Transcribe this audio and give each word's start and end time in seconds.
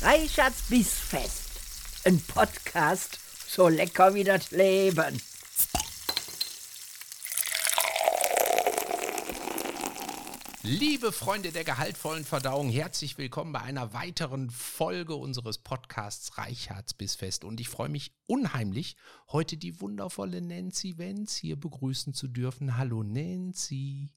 Reichards 0.00 0.62
Bissfest. 0.68 2.06
Ein 2.06 2.20
Podcast, 2.20 3.18
so 3.48 3.66
lecker 3.66 4.14
wie 4.14 4.22
das 4.22 4.52
Leben. 4.52 5.20
Liebe 10.62 11.10
Freunde 11.10 11.50
der 11.50 11.64
gehaltvollen 11.64 12.24
Verdauung, 12.24 12.70
herzlich 12.70 13.18
willkommen 13.18 13.52
bei 13.52 13.60
einer 13.60 13.92
weiteren 13.92 14.50
Folge 14.50 15.16
unseres 15.16 15.58
Podcasts 15.58 16.38
Reichards 16.38 16.94
Bissfest. 16.94 17.42
Und 17.42 17.58
ich 17.58 17.68
freue 17.68 17.88
mich 17.88 18.12
unheimlich, 18.28 18.96
heute 19.32 19.56
die 19.56 19.80
wundervolle 19.80 20.40
Nancy 20.40 20.96
Wenz 20.98 21.34
hier 21.34 21.58
begrüßen 21.58 22.14
zu 22.14 22.28
dürfen. 22.28 22.76
Hallo 22.76 23.02
Nancy. 23.02 24.12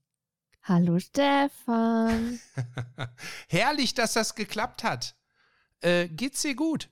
Hallo 0.62 1.00
Stefan. 1.00 2.40
Herrlich, 3.48 3.96
dass 3.96 4.14
das 4.14 4.36
geklappt 4.36 4.84
hat. 4.84 5.16
Äh, 5.82 6.08
geht's 6.08 6.42
dir 6.42 6.56
gut? 6.56 6.90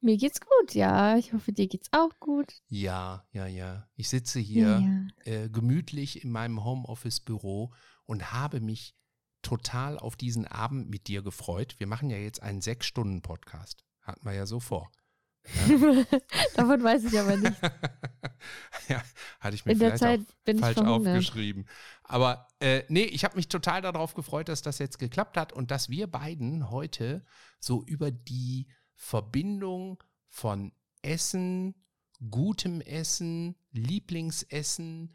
Mir 0.00 0.16
geht's 0.16 0.40
gut, 0.40 0.74
ja. 0.74 1.16
Ich 1.16 1.32
hoffe, 1.32 1.52
dir 1.52 1.68
geht's 1.68 1.88
auch 1.92 2.18
gut. 2.20 2.54
Ja, 2.68 3.26
ja, 3.32 3.46
ja. 3.46 3.88
Ich 3.94 4.08
sitze 4.08 4.38
hier 4.38 4.78
ja. 5.24 5.32
äh, 5.32 5.48
gemütlich 5.48 6.22
in 6.22 6.30
meinem 6.30 6.64
Homeoffice-Büro 6.64 7.72
und 8.04 8.32
habe 8.32 8.60
mich 8.60 8.94
total 9.42 9.98
auf 9.98 10.16
diesen 10.16 10.46
Abend 10.46 10.90
mit 10.90 11.08
dir 11.08 11.22
gefreut. 11.22 11.76
Wir 11.78 11.86
machen 11.86 12.10
ja 12.10 12.18
jetzt 12.18 12.42
einen 12.42 12.60
Sechs-Stunden-Podcast. 12.60 13.84
Hatten 14.02 14.24
wir 14.24 14.32
ja 14.32 14.46
so 14.46 14.60
vor. 14.60 14.90
Davon 16.56 16.82
weiß 16.82 17.04
ich 17.04 17.18
aber 17.18 17.36
nicht. 17.36 17.56
ja, 18.88 19.02
hatte 19.40 19.54
ich 19.54 19.64
mir 19.64 19.72
In 19.72 19.78
vielleicht 19.78 19.98
Zeit 19.98 20.20
auch 20.20 20.58
falsch 20.58 20.78
aufgeschrieben. 20.78 21.66
Aber 22.02 22.48
äh, 22.60 22.82
nee, 22.88 23.04
ich 23.04 23.24
habe 23.24 23.36
mich 23.36 23.48
total 23.48 23.82
darauf 23.82 24.14
gefreut, 24.14 24.48
dass 24.48 24.62
das 24.62 24.78
jetzt 24.78 24.98
geklappt 24.98 25.36
hat 25.36 25.52
und 25.52 25.70
dass 25.70 25.88
wir 25.88 26.06
beiden 26.06 26.70
heute 26.70 27.24
so 27.60 27.84
über 27.84 28.10
die 28.10 28.68
Verbindung 28.94 30.02
von 30.28 30.72
Essen, 31.02 31.74
gutem 32.30 32.80
Essen, 32.80 33.56
Lieblingsessen, 33.72 35.14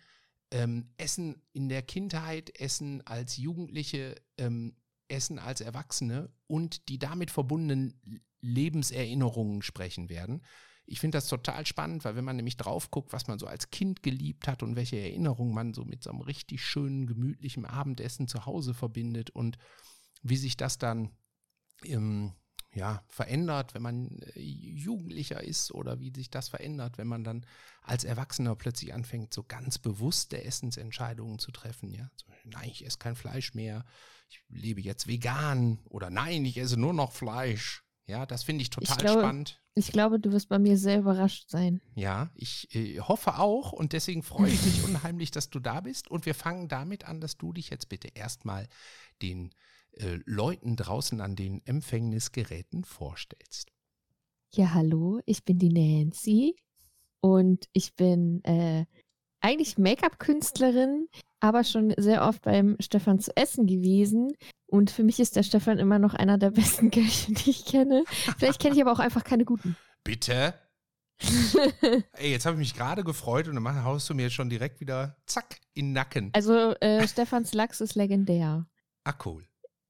ähm, 0.52 0.90
Essen 0.98 1.42
in 1.54 1.70
der 1.70 1.82
Kindheit, 1.82 2.60
Essen 2.60 3.06
als 3.06 3.38
Jugendliche, 3.38 4.16
ähm, 4.38 4.76
Essen 5.08 5.40
als 5.40 5.62
Erwachsene 5.62 6.30
und 6.48 6.88
die 6.90 7.00
damit 7.00 7.32
verbundenen 7.32 8.00
Lebenserinnerungen 8.42 9.62
sprechen 9.62 10.10
werden. 10.10 10.44
Ich 10.86 11.00
finde 11.00 11.18
das 11.18 11.28
total 11.28 11.66
spannend, 11.66 12.04
weil 12.04 12.16
wenn 12.16 12.26
man 12.26 12.36
nämlich 12.36 12.58
drauf 12.58 12.92
guckt, 12.92 13.14
was 13.14 13.28
man 13.28 13.40
so 13.40 13.48
als 13.48 13.70
Kind 13.70 14.04
geliebt 14.04 14.48
hat 14.48 14.62
und 14.64 14.76
welche 14.76 15.00
Erinnerungen 15.00 15.54
man 15.54 15.74
so 15.74 15.86
mit 15.86 16.04
so 16.04 16.10
einem 16.10 16.22
richtig 16.22 16.66
schönen, 16.66 17.08
gemütlichen 17.08 17.66
Abendessen 17.66 18.28
zu 18.28 18.46
Hause 18.46 18.74
verbindet 18.74 19.30
und 19.30 19.58
wie 20.22 20.38
sich 20.38 20.58
das 20.58 20.78
dann 20.78 21.12
im 21.84 22.34
ja, 22.74 23.04
verändert, 23.10 23.74
wenn 23.74 23.82
man 23.82 24.20
äh, 24.36 24.40
Jugendlicher 24.40 25.44
ist 25.44 25.72
oder 25.74 26.00
wie 26.00 26.12
sich 26.16 26.30
das 26.30 26.50
verändert, 26.50 26.98
wenn 26.98 27.08
man 27.08 27.24
dann 27.24 27.46
als 27.82 28.04
Erwachsener 28.04 28.56
plötzlich 28.56 28.94
anfängt, 28.94 29.34
so 29.34 29.44
ganz 29.44 29.78
bewusste 29.78 30.44
Essensentscheidungen 30.44 31.40
zu 31.40 31.52
treffen. 31.52 31.92
Ja, 31.92 32.10
so, 32.16 32.28
nein, 32.46 32.70
ich 32.70 32.86
esse 32.86 32.98
kein 32.98 33.16
Fleisch 33.16 33.54
mehr, 33.54 33.86
ich 34.30 34.42
lebe 34.48 34.80
jetzt 34.80 35.08
vegan 35.08 35.80
oder 35.90 36.10
nein, 36.10 36.46
ich 36.46 36.58
esse 36.58 36.80
nur 36.80 36.94
noch 36.94 37.12
Fleisch. 37.12 37.84
Ja, 38.08 38.26
das 38.26 38.44
finde 38.44 38.64
ich 38.64 38.70
total 38.70 38.98
ich 38.98 39.02
glaube, 39.02 39.22
spannend. 39.22 39.62
Ich 39.74 39.92
glaube, 39.92 40.20
du 40.20 40.32
wirst 40.32 40.50
bei 40.50 40.60
mir 40.60 40.78
sehr 40.78 41.00
überrascht 41.00 41.50
sein. 41.50 41.82
Ja, 41.96 42.30
ich 42.36 42.74
äh, 42.76 43.00
hoffe 43.00 43.38
auch 43.40 43.72
und 43.72 43.94
deswegen 43.94 44.22
freue 44.22 44.52
ich 44.52 44.66
mich 44.66 44.84
unheimlich, 44.84 45.32
dass 45.32 45.50
du 45.50 45.60
da 45.60 45.82
bist. 45.82 46.10
Und 46.10 46.26
wir 46.26 46.36
fangen 46.36 46.68
damit 46.68 47.06
an, 47.06 47.22
dass 47.22 47.38
du 47.38 47.54
dich 47.54 47.70
jetzt 47.70 47.88
bitte 47.88 48.10
erstmal 48.14 48.68
den 49.22 49.52
äh, 49.94 50.20
Leuten 50.26 50.76
draußen 50.76 51.22
an 51.22 51.36
den 51.36 51.66
Empfängnisgeräten 51.66 52.84
vorstellst. 52.84 53.72
Ja, 54.54 54.74
hallo, 54.74 55.22
ich 55.26 55.46
bin 55.46 55.60
die 55.60 55.70
Nancy 55.70 56.58
und 57.22 57.70
ich 57.72 57.96
bin 57.96 58.44
äh, 58.44 58.86
eigentlich 59.40 59.78
Make-up-Künstlerin, 59.78 61.08
aber 61.42 61.64
schon 61.64 61.94
sehr 61.98 62.24
oft 62.24 62.42
beim 62.44 62.78
Stefan 62.80 63.20
zu 63.20 63.36
essen 63.36 63.68
gewesen. 63.68 64.32
Und 64.68 64.90
für 64.90 65.04
mich 65.04 65.20
ist 65.20 65.36
der 65.36 65.44
Stefan 65.44 65.80
immer 65.80 66.00
noch 66.00 66.14
einer 66.14 66.38
der 66.38 66.52
besten 66.52 66.92
Köche, 66.92 67.34
die 67.34 67.50
ich 67.50 67.66
kenne. 67.66 68.04
Vielleicht 68.38 68.62
kenne 68.62 68.76
ich 68.76 68.82
aber 68.82 68.94
auch 68.94 69.00
einfach 69.00 69.24
keine 69.24 69.44
guten. 69.44 69.76
Bitte? 70.04 70.54
Ey, 72.14 72.32
jetzt 72.32 72.46
habe 72.46 72.56
ich 72.56 72.60
mich 72.60 72.74
gerade 72.74 73.04
gefreut 73.04 73.48
und 73.48 73.56
dann 73.56 73.84
haust 73.84 74.10
du 74.10 74.16
mir 74.16 74.24
jetzt 74.24 74.34
schon 74.34 74.50
direkt 74.50 74.80
wieder 74.80 75.18
zack 75.26 75.60
in 75.74 75.88
den 75.88 75.94
Nacken. 75.94 76.30
Also 76.34 76.74
äh, 76.80 77.08
Stefans 77.08 77.54
Lachs 77.54 77.82
ist 77.82 77.96
legendär. 77.96 78.66
Ah, 79.04 79.14
cool. 79.26 79.46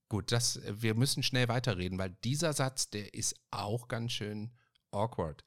Gut, 0.09 0.31
das, 0.31 0.59
wir 0.67 0.93
müssen 0.93 1.23
schnell 1.23 1.47
weiterreden, 1.47 1.97
weil 1.97 2.17
dieser 2.23 2.51
Satz, 2.51 2.89
der 2.89 3.13
ist 3.13 3.35
auch 3.49 3.87
ganz 3.87 4.11
schön 4.11 4.51
awkward. 4.91 5.43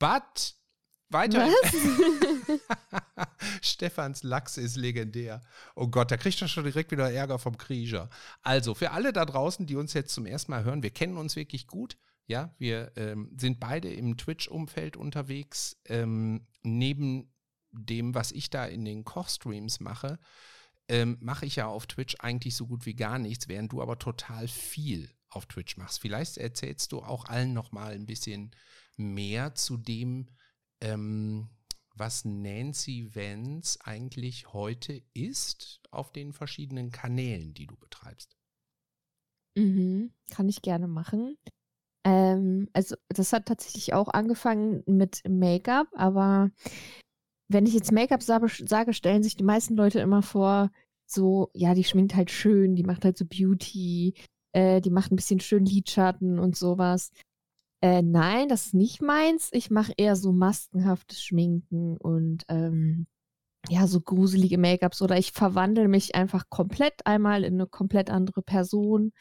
But 0.00 0.56
weiter. 1.10 1.48
Stefans 3.62 4.22
Lachs 4.22 4.56
ist 4.56 4.76
legendär. 4.76 5.40
Oh 5.74 5.88
Gott, 5.88 6.10
da 6.10 6.16
kriegt 6.16 6.40
er 6.40 6.48
schon 6.48 6.64
direkt 6.64 6.90
wieder 6.90 7.10
Ärger 7.10 7.38
vom 7.38 7.56
Krieger. 7.56 8.08
Also, 8.42 8.74
für 8.74 8.92
alle 8.92 9.12
da 9.12 9.24
draußen, 9.24 9.66
die 9.66 9.76
uns 9.76 9.92
jetzt 9.92 10.14
zum 10.14 10.26
ersten 10.26 10.52
Mal 10.52 10.64
hören, 10.64 10.82
wir 10.82 10.90
kennen 10.90 11.16
uns 11.16 11.36
wirklich 11.36 11.66
gut. 11.66 11.98
Ja, 12.26 12.54
wir 12.58 12.92
ähm, 12.96 13.32
sind 13.36 13.58
beide 13.58 13.92
im 13.92 14.18
Twitch-Umfeld 14.18 14.96
unterwegs. 14.96 15.80
Ähm, 15.86 16.46
neben 16.62 17.32
dem, 17.72 18.14
was 18.14 18.32
ich 18.32 18.50
da 18.50 18.66
in 18.66 18.84
den 18.84 19.04
Kochstreams 19.04 19.80
mache, 19.80 20.18
ähm, 20.88 21.18
mache 21.20 21.46
ich 21.46 21.56
ja 21.56 21.66
auf 21.66 21.86
Twitch 21.86 22.16
eigentlich 22.18 22.56
so 22.56 22.66
gut 22.66 22.86
wie 22.86 22.94
gar 22.94 23.18
nichts, 23.18 23.48
während 23.48 23.72
du 23.72 23.82
aber 23.82 23.98
total 23.98 24.48
viel 24.48 25.10
auf 25.30 25.46
Twitch 25.46 25.76
machst. 25.76 26.00
Vielleicht 26.00 26.38
erzählst 26.38 26.92
du 26.92 27.02
auch 27.02 27.26
allen 27.26 27.52
noch 27.52 27.72
mal 27.72 27.92
ein 27.92 28.06
bisschen 28.06 28.52
mehr 28.96 29.54
zu 29.54 29.76
dem, 29.76 30.28
ähm, 30.80 31.48
was 31.94 32.24
Nancy 32.24 33.14
Vance 33.14 33.78
eigentlich 33.82 34.52
heute 34.52 35.02
ist 35.14 35.80
auf 35.90 36.12
den 36.12 36.32
verschiedenen 36.32 36.90
Kanälen, 36.90 37.54
die 37.54 37.66
du 37.66 37.76
betreibst. 37.76 38.36
Mhm, 39.56 40.12
kann 40.30 40.48
ich 40.48 40.62
gerne 40.62 40.86
machen. 40.86 41.36
Ähm, 42.04 42.68
also 42.72 42.94
das 43.08 43.32
hat 43.32 43.46
tatsächlich 43.46 43.92
auch 43.92 44.08
angefangen 44.08 44.84
mit 44.86 45.22
Make-up, 45.28 45.88
aber 45.94 46.50
wenn 47.48 47.66
ich 47.66 47.74
jetzt 47.74 47.92
Make-up 47.92 48.22
sage, 48.22 48.92
stellen 48.92 49.22
sich 49.22 49.36
die 49.36 49.44
meisten 49.44 49.74
Leute 49.74 50.00
immer 50.00 50.22
vor, 50.22 50.70
so, 51.06 51.50
ja, 51.54 51.74
die 51.74 51.84
schminkt 51.84 52.14
halt 52.14 52.30
schön, 52.30 52.76
die 52.76 52.84
macht 52.84 53.04
halt 53.04 53.16
so 53.16 53.24
Beauty, 53.24 54.14
äh, 54.52 54.80
die 54.80 54.90
macht 54.90 55.10
ein 55.10 55.16
bisschen 55.16 55.40
schön 55.40 55.64
Lidschatten 55.64 56.38
und 56.38 56.56
sowas. 56.56 57.10
Äh, 57.80 58.02
nein, 58.02 58.48
das 58.48 58.66
ist 58.66 58.74
nicht 58.74 59.02
meins. 59.02 59.50
Ich 59.52 59.70
mache 59.70 59.92
eher 59.96 60.16
so 60.16 60.32
maskenhaftes 60.32 61.22
Schminken 61.22 61.96
und 61.96 62.44
ähm, 62.48 63.06
ja, 63.68 63.86
so 63.86 64.00
gruselige 64.00 64.58
Make-ups 64.58 65.02
oder 65.02 65.16
ich 65.18 65.32
verwandle 65.32 65.88
mich 65.88 66.14
einfach 66.14 66.48
komplett 66.48 67.06
einmal 67.06 67.44
in 67.44 67.54
eine 67.54 67.66
komplett 67.66 68.10
andere 68.10 68.42
Person 68.42 69.12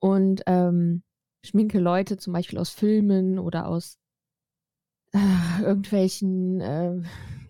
und 0.00 0.42
ähm, 0.46 1.02
schminke 1.44 1.78
Leute 1.78 2.16
zum 2.16 2.32
Beispiel 2.32 2.58
aus 2.58 2.70
Filmen 2.70 3.38
oder 3.38 3.68
aus 3.68 3.98
äh, 5.12 5.62
irgendwelchen 5.62 6.60
äh, 6.60 6.96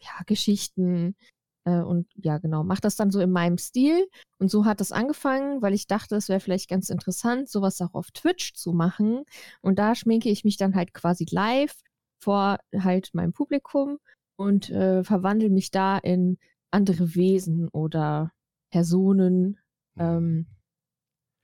ja, 0.01 0.23
Geschichten. 0.27 1.17
Äh, 1.65 1.81
und 1.81 2.09
ja, 2.15 2.39
genau, 2.39 2.65
mache 2.65 2.81
das 2.81 2.97
dann 2.97 3.11
so 3.11 3.21
in 3.21 3.31
meinem 3.31 3.59
Stil. 3.59 4.09
Und 4.39 4.51
so 4.51 4.65
hat 4.65 4.81
das 4.81 4.93
angefangen, 4.93 5.63
weil 5.63 5.75
ich 5.75 5.87
dachte, 5.87 6.17
es 6.17 6.29
wäre 6.29 6.41
vielleicht 6.41 6.69
ganz 6.69 6.91
interessant, 6.91 7.49
sowas 7.49 7.81
auch 7.81 7.95
auf 7.95 8.11
Twitch 8.11 8.55
zu 8.55 8.73
machen. 8.73 9.25
Und 9.61 9.79
da 9.79 9.95
schminke 9.95 10.29
ich 10.31 10.45
mich 10.45 10.57
dann 10.57 10.75
halt 10.75 10.95
quasi 10.95 11.27
live 11.31 11.75
vor 12.21 12.59
halt 12.77 13.11
meinem 13.15 13.33
Publikum 13.33 13.99
und 14.37 14.71
äh, 14.71 15.05
verwandle 15.05 15.51
mich 15.51 15.71
da 15.71 15.99
in 15.99 16.39
andere 16.71 17.15
Wesen 17.15 17.69
oder 17.69 18.33
Personen. 18.71 19.59
Ähm, 19.99 20.47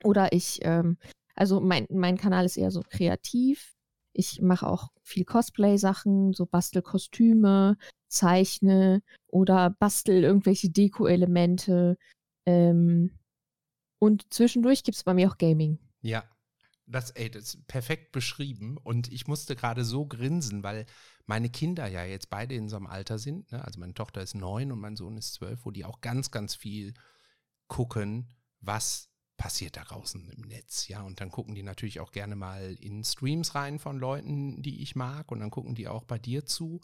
oder 0.05 0.33
ich, 0.33 0.61
ähm, 0.63 0.97
also 1.35 1.61
mein, 1.61 1.87
mein 1.91 2.17
Kanal 2.17 2.45
ist 2.45 2.57
eher 2.57 2.71
so 2.71 2.83
kreativ. 2.89 3.75
Ich 4.13 4.41
mache 4.41 4.67
auch 4.67 4.89
viel 5.03 5.25
Cosplay-Sachen, 5.25 6.33
so 6.33 6.47
Bastelkostüme, 6.47 7.77
zeichne 8.09 9.03
oder 9.27 9.71
bastel 9.71 10.25
irgendwelche 10.25 10.71
Deko-Elemente. 10.71 11.97
Ähm, 12.47 13.19
und 13.99 14.33
zwischendurch 14.33 14.85
gibt 14.85 14.97
es 14.97 15.05
bei 15.05 15.15
mir 15.15 15.29
auch 15.29 15.39
Gaming. 15.39 15.79
Ja, 16.01 16.25
das, 16.87 17.11
ey, 17.11 17.31
das 17.31 17.55
ist 17.55 17.67
perfekt 17.67 18.13
beschrieben. 18.13 18.79
Und 18.79 19.13
ich 19.13 19.27
musste 19.27 19.57
gerade 19.57 19.85
so 19.85 20.07
grinsen, 20.07 20.63
weil 20.63 20.87
meine 21.27 21.51
Kinder 21.51 21.87
ja 21.87 22.05
jetzt 22.05 22.31
beide 22.31 22.55
in 22.55 22.69
so 22.69 22.77
einem 22.77 22.87
Alter 22.87 23.19
sind. 23.19 23.53
Ne? 23.53 23.65
Also 23.65 23.79
meine 23.81 23.95
Tochter 23.95 24.23
ist 24.23 24.35
neun 24.35 24.73
und 24.73 24.81
mein 24.81 24.97
Sohn 24.97 25.17
ist 25.17 25.35
zwölf, 25.35 25.65
wo 25.65 25.71
die 25.71 25.85
auch 25.85 26.01
ganz, 26.01 26.31
ganz 26.31 26.55
viel 26.55 26.95
gucken, 27.67 28.35
was 28.61 29.11
passiert 29.37 29.77
da 29.77 29.85
draußen 29.85 30.29
im 30.31 30.43
Netz, 30.43 30.89
ja. 30.89 31.03
Und 31.03 31.21
dann 31.21 31.31
gucken 31.31 31.55
die 31.55 31.63
natürlich 31.63 32.01
auch 32.01 32.11
gerne 32.11 32.35
mal 32.35 32.75
in 32.81 33.05
Streams 33.05 33.55
rein 33.55 33.79
von 33.79 33.99
Leuten, 33.99 34.63
die 34.63 34.83
ich 34.83 34.97
mag. 34.97 35.31
Und 35.31 35.41
dann 35.41 35.51
gucken 35.51 35.75
die 35.77 35.87
auch 35.87 36.05
bei 36.05 36.19
dir 36.19 36.45
zu. 36.45 36.81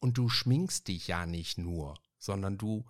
Und 0.00 0.18
du 0.18 0.28
schminkst 0.28 0.88
dich 0.88 1.08
ja 1.08 1.26
nicht 1.26 1.58
nur, 1.58 1.98
sondern 2.18 2.58
du 2.58 2.84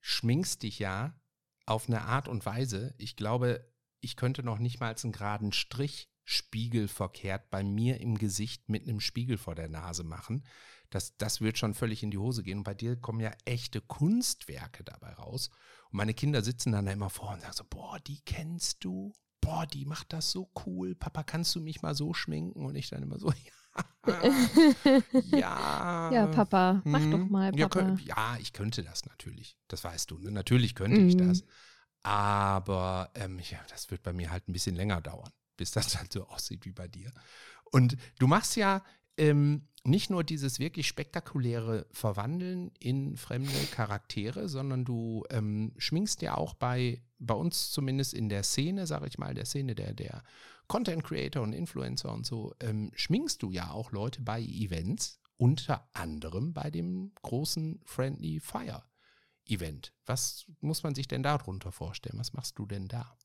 schminkst 0.00 0.62
dich 0.62 0.78
ja 0.78 1.18
auf 1.66 1.88
eine 1.88 2.02
Art 2.02 2.28
und 2.28 2.44
Weise. 2.46 2.94
Ich 2.98 3.16
glaube, 3.16 3.66
ich 4.00 4.16
könnte 4.16 4.42
noch 4.42 4.58
nicht 4.58 4.80
mal 4.80 4.94
einen 4.94 5.12
geraden 5.12 5.52
Strich 5.52 6.10
spiegelverkehrt 6.24 7.50
bei 7.50 7.64
mir 7.64 8.00
im 8.00 8.16
Gesicht 8.16 8.68
mit 8.68 8.84
einem 8.84 9.00
Spiegel 9.00 9.38
vor 9.38 9.54
der 9.54 9.68
Nase 9.68 10.04
machen. 10.04 10.44
Das, 10.90 11.16
das 11.16 11.40
wird 11.40 11.58
schon 11.58 11.74
völlig 11.74 12.02
in 12.02 12.10
die 12.10 12.18
Hose 12.18 12.42
gehen. 12.42 12.58
Und 12.58 12.64
bei 12.64 12.74
dir 12.74 12.96
kommen 12.96 13.20
ja 13.20 13.32
echte 13.44 13.80
Kunstwerke 13.80 14.84
dabei 14.84 15.12
raus. 15.14 15.50
Und 15.90 15.96
meine 15.96 16.14
Kinder 16.14 16.42
sitzen 16.42 16.72
dann 16.72 16.86
da 16.86 16.92
immer 16.92 17.10
vor 17.10 17.32
und 17.32 17.40
sagen 17.40 17.54
so, 17.54 17.64
boah, 17.68 17.98
die 18.00 18.20
kennst 18.20 18.84
du? 18.84 19.12
Boah, 19.40 19.66
die 19.66 19.86
macht 19.86 20.12
das 20.12 20.30
so 20.30 20.50
cool. 20.66 20.94
Papa, 20.94 21.22
kannst 21.22 21.54
du 21.54 21.60
mich 21.60 21.82
mal 21.82 21.94
so 21.94 22.12
schminken? 22.12 22.64
Und 22.64 22.74
ich 22.74 22.90
dann 22.90 23.02
immer 23.02 23.18
so, 23.18 23.30
ja. 23.44 23.59
ja. 25.30 26.10
Ja, 26.12 26.26
Papa, 26.26 26.82
mach 26.84 27.00
hm, 27.00 27.10
doch 27.10 27.28
mal, 27.28 27.52
Papa. 27.52 27.60
Ja, 27.60 27.68
könnt, 27.68 28.02
ja, 28.02 28.36
ich 28.40 28.52
könnte 28.52 28.82
das 28.82 29.04
natürlich. 29.06 29.56
Das 29.68 29.84
weißt 29.84 30.10
du. 30.10 30.18
Ne? 30.18 30.30
Natürlich 30.30 30.74
könnte 30.74 31.00
mhm. 31.00 31.08
ich 31.08 31.16
das. 31.16 31.44
Aber 32.02 33.10
ähm, 33.14 33.38
ja, 33.38 33.58
das 33.68 33.90
wird 33.90 34.02
bei 34.02 34.12
mir 34.12 34.30
halt 34.30 34.48
ein 34.48 34.52
bisschen 34.52 34.74
länger 34.74 35.00
dauern, 35.00 35.30
bis 35.56 35.70
das 35.70 35.96
halt 35.96 36.12
so 36.12 36.26
aussieht 36.28 36.64
wie 36.64 36.72
bei 36.72 36.88
dir. 36.88 37.12
Und 37.70 37.96
du 38.18 38.26
machst 38.26 38.56
ja 38.56 38.82
ähm, 39.16 39.68
nicht 39.84 40.10
nur 40.10 40.24
dieses 40.24 40.58
wirklich 40.58 40.86
spektakuläre 40.88 41.86
Verwandeln 41.90 42.70
in 42.78 43.16
fremde 43.16 43.66
Charaktere, 43.70 44.48
sondern 44.48 44.84
du 44.84 45.24
ähm, 45.30 45.72
schminkst 45.78 46.20
ja 46.22 46.36
auch 46.36 46.54
bei, 46.54 47.02
bei 47.18 47.34
uns 47.34 47.70
zumindest 47.70 48.12
in 48.12 48.28
der 48.28 48.42
Szene, 48.42 48.86
sage 48.86 49.06
ich 49.06 49.18
mal, 49.18 49.34
der 49.34 49.46
Szene 49.46 49.74
der, 49.74 49.94
der 49.94 50.22
Content 50.68 51.02
Creator 51.02 51.42
und 51.42 51.52
Influencer 51.52 52.12
und 52.12 52.26
so, 52.26 52.54
ähm, 52.60 52.92
schminkst 52.94 53.42
du 53.42 53.50
ja 53.50 53.70
auch 53.70 53.90
Leute 53.90 54.22
bei 54.22 54.40
Events, 54.40 55.20
unter 55.36 55.88
anderem 55.94 56.52
bei 56.52 56.70
dem 56.70 57.12
großen 57.22 57.80
Friendly 57.84 58.40
Fire 58.40 58.84
Event. 59.46 59.94
Was 60.04 60.44
muss 60.60 60.82
man 60.82 60.94
sich 60.94 61.08
denn 61.08 61.22
darunter 61.22 61.72
vorstellen? 61.72 62.18
Was 62.18 62.34
machst 62.34 62.58
du 62.58 62.66
denn 62.66 62.86
da? 62.86 63.16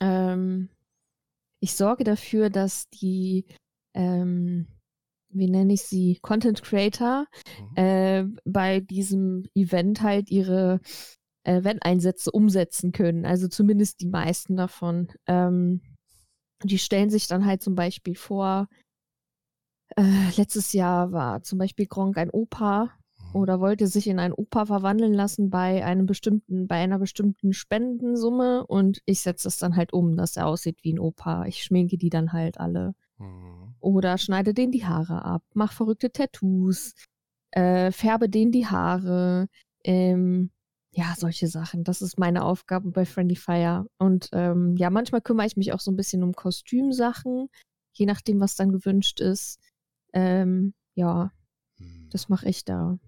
Ähm, 0.00 0.68
ich 1.60 1.76
sorge 1.76 2.02
dafür, 2.02 2.50
dass 2.50 2.90
die 2.90 3.46
ähm, 3.94 4.66
wie 5.34 5.50
nenne 5.50 5.74
ich 5.74 5.82
sie, 5.82 6.18
Content 6.22 6.62
Creator 6.62 7.26
mhm. 7.58 7.76
äh, 7.76 8.24
bei 8.44 8.80
diesem 8.80 9.44
Event 9.54 10.02
halt 10.02 10.30
ihre 10.30 10.80
äh, 11.44 11.56
Event-Einsätze 11.56 12.30
umsetzen 12.30 12.92
können. 12.92 13.26
Also 13.26 13.48
zumindest 13.48 14.00
die 14.00 14.08
meisten 14.08 14.56
davon. 14.56 15.08
Ähm, 15.26 15.82
die 16.62 16.78
stellen 16.78 17.10
sich 17.10 17.26
dann 17.26 17.44
halt 17.44 17.62
zum 17.62 17.74
Beispiel 17.74 18.14
vor, 18.14 18.68
äh, 19.96 20.30
letztes 20.36 20.72
Jahr 20.72 21.12
war 21.12 21.42
zum 21.42 21.58
Beispiel 21.58 21.86
Gronk 21.86 22.16
ein 22.16 22.30
Opa 22.30 22.84
mhm. 22.84 23.40
oder 23.40 23.60
wollte 23.60 23.86
sich 23.86 24.06
in 24.06 24.18
ein 24.18 24.32
Opa 24.32 24.66
verwandeln 24.66 25.12
lassen 25.12 25.50
bei 25.50 25.84
einem 25.84 26.06
bestimmten, 26.06 26.66
bei 26.66 26.76
einer 26.76 26.98
bestimmten 26.98 27.52
Spendensumme 27.52 28.66
und 28.66 29.00
ich 29.04 29.20
setze 29.20 29.48
es 29.48 29.58
dann 29.58 29.76
halt 29.76 29.92
um, 29.92 30.16
dass 30.16 30.36
er 30.36 30.46
aussieht 30.46 30.78
wie 30.82 30.94
ein 30.94 30.98
Opa. 30.98 31.44
Ich 31.46 31.62
schminke 31.62 31.98
die 31.98 32.10
dann 32.10 32.32
halt 32.32 32.58
alle. 32.58 32.94
Mhm. 33.18 33.74
Oder 33.80 34.18
schneide 34.18 34.54
denen 34.54 34.72
die 34.72 34.84
Haare 34.86 35.24
ab, 35.24 35.42
mach 35.54 35.72
verrückte 35.72 36.10
Tattoos, 36.10 36.94
äh, 37.50 37.92
färbe 37.92 38.28
denen 38.28 38.52
die 38.52 38.66
Haare, 38.66 39.48
ähm, 39.84 40.50
ja, 40.92 41.14
solche 41.16 41.48
Sachen. 41.48 41.84
Das 41.84 42.02
ist 42.02 42.18
meine 42.18 42.44
Aufgabe 42.44 42.90
bei 42.90 43.04
Friendly 43.04 43.36
Fire. 43.36 43.86
Und 43.98 44.28
ähm, 44.32 44.76
ja, 44.76 44.90
manchmal 44.90 45.20
kümmere 45.20 45.46
ich 45.46 45.56
mich 45.56 45.72
auch 45.72 45.80
so 45.80 45.90
ein 45.90 45.96
bisschen 45.96 46.22
um 46.22 46.34
Kostümsachen, 46.34 47.48
je 47.92 48.06
nachdem, 48.06 48.40
was 48.40 48.54
dann 48.54 48.70
gewünscht 48.70 49.20
ist. 49.20 49.58
Ähm, 50.12 50.74
ja, 50.94 51.32
hm. 51.78 52.08
das 52.10 52.28
mache 52.28 52.48
ich 52.48 52.64
da. 52.64 52.98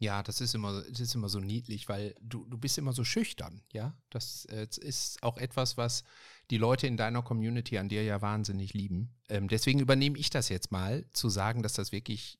Ja, 0.00 0.22
das 0.22 0.40
ist 0.40 0.54
immer, 0.54 0.82
das 0.82 0.98
ist 0.98 1.14
immer 1.14 1.28
so 1.28 1.40
niedlich, 1.40 1.88
weil 1.88 2.14
du, 2.22 2.46
du 2.46 2.56
bist 2.56 2.78
immer 2.78 2.92
so 2.92 3.04
schüchtern, 3.04 3.62
ja. 3.72 3.96
Das 4.08 4.46
äh, 4.46 4.66
ist 4.80 5.22
auch 5.22 5.36
etwas, 5.36 5.76
was 5.76 6.04
die 6.50 6.58
Leute 6.58 6.86
in 6.86 6.96
deiner 6.96 7.22
Community 7.22 7.78
an 7.78 7.88
dir 7.88 8.02
ja 8.02 8.20
wahnsinnig 8.20 8.74
lieben. 8.74 9.14
Ähm, 9.28 9.48
deswegen 9.48 9.80
übernehme 9.80 10.18
ich 10.18 10.30
das 10.30 10.48
jetzt 10.48 10.72
mal, 10.72 11.08
zu 11.12 11.28
sagen, 11.28 11.62
dass 11.62 11.74
das 11.74 11.92
wirklich 11.92 12.38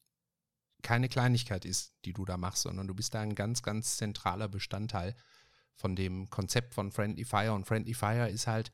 keine 0.83 1.09
Kleinigkeit 1.09 1.65
ist, 1.65 1.95
die 2.05 2.12
du 2.12 2.25
da 2.25 2.37
machst, 2.37 2.62
sondern 2.62 2.89
du 2.89 2.95
bist 2.95 3.15
da 3.15 3.21
ein 3.21 3.35
ganz, 3.35 3.62
ganz 3.62 3.97
zentraler 3.97 4.49
Bestandteil 4.49 5.15
von 5.75 5.95
dem 5.95 6.29
Konzept 6.31 6.75
von 6.75 6.91
Friendly 6.91 7.25
Fire. 7.25 7.53
Und 7.53 7.67
Friendly 7.67 7.95
Fire 7.95 8.29
ist 8.29 8.47
halt, 8.47 8.73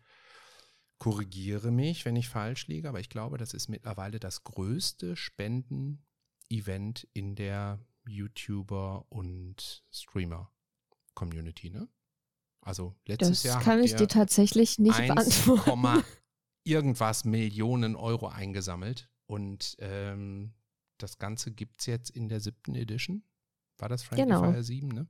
korrigiere 0.99 1.71
mich, 1.71 2.05
wenn 2.05 2.17
ich 2.17 2.29
falsch 2.29 2.67
liege, 2.69 2.89
aber 2.89 3.01
ich 3.01 3.09
glaube, 3.11 3.39
das 3.39 3.53
ist 3.55 3.69
mittlerweile 3.69 4.19
das 4.19 4.45
größte 4.45 5.17
Spenden-Event 5.17 7.07
in 7.13 7.35
der 7.35 7.79
YouTuber 8.07 9.07
und 9.11 9.85
Streamer-Community, 9.93 11.71
ne? 11.71 11.89
Also 12.67 12.97
letztes 13.07 13.29
das 13.29 13.43
Jahr. 13.45 13.57
Das 13.59 13.65
kann 13.65 13.83
ich 13.83 13.95
dir 13.95 14.09
tatsächlich 14.09 14.81
nicht 14.81 14.99
1, 14.99 15.15
beantworten. 15.15 16.05
irgendwas 16.65 17.25
Millionen 17.25 17.95
Euro 17.95 18.27
eingesammelt. 18.27 19.09
Und 19.27 19.77
ähm, 19.79 20.53
das 20.99 21.19
Ganze 21.19 21.53
gibt 21.53 21.81
es 21.81 21.87
jetzt 21.87 22.11
in 22.11 22.29
der 22.29 22.41
siebten 22.41 22.75
Edition. 22.75 23.23
War 23.79 23.89
das 23.89 24.03
Friendly 24.03 24.25
genau. 24.25 24.41
Fire 24.41 24.63
7, 24.65 24.89
ne? 24.89 25.07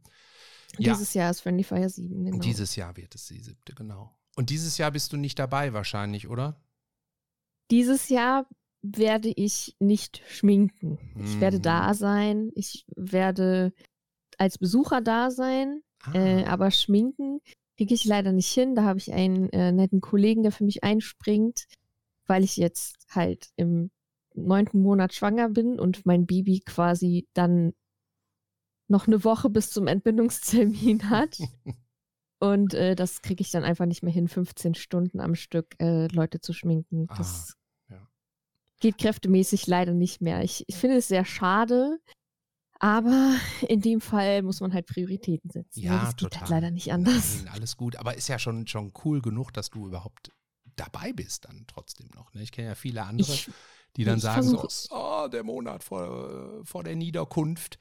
Ja. 0.77 0.93
Dieses 0.93 1.15
Jahr 1.15 1.31
ist 1.31 1.41
Friendly 1.41 1.65
Fire 1.65 1.89
7, 1.89 2.25
genau. 2.25 2.39
Dieses 2.41 2.77
Jahr 2.77 2.95
wird 2.95 3.15
es 3.15 3.27
die 3.27 3.41
siebte, 3.41 3.75
genau. 3.75 4.15
Und 4.37 4.51
dieses 4.51 4.77
Jahr 4.77 4.91
bist 4.91 5.15
du 5.15 5.17
nicht 5.17 5.39
dabei 5.39 5.73
wahrscheinlich, 5.73 6.29
oder? 6.29 6.61
Dieses 7.71 8.11
Jahr 8.11 8.47
werde 8.83 9.33
ich 9.35 9.77
nicht 9.81 10.21
schminken. 10.29 10.99
Ich 11.19 11.41
werde 11.41 11.59
da 11.59 11.89
mhm. 11.89 11.95
sein. 11.95 12.51
Ich 12.55 12.85
werde 12.97 13.73
als 14.37 14.59
Besucher 14.59 15.01
da 15.01 15.31
sein. 15.31 15.83
Äh, 16.15 16.45
ah. 16.45 16.53
aber 16.53 16.71
schminken 16.71 17.41
kriege 17.77 17.95
ich 17.95 18.05
leider 18.05 18.33
nicht 18.33 18.53
hin. 18.53 18.75
Da 18.75 18.85
habe 18.85 18.99
ich 18.99 19.13
einen 19.13 19.51
äh, 19.51 19.73
netten 19.73 20.01
Kollegen, 20.01 20.43
der 20.43 20.53
für 20.53 20.65
mich 20.65 20.83
einspringt, 20.83 21.67
weil 22.27 22.43
ich 22.43 22.57
jetzt 22.57 23.07
halt 23.11 23.49
im 23.57 23.91
neunten 24.35 24.81
Monat 24.81 25.15
schwanger 25.15 25.49
bin 25.49 25.79
und 25.79 26.07
mein 26.07 26.27
Baby 26.27 26.61
quasi 26.61 27.27
dann 27.35 27.73
noch 28.89 29.07
eine 29.07 29.25
Woche 29.25 29.51
bis 29.51 29.71
zum 29.71 29.87
Entbindungstermin 29.87 31.11
hat. 31.11 31.39
und 32.39 32.75
äh, 32.75 32.95
das 32.95 33.23
kriege 33.23 33.43
ich 33.43 33.51
dann 33.51 33.65
einfach 33.65 33.87
nicht 33.87 34.03
mehr 34.03 34.13
hin, 34.13 34.29
15 34.29 34.75
Stunden 34.75 35.21
am 35.21 35.35
Stück 35.35 35.75
äh, 35.81 36.07
Leute 36.09 36.41
zu 36.41 36.53
schminken. 36.53 37.07
Das 37.17 37.57
geht 38.81 38.99
kräftemäßig 38.99 39.67
leider 39.67 39.93
nicht 39.93 40.21
mehr. 40.21 40.43
Ich, 40.43 40.65
ich 40.67 40.77
finde 40.77 40.97
es 40.97 41.09
sehr 41.09 41.25
schade, 41.25 41.99
aber 42.79 43.37
in 43.69 43.81
dem 43.81 44.01
Fall 44.01 44.43
muss 44.43 44.61
man 44.61 44.73
halt 44.73 44.87
Prioritäten 44.87 45.51
setzen. 45.51 45.81
Ja, 45.81 45.99
das 45.99 46.17
total. 46.17 46.29
geht 46.29 46.41
halt 46.41 46.51
leider 46.51 46.71
nicht 46.71 46.93
anders. 46.93 47.43
Nein, 47.45 47.55
alles 47.55 47.77
gut, 47.77 47.97
aber 47.97 48.17
ist 48.17 48.29
ja 48.29 48.39
schon, 48.39 48.67
schon 48.67 48.93
cool 49.05 49.21
genug, 49.21 49.53
dass 49.53 49.71
du 49.71 49.87
überhaupt 49.87 50.31
dabei 50.77 51.13
bist 51.13 51.47
dann 51.47 51.65
trotzdem 51.67 52.09
noch. 52.15 52.33
Ne? 52.35 52.43
Ich 52.43 52.53
kenne 52.53 52.69
ja 52.69 52.75
viele 52.75 53.03
andere, 53.03 53.33
ich, 53.33 53.51
die 53.97 54.05
dann 54.05 54.21
sagen 54.21 54.43
so, 54.43 54.69
oh, 54.91 55.29
der 55.29 55.43
Monat 55.43 55.83
vor, 55.83 56.65
vor 56.65 56.85
der 56.85 56.97
Niederkunft 56.97 57.79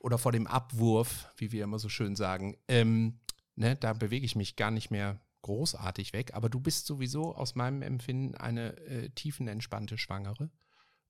oder 0.00 0.18
vor 0.18 0.32
dem 0.32 0.46
Abwurf, 0.46 1.30
wie 1.36 1.52
wir 1.52 1.64
immer 1.64 1.78
so 1.78 1.88
schön 1.88 2.16
sagen, 2.16 2.56
ähm, 2.68 3.20
ne, 3.54 3.76
da 3.76 3.92
bewege 3.92 4.24
ich 4.24 4.36
mich 4.36 4.56
gar 4.56 4.70
nicht 4.70 4.90
mehr 4.90 5.20
großartig 5.42 6.12
weg, 6.12 6.34
aber 6.34 6.48
du 6.48 6.60
bist 6.60 6.86
sowieso 6.86 7.34
aus 7.34 7.54
meinem 7.54 7.82
Empfinden 7.82 8.34
eine 8.34 8.76
äh, 8.78 9.10
tiefenentspannte 9.10 9.98
Schwangere. 9.98 10.50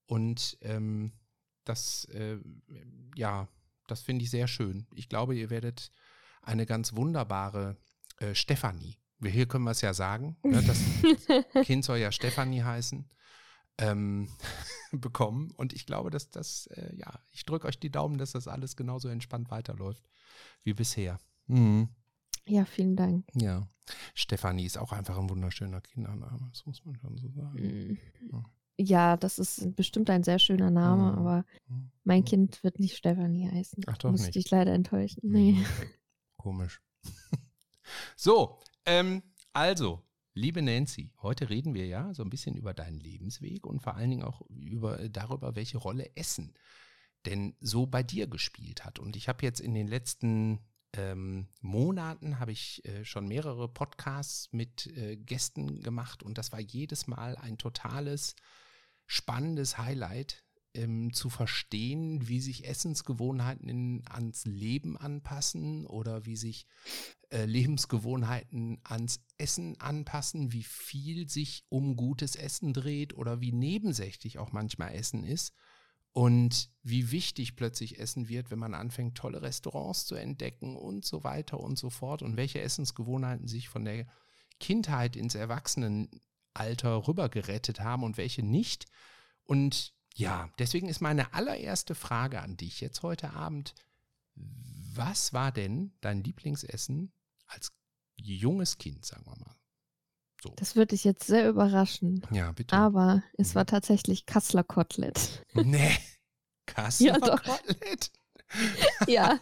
Und 0.06 0.58
ähm, 0.62 1.12
das, 1.68 2.04
äh, 2.06 2.38
ja, 3.14 3.48
das 3.86 4.00
finde 4.00 4.24
ich 4.24 4.30
sehr 4.30 4.48
schön. 4.48 4.86
Ich 4.94 5.08
glaube, 5.08 5.36
ihr 5.36 5.50
werdet 5.50 5.90
eine 6.42 6.66
ganz 6.66 6.94
wunderbare 6.94 7.76
äh, 8.18 8.34
Stefanie. 8.34 8.98
Hier 9.22 9.46
können 9.46 9.64
wir 9.64 9.72
es 9.72 9.80
ja 9.80 9.94
sagen. 9.94 10.36
Ne? 10.42 10.62
Das 11.54 11.66
Kind 11.66 11.84
soll 11.84 11.98
ja 11.98 12.12
Stefanie 12.12 12.62
heißen. 12.62 13.08
Ähm, 13.80 14.28
bekommen. 14.92 15.52
Und 15.52 15.72
ich 15.72 15.86
glaube, 15.86 16.10
dass 16.10 16.30
das, 16.30 16.66
äh, 16.68 16.96
ja, 16.96 17.20
ich 17.30 17.44
drücke 17.44 17.68
euch 17.68 17.78
die 17.78 17.90
Daumen, 17.90 18.18
dass 18.18 18.32
das 18.32 18.48
alles 18.48 18.74
genauso 18.76 19.08
entspannt 19.08 19.50
weiterläuft 19.50 20.08
wie 20.64 20.74
bisher. 20.74 21.20
Mhm. 21.46 21.88
Ja, 22.46 22.64
vielen 22.64 22.96
Dank. 22.96 23.26
Ja. 23.34 23.68
Stefanie 24.14 24.66
ist 24.66 24.78
auch 24.78 24.92
einfach 24.92 25.18
ein 25.18 25.30
wunderschöner 25.30 25.80
Kindername, 25.80 26.48
das 26.50 26.66
muss 26.66 26.84
man 26.84 26.96
schon 26.96 27.16
so 27.18 27.28
sagen. 27.30 27.58
Mhm. 27.60 27.98
Ja. 28.32 28.44
Ja. 28.78 29.16
das 29.16 29.38
ist 29.38 29.74
bestimmt 29.76 30.10
ein 30.10 30.24
sehr 30.24 30.38
schöner 30.38 30.70
Name, 30.70 31.12
mhm. 31.12 31.18
aber 31.18 31.44
mein 32.04 32.20
mhm. 32.20 32.26
Kind 32.26 32.64
wird 32.64 32.78
nicht 32.78 32.96
Stefanie 32.96 33.50
heißen. 33.50 33.84
Ach 33.86 33.98
doch 33.98 34.10
Muss 34.10 34.22
nicht. 34.22 34.34
dich 34.34 34.50
leider 34.50 34.72
enttäuschen. 34.72 35.20
Nee. 35.22 35.52
Mhm. 35.52 35.64
Komisch. 36.36 36.80
so, 38.16 38.58
ähm, 38.84 39.22
also, 39.52 40.02
liebe 40.34 40.62
Nancy, 40.62 41.12
heute 41.22 41.50
reden 41.50 41.74
wir 41.74 41.86
ja 41.86 42.14
so 42.14 42.22
ein 42.22 42.30
bisschen 42.30 42.56
über 42.56 42.74
deinen 42.74 43.00
Lebensweg 43.00 43.66
und 43.66 43.82
vor 43.82 43.96
allen 43.96 44.10
Dingen 44.10 44.22
auch 44.22 44.42
über, 44.48 45.00
äh, 45.00 45.10
darüber, 45.10 45.56
welche 45.56 45.78
Rolle 45.78 46.14
Essen 46.16 46.54
denn 47.26 47.54
so 47.60 47.86
bei 47.86 48.02
dir 48.02 48.26
gespielt 48.26 48.84
hat. 48.84 48.98
Und 48.98 49.16
ich 49.16 49.28
habe 49.28 49.44
jetzt 49.44 49.60
in 49.60 49.74
den 49.74 49.88
letzten 49.88 50.60
ähm, 50.94 51.48
Monaten 51.60 52.38
habe 52.40 52.52
ich 52.52 52.84
äh, 52.86 53.04
schon 53.04 53.28
mehrere 53.28 53.68
Podcasts 53.68 54.52
mit 54.52 54.86
äh, 54.96 55.16
Gästen 55.16 55.82
gemacht 55.82 56.22
und 56.22 56.38
das 56.38 56.52
war 56.52 56.60
jedes 56.60 57.06
Mal 57.06 57.36
ein 57.36 57.58
totales, 57.58 58.34
spannendes 59.08 59.78
Highlight, 59.78 60.44
ähm, 60.74 61.12
zu 61.12 61.30
verstehen, 61.30 62.28
wie 62.28 62.40
sich 62.40 62.68
Essensgewohnheiten 62.68 63.68
in, 63.68 64.02
ans 64.08 64.44
Leben 64.44 64.96
anpassen 64.96 65.86
oder 65.86 66.24
wie 66.26 66.36
sich 66.36 66.66
äh, 67.30 67.44
Lebensgewohnheiten 67.46 68.78
ans 68.84 69.20
Essen 69.38 69.80
anpassen, 69.80 70.52
wie 70.52 70.62
viel 70.62 71.28
sich 71.28 71.64
um 71.68 71.96
gutes 71.96 72.36
Essen 72.36 72.72
dreht 72.72 73.14
oder 73.14 73.40
wie 73.40 73.52
nebensächlich 73.52 74.38
auch 74.38 74.52
manchmal 74.52 74.94
Essen 74.94 75.24
ist 75.24 75.52
und 76.12 76.70
wie 76.82 77.10
wichtig 77.10 77.56
plötzlich 77.56 77.98
Essen 77.98 78.28
wird, 78.28 78.50
wenn 78.50 78.58
man 78.58 78.74
anfängt, 78.74 79.16
tolle 79.16 79.42
Restaurants 79.42 80.06
zu 80.06 80.14
entdecken 80.14 80.76
und 80.76 81.04
so 81.04 81.24
weiter 81.24 81.60
und 81.60 81.78
so 81.78 81.90
fort 81.90 82.22
und 82.22 82.36
welche 82.36 82.60
Essensgewohnheiten 82.60 83.48
sich 83.48 83.68
von 83.68 83.84
der 83.84 84.06
Kindheit 84.60 85.16
ins 85.16 85.34
Erwachsenenalter 86.58 87.08
rübergerettet 87.08 87.80
haben 87.80 88.02
und 88.02 88.16
welche 88.16 88.42
nicht. 88.42 88.86
Und 89.44 89.94
ja, 90.14 90.50
deswegen 90.58 90.88
ist 90.88 91.00
meine 91.00 91.32
allererste 91.34 91.94
Frage 91.94 92.40
an 92.40 92.56
dich 92.56 92.80
jetzt 92.80 93.02
heute 93.02 93.32
Abend, 93.32 93.74
was 94.34 95.32
war 95.32 95.52
denn 95.52 95.92
dein 96.00 96.22
Lieblingsessen 96.22 97.12
als 97.46 97.72
junges 98.16 98.78
Kind, 98.78 99.04
sagen 99.04 99.24
wir 99.26 99.36
mal? 99.36 99.54
So. 100.42 100.52
Das 100.56 100.76
würde 100.76 100.88
dich 100.88 101.04
jetzt 101.04 101.26
sehr 101.26 101.48
überraschen. 101.48 102.24
Ja, 102.30 102.52
bitte. 102.52 102.74
Aber 102.76 103.22
es 103.36 103.54
war 103.54 103.64
mhm. 103.64 103.68
tatsächlich 103.68 104.26
Kassler 104.26 104.64
Kotelett. 104.64 105.44
Nee, 105.54 105.96
Kassler 106.66 107.18
ja, 107.18 107.18
Kotelett? 107.18 108.12
ja. 109.08 109.38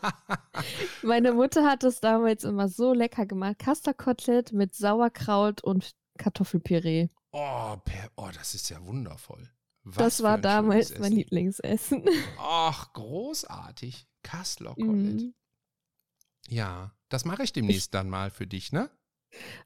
Meine 1.02 1.32
Mutter 1.32 1.64
hat 1.64 1.84
es 1.84 2.00
damals 2.00 2.44
immer 2.44 2.68
so 2.68 2.92
lecker 2.92 3.26
gemacht. 3.26 3.58
Kassler 3.58 3.94
Kotelett 3.94 4.52
mit 4.52 4.74
Sauerkraut 4.74 5.62
und 5.62 5.94
Kartoffelpüree. 6.16 7.08
Oh, 7.32 7.76
oh, 8.16 8.30
das 8.34 8.54
ist 8.54 8.70
ja 8.70 8.84
wundervoll. 8.84 9.50
Was 9.84 9.96
das 9.96 10.22
war 10.22 10.38
damals 10.38 10.98
mein 10.98 11.12
Lieblingsessen. 11.12 12.04
Ach, 12.38 12.92
großartig. 12.92 14.08
Kassler 14.22 14.74
Kotelett. 14.74 15.22
Mhm. 15.22 15.34
Ja, 16.48 16.96
das 17.08 17.24
mache 17.24 17.44
ich 17.44 17.52
demnächst 17.52 17.86
ich, 17.86 17.90
dann 17.90 18.08
mal 18.08 18.30
für 18.30 18.46
dich, 18.46 18.72
ne? 18.72 18.90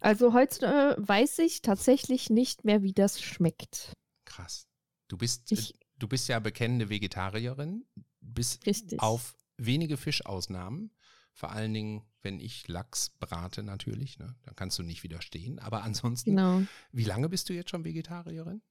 Also 0.01 0.35
heute 0.35 0.67
äh, 0.67 0.97
weiß 0.99 1.39
ich 1.39 1.63
tatsächlich 1.63 2.29
nicht 2.29 2.65
mehr, 2.65 2.83
wie 2.83 2.93
das 2.93 3.21
schmeckt. 3.21 3.93
Krass. 4.27 4.69
Du 5.09 5.17
bist, 5.17 5.51
ich, 5.53 5.75
du 5.99 6.07
bist 6.07 6.29
ja 6.29 6.39
bekennende 6.39 6.89
Vegetarierin, 6.89 7.87
bis 8.21 8.59
richtig. 8.67 9.01
auf 9.01 9.35
wenige 9.57 9.97
Fischausnahmen. 9.97 10.95
Vor 11.33 11.53
allen 11.53 11.73
Dingen, 11.73 12.03
wenn 12.23 12.41
ich 12.41 12.69
Lachs 12.69 13.11
brate, 13.19 13.63
natürlich, 13.63 14.19
ne? 14.19 14.35
dann 14.43 14.55
kannst 14.57 14.79
du 14.79 14.83
nicht 14.83 15.03
widerstehen. 15.03 15.59
Aber 15.59 15.83
ansonsten, 15.83 16.31
genau. 16.31 16.63
wie 16.93 17.05
lange 17.05 17.29
bist 17.29 17.49
du 17.49 17.53
jetzt 17.53 17.71
schon 17.71 17.85
Vegetarierin? 17.85 18.63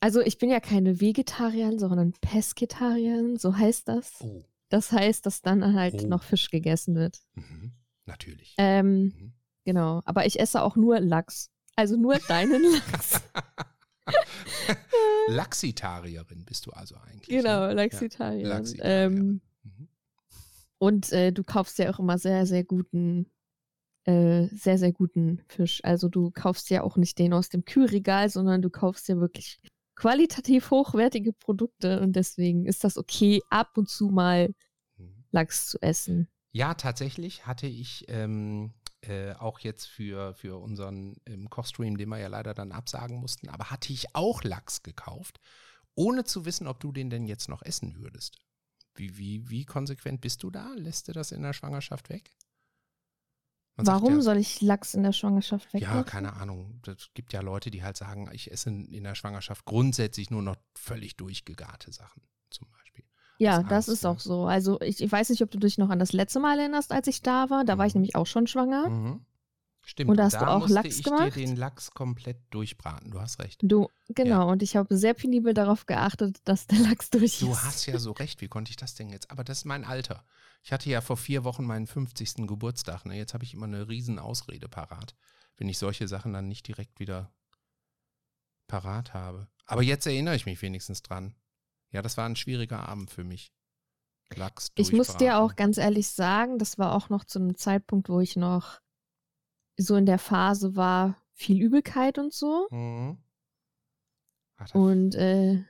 Also 0.00 0.20
ich 0.20 0.38
bin 0.38 0.50
ja 0.50 0.60
keine 0.60 1.00
Vegetarierin, 1.00 1.78
sondern 1.78 2.12
Pesketarierin, 2.20 3.36
so 3.36 3.56
heißt 3.56 3.88
das. 3.88 4.20
Oh. 4.20 4.44
Das 4.68 4.90
heißt, 4.90 5.26
dass 5.26 5.42
dann 5.42 5.74
halt 5.74 6.02
oh. 6.02 6.06
noch 6.06 6.24
Fisch 6.24 6.50
gegessen 6.50 6.94
wird. 6.94 7.20
Mhm. 7.34 7.72
Natürlich. 8.06 8.54
Ähm, 8.58 9.04
mhm. 9.04 9.32
Genau, 9.64 10.02
aber 10.04 10.26
ich 10.26 10.40
esse 10.40 10.62
auch 10.62 10.76
nur 10.76 10.98
Lachs. 10.98 11.50
Also 11.76 11.96
nur 11.96 12.18
deinen 12.28 12.62
Lachs. 12.62 13.20
Laxitarierin 15.28 16.44
bist 16.44 16.66
du 16.66 16.72
also 16.72 16.96
eigentlich. 16.96 17.28
Genau, 17.28 17.68
ne? 17.68 17.74
Laxitarierin. 17.74 18.44
Ja, 18.44 18.56
Laxitarierin. 18.56 19.18
Ähm. 19.18 19.40
Und 20.82 21.12
äh, 21.12 21.32
du 21.32 21.44
kaufst 21.44 21.78
ja 21.78 21.94
auch 21.94 22.00
immer 22.00 22.18
sehr, 22.18 22.44
sehr 22.44 22.64
guten, 22.64 23.30
äh, 24.02 24.48
sehr, 24.48 24.78
sehr 24.78 24.90
guten 24.90 25.40
Fisch. 25.46 25.78
Also 25.84 26.08
du 26.08 26.32
kaufst 26.32 26.70
ja 26.70 26.82
auch 26.82 26.96
nicht 26.96 27.20
den 27.20 27.32
aus 27.34 27.50
dem 27.50 27.64
Kühlregal, 27.64 28.28
sondern 28.28 28.62
du 28.62 28.68
kaufst 28.68 29.08
ja 29.08 29.16
wirklich 29.18 29.60
qualitativ 29.94 30.72
hochwertige 30.72 31.34
Produkte 31.34 32.00
und 32.00 32.16
deswegen 32.16 32.66
ist 32.66 32.82
das 32.82 32.98
okay, 32.98 33.42
ab 33.48 33.78
und 33.78 33.90
zu 33.90 34.08
mal 34.08 34.52
mhm. 34.96 35.24
Lachs 35.30 35.68
zu 35.68 35.80
essen. 35.80 36.28
Ja, 36.50 36.74
tatsächlich 36.74 37.46
hatte 37.46 37.68
ich 37.68 38.06
ähm, 38.08 38.74
äh, 39.02 39.34
auch 39.34 39.60
jetzt 39.60 39.86
für, 39.86 40.34
für 40.34 40.60
unseren 40.60 41.14
ähm, 41.26 41.48
Kochstream, 41.48 41.96
den 41.96 42.08
wir 42.08 42.18
ja 42.18 42.26
leider 42.26 42.54
dann 42.54 42.72
absagen 42.72 43.20
mussten, 43.20 43.48
aber 43.50 43.70
hatte 43.70 43.92
ich 43.92 44.16
auch 44.16 44.42
Lachs 44.42 44.82
gekauft, 44.82 45.38
ohne 45.94 46.24
zu 46.24 46.44
wissen, 46.44 46.66
ob 46.66 46.80
du 46.80 46.90
den 46.90 47.08
denn 47.08 47.26
jetzt 47.26 47.48
noch 47.48 47.62
essen 47.62 48.00
würdest. 48.00 48.40
Wie, 48.94 49.16
wie, 49.16 49.48
wie 49.48 49.64
konsequent 49.64 50.20
bist 50.20 50.42
du 50.42 50.50
da? 50.50 50.72
Lässt 50.76 51.08
du 51.08 51.12
das 51.12 51.32
in 51.32 51.42
der 51.42 51.52
Schwangerschaft 51.52 52.10
weg? 52.10 52.30
Man 53.76 53.86
Warum 53.86 54.16
ja, 54.16 54.20
soll 54.20 54.36
ich 54.36 54.60
Lachs 54.60 54.92
in 54.92 55.02
der 55.02 55.12
Schwangerschaft 55.12 55.72
weglassen? 55.72 55.96
Ja, 55.96 56.02
keine 56.02 56.34
Ahnung. 56.34 56.82
Es 56.86 57.10
gibt 57.14 57.32
ja 57.32 57.40
Leute, 57.40 57.70
die 57.70 57.82
halt 57.82 57.96
sagen, 57.96 58.28
ich 58.32 58.50
esse 58.50 58.68
in 58.68 59.04
der 59.04 59.14
Schwangerschaft 59.14 59.64
grundsätzlich 59.64 60.30
nur 60.30 60.42
noch 60.42 60.56
völlig 60.74 61.16
durchgegarte 61.16 61.90
Sachen, 61.90 62.22
zum 62.50 62.68
Beispiel. 62.70 63.04
Ja, 63.38 63.62
das, 63.62 63.86
das 63.86 63.88
ist 63.88 64.02
ne? 64.04 64.10
auch 64.10 64.20
so. 64.20 64.44
Also 64.44 64.78
ich, 64.82 65.02
ich, 65.02 65.10
weiß 65.10 65.30
nicht, 65.30 65.42
ob 65.42 65.50
du 65.50 65.58
dich 65.58 65.78
noch 65.78 65.88
an 65.88 65.98
das 65.98 66.12
letzte 66.12 66.38
Mal 66.38 66.58
erinnerst, 66.58 66.92
als 66.92 67.06
ich 67.06 67.22
da 67.22 67.48
war. 67.48 67.64
Da 67.64 67.74
mhm. 67.74 67.78
war 67.78 67.86
ich 67.86 67.94
mhm. 67.94 68.02
nämlich 68.02 68.16
auch 68.16 68.26
schon 68.26 68.46
schwanger. 68.46 68.90
Mhm. 68.90 69.24
Stimmt. 69.84 70.10
Und 70.10 70.16
da 70.16 70.24
hast 70.24 70.34
da 70.34 70.40
du 70.40 70.46
auch 70.46 70.68
Lachs 70.68 70.98
ich 70.98 71.04
gemacht. 71.04 71.34
dir 71.34 71.44
den 71.44 71.56
Lachs 71.56 71.90
komplett 71.90 72.38
durchbraten. 72.50 73.10
Du 73.10 73.20
hast 73.20 73.40
recht. 73.40 73.60
Du, 73.62 73.88
genau. 74.08 74.46
Ja. 74.46 74.52
Und 74.52 74.62
ich 74.62 74.76
habe 74.76 74.96
sehr 74.96 75.12
penibel 75.14 75.54
darauf 75.54 75.86
geachtet, 75.86 76.40
dass 76.44 76.66
der 76.68 76.78
Lachs 76.78 77.10
durch 77.10 77.24
ist. 77.24 77.42
Du 77.42 77.56
hast 77.56 77.86
ja 77.86 77.98
so 77.98 78.12
recht. 78.12 78.40
Wie 78.40 78.48
konnte 78.48 78.70
ich 78.70 78.76
das 78.76 78.94
denn 78.94 79.08
jetzt? 79.08 79.30
Aber 79.30 79.42
das 79.42 79.58
ist 79.58 79.64
mein 79.64 79.84
Alter. 79.84 80.24
Ich 80.62 80.72
hatte 80.72 80.88
ja 80.88 81.00
vor 81.00 81.16
vier 81.16 81.42
Wochen 81.42 81.64
meinen 81.64 81.88
50. 81.88 82.46
Geburtstag. 82.46 83.04
Ne? 83.06 83.16
Jetzt 83.16 83.34
habe 83.34 83.42
ich 83.42 83.54
immer 83.54 83.66
eine 83.66 83.88
riesen 83.88 84.20
Ausrede 84.20 84.68
parat, 84.68 85.16
wenn 85.56 85.68
ich 85.68 85.78
solche 85.78 86.06
Sachen 86.06 86.32
dann 86.32 86.46
nicht 86.46 86.68
direkt 86.68 87.00
wieder 87.00 87.32
parat 88.68 89.14
habe. 89.14 89.48
Aber 89.66 89.82
jetzt 89.82 90.06
erinnere 90.06 90.36
ich 90.36 90.46
mich 90.46 90.62
wenigstens 90.62 91.02
dran. 91.02 91.34
Ja, 91.90 92.02
das 92.02 92.16
war 92.16 92.26
ein 92.26 92.36
schwieriger 92.36 92.88
Abend 92.88 93.10
für 93.10 93.24
mich. 93.24 93.52
Lachs 94.34 94.70
ich 94.76 94.92
muss 94.92 95.16
dir 95.16 95.38
auch 95.38 95.56
ganz 95.56 95.76
ehrlich 95.76 96.08
sagen, 96.08 96.58
das 96.58 96.78
war 96.78 96.94
auch 96.94 97.10
noch 97.10 97.24
zu 97.24 97.38
einem 97.38 97.56
Zeitpunkt, 97.56 98.08
wo 98.08 98.20
ich 98.20 98.36
noch 98.36 98.80
so 99.76 99.96
in 99.96 100.06
der 100.06 100.18
Phase 100.18 100.76
war, 100.76 101.16
viel 101.32 101.60
Übelkeit 101.60 102.18
und 102.18 102.32
so. 102.32 102.68
Mhm. 102.70 103.18
Und 104.74 105.14
äh, 105.16 105.64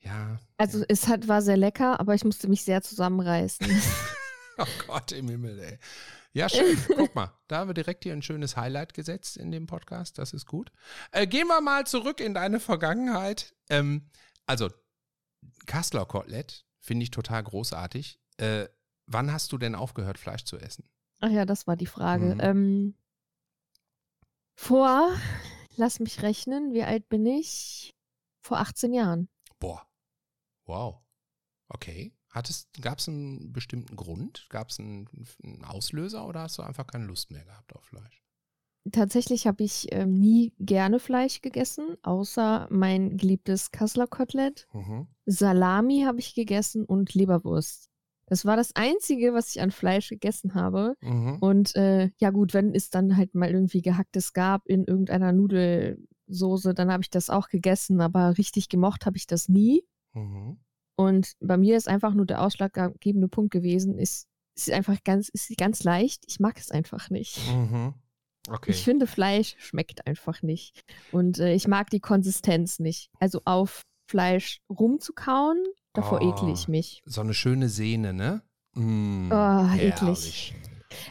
ja. 0.00 0.38
Also 0.56 0.80
ja. 0.80 0.86
es 0.88 1.08
hat, 1.08 1.28
war 1.28 1.42
sehr 1.42 1.56
lecker, 1.56 2.00
aber 2.00 2.14
ich 2.14 2.24
musste 2.24 2.48
mich 2.48 2.62
sehr 2.62 2.82
zusammenreißen. 2.82 3.66
oh 4.58 4.66
Gott 4.86 5.12
im 5.12 5.28
Himmel, 5.28 5.58
ey. 5.58 5.78
Ja, 6.32 6.48
schön. 6.48 6.76
Guck 6.96 7.14
mal, 7.14 7.32
da 7.48 7.58
haben 7.58 7.68
wir 7.68 7.74
direkt 7.74 8.04
hier 8.04 8.12
ein 8.12 8.22
schönes 8.22 8.56
Highlight 8.56 8.94
gesetzt 8.94 9.36
in 9.36 9.50
dem 9.50 9.66
Podcast. 9.66 10.18
Das 10.18 10.32
ist 10.32 10.46
gut. 10.46 10.70
Äh, 11.10 11.26
gehen 11.26 11.46
wir 11.46 11.60
mal 11.60 11.86
zurück 11.86 12.20
in 12.20 12.34
deine 12.34 12.60
Vergangenheit. 12.60 13.54
Ähm, 13.70 14.10
also, 14.46 14.70
Kassler 15.66 16.06
Kotelett 16.06 16.66
finde 16.80 17.04
ich 17.04 17.10
total 17.10 17.42
großartig. 17.42 18.20
Äh, 18.36 18.68
wann 19.06 19.32
hast 19.32 19.52
du 19.52 19.58
denn 19.58 19.74
aufgehört, 19.74 20.18
Fleisch 20.18 20.44
zu 20.44 20.58
essen? 20.58 20.88
Ach 21.20 21.30
ja, 21.30 21.44
das 21.44 21.66
war 21.66 21.76
die 21.76 21.86
Frage. 21.86 22.34
Mhm. 22.34 22.40
Ähm, 22.40 22.94
vor, 24.54 25.10
lass 25.76 26.00
mich 26.00 26.22
rechnen, 26.22 26.72
wie 26.72 26.82
alt 26.82 27.08
bin 27.08 27.26
ich? 27.26 27.94
Vor 28.40 28.58
18 28.58 28.92
Jahren. 28.92 29.28
Boah. 29.58 29.86
Wow. 30.66 31.00
Okay. 31.68 32.14
Gab 32.80 32.98
es 32.98 33.08
einen 33.08 33.52
bestimmten 33.52 33.96
Grund? 33.96 34.46
Gab 34.50 34.70
es 34.70 34.78
einen, 34.78 35.08
einen, 35.42 35.64
Auslöser 35.64 36.26
oder 36.26 36.42
hast 36.42 36.58
du 36.58 36.62
einfach 36.62 36.86
keine 36.86 37.06
Lust 37.06 37.30
mehr 37.30 37.44
gehabt 37.44 37.74
auf 37.74 37.84
Fleisch? 37.84 38.22
Tatsächlich 38.92 39.46
habe 39.46 39.64
ich 39.64 39.88
ähm, 39.92 40.18
nie 40.18 40.52
gerne 40.58 41.00
Fleisch 41.00 41.42
gegessen, 41.42 41.96
außer 42.02 42.68
mein 42.70 43.16
geliebtes 43.16 43.70
Kassler 43.70 44.06
Kotelett. 44.06 44.66
Mhm. 44.72 45.08
Salami 45.26 46.02
habe 46.06 46.20
ich 46.20 46.34
gegessen 46.34 46.84
und 46.84 47.14
Leberwurst. 47.14 47.90
Das 48.28 48.44
war 48.44 48.56
das 48.56 48.76
Einzige, 48.76 49.32
was 49.32 49.50
ich 49.50 49.60
an 49.60 49.70
Fleisch 49.70 50.10
gegessen 50.10 50.54
habe. 50.54 50.94
Mhm. 51.00 51.38
Und 51.40 51.74
äh, 51.76 52.10
ja 52.18 52.30
gut, 52.30 52.54
wenn 52.54 52.74
es 52.74 52.90
dann 52.90 53.16
halt 53.16 53.34
mal 53.34 53.50
irgendwie 53.50 53.82
gehacktes 53.82 54.32
gab 54.32 54.66
in 54.66 54.84
irgendeiner 54.84 55.32
Nudelsoße, 55.32 56.74
dann 56.74 56.92
habe 56.92 57.02
ich 57.02 57.10
das 57.10 57.30
auch 57.30 57.48
gegessen, 57.48 58.00
aber 58.00 58.36
richtig 58.36 58.68
gemocht 58.68 59.06
habe 59.06 59.16
ich 59.16 59.26
das 59.26 59.48
nie. 59.48 59.82
Mhm. 60.12 60.58
Und 60.96 61.32
bei 61.40 61.56
mir 61.56 61.76
ist 61.76 61.88
einfach 61.88 62.12
nur 62.12 62.26
der 62.26 62.42
ausschlaggebende 62.42 63.28
Punkt 63.28 63.52
gewesen, 63.52 63.98
ist, 63.98 64.26
ist 64.56 64.70
einfach 64.70 64.96
ganz, 65.04 65.28
ist 65.28 65.56
ganz 65.56 65.84
leicht. 65.84 66.24
Ich 66.26 66.40
mag 66.40 66.58
es 66.58 66.70
einfach 66.70 67.08
nicht. 67.08 67.38
Mhm. 67.52 67.94
Okay. 68.50 68.70
Ich 68.70 68.82
finde, 68.82 69.06
Fleisch 69.06 69.54
schmeckt 69.58 70.06
einfach 70.06 70.42
nicht. 70.42 70.82
Und 71.12 71.38
äh, 71.38 71.54
ich 71.54 71.68
mag 71.68 71.90
die 71.90 72.00
Konsistenz 72.00 72.78
nicht. 72.78 73.10
Also 73.20 73.42
auf 73.44 73.82
Fleisch 74.08 74.60
rumzukauen, 74.70 75.62
Davor 75.98 76.20
oh, 76.22 76.30
ekle 76.30 76.52
ich 76.52 76.68
mich. 76.68 77.02
So 77.06 77.20
eine 77.20 77.34
schöne 77.34 77.68
Sehne, 77.68 78.12
ne? 78.12 78.42
Mm, 78.74 79.32
oh, 79.32 79.74
eklig. 79.76 80.54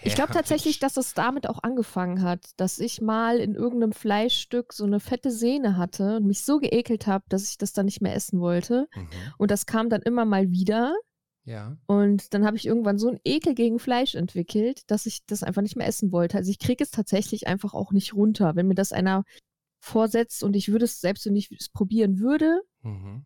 Ich 0.02 0.16
glaube 0.16 0.34
tatsächlich, 0.34 0.80
dass 0.80 0.98
es 0.98 1.14
damit 1.14 1.48
auch 1.48 1.62
angefangen 1.62 2.22
hat, 2.22 2.40
dass 2.56 2.80
ich 2.80 3.02
mal 3.02 3.38
in 3.38 3.54
irgendeinem 3.54 3.92
Fleischstück 3.92 4.74
so 4.74 4.86
eine 4.86 5.00
fette 5.00 5.30
Sehne 5.30 5.78
hatte 5.78 6.18
und 6.18 6.26
mich 6.26 6.44
so 6.44 6.60
geekelt 6.60 7.06
habe, 7.06 7.26
dass 7.30 7.50
ich 7.50 7.58
das 7.58 7.74
dann 7.74 7.86
nicht 7.86 8.02
mehr 8.02 8.16
essen 8.16 8.40
wollte. 8.40 8.88
Mhm. 8.96 9.08
Und 9.38 9.52
das 9.52 9.66
kam 9.66 9.90
dann 9.90 10.02
immer 10.02 10.26
mal 10.26 10.52
wieder. 10.52 10.96
Ja. 11.44 11.78
Und 11.86 12.34
dann 12.34 12.46
habe 12.46 12.58
ich 12.58 12.66
irgendwann 12.66 12.98
so 12.98 13.10
einen 13.10 13.20
Ekel 13.24 13.56
gegen 13.56 13.80
Fleisch 13.80 14.16
entwickelt, 14.16 14.82
dass 14.88 15.06
ich 15.06 15.26
das 15.26 15.44
einfach 15.44 15.62
nicht 15.62 15.76
mehr 15.76 15.88
essen 15.88 16.12
wollte. 16.12 16.38
Also 16.38 16.50
ich 16.50 16.60
kriege 16.60 16.84
es 16.84 16.92
tatsächlich 16.92 17.48
einfach 17.48 17.74
auch 17.74 17.92
nicht 17.92 18.14
runter. 18.14 18.56
Wenn 18.56 18.68
mir 18.68 18.76
das 18.76 18.94
einer 18.94 19.24
vorsetzt 19.80 20.44
und 20.44 20.56
ich 20.56 20.70
würde 20.70 20.86
es, 20.86 21.02
selbst 21.02 21.26
wenn 21.26 21.36
ich 21.36 21.52
es 21.52 21.70
probieren 21.70 22.20
würde, 22.20 22.62
mhm 22.82 23.26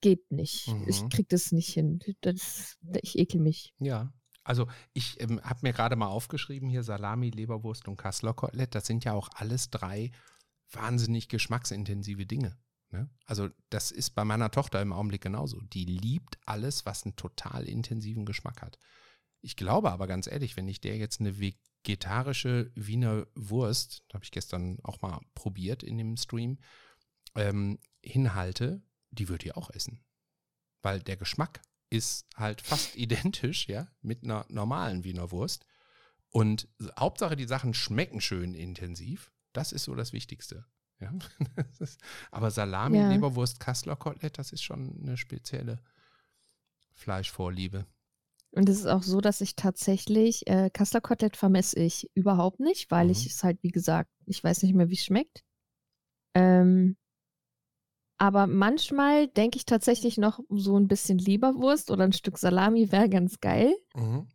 geht 0.00 0.30
nicht. 0.30 0.68
Mhm. 0.68 0.84
Ich 0.88 1.08
krieg 1.08 1.28
das 1.28 1.52
nicht 1.52 1.72
hin. 1.72 2.00
Das, 2.20 2.78
ich 3.02 3.18
ekel 3.18 3.40
mich. 3.40 3.74
Ja. 3.78 4.12
Also 4.44 4.68
ich 4.92 5.20
ähm, 5.20 5.40
habe 5.42 5.60
mir 5.62 5.72
gerade 5.72 5.96
mal 5.96 6.06
aufgeschrieben 6.06 6.68
hier 6.68 6.84
Salami, 6.84 7.30
Leberwurst 7.30 7.88
und 7.88 7.96
Kassler 7.96 8.32
Kotelett. 8.32 8.74
Das 8.74 8.86
sind 8.86 9.04
ja 9.04 9.12
auch 9.12 9.28
alles 9.34 9.70
drei 9.70 10.12
wahnsinnig 10.70 11.28
geschmacksintensive 11.28 12.26
Dinge. 12.26 12.56
Ne? 12.90 13.10
Also 13.24 13.48
das 13.70 13.90
ist 13.90 14.10
bei 14.10 14.24
meiner 14.24 14.50
Tochter 14.50 14.80
im 14.80 14.92
Augenblick 14.92 15.22
genauso. 15.22 15.60
Die 15.60 15.84
liebt 15.84 16.38
alles, 16.46 16.86
was 16.86 17.04
einen 17.04 17.16
total 17.16 17.64
intensiven 17.64 18.24
Geschmack 18.24 18.62
hat. 18.62 18.78
Ich 19.40 19.56
glaube 19.56 19.90
aber 19.90 20.06
ganz 20.06 20.26
ehrlich, 20.26 20.56
wenn 20.56 20.68
ich 20.68 20.80
der 20.80 20.96
jetzt 20.96 21.20
eine 21.20 21.38
vegetarische 21.40 22.70
Wiener 22.74 23.26
Wurst, 23.34 24.04
habe 24.12 24.24
ich 24.24 24.30
gestern 24.30 24.78
auch 24.82 25.02
mal 25.02 25.20
probiert 25.34 25.82
in 25.82 25.98
dem 25.98 26.16
Stream, 26.16 26.58
ähm, 27.34 27.78
hinhalte, 28.02 28.82
die 29.18 29.28
würde 29.28 29.46
ich 29.46 29.56
auch 29.56 29.70
essen. 29.70 30.04
Weil 30.82 31.00
der 31.00 31.16
Geschmack 31.16 31.60
ist 31.90 32.26
halt 32.36 32.60
fast 32.60 32.96
identisch, 32.96 33.68
ja, 33.68 33.88
mit 34.02 34.24
einer 34.24 34.46
normalen 34.48 35.04
Wiener 35.04 35.30
Wurst. 35.30 35.66
Und 36.30 36.68
Hauptsache, 36.98 37.36
die 37.36 37.46
Sachen 37.46 37.74
schmecken 37.74 38.20
schön 38.20 38.54
intensiv. 38.54 39.32
Das 39.52 39.72
ist 39.72 39.84
so 39.84 39.94
das 39.94 40.12
Wichtigste. 40.12 40.66
Ja? 41.00 41.12
aber 42.30 42.50
Salami, 42.50 42.98
ja. 42.98 43.10
Leberwurst, 43.10 43.60
Kassler 43.60 43.96
Kotelett, 43.96 44.38
das 44.38 44.52
ist 44.52 44.62
schon 44.62 44.98
eine 45.02 45.16
spezielle 45.16 45.80
Fleischvorliebe. 46.92 47.86
Und 48.50 48.68
es 48.68 48.78
ist 48.78 48.86
auch 48.86 49.02
so, 49.02 49.20
dass 49.20 49.40
ich 49.40 49.54
tatsächlich, 49.54 50.46
äh, 50.46 50.70
Kassler 50.70 51.00
Kotelett 51.00 51.36
vermisse 51.36 51.78
ich 51.78 52.10
überhaupt 52.14 52.60
nicht, 52.60 52.90
weil 52.90 53.06
mhm. 53.06 53.12
ich 53.12 53.26
es 53.26 53.44
halt, 53.44 53.62
wie 53.62 53.70
gesagt, 53.70 54.10
ich 54.24 54.42
weiß 54.42 54.62
nicht 54.62 54.74
mehr, 54.74 54.88
wie 54.88 54.94
es 54.94 55.04
schmeckt. 55.04 55.44
Ähm, 56.34 56.96
aber 58.18 58.46
manchmal 58.46 59.28
denke 59.28 59.56
ich 59.58 59.66
tatsächlich 59.66 60.16
noch 60.18 60.40
so 60.48 60.78
ein 60.78 60.88
bisschen 60.88 61.18
Leberwurst 61.18 61.90
oder 61.90 62.04
ein 62.04 62.12
Stück 62.12 62.38
Salami 62.38 62.90
wäre 62.92 63.08
ganz 63.08 63.40
geil. 63.40 63.74
Mhm. 63.94 64.26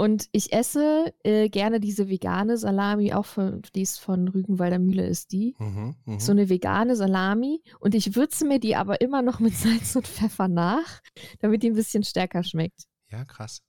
Und 0.00 0.28
ich 0.30 0.52
esse 0.52 1.12
äh, 1.24 1.48
gerne 1.48 1.80
diese 1.80 2.08
vegane 2.08 2.56
Salami, 2.56 3.12
auch 3.14 3.26
von, 3.26 3.62
die 3.74 3.82
ist 3.82 3.98
von 3.98 4.28
Rügenwalder 4.28 4.78
Mühle 4.78 5.04
ist 5.04 5.32
die. 5.32 5.56
Mhm, 5.58 5.96
mh. 6.04 6.20
So 6.20 6.30
eine 6.30 6.48
vegane 6.48 6.94
Salami. 6.94 7.64
Und 7.80 7.96
ich 7.96 8.14
würze 8.14 8.46
mir 8.46 8.60
die 8.60 8.76
aber 8.76 9.00
immer 9.00 9.22
noch 9.22 9.40
mit 9.40 9.54
Salz 9.56 9.96
und 9.96 10.06
Pfeffer 10.06 10.46
nach, 10.46 11.00
damit 11.40 11.64
die 11.64 11.70
ein 11.70 11.74
bisschen 11.74 12.04
stärker 12.04 12.44
schmeckt. 12.44 12.84
Ja, 13.10 13.24
krass. 13.24 13.60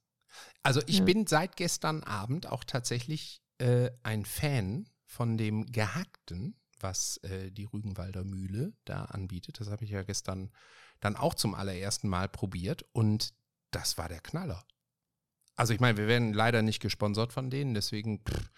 Also 0.62 0.80
ich 0.86 0.98
ja. 0.98 1.04
bin 1.04 1.26
seit 1.26 1.56
gestern 1.56 2.04
Abend 2.04 2.46
auch 2.48 2.62
tatsächlich 2.62 3.42
äh, 3.58 3.90
ein 4.04 4.24
Fan 4.24 4.88
von 5.06 5.36
dem 5.36 5.66
Gehackten 5.66 6.59
was 6.82 7.18
äh, 7.18 7.50
die 7.50 7.64
Rügenwalder 7.64 8.24
Mühle 8.24 8.72
da 8.84 9.04
anbietet. 9.04 9.60
Das 9.60 9.70
habe 9.70 9.84
ich 9.84 9.90
ja 9.90 10.02
gestern 10.02 10.50
dann 11.00 11.16
auch 11.16 11.34
zum 11.34 11.54
allerersten 11.54 12.08
Mal 12.08 12.28
probiert 12.28 12.84
und 12.92 13.34
das 13.70 13.98
war 13.98 14.08
der 14.08 14.20
Knaller. 14.20 14.64
Also 15.56 15.72
ich 15.72 15.80
meine, 15.80 15.98
wir 15.98 16.06
werden 16.06 16.32
leider 16.32 16.62
nicht 16.62 16.80
gesponsert 16.80 17.32
von 17.32 17.50
denen, 17.50 17.74
deswegen 17.74 18.24
pff, 18.24 18.50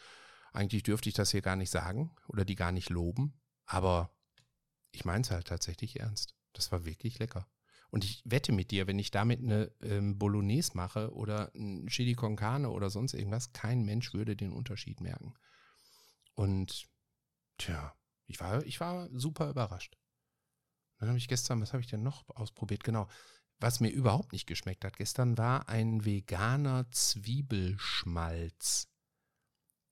eigentlich 0.52 0.82
dürfte 0.82 1.08
ich 1.08 1.14
das 1.14 1.30
hier 1.30 1.42
gar 1.42 1.56
nicht 1.56 1.70
sagen 1.70 2.14
oder 2.28 2.44
die 2.44 2.54
gar 2.54 2.72
nicht 2.72 2.90
loben, 2.90 3.40
aber 3.64 4.14
ich 4.92 5.04
meine 5.04 5.22
es 5.22 5.30
halt 5.30 5.46
tatsächlich 5.46 6.00
ernst. 6.00 6.34
Das 6.52 6.70
war 6.70 6.84
wirklich 6.84 7.18
lecker. 7.18 7.48
Und 7.90 8.04
ich 8.04 8.22
wette 8.24 8.52
mit 8.52 8.70
dir, 8.70 8.86
wenn 8.86 8.98
ich 8.98 9.10
damit 9.10 9.40
eine 9.40 9.70
ähm, 9.82 10.18
Bolognese 10.18 10.72
mache 10.74 11.12
oder 11.12 11.52
ein 11.54 11.86
Chili 11.88 12.14
con 12.14 12.36
Carne 12.36 12.70
oder 12.70 12.88
sonst 12.88 13.12
irgendwas, 13.12 13.52
kein 13.52 13.82
Mensch 13.82 14.14
würde 14.14 14.34
den 14.34 14.52
Unterschied 14.52 15.00
merken. 15.02 15.34
Und 16.34 16.86
tja, 17.58 17.94
ich 18.26 18.40
war, 18.40 18.64
ich 18.64 18.80
war 18.80 19.08
super 19.12 19.50
überrascht. 19.50 19.96
Dann 20.98 21.08
habe 21.08 21.18
ich 21.18 21.28
gestern, 21.28 21.60
was 21.60 21.72
habe 21.72 21.80
ich 21.80 21.88
denn 21.88 22.02
noch 22.02 22.24
ausprobiert? 22.28 22.84
Genau. 22.84 23.08
Was 23.58 23.80
mir 23.80 23.90
überhaupt 23.90 24.32
nicht 24.32 24.46
geschmeckt 24.46 24.84
hat 24.84 24.96
gestern, 24.96 25.36
war 25.38 25.68
ein 25.68 26.04
veganer 26.04 26.90
Zwiebelschmalz. 26.90 28.88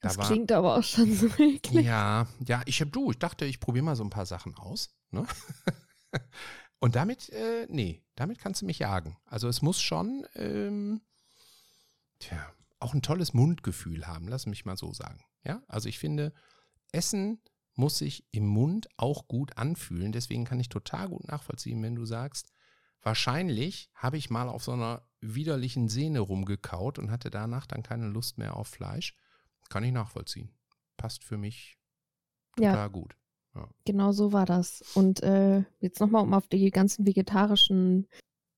Da 0.01 0.09
das 0.09 0.19
war, 0.19 0.27
klingt 0.27 0.51
aber 0.51 0.77
auch 0.77 0.83
schon 0.83 1.15
so 1.15 1.27
eklig. 1.39 1.85
Ja, 1.85 2.27
ja, 2.47 2.63
ich 2.65 2.81
habe 2.81 2.91
du, 2.91 3.11
ich 3.11 3.19
dachte, 3.19 3.45
ich 3.45 3.61
probiere 3.61 3.85
mal 3.85 3.97
so 3.97 4.05
ein 4.05 4.11
paar 4.11 4.27
Sachen 4.27 4.55
aus. 4.57 4.95
Ne? 5.11 5.27
Und 6.81 6.97
damit, 6.97 7.29
äh, 7.31 7.67
nee, 7.69 8.03
damit 8.15 8.39
kannst 8.39 8.63
du 8.63 8.67
mich 8.67 8.79
jagen. 8.79 9.19
Also 9.27 9.49
es 9.49 9.61
muss 9.61 9.81
schon, 9.81 10.27
ähm, 10.35 11.03
tja, 12.19 12.55
auch 12.79 12.95
ein 12.95 13.03
tolles 13.03 13.35
Mundgefühl 13.35 14.07
haben, 14.07 14.27
lass 14.29 14.47
mich 14.47 14.65
mal 14.65 14.79
so 14.79 14.95
sagen. 14.95 15.23
Ja, 15.45 15.63
also 15.69 15.89
ich 15.89 15.99
finde, 15.99 16.33
Essen 16.93 17.43
muss 17.75 17.99
sich 17.99 18.27
im 18.33 18.47
Mund 18.47 18.89
auch 18.97 19.29
gut 19.29 19.57
anfühlen. 19.57 20.13
Deswegen 20.13 20.45
kann 20.45 20.61
ich 20.61 20.69
total 20.69 21.09
gut 21.09 21.27
nachvollziehen, 21.29 21.83
wenn 21.83 21.95
du 21.95 22.05
sagst, 22.05 22.53
wahrscheinlich 23.03 23.91
habe 23.95 24.19
ich 24.19 24.31
mal 24.31 24.49
auf 24.49 24.63
so 24.65 24.73
einer 24.73 25.09
widerlichen 25.21 25.89
Sehne 25.89 26.21
rumgekaut 26.21 26.99
und 26.99 27.11
hatte 27.11 27.31
danach 27.31 27.67
dann 27.67 27.83
keine 27.83 28.09
Lust 28.09 28.39
mehr 28.39 28.57
auf 28.57 28.69
Fleisch. 28.69 29.17
Kann 29.69 29.85
ich 29.85 29.93
nachvollziehen. 29.93 30.51
Passt 30.97 31.25
für 31.25 31.39
mich 31.39 31.79
total 32.57 32.75
ja, 32.75 32.89
gut. 32.89 33.17
Ja. 33.55 33.69
Genau 33.85 34.13
so 34.13 34.33
war 34.33 34.47
das. 34.47 34.83
Und 34.95 35.23
äh, 35.23 35.65
jetzt 35.81 36.01
nochmal, 36.01 36.23
um 36.23 36.35
auf 36.35 36.47
die 36.49 36.71
ganzen 36.71 37.07
vegetarischen 37.07 38.09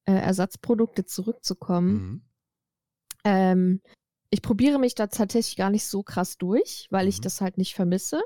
äh, 0.04 0.12
Ersatzprodukte 0.12 1.04
zurückzukommen. 1.04 1.94
Mhm. 1.94 2.22
Ähm, 3.24 3.80
ich 4.30 4.42
probiere 4.42 4.78
mich 4.78 4.94
da 4.94 5.06
tatsächlich 5.06 5.56
gar 5.56 5.70
nicht 5.70 5.84
so 5.86 6.02
krass 6.02 6.38
durch, 6.38 6.88
weil 6.90 7.04
mhm. 7.04 7.10
ich 7.10 7.20
das 7.20 7.40
halt 7.40 7.58
nicht 7.58 7.74
vermisse. 7.74 8.22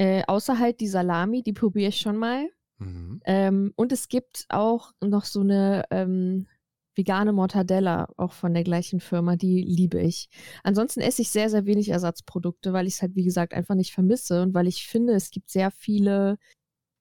Äh, 0.00 0.22
außer 0.26 0.58
halt 0.58 0.80
die 0.80 0.88
Salami, 0.88 1.42
die 1.42 1.52
probiere 1.52 1.90
ich 1.90 2.00
schon 2.00 2.16
mal. 2.16 2.48
Mhm. 2.78 3.20
Ähm, 3.26 3.72
und 3.76 3.92
es 3.92 4.08
gibt 4.08 4.46
auch 4.48 4.92
noch 5.02 5.26
so 5.26 5.40
eine 5.40 5.84
ähm, 5.90 6.46
vegane 6.94 7.34
Mortadella, 7.34 8.08
auch 8.16 8.32
von 8.32 8.54
der 8.54 8.64
gleichen 8.64 9.00
Firma, 9.00 9.36
die 9.36 9.60
liebe 9.60 10.00
ich. 10.00 10.30
Ansonsten 10.62 11.02
esse 11.02 11.20
ich 11.20 11.28
sehr, 11.28 11.50
sehr 11.50 11.66
wenig 11.66 11.90
Ersatzprodukte, 11.90 12.72
weil 12.72 12.86
ich 12.86 12.94
es 12.94 13.02
halt, 13.02 13.14
wie 13.14 13.24
gesagt, 13.24 13.52
einfach 13.52 13.74
nicht 13.74 13.92
vermisse 13.92 14.40
und 14.40 14.54
weil 14.54 14.68
ich 14.68 14.86
finde, 14.86 15.12
es 15.12 15.30
gibt 15.30 15.50
sehr 15.50 15.70
viele 15.70 16.38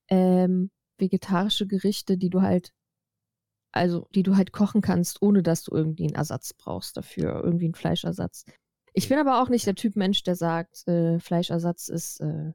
ähm, 0.10 0.70
vegetarische 0.98 1.68
Gerichte, 1.68 2.18
die 2.18 2.30
du 2.30 2.42
halt, 2.42 2.74
also 3.72 4.10
die 4.14 4.24
du 4.24 4.36
halt 4.36 4.52
kochen 4.52 4.82
kannst, 4.82 5.22
ohne 5.22 5.42
dass 5.42 5.64
du 5.64 5.74
irgendwie 5.74 6.04
einen 6.04 6.16
Ersatz 6.16 6.54
brauchst 6.54 6.98
dafür, 6.98 7.42
irgendwie 7.46 7.68
einen 7.68 7.76
Fleischersatz. 7.76 8.44
Ich 8.94 9.08
bin 9.08 9.20
aber 9.20 9.42
auch 9.42 9.48
nicht 9.48 9.66
der 9.66 9.76
Typ 9.76 9.96
Mensch, 9.96 10.24
der 10.24 10.36
sagt, 10.36 10.86
äh, 10.90 11.18
Fleischersatz 11.20 11.88
ist 11.88 12.20
äh, 12.20 12.52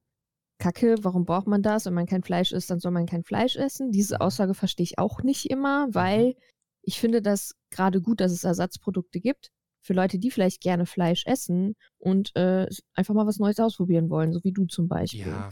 Kacke, 0.59 0.97
warum 1.03 1.25
braucht 1.25 1.47
man 1.47 1.63
das? 1.63 1.87
Wenn 1.87 1.95
man 1.95 2.07
kein 2.07 2.23
Fleisch 2.23 2.53
isst, 2.53 2.71
dann 2.71 2.81
soll 2.81 2.93
man 2.93 3.07
kein 3.07 3.25
Fleisch 3.25 3.57
essen. 3.57 3.91
Diese 3.91 4.17
mhm. 4.17 4.21
Aussage 4.21 4.55
verstehe 4.55 4.85
ich 4.85 4.99
auch 4.99 5.23
nicht 5.23 5.51
immer, 5.51 5.89
mhm. 5.89 5.95
weil 5.95 6.35
ich 6.83 7.01
finde 7.01 7.23
das 7.23 7.55
gerade 7.71 8.01
gut, 8.01 8.21
dass 8.21 8.33
es 8.33 8.45
Ersatzprodukte 8.45 9.21
gibt 9.21 9.51
für 9.83 9.93
Leute, 9.93 10.19
die 10.19 10.31
vielleicht 10.31 10.61
gerne 10.61 10.87
Fleisch 10.87 11.27
essen 11.27 11.77
und 11.99 12.35
äh, 12.37 12.67
einfach 12.95 13.15
mal 13.15 13.27
was 13.27 13.39
Neues 13.39 13.61
ausprobieren 13.61 14.09
wollen, 14.11 14.33
so 14.33 14.43
wie 14.45 14.53
du 14.53 14.67
zum 14.67 14.89
Beispiel. 14.89 15.27
Ja, 15.27 15.51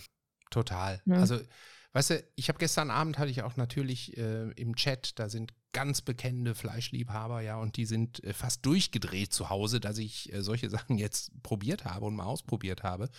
total. 0.51 1.03
Ja. 1.05 1.17
Also, 1.17 1.39
weißt 1.93 2.11
du, 2.11 2.25
ich 2.35 2.49
habe 2.49 2.59
gestern 2.59 2.91
Abend 2.91 3.19
hatte 3.19 3.31
ich 3.31 3.43
auch 3.43 3.57
natürlich 3.57 4.17
äh, 4.17 4.51
im 4.53 4.75
Chat, 4.77 5.19
da 5.19 5.29
sind 5.29 5.53
ganz 5.73 6.01
bekennende 6.01 6.55
Fleischliebhaber, 6.55 7.43
ja, 7.43 7.59
und 7.59 7.77
die 7.77 7.85
sind 7.85 8.25
äh, 8.25 8.33
fast 8.33 8.65
durchgedreht 8.65 9.33
zu 9.33 9.51
Hause, 9.51 9.81
dass 9.81 9.99
ich 9.99 10.33
äh, 10.33 10.43
solche 10.43 10.71
Sachen 10.71 10.97
jetzt 10.97 11.43
probiert 11.43 11.85
habe 11.85 12.07
und 12.07 12.15
mal 12.15 12.25
ausprobiert 12.25 12.83
habe. 12.83 13.11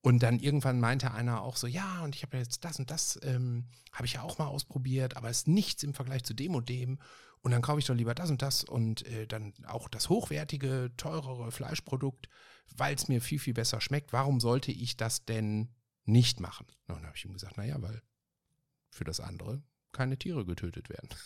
Und 0.00 0.22
dann 0.22 0.38
irgendwann 0.38 0.80
meinte 0.80 1.12
einer 1.12 1.42
auch 1.42 1.56
so, 1.56 1.66
ja, 1.66 2.02
und 2.02 2.14
ich 2.14 2.22
habe 2.22 2.36
jetzt 2.36 2.64
das 2.64 2.78
und 2.78 2.90
das, 2.90 3.18
ähm, 3.22 3.66
habe 3.92 4.06
ich 4.06 4.14
ja 4.14 4.22
auch 4.22 4.38
mal 4.38 4.46
ausprobiert, 4.46 5.16
aber 5.16 5.28
es 5.28 5.38
ist 5.38 5.48
nichts 5.48 5.82
im 5.82 5.94
Vergleich 5.94 6.22
zu 6.22 6.34
dem 6.34 6.54
und 6.54 6.68
dem. 6.68 6.98
Und 7.40 7.50
dann 7.50 7.62
kaufe 7.62 7.78
ich 7.78 7.86
doch 7.86 7.94
lieber 7.94 8.14
das 8.14 8.30
und 8.30 8.42
das 8.42 8.64
und 8.64 9.06
äh, 9.06 9.26
dann 9.26 9.54
auch 9.66 9.88
das 9.88 10.08
hochwertige, 10.08 10.92
teurere 10.96 11.50
Fleischprodukt, 11.50 12.28
weil 12.76 12.94
es 12.94 13.08
mir 13.08 13.20
viel, 13.20 13.38
viel 13.38 13.54
besser 13.54 13.80
schmeckt. 13.80 14.12
Warum 14.12 14.40
sollte 14.40 14.72
ich 14.72 14.96
das 14.96 15.24
denn 15.24 15.68
nicht 16.04 16.40
machen? 16.40 16.66
Und 16.86 16.96
dann 16.96 17.06
habe 17.06 17.16
ich 17.16 17.24
ihm 17.24 17.32
gesagt, 17.32 17.56
naja, 17.56 17.80
weil 17.80 18.02
für 18.90 19.04
das 19.04 19.20
andere 19.20 19.62
keine 19.92 20.18
Tiere 20.18 20.44
getötet 20.44 20.90
werden. 20.90 21.08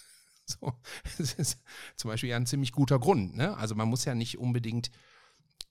So, 0.45 0.75
das 1.17 1.35
ist 1.35 1.61
zum 1.95 2.11
Beispiel 2.11 2.31
ja 2.31 2.37
ein 2.37 2.47
ziemlich 2.47 2.73
guter 2.73 2.99
Grund. 2.99 3.37
Ne? 3.37 3.57
Also 3.57 3.77
man 3.77 3.89
muss 3.89 4.05
ja 4.05 4.17
nicht 4.17 4.39
unbedingt 4.39 4.91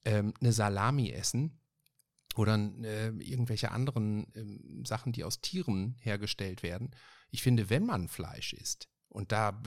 ähm, 0.06 0.34
eine 0.40 0.54
Salami 0.54 1.12
essen, 1.12 1.60
oder 2.36 2.56
äh, 2.56 3.10
irgendwelche 3.20 3.72
anderen 3.72 4.34
äh, 4.36 4.86
Sachen, 4.88 5.12
die 5.12 5.24
aus 5.24 5.42
Tieren 5.42 5.96
hergestellt 6.00 6.64
werden. 6.64 6.92
Ich 7.30 7.42
finde, 7.44 7.70
wenn 7.70 7.86
man 7.86 8.08
Fleisch 8.08 8.54
isst, 8.54 8.90
und 9.10 9.32
da 9.32 9.62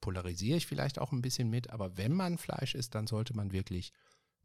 polarisiere 0.00 0.56
ich 0.58 0.66
vielleicht 0.66 0.98
auch 0.98 1.12
ein 1.12 1.22
bisschen 1.22 1.48
mit, 1.48 1.70
aber 1.70 1.96
wenn 1.96 2.12
man 2.12 2.38
Fleisch 2.38 2.74
isst, 2.74 2.94
dann 2.94 3.06
sollte 3.06 3.34
man 3.34 3.52
wirklich 3.52 3.92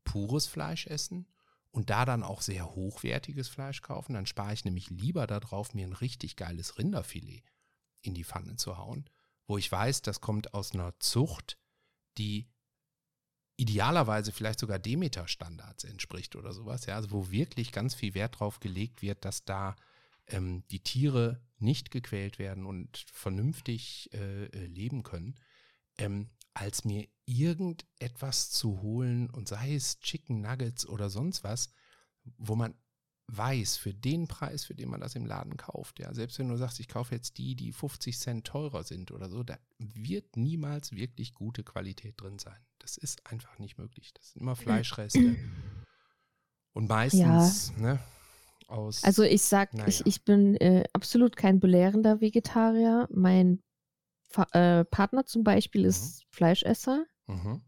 pures 0.04 0.47
Fleisch 0.47 0.88
essen 0.88 1.27
und 1.71 1.89
da 1.89 2.06
dann 2.06 2.23
auch 2.23 2.41
sehr 2.41 2.75
hochwertiges 2.75 3.47
Fleisch 3.47 3.82
kaufen. 3.82 4.13
Dann 4.13 4.25
spare 4.25 4.54
ich 4.54 4.65
nämlich 4.65 4.89
lieber 4.89 5.25
darauf, 5.25 5.73
mir 5.73 5.88
ein 5.88 5.93
richtig 5.93 6.36
geiles 6.36 6.77
Rinderfilet 6.77 7.43
in 8.01 8.13
die 8.13 8.23
Pfanne 8.23 8.56
zu 8.56 8.77
hauen, 8.77 9.10
wo 9.47 9.58
ich 9.58 9.71
weiß, 9.71 10.01
das 10.01 10.21
kommt 10.21 10.54
aus 10.54 10.73
einer 10.73 10.99
Zucht, 10.99 11.58
die 12.17 12.51
idealerweise 13.62 14.32
vielleicht 14.32 14.60
sogar 14.60 14.80
Demeter-Standards 14.80 15.84
entspricht 15.84 16.36
oder 16.36 16.52
sowas, 16.52 16.88
ja, 16.88 16.95
also 16.95 17.12
wo 17.12 17.30
wirklich 17.30 17.71
ganz 17.71 17.93
viel 17.93 18.15
Wert 18.15 18.39
drauf 18.39 18.60
gelegt 18.60 19.04
wird, 19.04 19.24
dass 19.24 19.45
da 19.45 19.76
ähm, 20.26 20.63
die 20.71 20.80
Tiere 20.80 21.43
nicht 21.60 21.91
gequält 21.91 22.39
werden 22.39 22.65
und 22.65 23.06
vernünftig 23.13 24.10
äh, 24.13 24.45
äh 24.45 24.65
leben 24.65 25.04
können. 25.04 25.36
Ähm, 26.00 26.32
als 26.56 26.86
mir 26.86 27.08
irgendetwas 27.26 28.50
zu 28.50 28.82
holen 28.82 29.30
und 29.30 29.47
sei 29.47 29.76
es 29.76 30.00
Chicken 30.00 30.41
Nuggets 30.41 30.88
oder 30.88 31.12
sonst 31.12 31.43
was, 31.43 31.69
wo 32.38 32.56
man 32.56 32.74
weiß, 33.28 33.78
für 33.78 33.93
den 33.93 34.28
Preis, 34.28 34.65
für 34.65 34.76
den 34.76 34.89
man 34.89 35.02
das 35.02 35.15
im 35.15 35.28
Laden 35.28 35.56
kauft, 35.56 36.00
ja, 36.00 36.13
selbst 36.15 36.39
wenn 36.39 36.50
du 36.50 36.58
sagst, 36.58 36.80
ich 36.80 36.88
kaufe 36.88 37.13
jetzt 37.13 37.38
die, 37.38 37.56
die 37.56 37.71
50 37.71 38.17
Cent 38.17 38.47
teurer 38.47 38.84
sind 38.84 39.12
oder 39.12 39.30
so, 39.30 39.43
da 39.43 39.60
wird 39.78 40.36
niemals 40.36 40.93
wirklich 40.93 41.34
gute 41.36 41.63
Qualität 41.63 42.19
drin 42.19 42.39
sein. 42.39 42.60
Das 42.82 42.98
ist 42.98 43.26
einfach 43.32 43.60
nicht 43.60 43.78
möglich. 43.78 44.13
Das 44.13 44.32
sind 44.32 44.41
immer 44.41 44.56
Fleischreste. 44.56 45.36
Und 46.74 46.89
meistens, 46.89 47.74
ja. 47.78 47.82
ne, 47.82 48.00
aus. 48.67 49.04
Also 49.04 49.24
ich 49.24 49.44
sag, 49.44 49.74
naja. 49.74 49.88
ich, 49.88 50.06
ich 50.06 50.24
bin 50.24 50.56
äh, 50.56 50.86
absolut 50.94 51.36
kein 51.36 51.60
belehrender 51.60 52.22
Vegetarier. 52.22 53.08
Mein 53.12 53.62
Fa 54.30 54.48
äh, 54.54 54.86
Partner 54.86 55.26
zum 55.26 55.44
Beispiel 55.44 55.86
ist 55.86 56.22
mhm. 56.22 56.28
Fleischesser. 56.32 57.06
Mhm. 57.28 57.62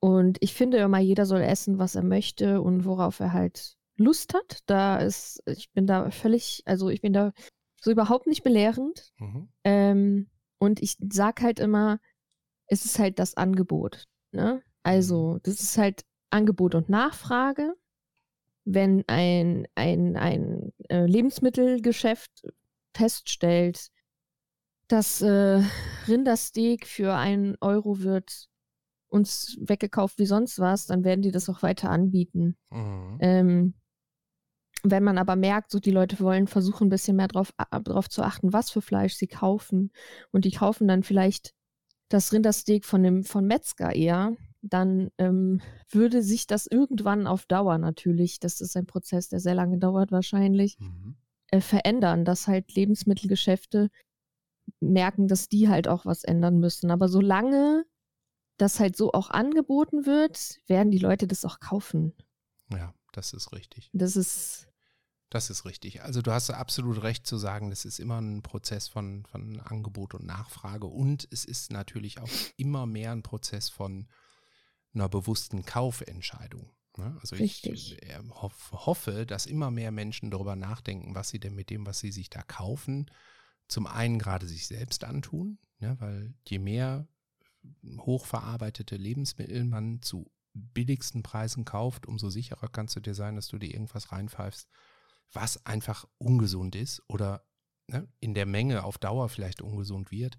Und 0.00 0.38
ich 0.40 0.54
finde 0.54 0.78
immer, 0.78 0.98
jeder 0.98 1.26
soll 1.26 1.42
essen, 1.42 1.78
was 1.78 1.94
er 1.94 2.02
möchte 2.02 2.60
und 2.60 2.84
worauf 2.84 3.20
er 3.20 3.32
halt 3.32 3.76
Lust 3.96 4.34
hat. 4.34 4.60
Da 4.66 4.96
ist, 4.96 5.40
ich 5.46 5.70
bin 5.72 5.86
da 5.86 6.10
völlig, 6.10 6.62
also 6.64 6.88
ich 6.88 7.02
bin 7.02 7.12
da 7.12 7.32
so 7.80 7.90
überhaupt 7.90 8.26
nicht 8.26 8.42
belehrend. 8.42 9.12
Mhm. 9.18 9.48
Ähm, 9.64 10.30
und 10.58 10.82
ich 10.82 10.96
sag 11.10 11.42
halt 11.42 11.60
immer, 11.60 12.00
es 12.66 12.84
ist 12.84 12.98
halt 12.98 13.18
das 13.18 13.36
Angebot. 13.36 14.08
Ne? 14.32 14.62
Also, 14.82 15.34
mhm. 15.34 15.40
das 15.44 15.60
ist 15.60 15.78
halt 15.78 16.04
Angebot 16.30 16.74
und 16.74 16.88
Nachfrage. 16.88 17.74
Wenn 18.64 19.04
ein, 19.08 19.66
ein, 19.74 20.16
ein 20.16 20.72
äh, 20.88 21.04
Lebensmittelgeschäft 21.06 22.46
feststellt, 22.94 23.88
das 24.88 25.20
äh, 25.22 25.62
Rindersteak 26.06 26.86
für 26.86 27.14
einen 27.14 27.56
Euro 27.60 28.00
wird 28.00 28.48
uns 29.08 29.58
weggekauft 29.60 30.18
wie 30.18 30.26
sonst 30.26 30.58
was, 30.58 30.86
dann 30.86 31.04
werden 31.04 31.22
die 31.22 31.30
das 31.30 31.48
auch 31.48 31.62
weiter 31.62 31.90
anbieten. 31.90 32.56
Mhm. 32.70 33.18
Ähm, 33.20 33.74
wenn 34.84 35.04
man 35.04 35.18
aber 35.18 35.36
merkt, 35.36 35.70
so 35.70 35.78
die 35.78 35.90
Leute 35.90 36.18
wollen 36.20 36.48
versuchen, 36.48 36.86
ein 36.86 36.90
bisschen 36.90 37.16
mehr 37.16 37.28
drauf, 37.28 37.52
drauf 37.84 38.08
zu 38.08 38.22
achten, 38.22 38.52
was 38.52 38.70
für 38.70 38.82
Fleisch 38.82 39.14
sie 39.14 39.28
kaufen 39.28 39.92
und 40.32 40.44
die 40.44 40.50
kaufen 40.50 40.88
dann 40.88 41.02
vielleicht 41.02 41.54
das 42.12 42.32
Rindersteak 42.32 42.84
von 42.84 43.02
dem 43.02 43.24
von 43.24 43.46
Metzger 43.46 43.94
eher, 43.94 44.36
dann 44.60 45.10
ähm, 45.18 45.60
würde 45.90 46.22
sich 46.22 46.46
das 46.46 46.66
irgendwann 46.66 47.26
auf 47.26 47.46
Dauer 47.46 47.78
natürlich, 47.78 48.38
das 48.38 48.60
ist 48.60 48.76
ein 48.76 48.86
Prozess, 48.86 49.28
der 49.28 49.40
sehr 49.40 49.54
lange 49.54 49.78
dauert 49.78 50.12
wahrscheinlich, 50.12 50.78
mhm. 50.78 51.16
äh, 51.50 51.60
verändern, 51.60 52.24
dass 52.24 52.46
halt 52.46 52.74
Lebensmittelgeschäfte 52.74 53.90
merken, 54.80 55.26
dass 55.26 55.48
die 55.48 55.68
halt 55.68 55.88
auch 55.88 56.04
was 56.04 56.22
ändern 56.22 56.58
müssen. 56.58 56.90
Aber 56.90 57.08
solange 57.08 57.84
das 58.58 58.78
halt 58.78 58.96
so 58.96 59.12
auch 59.12 59.30
angeboten 59.30 60.06
wird, 60.06 60.60
werden 60.66 60.90
die 60.90 60.98
Leute 60.98 61.26
das 61.26 61.44
auch 61.44 61.58
kaufen. 61.58 62.12
Ja, 62.70 62.94
das 63.12 63.32
ist 63.32 63.52
richtig. 63.52 63.90
Das 63.92 64.16
ist 64.16 64.68
das 65.34 65.48
ist 65.48 65.64
richtig. 65.64 66.02
Also 66.02 66.20
du 66.20 66.30
hast 66.30 66.50
absolut 66.50 67.02
recht 67.02 67.26
zu 67.26 67.38
sagen, 67.38 67.70
das 67.70 67.84
ist 67.84 67.98
immer 67.98 68.20
ein 68.20 68.42
Prozess 68.42 68.88
von, 68.88 69.24
von 69.24 69.60
Angebot 69.60 70.14
und 70.14 70.26
Nachfrage 70.26 70.86
und 70.86 71.26
es 71.30 71.44
ist 71.44 71.72
natürlich 71.72 72.20
auch 72.20 72.28
immer 72.56 72.86
mehr 72.86 73.12
ein 73.12 73.22
Prozess 73.22 73.70
von 73.70 74.08
einer 74.94 75.08
bewussten 75.08 75.64
Kaufentscheidung. 75.64 76.70
Ne? 76.98 77.16
Also 77.20 77.36
richtig. 77.36 77.94
ich 77.94 78.02
äh, 78.02 78.18
hoffe, 78.30 79.24
dass 79.24 79.46
immer 79.46 79.70
mehr 79.70 79.90
Menschen 79.90 80.30
darüber 80.30 80.54
nachdenken, 80.54 81.14
was 81.14 81.30
sie 81.30 81.40
denn 81.40 81.54
mit 81.54 81.70
dem, 81.70 81.86
was 81.86 81.98
sie 82.00 82.12
sich 82.12 82.28
da 82.28 82.42
kaufen, 82.42 83.10
zum 83.68 83.86
einen 83.86 84.18
gerade 84.18 84.46
sich 84.46 84.66
selbst 84.66 85.04
antun, 85.04 85.58
ja, 85.78 85.98
weil 85.98 86.34
je 86.46 86.58
mehr 86.58 87.08
hochverarbeitete 87.96 88.96
Lebensmittel 88.96 89.64
man 89.64 90.02
zu 90.02 90.30
billigsten 90.52 91.22
Preisen 91.22 91.64
kauft, 91.64 92.04
umso 92.04 92.28
sicherer 92.28 92.68
kannst 92.68 92.96
du 92.96 93.00
dir 93.00 93.14
sein, 93.14 93.36
dass 93.36 93.48
du 93.48 93.56
dir 93.56 93.72
irgendwas 93.72 94.12
reinpfeifst, 94.12 94.68
was 95.32 95.64
einfach 95.66 96.06
ungesund 96.18 96.74
ist 96.74 97.02
oder 97.08 97.44
ne, 97.86 98.08
in 98.20 98.34
der 98.34 98.46
Menge 98.46 98.84
auf 98.84 98.98
Dauer 98.98 99.28
vielleicht 99.28 99.62
ungesund 99.62 100.10
wird, 100.10 100.38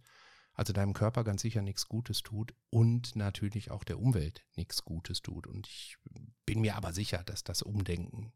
also 0.53 0.71
deinem 0.71 0.93
Körper 0.93 1.23
ganz 1.23 1.41
sicher 1.41 1.61
nichts 1.61 1.87
Gutes 1.87 2.21
tut 2.21 2.53
und 2.69 3.15
natürlich 3.15 3.71
auch 3.71 3.83
der 3.83 3.99
Umwelt 3.99 4.45
nichts 4.55 4.83
Gutes 4.83 5.21
tut. 5.21 5.47
Und 5.47 5.67
ich 5.67 5.97
bin 6.45 6.61
mir 6.61 6.75
aber 6.75 6.93
sicher, 6.93 7.23
dass 7.23 7.43
das 7.43 7.63
Umdenken 7.63 8.33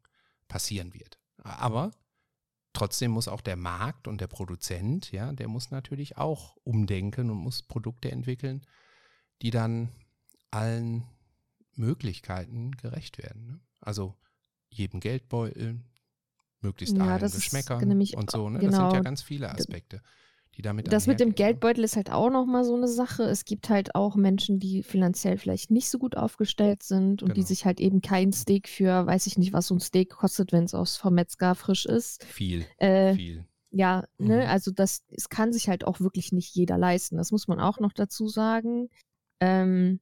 passieren 0.47 0.93
wird. 0.93 1.19
Aber 1.37 1.91
trotzdem 2.73 3.11
muss 3.11 3.27
auch 3.27 3.41
der 3.41 3.55
Markt 3.55 4.07
und 4.07 4.19
der 4.19 4.27
Produzent, 4.27 5.11
ja, 5.11 5.31
der 5.31 5.47
muss 5.47 5.69
natürlich 5.69 6.17
auch 6.17 6.57
umdenken 6.63 7.29
und 7.29 7.37
muss 7.37 7.61
Produkte 7.61 8.11
entwickeln, 8.11 8.65
die 9.43 9.51
dann 9.51 9.89
allen 10.49 11.07
Möglichkeiten 11.73 12.71
gerecht 12.71 13.19
werden. 13.19 13.45
Ne? 13.45 13.59
Also 13.79 14.17
jedem 14.69 14.99
Geldbeutel, 14.99 15.83
möglichst 16.67 16.95
ja, 16.95 17.03
allen 17.05 17.31
Geschmäckern 17.31 17.91
und 18.15 18.31
so. 18.31 18.49
Ne? 18.49 18.59
Genau, 18.59 18.71
das 18.71 18.75
sind 18.75 18.83
ja 18.83 18.89
genau 18.89 19.03
ganz 19.03 19.21
viele 19.21 19.51
Aspekte. 19.51 20.01
Die 20.55 20.63
damit 20.63 20.91
das 20.91 21.05
mit 21.05 21.19
dem 21.19 21.35
Geldbeutel 21.35 21.83
ist 21.83 21.95
halt 21.95 22.11
auch 22.11 22.31
nochmal 22.31 22.63
so 22.63 22.75
eine 22.75 22.87
Sache. 22.87 23.23
Es 23.23 23.45
gibt 23.45 23.69
halt 23.69 23.93
auch 23.93 24.15
Menschen, 24.15 24.59
die 24.59 24.81
finanziell 24.81 25.37
vielleicht 25.37 25.69
nicht 25.69 25.87
so 25.87 25.99
gut 25.99 26.17
aufgestellt 26.17 26.81
sind 26.81 27.21
und 27.21 27.29
genau. 27.29 27.33
die 27.35 27.43
sich 27.43 27.65
halt 27.65 27.79
eben 27.79 28.01
kein 28.01 28.33
Steak 28.33 28.67
für, 28.67 29.05
weiß 29.05 29.27
ich 29.27 29.37
nicht, 29.37 29.53
was 29.53 29.67
so 29.67 29.75
ein 29.75 29.79
Steak 29.79 30.09
kostet, 30.09 30.51
wenn 30.51 30.63
es 30.63 30.73
aus 30.73 30.97
vom 30.97 31.13
Metzger 31.13 31.53
frisch 31.53 31.85
ist. 31.85 32.23
Viel. 32.23 32.65
Äh, 32.77 33.13
viel. 33.13 33.45
Ja, 33.69 34.01
ne, 34.01 34.07
mhm. 34.17 34.27
ne, 34.27 34.49
also 34.49 34.71
das, 34.71 35.03
es 35.09 35.29
kann 35.29 35.53
sich 35.53 35.69
halt 35.69 35.85
auch 35.85 35.99
wirklich 35.99 36.31
nicht 36.31 36.55
jeder 36.55 36.79
leisten. 36.79 37.17
Das 37.17 37.31
muss 37.31 37.47
man 37.47 37.59
auch 37.59 37.79
noch 37.79 37.93
dazu 37.93 38.27
sagen. 38.27 38.89
Ähm, 39.39 39.99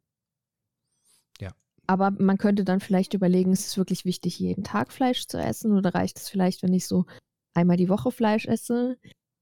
aber 1.87 2.11
man 2.11 2.37
könnte 2.37 2.63
dann 2.63 2.79
vielleicht 2.79 3.13
überlegen, 3.13 3.51
ist 3.51 3.67
es 3.67 3.77
wirklich 3.77 4.05
wichtig, 4.05 4.39
jeden 4.39 4.63
Tag 4.63 4.91
Fleisch 4.91 5.27
zu 5.27 5.37
essen? 5.37 5.73
Oder 5.77 5.93
reicht 5.93 6.17
es 6.17 6.29
vielleicht, 6.29 6.63
wenn 6.63 6.73
ich 6.73 6.87
so 6.87 7.05
einmal 7.53 7.77
die 7.77 7.89
Woche 7.89 8.11
Fleisch 8.11 8.45
esse? 8.45 8.97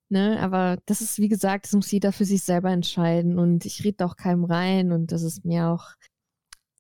Ne, 0.10 0.40
aber 0.40 0.78
das 0.86 1.02
ist, 1.02 1.18
wie 1.18 1.30
gesagt, 1.30 1.66
das 1.66 1.74
muss 1.74 1.90
jeder 1.90 2.12
für 2.12 2.26
sich 2.26 2.44
selber 2.44 2.70
entscheiden. 2.72 3.40
Und 3.40 3.66
ich 3.66 3.84
rede 3.84 4.06
auch 4.06 4.16
keinem 4.16 4.44
rein. 4.44 4.92
Und 4.92 5.12
das 5.12 5.24
ist 5.24 5.44
mir 5.46 5.70
auch, 5.70 5.92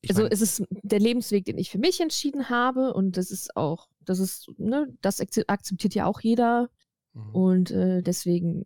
ich 0.01 0.11
also 0.11 0.25
es 0.25 0.41
ist 0.41 0.63
der 0.69 0.99
Lebensweg, 0.99 1.45
den 1.45 1.57
ich 1.57 1.71
für 1.71 1.79
mich 1.79 1.99
entschieden 2.01 2.49
habe. 2.49 2.93
Und 2.93 3.17
das 3.17 3.31
ist 3.31 3.55
auch, 3.55 3.87
das 4.01 4.19
ist, 4.19 4.51
ne, 4.57 4.87
das 5.01 5.19
akzeptiert 5.47 5.95
ja 5.95 6.05
auch 6.05 6.21
jeder. 6.21 6.69
Mhm. 7.13 7.35
und 7.35 7.71
äh, 7.71 8.01
deswegen 8.01 8.65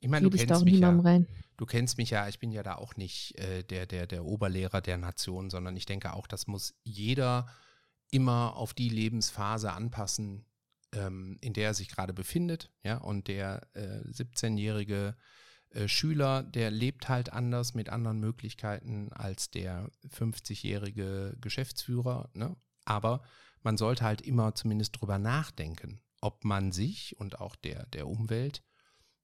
ich 0.00 0.08
meine, 0.08 0.28
du 0.28 0.36
kennst 0.36 0.64
mich 0.64 0.78
ja. 0.80 0.98
rein 0.98 1.26
du 1.60 1.66
kennst 1.66 1.98
mich 1.98 2.08
ja, 2.08 2.26
ich 2.26 2.38
bin 2.38 2.52
ja 2.52 2.62
da 2.62 2.76
auch 2.76 2.96
nicht 2.96 3.38
äh, 3.38 3.62
der, 3.62 3.84
der, 3.84 4.06
der 4.06 4.24
Oberlehrer 4.24 4.80
der 4.80 4.96
Nation, 4.96 5.50
sondern 5.50 5.76
ich 5.76 5.84
denke 5.84 6.14
auch, 6.14 6.26
das 6.26 6.46
muss 6.46 6.74
jeder 6.84 7.46
immer 8.10 8.56
auf 8.56 8.72
die 8.72 8.88
Lebensphase 8.88 9.70
anpassen, 9.70 10.46
ähm, 10.94 11.36
in 11.42 11.52
der 11.52 11.66
er 11.66 11.74
sich 11.74 11.90
gerade 11.90 12.14
befindet. 12.14 12.70
Ja, 12.82 12.96
und 12.96 13.28
der 13.28 13.68
äh, 13.74 14.00
17-jährige 14.08 15.14
äh, 15.68 15.86
Schüler, 15.86 16.42
der 16.44 16.70
lebt 16.70 17.10
halt 17.10 17.30
anders 17.30 17.74
mit 17.74 17.90
anderen 17.90 18.20
Möglichkeiten 18.20 19.12
als 19.12 19.50
der 19.50 19.90
50-jährige 20.08 21.36
Geschäftsführer. 21.42 22.30
Ne? 22.32 22.56
Aber 22.86 23.22
man 23.62 23.76
sollte 23.76 24.04
halt 24.04 24.22
immer 24.22 24.54
zumindest 24.54 24.98
drüber 24.98 25.18
nachdenken, 25.18 26.00
ob 26.22 26.42
man 26.42 26.72
sich 26.72 27.18
und 27.18 27.38
auch 27.38 27.54
der, 27.54 27.84
der 27.88 28.08
Umwelt 28.08 28.62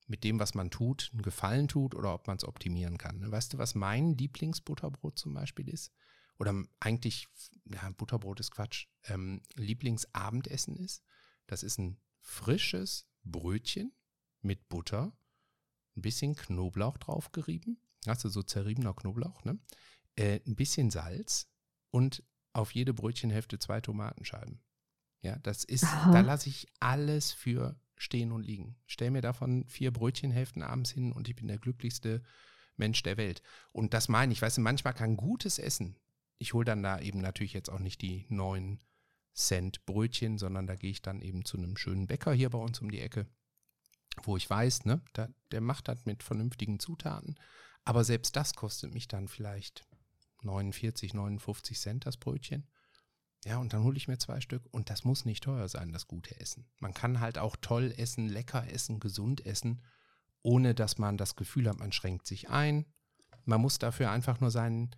mit 0.06 0.24
dem, 0.24 0.38
was 0.38 0.54
man 0.54 0.70
tut, 0.70 1.10
einen 1.12 1.22
Gefallen 1.22 1.68
tut 1.68 1.94
oder 1.94 2.14
ob 2.14 2.26
man 2.26 2.36
es 2.36 2.44
optimieren 2.44 2.98
kann. 2.98 3.18
Ne? 3.18 3.30
Weißt 3.30 3.52
du, 3.52 3.58
was 3.58 3.74
mein 3.74 4.16
Lieblingsbutterbrot 4.16 5.18
zum 5.18 5.34
Beispiel 5.34 5.68
ist? 5.68 5.92
Oder 6.38 6.64
eigentlich, 6.80 7.28
ja, 7.64 7.90
Butterbrot 7.90 8.40
ist 8.40 8.50
Quatsch, 8.50 8.86
ähm, 9.04 9.42
Lieblingsabendessen 9.54 10.76
ist? 10.76 11.02
Das 11.46 11.62
ist 11.62 11.78
ein 11.78 11.98
frisches 12.20 13.08
Brötchen 13.24 13.92
mit 14.42 14.68
Butter, 14.68 15.16
ein 15.96 16.02
bisschen 16.02 16.36
Knoblauch 16.36 16.98
drauf 16.98 17.32
gerieben, 17.32 17.80
hast 18.06 18.24
du 18.24 18.28
so 18.28 18.42
zerriebener 18.42 18.94
Knoblauch, 18.94 19.44
ne? 19.44 19.58
Äh, 20.16 20.40
ein 20.46 20.56
bisschen 20.56 20.90
Salz 20.90 21.48
und 21.90 22.22
auf 22.52 22.72
jede 22.72 22.94
Brötchenhälfte 22.94 23.58
zwei 23.58 23.80
Tomatenscheiben. 23.80 24.62
Ja, 25.20 25.38
das 25.38 25.64
ist, 25.64 25.84
Aha. 25.84 26.12
da 26.12 26.20
lasse 26.20 26.48
ich 26.48 26.66
alles 26.80 27.32
für 27.32 27.80
stehen 27.96 28.32
und 28.32 28.42
liegen. 28.42 28.76
Stell 28.86 29.10
mir 29.10 29.22
davon 29.22 29.66
vier 29.66 29.92
Brötchenhälften 29.92 30.62
abends 30.62 30.90
hin 30.90 31.12
und 31.12 31.28
ich 31.28 31.36
bin 31.36 31.48
der 31.48 31.58
glücklichste 31.58 32.22
Mensch 32.76 33.02
der 33.02 33.16
Welt. 33.16 33.42
Und 33.72 33.94
das 33.94 34.08
meine 34.08 34.32
ich, 34.32 34.42
weißt 34.42 34.58
du, 34.58 34.60
manchmal 34.60 34.94
kann 34.94 35.16
gutes 35.16 35.58
Essen, 35.58 35.96
ich 36.38 36.52
hole 36.54 36.64
dann 36.64 36.82
da 36.82 37.00
eben 37.00 37.20
natürlich 37.20 37.52
jetzt 37.52 37.70
auch 37.70 37.78
nicht 37.78 38.02
die 38.02 38.26
neun 38.28 38.80
Cent 39.34 39.84
Brötchen, 39.84 40.38
sondern 40.38 40.66
da 40.66 40.76
gehe 40.76 40.90
ich 40.90 41.02
dann 41.02 41.20
eben 41.20 41.44
zu 41.44 41.56
einem 41.56 41.76
schönen 41.76 42.06
Bäcker 42.06 42.32
hier 42.32 42.50
bei 42.50 42.58
uns 42.58 42.80
um 42.80 42.90
die 42.90 43.00
Ecke, 43.00 43.26
wo 44.22 44.36
ich 44.36 44.48
weiß, 44.48 44.86
ne, 44.86 45.02
da, 45.12 45.28
der 45.50 45.60
macht 45.60 45.88
das 45.88 46.06
mit 46.06 46.22
vernünftigen 46.22 46.78
Zutaten. 46.78 47.38
Aber 47.84 48.02
selbst 48.04 48.34
das 48.36 48.54
kostet 48.54 48.94
mich 48.94 49.08
dann 49.08 49.28
vielleicht 49.28 49.86
49, 50.42 51.14
59 51.14 51.78
Cent 51.78 52.06
das 52.06 52.16
Brötchen. 52.16 52.66
Ja, 53.46 53.58
und 53.58 53.72
dann 53.72 53.84
hole 53.84 53.96
ich 53.96 54.08
mir 54.08 54.18
zwei 54.18 54.40
Stück 54.40 54.66
und 54.72 54.90
das 54.90 55.04
muss 55.04 55.24
nicht 55.24 55.44
teuer 55.44 55.68
sein, 55.68 55.92
das 55.92 56.08
gute 56.08 56.38
Essen. 56.40 56.68
Man 56.80 56.92
kann 56.92 57.20
halt 57.20 57.38
auch 57.38 57.54
toll 57.54 57.94
essen, 57.96 58.28
lecker 58.28 58.68
essen, 58.72 58.98
gesund 58.98 59.46
essen, 59.46 59.84
ohne 60.42 60.74
dass 60.74 60.98
man 60.98 61.16
das 61.16 61.36
Gefühl 61.36 61.68
hat, 61.68 61.78
man 61.78 61.92
schränkt 61.92 62.26
sich 62.26 62.50
ein. 62.50 62.86
man 63.44 63.60
muss 63.60 63.78
dafür 63.78 64.10
einfach 64.10 64.40
nur 64.40 64.50
seinen 64.50 64.90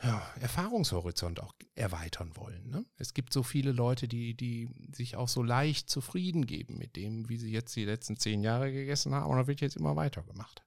ja, 0.00 0.22
Erfahrungshorizont 0.40 1.40
auch 1.40 1.54
erweitern 1.74 2.36
wollen. 2.36 2.70
Ne? 2.70 2.86
Es 2.98 3.14
gibt 3.14 3.32
so 3.32 3.42
viele 3.42 3.72
Leute, 3.72 4.06
die, 4.06 4.36
die 4.36 4.68
sich 4.92 5.16
auch 5.16 5.28
so 5.28 5.42
leicht 5.42 5.90
zufrieden 5.90 6.46
geben 6.46 6.78
mit 6.78 6.94
dem, 6.94 7.28
wie 7.28 7.38
sie 7.38 7.50
jetzt 7.50 7.74
die 7.74 7.84
letzten 7.84 8.16
zehn 8.16 8.44
Jahre 8.44 8.70
gegessen 8.70 9.12
haben. 9.12 9.28
Und 9.28 9.38
da 9.38 9.48
wird 9.48 9.60
jetzt 9.60 9.76
immer 9.76 9.96
weitergemacht. 9.96 10.64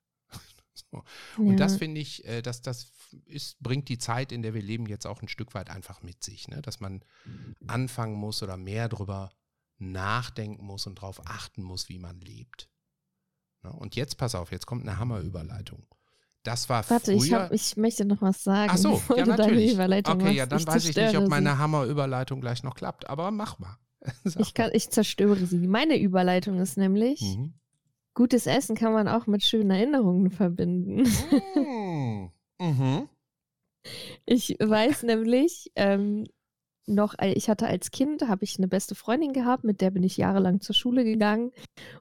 So. 0.77 1.03
Und 1.37 1.51
ja. 1.51 1.55
das 1.55 1.77
finde 1.77 2.01
ich, 2.01 2.25
äh, 2.25 2.41
dass 2.41 2.61
das 2.61 2.91
ist, 3.25 3.59
bringt 3.59 3.89
die 3.89 3.97
Zeit, 3.97 4.31
in 4.31 4.41
der 4.41 4.53
wir 4.53 4.61
leben, 4.61 4.85
jetzt 4.87 5.05
auch 5.07 5.21
ein 5.21 5.27
Stück 5.27 5.53
weit 5.53 5.69
einfach 5.69 6.01
mit 6.01 6.23
sich, 6.23 6.47
ne? 6.47 6.61
dass 6.61 6.79
man 6.79 7.03
anfangen 7.67 8.15
muss 8.15 8.43
oder 8.43 8.57
mehr 8.57 8.89
drüber 8.89 9.31
nachdenken 9.79 10.65
muss 10.65 10.87
und 10.87 10.99
darauf 10.99 11.21
achten 11.25 11.63
muss, 11.63 11.89
wie 11.89 11.99
man 11.99 12.19
lebt. 12.19 12.69
Ne? 13.63 13.71
Und 13.71 13.95
jetzt 13.95 14.17
pass 14.17 14.35
auf, 14.35 14.51
jetzt 14.51 14.65
kommt 14.65 14.83
eine 14.83 14.97
Hammerüberleitung. 14.97 15.85
Das 16.43 16.69
war 16.69 16.89
Warte, 16.89 17.11
früher. 17.11 17.25
Ich, 17.25 17.33
hab, 17.33 17.51
ich 17.51 17.77
möchte 17.77 18.05
noch 18.05 18.21
was 18.21 18.43
sagen. 18.43 18.71
Ach 18.73 18.77
so, 18.77 19.01
ja, 19.15 19.25
natürlich. 19.25 19.77
okay, 19.77 20.31
ja, 20.31 20.45
dann 20.45 20.59
ich 20.59 20.67
weiß 20.67 20.85
ich 20.85 20.95
nicht, 20.95 21.17
ob 21.17 21.27
meine 21.27 21.57
Hammerüberleitung 21.57 22.39
gleich 22.39 22.63
noch 22.63 22.75
klappt, 22.75 23.09
aber 23.09 23.31
mach 23.31 23.59
mal. 23.59 23.77
ich, 24.39 24.53
kann, 24.53 24.71
ich 24.73 24.89
zerstöre 24.89 25.45
sie. 25.45 25.67
Meine 25.67 25.99
Überleitung 25.99 26.59
ist 26.59 26.77
nämlich, 26.77 27.21
mhm. 27.21 27.53
Gutes 28.17 28.47
Essen 28.47 28.75
kann 28.75 28.93
man 28.93 29.07
auch 29.07 29.27
mit 29.27 29.43
schönen 29.43 29.69
Erinnerungen 29.69 30.31
verbinden. 30.31 31.03
Mm. 31.55 32.31
mhm. 32.59 33.09
Ich 34.25 34.57
weiß 34.59 35.03
nämlich, 35.03 35.71
ähm, 35.75 36.25
noch, 36.87 37.13
ich 37.19 37.47
hatte 37.47 37.67
als 37.67 37.91
Kind, 37.91 38.27
habe 38.27 38.43
ich 38.43 38.57
eine 38.57 38.67
beste 38.67 38.95
Freundin 38.95 39.33
gehabt, 39.33 39.63
mit 39.63 39.81
der 39.81 39.91
bin 39.91 40.01
ich 40.01 40.17
jahrelang 40.17 40.61
zur 40.61 40.73
Schule 40.73 41.03
gegangen 41.03 41.51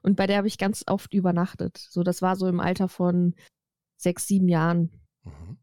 und 0.01 0.15
bei 0.15 0.25
der 0.25 0.37
habe 0.37 0.47
ich 0.47 0.57
ganz 0.57 0.83
oft 0.87 1.13
übernachtet. 1.13 1.77
So, 1.77 2.01
das 2.01 2.23
war 2.23 2.35
so 2.35 2.47
im 2.47 2.59
Alter 2.59 2.87
von 2.89 3.35
sechs, 3.95 4.25
sieben 4.25 4.49
Jahren. 4.49 4.89
Mhm. 5.23 5.57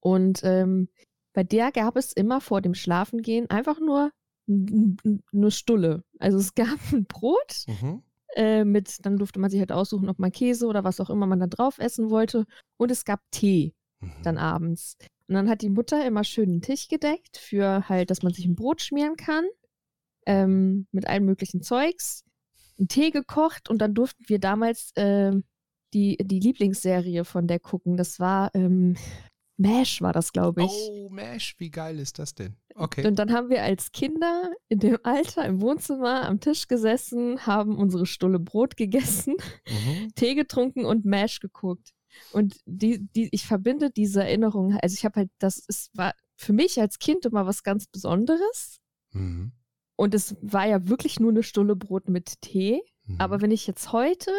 Und 0.00 0.40
ähm, 0.42 0.88
bei 1.32 1.44
der 1.44 1.70
gab 1.70 1.96
es 1.96 2.12
immer 2.12 2.40
vor 2.40 2.60
dem 2.60 2.74
Schlafengehen 2.74 3.48
einfach 3.50 3.78
nur 3.78 4.10
eine 4.48 5.50
Stulle. 5.52 6.02
Also 6.18 6.38
es 6.38 6.54
gab 6.54 6.78
ein 6.92 7.04
Brot 7.04 7.66
mhm. 7.68 8.02
Äh, 8.36 8.64
mit, 8.64 9.04
dann 9.04 9.18
durfte 9.18 9.40
man 9.40 9.50
sich 9.50 9.60
halt 9.60 9.72
aussuchen, 9.72 10.08
ob 10.08 10.18
man 10.18 10.32
Käse 10.32 10.66
oder 10.66 10.84
was 10.84 11.00
auch 11.00 11.10
immer 11.10 11.26
man 11.26 11.40
da 11.40 11.46
drauf 11.46 11.78
essen 11.78 12.10
wollte. 12.10 12.46
Und 12.76 12.90
es 12.90 13.04
gab 13.04 13.20
Tee 13.30 13.74
mhm. 14.00 14.12
dann 14.22 14.38
abends. 14.38 14.96
Und 15.28 15.34
dann 15.34 15.48
hat 15.48 15.62
die 15.62 15.70
Mutter 15.70 16.04
immer 16.06 16.24
schön 16.24 16.50
den 16.50 16.62
Tisch 16.62 16.88
gedeckt 16.88 17.36
für 17.36 17.88
halt, 17.88 18.10
dass 18.10 18.22
man 18.22 18.32
sich 18.32 18.44
ein 18.44 18.56
Brot 18.56 18.82
schmieren 18.82 19.16
kann. 19.16 19.44
Ähm, 20.26 20.86
mit 20.92 21.06
allem 21.06 21.24
möglichen 21.24 21.62
Zeugs. 21.62 22.24
Einen 22.78 22.88
Tee 22.88 23.10
gekocht 23.10 23.68
und 23.68 23.78
dann 23.78 23.94
durften 23.94 24.24
wir 24.28 24.38
damals 24.38 24.92
äh, 24.96 25.32
die, 25.94 26.16
die 26.16 26.40
Lieblingsserie 26.40 27.24
von 27.24 27.46
der 27.46 27.60
gucken. 27.60 27.96
Das 27.96 28.18
war 28.18 28.50
ähm, 28.54 28.96
MASH 29.62 30.02
war 30.02 30.12
das, 30.12 30.32
glaube 30.32 30.64
ich. 30.64 30.70
Oh, 30.70 31.08
MASH, 31.10 31.54
wie 31.58 31.70
geil 31.70 31.98
ist 31.98 32.18
das 32.18 32.34
denn? 32.34 32.56
Okay. 32.74 33.06
Und 33.06 33.18
dann 33.18 33.32
haben 33.32 33.48
wir 33.48 33.62
als 33.62 33.92
Kinder 33.92 34.50
in 34.68 34.78
dem 34.80 34.98
Alter 35.02 35.44
im 35.44 35.60
Wohnzimmer 35.60 36.26
am 36.26 36.40
Tisch 36.40 36.68
gesessen, 36.68 37.46
haben 37.46 37.76
unsere 37.76 38.06
Stulle 38.06 38.38
Brot 38.38 38.76
gegessen, 38.76 39.36
mhm. 39.68 40.12
Tee 40.14 40.34
getrunken 40.34 40.84
und 40.84 41.04
MASH 41.04 41.40
geguckt. 41.40 41.92
Und 42.32 42.60
die, 42.66 43.06
die, 43.14 43.28
ich 43.32 43.46
verbinde 43.46 43.90
diese 43.90 44.22
Erinnerung, 44.22 44.76
also 44.82 44.94
ich 44.94 45.04
habe 45.04 45.20
halt, 45.20 45.30
das 45.38 45.58
ist, 45.58 45.90
war 45.96 46.14
für 46.36 46.52
mich 46.52 46.80
als 46.80 46.98
Kind 46.98 47.24
immer 47.24 47.46
was 47.46 47.62
ganz 47.62 47.86
Besonderes. 47.86 48.80
Mhm. 49.12 49.52
Und 49.96 50.14
es 50.14 50.36
war 50.42 50.66
ja 50.66 50.88
wirklich 50.88 51.20
nur 51.20 51.30
eine 51.30 51.42
Stulle 51.42 51.76
Brot 51.76 52.08
mit 52.08 52.40
Tee. 52.40 52.82
Mhm. 53.04 53.16
Aber 53.20 53.40
wenn 53.40 53.50
ich 53.50 53.66
jetzt 53.66 53.92
heute 53.92 54.32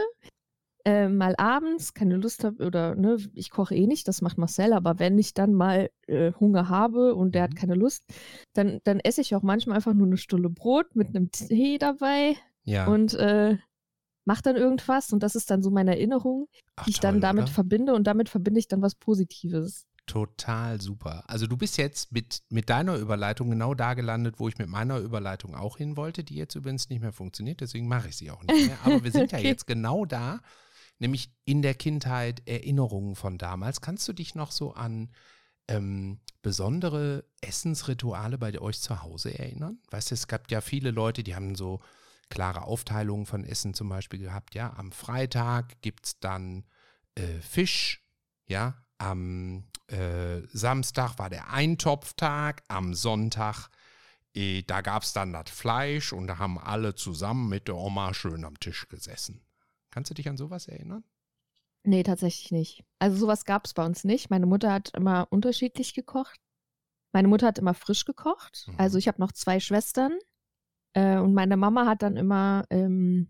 äh, 0.85 1.07
mal 1.07 1.35
abends 1.37 1.93
keine 1.93 2.17
Lust 2.17 2.43
habe 2.43 2.65
oder 2.65 2.95
ne, 2.95 3.17
ich 3.33 3.49
koche 3.51 3.75
eh 3.75 3.87
nicht, 3.87 4.07
das 4.07 4.21
macht 4.21 4.37
Marcel, 4.37 4.73
aber 4.73 4.99
wenn 4.99 5.17
ich 5.17 5.33
dann 5.33 5.53
mal 5.53 5.89
äh, 6.07 6.33
Hunger 6.39 6.69
habe 6.69 7.15
und 7.15 7.35
der 7.35 7.41
mhm. 7.41 7.45
hat 7.45 7.55
keine 7.55 7.75
Lust, 7.75 8.03
dann, 8.53 8.79
dann 8.83 8.99
esse 8.99 9.21
ich 9.21 9.35
auch 9.35 9.43
manchmal 9.43 9.77
einfach 9.77 9.93
nur 9.93 10.07
eine 10.07 10.17
Stulle 10.17 10.49
Brot 10.49 10.95
mit 10.95 11.09
einem 11.09 11.31
Tee 11.31 11.77
dabei 11.77 12.35
ja. 12.65 12.87
und 12.87 13.13
äh, 13.13 13.57
mache 14.25 14.41
dann 14.41 14.55
irgendwas 14.55 15.13
und 15.13 15.23
das 15.23 15.35
ist 15.35 15.49
dann 15.49 15.61
so 15.61 15.69
meine 15.69 15.91
Erinnerung, 15.91 16.47
Ach, 16.75 16.85
die 16.85 16.91
ich 16.91 16.99
toll, 16.99 17.11
dann 17.11 17.21
damit 17.21 17.43
oder? 17.45 17.53
verbinde 17.53 17.93
und 17.93 18.05
damit 18.05 18.29
verbinde 18.29 18.59
ich 18.59 18.67
dann 18.67 18.81
was 18.81 18.95
Positives. 18.95 19.85
Total 20.05 20.81
super. 20.81 21.23
Also 21.27 21.47
du 21.47 21.55
bist 21.55 21.77
jetzt 21.77 22.11
mit, 22.11 22.41
mit 22.49 22.69
deiner 22.69 22.97
Überleitung 22.97 23.49
genau 23.49 23.73
da 23.73 23.93
gelandet, 23.93 24.35
wo 24.37 24.49
ich 24.49 24.57
mit 24.57 24.67
meiner 24.67 24.99
Überleitung 24.99 25.55
auch 25.55 25.77
hin 25.77 25.95
wollte, 25.95 26.25
die 26.25 26.35
jetzt 26.35 26.55
übrigens 26.55 26.89
nicht 26.89 26.99
mehr 26.99 27.13
funktioniert, 27.13 27.61
deswegen 27.61 27.87
mache 27.87 28.09
ich 28.09 28.17
sie 28.17 28.29
auch 28.29 28.43
nicht 28.43 28.67
mehr. 28.67 28.77
Aber 28.83 29.01
wir 29.01 29.11
sind 29.13 29.33
okay. 29.33 29.41
ja 29.41 29.49
jetzt 29.49 29.65
genau 29.65 30.03
da, 30.03 30.41
nämlich 31.03 31.29
in 31.43 31.61
der 31.61 31.75
Kindheit 31.75 32.41
Erinnerungen 32.47 33.15
von 33.15 33.37
damals. 33.37 33.81
Kannst 33.81 34.07
du 34.07 34.13
dich 34.13 34.35
noch 34.35 34.51
so 34.51 34.73
an 34.73 35.11
ähm, 35.67 36.19
besondere 36.41 37.25
Essensrituale 37.41 38.37
bei 38.37 38.59
euch 38.59 38.79
zu 38.79 39.03
Hause 39.03 39.37
erinnern? 39.37 39.79
Weißt 39.91 40.09
du, 40.09 40.15
es 40.15 40.27
gab 40.27 40.49
ja 40.49 40.61
viele 40.61 40.91
Leute, 40.91 41.23
die 41.23 41.35
haben 41.35 41.55
so 41.55 41.81
klare 42.29 42.63
Aufteilungen 42.63 43.25
von 43.25 43.43
Essen 43.43 43.73
zum 43.73 43.89
Beispiel 43.89 44.19
gehabt. 44.19 44.55
Ja, 44.55 44.73
am 44.77 44.91
Freitag 44.91 45.81
gibt 45.81 46.05
es 46.05 46.19
dann 46.19 46.65
äh, 47.15 47.41
Fisch, 47.41 48.01
ja, 48.47 48.81
am 48.97 49.65
äh, 49.87 50.41
Samstag 50.53 51.19
war 51.19 51.29
der 51.29 51.51
Eintopftag, 51.51 52.63
am 52.69 52.93
Sonntag, 52.93 53.69
äh, 54.33 54.63
da 54.63 54.79
gab 54.79 55.03
es 55.03 55.11
dann 55.11 55.33
das 55.33 55.49
Fleisch 55.49 56.13
und 56.13 56.27
da 56.27 56.37
haben 56.37 56.57
alle 56.57 56.95
zusammen 56.95 57.49
mit 57.49 57.67
der 57.67 57.75
Oma 57.75 58.13
schön 58.13 58.45
am 58.45 58.57
Tisch 58.59 58.87
gesessen. 58.87 59.41
Kannst 59.93 60.09
du 60.09 60.15
dich 60.15 60.27
an 60.27 60.37
sowas 60.37 60.67
erinnern? 60.67 61.03
Nee, 61.83 62.01
tatsächlich 62.01 62.51
nicht. 62.51 62.83
Also 62.97 63.15
sowas 63.15 63.45
gab 63.45 63.65
es 63.65 63.75
bei 63.75 63.85
uns 63.85 64.03
nicht. 64.03 64.31
Meine 64.31 64.47
Mutter 64.47 64.73
hat 64.73 64.89
immer 64.95 65.27
unterschiedlich 65.29 65.93
gekocht. 65.93 66.39
Meine 67.11 67.27
Mutter 67.27 67.45
hat 67.45 67.59
immer 67.59 67.75
frisch 67.75 68.03
gekocht. 68.03 68.65
Mhm. 68.67 68.73
Also 68.79 68.97
ich 68.97 69.07
habe 69.07 69.21
noch 69.21 69.33
zwei 69.33 69.59
Schwestern. 69.59 70.17
Äh, 70.93 71.19
und 71.19 71.35
meine 71.35 71.57
Mama 71.57 71.85
hat 71.85 72.01
dann 72.01 72.17
immer 72.17 72.65
ähm, 72.71 73.27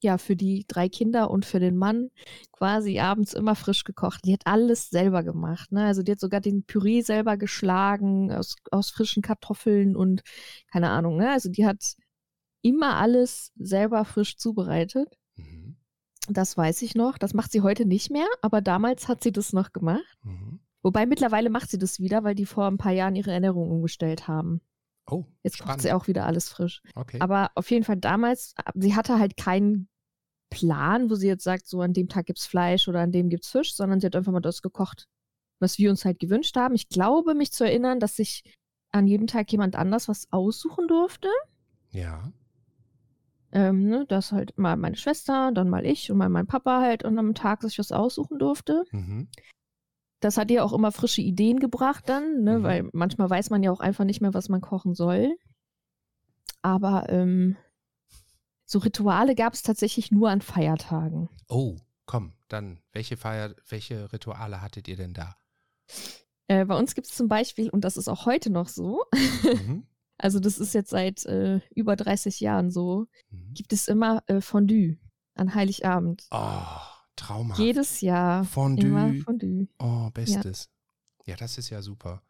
ja 0.00 0.18
für 0.18 0.36
die 0.36 0.66
drei 0.68 0.88
Kinder 0.88 1.32
und 1.32 1.44
für 1.44 1.58
den 1.58 1.76
Mann 1.76 2.10
quasi 2.52 3.00
abends 3.00 3.32
immer 3.32 3.56
frisch 3.56 3.82
gekocht. 3.82 4.20
Die 4.24 4.34
hat 4.34 4.46
alles 4.46 4.90
selber 4.90 5.24
gemacht. 5.24 5.72
Ne? 5.72 5.84
Also 5.84 6.04
die 6.04 6.12
hat 6.12 6.20
sogar 6.20 6.40
den 6.40 6.62
Püree 6.62 7.00
selber 7.00 7.36
geschlagen 7.36 8.30
aus, 8.30 8.54
aus 8.70 8.90
frischen 8.90 9.22
Kartoffeln 9.24 9.96
und 9.96 10.22
keine 10.70 10.90
Ahnung. 10.90 11.16
Ne? 11.16 11.28
Also 11.32 11.48
die 11.50 11.66
hat 11.66 11.96
immer 12.62 12.98
alles 12.98 13.50
selber 13.56 14.04
frisch 14.04 14.36
zubereitet. 14.36 15.08
Das 16.28 16.56
weiß 16.56 16.82
ich 16.82 16.94
noch. 16.94 17.18
Das 17.18 17.34
macht 17.34 17.52
sie 17.52 17.62
heute 17.62 17.84
nicht 17.86 18.10
mehr, 18.10 18.26
aber 18.42 18.60
damals 18.60 19.08
hat 19.08 19.22
sie 19.22 19.32
das 19.32 19.52
noch 19.52 19.72
gemacht. 19.72 20.04
Mhm. 20.22 20.60
Wobei 20.82 21.06
mittlerweile 21.06 21.50
macht 21.50 21.70
sie 21.70 21.78
das 21.78 21.98
wieder, 21.98 22.22
weil 22.24 22.34
die 22.34 22.46
vor 22.46 22.66
ein 22.66 22.78
paar 22.78 22.92
Jahren 22.92 23.16
ihre 23.16 23.32
Ernährung 23.32 23.70
umgestellt 23.70 24.28
haben. 24.28 24.60
Oh, 25.10 25.24
Jetzt 25.42 25.56
spannend. 25.56 25.72
kocht 25.72 25.82
sie 25.82 25.92
auch 25.92 26.06
wieder 26.06 26.26
alles 26.26 26.48
frisch. 26.50 26.82
Okay. 26.94 27.18
Aber 27.20 27.50
auf 27.54 27.70
jeden 27.70 27.84
Fall 27.84 27.96
damals, 27.96 28.54
sie 28.74 28.94
hatte 28.94 29.18
halt 29.18 29.36
keinen 29.36 29.88
Plan, 30.50 31.10
wo 31.10 31.14
sie 31.14 31.26
jetzt 31.26 31.44
sagt, 31.44 31.66
so 31.66 31.80
an 31.80 31.92
dem 31.92 32.08
Tag 32.08 32.26
gibt 32.26 32.38
es 32.38 32.46
Fleisch 32.46 32.88
oder 32.88 33.00
an 33.00 33.12
dem 33.12 33.28
gibt 33.28 33.44
es 33.44 33.50
Fisch, 33.50 33.74
sondern 33.74 34.00
sie 34.00 34.06
hat 34.06 34.16
einfach 34.16 34.32
mal 34.32 34.40
das 34.40 34.62
gekocht, 34.62 35.06
was 35.60 35.78
wir 35.78 35.90
uns 35.90 36.04
halt 36.04 36.18
gewünscht 36.20 36.56
haben. 36.56 36.74
Ich 36.74 36.88
glaube, 36.88 37.34
mich 37.34 37.52
zu 37.52 37.64
erinnern, 37.64 38.00
dass 38.00 38.16
sich 38.16 38.42
an 38.90 39.06
jedem 39.06 39.26
Tag 39.26 39.50
jemand 39.50 39.76
anders 39.76 40.08
was 40.08 40.26
aussuchen 40.30 40.88
durfte. 40.88 41.28
Ja. 41.90 42.32
Ähm, 43.58 43.88
ne, 43.88 44.06
dass 44.06 44.30
halt 44.30 44.56
mal 44.56 44.76
meine 44.76 44.94
Schwester, 44.94 45.50
dann 45.52 45.68
mal 45.68 45.84
ich 45.84 46.12
und 46.12 46.18
mal 46.18 46.28
mein 46.28 46.46
Papa 46.46 46.80
halt 46.80 47.04
an 47.04 47.18
einem 47.18 47.34
Tag 47.34 47.62
sich 47.62 47.80
was 47.80 47.90
aussuchen 47.90 48.38
durfte. 48.38 48.84
Mhm. 48.92 49.28
Das 50.20 50.36
hat 50.36 50.52
ihr 50.52 50.64
auch 50.64 50.72
immer 50.72 50.92
frische 50.92 51.22
Ideen 51.22 51.58
gebracht 51.58 52.08
dann, 52.08 52.44
ne, 52.44 52.60
mhm. 52.60 52.62
weil 52.62 52.88
manchmal 52.92 53.28
weiß 53.28 53.50
man 53.50 53.64
ja 53.64 53.72
auch 53.72 53.80
einfach 53.80 54.04
nicht 54.04 54.20
mehr, 54.20 54.32
was 54.32 54.48
man 54.48 54.60
kochen 54.60 54.94
soll. 54.94 55.36
Aber 56.62 57.08
ähm, 57.08 57.56
so 58.64 58.78
Rituale 58.78 59.34
gab 59.34 59.54
es 59.54 59.62
tatsächlich 59.64 60.12
nur 60.12 60.30
an 60.30 60.40
Feiertagen. 60.40 61.28
Oh, 61.48 61.78
komm, 62.06 62.34
dann 62.46 62.78
welche 62.92 63.16
Feier, 63.16 63.56
welche 63.68 64.12
Rituale 64.12 64.62
hattet 64.62 64.86
ihr 64.86 64.96
denn 64.96 65.14
da? 65.14 65.36
Äh, 66.46 66.64
bei 66.64 66.78
uns 66.78 66.94
gibt 66.94 67.08
es 67.08 67.16
zum 67.16 67.26
Beispiel, 67.26 67.70
und 67.70 67.82
das 67.82 67.96
ist 67.96 68.06
auch 68.06 68.24
heute 68.24 68.50
noch 68.50 68.68
so, 68.68 69.04
mhm. 69.42 69.84
Also 70.18 70.40
das 70.40 70.58
ist 70.58 70.74
jetzt 70.74 70.90
seit 70.90 71.24
äh, 71.26 71.60
über 71.74 71.96
30 71.96 72.40
Jahren 72.40 72.70
so. 72.70 73.06
Mhm. 73.30 73.54
Gibt 73.54 73.72
es 73.72 73.88
immer 73.88 74.22
äh, 74.26 74.40
Fondue 74.40 74.98
an 75.34 75.54
Heiligabend. 75.54 76.26
Oh, 76.30 76.60
traumhaft. 77.16 77.60
Jedes 77.60 78.00
Jahr. 78.00 78.44
Fondue. 78.44 79.22
Fondue. 79.24 79.68
Oh, 79.78 80.10
bestes. 80.10 80.68
Ja. 81.24 81.32
ja. 81.32 81.36
das 81.36 81.56
ist 81.56 81.70
ja 81.70 81.82
super. 81.82 82.22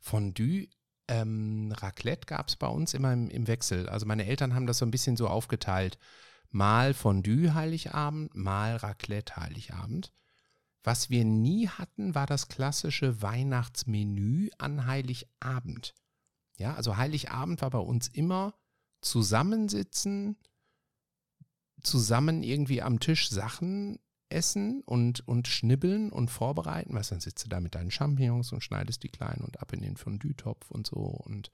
Fondue, 0.00 0.68
ähm, 1.08 1.72
Raclette 1.76 2.26
gab 2.26 2.48
es 2.48 2.56
bei 2.56 2.66
uns 2.66 2.94
immer 2.94 3.12
im, 3.12 3.28
im 3.28 3.46
Wechsel. 3.46 3.88
Also 3.88 4.06
meine 4.06 4.26
Eltern 4.26 4.54
haben 4.54 4.66
das 4.66 4.78
so 4.78 4.86
ein 4.86 4.90
bisschen 4.90 5.16
so 5.16 5.28
aufgeteilt. 5.28 5.98
Mal 6.50 6.94
Fondue 6.94 7.54
Heiligabend, 7.54 8.34
mal 8.34 8.76
Raclette 8.76 9.36
Heiligabend. 9.36 10.12
Was 10.82 11.10
wir 11.10 11.24
nie 11.24 11.68
hatten, 11.68 12.14
war 12.14 12.26
das 12.26 12.48
klassische 12.48 13.20
Weihnachtsmenü 13.20 14.50
an 14.58 14.86
Heiligabend. 14.86 15.94
Ja, 16.56 16.74
also 16.74 16.96
Heiligabend 16.96 17.60
war 17.62 17.70
bei 17.70 17.78
uns 17.78 18.08
immer 18.08 18.54
zusammensitzen, 19.00 20.36
zusammen 21.82 22.42
irgendwie 22.42 22.82
am 22.82 22.98
Tisch 23.00 23.28
Sachen 23.28 23.98
essen 24.28 24.82
und, 24.82 25.26
und 25.28 25.48
schnibbeln 25.48 26.10
und 26.10 26.30
vorbereiten. 26.30 26.94
Was 26.94 27.08
dann 27.08 27.20
sitzt 27.20 27.44
du 27.44 27.48
da 27.48 27.60
mit 27.60 27.74
deinen 27.74 27.90
Champignons 27.90 28.52
und 28.52 28.62
schneidest 28.62 29.02
die 29.02 29.08
klein 29.08 29.40
und 29.42 29.60
ab 29.60 29.72
in 29.72 29.80
den 29.80 29.96
Fondue-Topf 29.96 30.70
und 30.70 30.86
so. 30.86 30.98
Und 30.98 31.52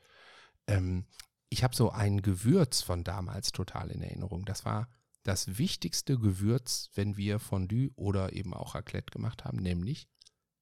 ähm, 0.67 1.05
ich 1.49 1.63
habe 1.65 1.77
so 1.77 1.91
ein 1.91 2.23
Gewürz 2.23 2.81
von 2.81 3.05
damals 3.05 3.53
total 3.53 3.91
in 3.91 4.03
Erinnerung. 4.03 4.45
Das 4.45 4.65
war 4.65 4.89
das 5.23 5.59
wichtigste 5.59 6.19
Gewürz, 6.19 6.91
wenn 6.95 7.17
wir 7.17 7.39
Fondue 7.39 7.91
oder 7.95 8.33
eben 8.33 8.55
auch 8.55 8.75
Raclette 8.75 9.11
gemacht 9.11 9.45
haben, 9.45 9.59
nämlich 9.59 10.09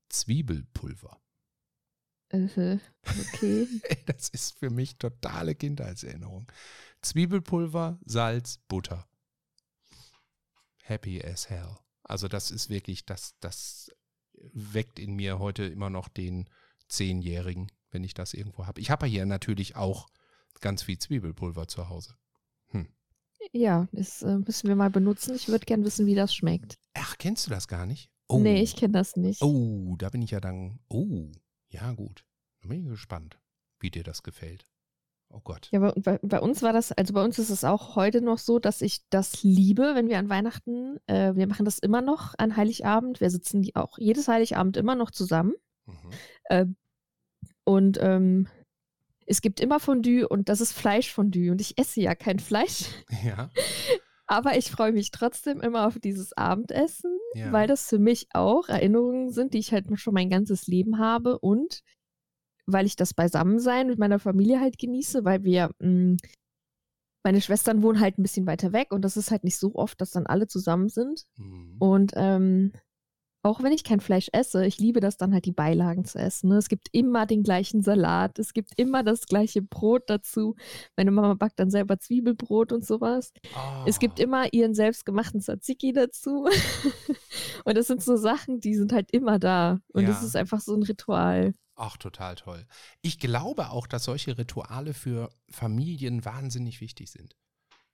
Zwiebelpulver. 0.09 1.20
Okay. 2.33 2.81
das 4.07 4.29
ist 4.29 4.59
für 4.59 4.71
mich 4.71 4.97
totale 4.97 5.55
Kindheitserinnerung. 5.55 6.51
Zwiebelpulver, 7.03 7.99
Salz, 8.05 8.59
Butter. 8.69 9.09
Happy 10.83 11.23
as 11.23 11.49
hell. 11.49 11.77
Also 12.03 12.29
das 12.29 12.51
ist 12.51 12.71
wirklich, 12.71 13.05
das, 13.05 13.35
das 13.40 13.90
weckt 14.53 14.99
in 14.99 15.14
mir 15.14 15.38
heute 15.38 15.64
immer 15.64 15.90
noch 15.90 16.09
den 16.09 16.49
Zehnjährigen, 16.88 17.71
wenn 17.90 18.05
ich 18.05 18.14
das 18.14 18.35
irgendwo 18.35 18.66
habe. 18.66 18.81
Ich 18.81 18.90
habe 18.90 19.07
hier 19.07 19.27
natürlich 19.27 19.77
auch 19.77 20.09
ganz 20.61 20.83
viel 20.83 20.99
Zwiebelpulver 20.99 21.69
zu 21.69 21.88
Hause. 21.88 22.14
Hm. 22.69 22.88
Ja, 23.53 23.88
das 23.93 24.23
äh, 24.23 24.38
müssen 24.38 24.69
wir 24.69 24.77
mal 24.77 24.90
benutzen. 24.90 25.35
Ich 25.35 25.49
würde 25.49 25.64
gern 25.64 25.85
wissen, 25.85 26.07
wie 26.07 26.14
das 26.14 26.35
schmeckt. 26.35 26.79
Ach, 26.95 27.16
kennst 27.19 27.47
du 27.47 27.51
das 27.51 27.69
gar 27.69 27.87
nicht? 27.87 28.11
Oh. 28.29 28.38
Nee, 28.38 28.62
ich 28.62 28.77
kenne 28.77 28.93
das 28.93 29.16
nicht. 29.16 29.43
Oh, 29.43 29.97
da 29.97 30.09
bin 30.09 30.23
ich 30.23 30.31
ja 30.31 30.40
dann. 30.40 30.79
Oh, 30.88 31.31
ja, 31.71 31.93
gut. 31.93 32.25
Bin 32.61 32.85
ich 32.85 32.89
gespannt, 32.89 33.39
wie 33.79 33.91
dir 33.91 34.05
das 34.05 34.23
gefällt. 34.23 34.67
Oh 35.33 35.41
Gott. 35.43 35.69
Ja, 35.71 35.79
bei, 35.79 36.19
bei, 36.23 36.41
uns 36.41 36.61
war 36.63 36.73
das, 36.73 36.91
also 36.91 37.15
bei 37.15 37.25
uns 37.25 37.39
ist 37.39 37.51
es 37.51 37.63
auch 37.63 37.95
heute 37.95 38.21
noch 38.21 38.39
so, 38.39 38.59
dass 38.59 38.83
ich 38.83 39.09
das 39.11 39.45
liebe, 39.45 39.93
wenn 39.95 40.09
wir 40.09 40.19
an 40.19 40.29
Weihnachten, 40.29 40.99
äh, 41.07 41.35
wir 41.37 41.47
machen 41.47 41.65
das 41.65 41.79
immer 41.79 42.03
noch 42.03 42.35
an 42.37 42.57
Heiligabend. 42.57 43.21
Wir 43.21 43.31
sitzen 43.31 43.65
auch 43.75 43.97
jedes 43.99 44.27
Heiligabend 44.27 44.77
immer 44.77 44.97
noch 44.97 45.13
zusammen. 45.13 45.55
Mhm. 45.87 46.11
Äh, 46.45 46.67
und 47.65 47.99
ähm, 48.01 48.49
es 49.27 49.41
gibt 49.41 49.61
immer 49.61 49.79
Fondue 49.79 50.27
und 50.27 50.49
das 50.49 50.61
ist 50.61 50.73
Fleischfondue 50.73 51.53
und 51.53 51.61
ich 51.61 51.79
esse 51.79 52.01
ja 52.01 52.17
kein 52.17 52.41
Fleisch. 52.41 52.87
Ja. 53.25 53.51
Aber 54.27 54.57
ich 54.57 54.71
freue 54.71 54.93
mich 54.93 55.11
trotzdem 55.11 55.61
immer 55.61 55.89
auf 55.89 55.99
dieses 55.99 56.33
Abendessen, 56.33 57.19
ja. 57.35 57.53
weil 57.53 57.66
das 57.66 57.88
für 57.88 57.99
mich 57.99 58.27
auch 58.33 58.69
Erinnerungen 58.69 59.31
sind, 59.31 59.55
die 59.55 59.59
ich 59.59 59.73
halt 59.73 59.87
schon 59.99 60.14
mein 60.14 60.31
ganzes 60.31 60.66
Leben 60.66 60.99
habe 60.99 61.38
und 61.38 61.81
weil 62.66 62.87
ich 62.87 62.97
das 62.97 63.14
Beisammensein 63.14 63.87
mit 63.87 63.99
meiner 63.99 64.19
Familie 64.19 64.61
halt 64.61 64.79
genieße, 64.79 65.25
weil 65.25 65.43
wir, 65.43 65.71
mh, 65.81 66.16
meine 67.25 67.40
Schwestern 67.40 67.83
wohnen 67.83 68.01
halt 68.01 68.19
ein 68.19 68.23
bisschen 68.23 68.47
weiter 68.47 68.73
weg 68.73 68.93
und 68.93 69.03
das 69.03 69.16
ist 69.16 69.31
halt 69.31 69.45
nicht 69.45 69.59
so 69.59 69.75
oft, 69.75 70.01
dass 70.01 70.11
dann 70.11 70.27
alle 70.27 70.47
zusammen 70.47 70.88
sind. 70.88 71.27
Mhm. 71.37 71.77
Und 71.79 72.12
ähm, 72.16 72.73
auch 73.42 73.62
wenn 73.62 73.72
ich 73.72 73.85
kein 73.85 74.00
Fleisch 74.00 74.29
esse, 74.33 74.66
ich 74.66 74.79
liebe 74.79 75.00
das 75.00 75.16
dann 75.16 75.33
halt 75.33 75.46
die 75.46 75.53
Beilagen 75.53 76.05
zu 76.05 76.18
essen. 76.18 76.50
Ne? 76.50 76.57
Es 76.57 76.68
gibt 76.68 76.88
immer 76.92 77.26
den 77.26 77.42
gleichen 77.42 77.83
Salat, 77.83 78.38
es 78.38 78.53
gibt 78.53 78.72
immer 78.76 79.03
das 79.03 79.26
gleiche 79.26 79.62
Brot 79.62 80.05
dazu. 80.09 80.57
Meine 80.96 81.11
Mama 81.11 81.35
backt 81.35 81.59
dann 81.59 81.70
selber 81.70 81.98
Zwiebelbrot 81.98 82.72
und 82.72 82.85
sowas. 82.85 83.33
Oh. 83.55 83.85
Es 83.87 83.98
gibt 83.98 84.20
ah. 84.20 84.24
immer 84.24 84.53
ihren 84.53 84.74
selbstgemachten 84.74 85.40
Tzatziki 85.40 85.92
dazu. 85.92 86.48
und 87.64 87.76
das 87.76 87.87
sind 87.87 88.03
so 88.03 88.16
Sachen, 88.16 88.61
die 88.61 88.74
sind 88.74 88.92
halt 88.92 89.11
immer 89.11 89.38
da. 89.38 89.81
Und 89.92 90.03
ja. 90.03 90.09
das 90.09 90.22
ist 90.22 90.37
einfach 90.37 90.61
so 90.61 90.74
ein 90.74 90.83
Ritual. 90.83 91.55
Ach, 91.76 91.96
total 91.96 92.35
toll. 92.35 92.66
Ich 93.00 93.18
glaube 93.18 93.70
auch, 93.70 93.87
dass 93.87 94.05
solche 94.05 94.37
Rituale 94.37 94.92
für 94.92 95.31
Familien 95.48 96.26
wahnsinnig 96.26 96.83
wichtig 96.83 97.11
sind. 97.11 97.37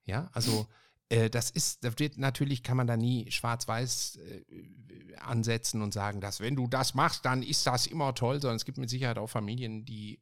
Ja, 0.04 0.28
also 0.32 0.66
das 1.08 1.50
ist, 1.50 1.84
das 1.84 1.98
wird, 1.98 2.18
natürlich 2.18 2.62
kann 2.62 2.76
man 2.76 2.86
da 2.86 2.96
nie 2.96 3.30
schwarz-weiß 3.30 4.16
äh, 4.16 5.16
ansetzen 5.18 5.82
und 5.82 5.92
sagen, 5.92 6.20
dass 6.20 6.40
wenn 6.40 6.56
du 6.56 6.66
das 6.66 6.94
machst, 6.94 7.24
dann 7.24 7.42
ist 7.42 7.66
das 7.66 7.86
immer 7.86 8.14
toll, 8.14 8.40
sondern 8.40 8.56
es 8.56 8.64
gibt 8.64 8.78
mit 8.78 8.90
Sicherheit 8.90 9.18
auch 9.18 9.28
Familien, 9.28 9.84
die 9.84 10.20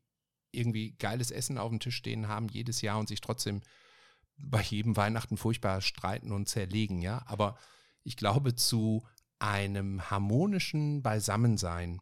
irgendwie 0.50 0.92
geiles 0.92 1.30
Essen 1.30 1.58
auf 1.58 1.70
dem 1.70 1.80
Tisch 1.80 1.96
stehen 1.96 2.28
haben 2.28 2.48
jedes 2.48 2.80
Jahr 2.80 2.98
und 2.98 3.08
sich 3.08 3.20
trotzdem 3.20 3.62
bei 4.36 4.62
jedem 4.62 4.96
Weihnachten 4.96 5.36
furchtbar 5.36 5.80
streiten 5.80 6.32
und 6.32 6.48
zerlegen, 6.48 7.00
ja. 7.00 7.22
Aber 7.26 7.56
ich 8.02 8.16
glaube, 8.16 8.54
zu 8.54 9.06
einem 9.38 10.10
harmonischen 10.10 11.02
Beisammensein 11.02 12.00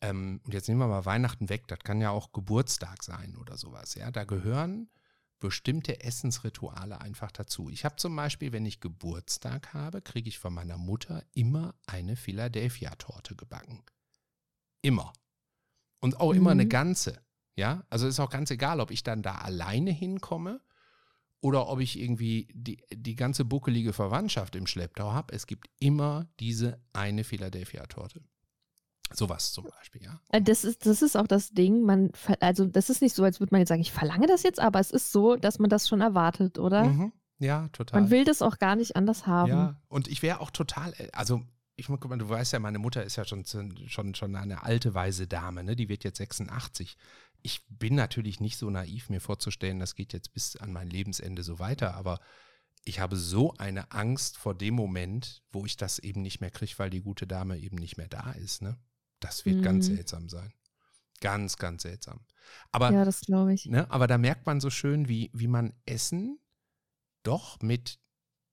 ähm, 0.00 0.40
und 0.44 0.52
jetzt 0.52 0.68
nehmen 0.68 0.80
wir 0.80 0.88
mal 0.88 1.04
Weihnachten 1.04 1.48
weg, 1.48 1.66
das 1.68 1.78
kann 1.80 2.00
ja 2.00 2.10
auch 2.10 2.32
Geburtstag 2.32 3.02
sein 3.02 3.36
oder 3.36 3.56
sowas, 3.56 3.94
ja, 3.94 4.10
da 4.10 4.24
gehören 4.24 4.88
bestimmte 5.44 6.02
Essensrituale 6.02 7.02
einfach 7.02 7.30
dazu. 7.30 7.68
Ich 7.68 7.84
habe 7.84 7.96
zum 7.96 8.16
Beispiel, 8.16 8.52
wenn 8.52 8.64
ich 8.64 8.80
Geburtstag 8.80 9.74
habe, 9.74 10.00
kriege 10.00 10.26
ich 10.26 10.38
von 10.38 10.54
meiner 10.54 10.78
Mutter 10.78 11.22
immer 11.34 11.74
eine 11.84 12.16
Philadelphia-Torte 12.16 13.36
gebacken. 13.36 13.82
Immer. 14.80 15.12
Und 16.00 16.18
auch 16.18 16.32
mhm. 16.32 16.38
immer 16.38 16.50
eine 16.52 16.64
mhm. 16.64 16.70
ganze. 16.70 17.20
Ja, 17.56 17.84
also 17.90 18.06
ist 18.06 18.20
auch 18.20 18.30
ganz 18.30 18.50
egal, 18.50 18.80
ob 18.80 18.90
ich 18.90 19.02
dann 19.02 19.20
da 19.20 19.34
alleine 19.34 19.90
hinkomme 19.90 20.62
oder 21.42 21.68
ob 21.68 21.80
ich 21.80 22.00
irgendwie 22.00 22.48
die, 22.54 22.82
die 22.90 23.14
ganze 23.14 23.44
buckelige 23.44 23.92
Verwandtschaft 23.92 24.56
im 24.56 24.66
Schlepptau 24.66 25.12
habe. 25.12 25.34
Es 25.34 25.46
gibt 25.46 25.68
immer 25.78 26.26
diese 26.40 26.82
eine 26.94 27.22
Philadelphia-Torte. 27.22 28.22
Sowas 29.12 29.52
zum 29.52 29.64
Beispiel, 29.64 30.02
ja. 30.02 30.20
Äh, 30.30 30.42
das 30.42 30.64
ist, 30.64 30.86
das 30.86 31.02
ist 31.02 31.16
auch 31.16 31.26
das 31.26 31.50
Ding, 31.50 31.82
man, 31.82 32.10
also 32.40 32.66
das 32.66 32.90
ist 32.90 33.02
nicht 33.02 33.14
so, 33.14 33.22
als 33.22 33.38
würde 33.38 33.54
man 33.54 33.60
jetzt 33.60 33.68
sagen, 33.68 33.80
ich 33.80 33.92
verlange 33.92 34.26
das 34.26 34.42
jetzt, 34.42 34.60
aber 34.60 34.80
es 34.80 34.90
ist 34.90 35.12
so, 35.12 35.36
dass 35.36 35.58
man 35.58 35.70
das 35.70 35.88
schon 35.88 36.00
erwartet, 36.00 36.58
oder? 36.58 36.84
Mhm. 36.84 37.12
Ja, 37.38 37.68
total. 37.68 38.02
Man 38.02 38.10
will 38.10 38.24
das 38.24 38.42
auch 38.42 38.58
gar 38.58 38.76
nicht 38.76 38.96
anders 38.96 39.26
haben. 39.26 39.50
Ja, 39.50 39.80
und 39.88 40.08
ich 40.08 40.22
wäre 40.22 40.40
auch 40.40 40.50
total, 40.50 40.94
äh, 40.98 41.08
also 41.12 41.42
ich 41.76 41.86
guck 41.86 42.08
mal, 42.08 42.18
du 42.18 42.28
weißt 42.28 42.52
ja, 42.52 42.60
meine 42.60 42.78
Mutter 42.78 43.02
ist 43.02 43.16
ja 43.16 43.24
schon, 43.24 43.44
schon, 43.44 44.14
schon 44.14 44.36
eine 44.36 44.62
alte, 44.62 44.94
weise 44.94 45.26
Dame, 45.26 45.64
ne? 45.64 45.74
Die 45.74 45.88
wird 45.88 46.04
jetzt 46.04 46.18
86. 46.18 46.96
Ich 47.42 47.62
bin 47.68 47.94
natürlich 47.96 48.40
nicht 48.40 48.56
so 48.58 48.70
naiv, 48.70 49.10
mir 49.10 49.20
vorzustellen, 49.20 49.80
das 49.80 49.94
geht 49.94 50.12
jetzt 50.12 50.32
bis 50.32 50.56
an 50.56 50.72
mein 50.72 50.88
Lebensende 50.88 51.42
so 51.42 51.58
weiter, 51.58 51.94
aber 51.94 52.20
ich 52.84 53.00
habe 53.00 53.16
so 53.16 53.54
eine 53.58 53.90
Angst 53.92 54.36
vor 54.36 54.54
dem 54.54 54.74
Moment, 54.74 55.42
wo 55.50 55.66
ich 55.66 55.76
das 55.76 55.98
eben 55.98 56.22
nicht 56.22 56.40
mehr 56.40 56.50
kriege, 56.50 56.74
weil 56.76 56.90
die 56.90 57.00
gute 57.00 57.26
Dame 57.26 57.58
eben 57.58 57.76
nicht 57.76 57.96
mehr 57.96 58.08
da 58.08 58.32
ist, 58.32 58.62
ne? 58.62 58.78
Das 59.24 59.46
wird 59.46 59.56
mhm. 59.56 59.62
ganz 59.62 59.86
seltsam 59.86 60.28
sein. 60.28 60.52
Ganz, 61.22 61.56
ganz 61.56 61.82
seltsam. 61.82 62.20
Aber, 62.72 62.92
ja, 62.92 63.06
das 63.06 63.22
glaube 63.22 63.54
ich. 63.54 63.64
Ne, 63.64 63.90
aber 63.90 64.06
da 64.06 64.18
merkt 64.18 64.44
man 64.44 64.60
so 64.60 64.68
schön, 64.68 65.08
wie, 65.08 65.30
wie 65.32 65.46
man 65.46 65.72
Essen 65.86 66.38
doch 67.22 67.58
mit 67.62 67.98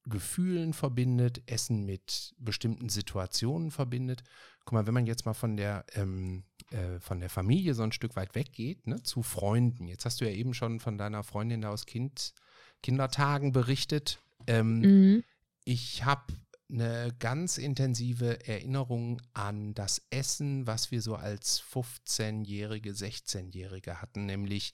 Gefühlen 0.06 0.72
verbindet, 0.72 1.42
Essen 1.46 1.86
mit 1.86 2.34
bestimmten 2.38 2.88
Situationen 2.88 3.70
verbindet. 3.70 4.24
Guck 4.64 4.74
mal, 4.74 4.88
wenn 4.88 4.94
man 4.94 5.06
jetzt 5.06 5.26
mal 5.26 5.34
von 5.34 5.58
der, 5.58 5.86
ähm, 5.94 6.46
äh, 6.72 7.02
von 7.02 7.20
der 7.20 7.30
Familie 7.30 7.74
so 7.74 7.84
ein 7.84 7.92
Stück 7.92 8.16
weit 8.16 8.34
weggeht, 8.34 8.88
ne, 8.88 9.04
zu 9.04 9.24
Freunden. 9.24 9.88
Jetzt 9.88 10.06
hast 10.06 10.22
du 10.22 10.26
ja 10.26 10.32
eben 10.32 10.54
schon 10.54 10.80
von 10.80 10.98
deiner 10.98 11.24
Freundin 11.24 11.66
aus 11.66 11.86
kind, 11.86 12.34
Kindertagen 12.82 13.52
berichtet. 13.52 14.22
Ähm, 14.48 14.80
mhm. 14.80 15.24
Ich 15.66 16.06
habe 16.06 16.24
eine 16.72 17.14
ganz 17.20 17.58
intensive 17.58 18.48
Erinnerung 18.48 19.22
an 19.34 19.74
das 19.74 20.02
Essen, 20.10 20.68
was 20.68 20.92
wir 20.92 21.02
so 21.02 21.16
als 21.16 21.62
15-Jährige, 21.62 22.92
16-Jährige 22.92 24.02
hatten, 24.02 24.26
nämlich 24.26 24.74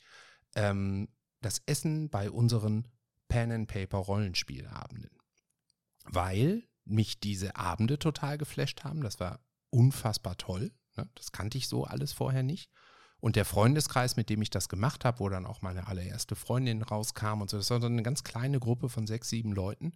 ähm, 0.56 1.10
das 1.42 1.62
Essen 1.66 2.10
bei 2.10 2.30
unseren 2.30 2.88
Pen-and-Paper-Rollenspielabenden. 3.30 5.12
Weil 6.06 6.64
mich 6.86 7.20
diese 7.20 7.56
Abende 7.56 8.00
total 8.00 8.38
geflasht 8.38 8.84
haben. 8.84 9.02
Das 9.02 9.20
war 9.20 9.40
unfassbar 9.70 10.38
toll. 10.38 10.72
Ne? 10.96 11.10
Das 11.16 11.32
kannte 11.32 11.58
ich 11.58 11.68
so 11.68 11.84
alles 11.84 12.14
vorher 12.14 12.44
nicht. 12.44 12.72
Und 13.20 13.36
der 13.36 13.46
Freundeskreis, 13.46 14.16
mit 14.16 14.30
dem 14.30 14.42
ich 14.42 14.50
das 14.50 14.70
gemacht 14.70 15.04
habe, 15.04 15.20
wo 15.20 15.30
dann 15.30 15.46
auch 15.46 15.62
meine 15.62 15.88
allererste 15.88 16.36
Freundin 16.36 16.84
rauskam 16.84 17.42
und 17.42 17.50
so, 17.50 17.58
das 17.58 17.70
war 17.72 17.82
so 17.82 17.88
eine 17.88 18.04
ganz 18.04 18.24
kleine 18.24 18.60
Gruppe 18.60 18.90
von 18.90 19.08
sechs, 19.08 19.30
sieben 19.30 19.54
Leuten. 19.54 19.94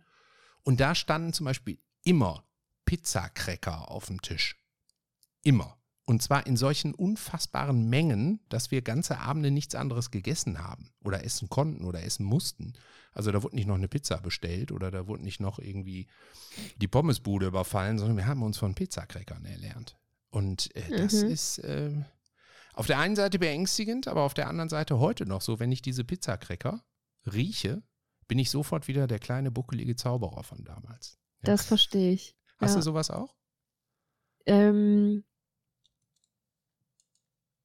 Und 0.63 0.79
da 0.79 0.95
standen 0.95 1.33
zum 1.33 1.45
Beispiel 1.45 1.79
immer 2.03 2.43
Pizzakräcker 2.85 3.89
auf 3.89 4.07
dem 4.07 4.21
Tisch. 4.21 4.57
Immer. 5.43 5.77
Und 6.05 6.21
zwar 6.21 6.45
in 6.45 6.57
solchen 6.57 6.93
unfassbaren 6.93 7.89
Mengen, 7.89 8.41
dass 8.49 8.71
wir 8.71 8.81
ganze 8.81 9.19
Abende 9.19 9.49
nichts 9.49 9.75
anderes 9.75 10.11
gegessen 10.11 10.59
haben 10.59 10.91
oder 11.03 11.23
essen 11.23 11.47
konnten 11.47 11.85
oder 11.85 12.03
essen 12.03 12.25
mussten. 12.25 12.73
Also 13.13 13.31
da 13.31 13.43
wurde 13.43 13.55
nicht 13.55 13.67
noch 13.67 13.75
eine 13.75 13.87
Pizza 13.87 14.17
bestellt 14.17 14.71
oder 14.71 14.91
da 14.91 15.07
wurde 15.07 15.23
nicht 15.23 15.39
noch 15.39 15.59
irgendwie 15.59 16.07
die 16.77 16.87
Pommesbude 16.87 17.47
überfallen, 17.47 17.97
sondern 17.97 18.17
wir 18.17 18.27
haben 18.27 18.43
uns 18.43 18.57
von 18.57 18.75
Pizzakräckern 18.75 19.45
erlernt. 19.45 19.97
Und 20.31 20.75
äh, 20.75 20.97
das 20.97 21.13
mhm. 21.13 21.29
ist 21.29 21.59
äh, 21.59 21.91
auf 22.73 22.87
der 22.87 22.99
einen 22.99 23.15
Seite 23.15 23.37
beängstigend, 23.37 24.07
aber 24.07 24.23
auf 24.23 24.33
der 24.33 24.47
anderen 24.47 24.69
Seite 24.69 24.99
heute 24.99 25.25
noch 25.25 25.41
so, 25.41 25.59
wenn 25.59 25.71
ich 25.71 25.81
diese 25.81 26.03
Pizzakräcker 26.03 26.83
rieche, 27.31 27.83
bin 28.27 28.39
ich 28.39 28.49
sofort 28.49 28.87
wieder 28.87 29.07
der 29.07 29.19
kleine 29.19 29.51
buckelige 29.51 29.95
Zauberer 29.95 30.43
von 30.43 30.63
damals. 30.63 31.20
Das 31.43 31.65
verstehe 31.65 32.13
ich. 32.13 32.35
Hast 32.59 32.75
du 32.75 32.81
sowas 32.81 33.09
auch? 33.09 33.35
Ähm, 34.45 35.23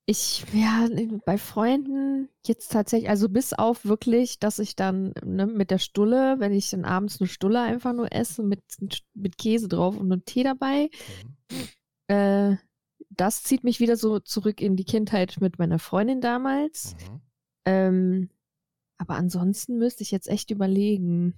Ich, 0.08 0.44
ja, 0.52 0.88
bei 1.24 1.36
Freunden 1.36 2.28
jetzt 2.46 2.70
tatsächlich, 2.70 3.10
also 3.10 3.28
bis 3.28 3.52
auf 3.52 3.84
wirklich, 3.84 4.38
dass 4.38 4.60
ich 4.60 4.76
dann 4.76 5.12
ne, 5.24 5.46
mit 5.46 5.72
der 5.72 5.78
Stulle, 5.78 6.36
wenn 6.38 6.52
ich 6.52 6.70
dann 6.70 6.84
abends 6.84 7.20
eine 7.20 7.26
Stulle 7.26 7.60
einfach 7.60 7.92
nur 7.92 8.12
esse 8.12 8.44
mit, 8.44 8.62
mit 9.14 9.36
Käse 9.36 9.66
drauf 9.66 9.96
und 9.96 10.12
einem 10.12 10.24
Tee 10.24 10.44
dabei, 10.44 10.90
mhm. 11.50 12.14
äh, 12.14 12.56
das 13.10 13.42
zieht 13.42 13.64
mich 13.64 13.80
wieder 13.80 13.96
so 13.96 14.20
zurück 14.20 14.60
in 14.60 14.76
die 14.76 14.84
Kindheit 14.84 15.38
mit 15.40 15.58
meiner 15.58 15.80
Freundin 15.80 16.20
damals. 16.20 16.94
Mhm. 16.94 17.20
Ähm, 17.64 18.30
aber 18.98 19.16
ansonsten 19.16 19.76
müsste 19.76 20.04
ich 20.04 20.12
jetzt 20.12 20.28
echt 20.28 20.52
überlegen. 20.52 21.34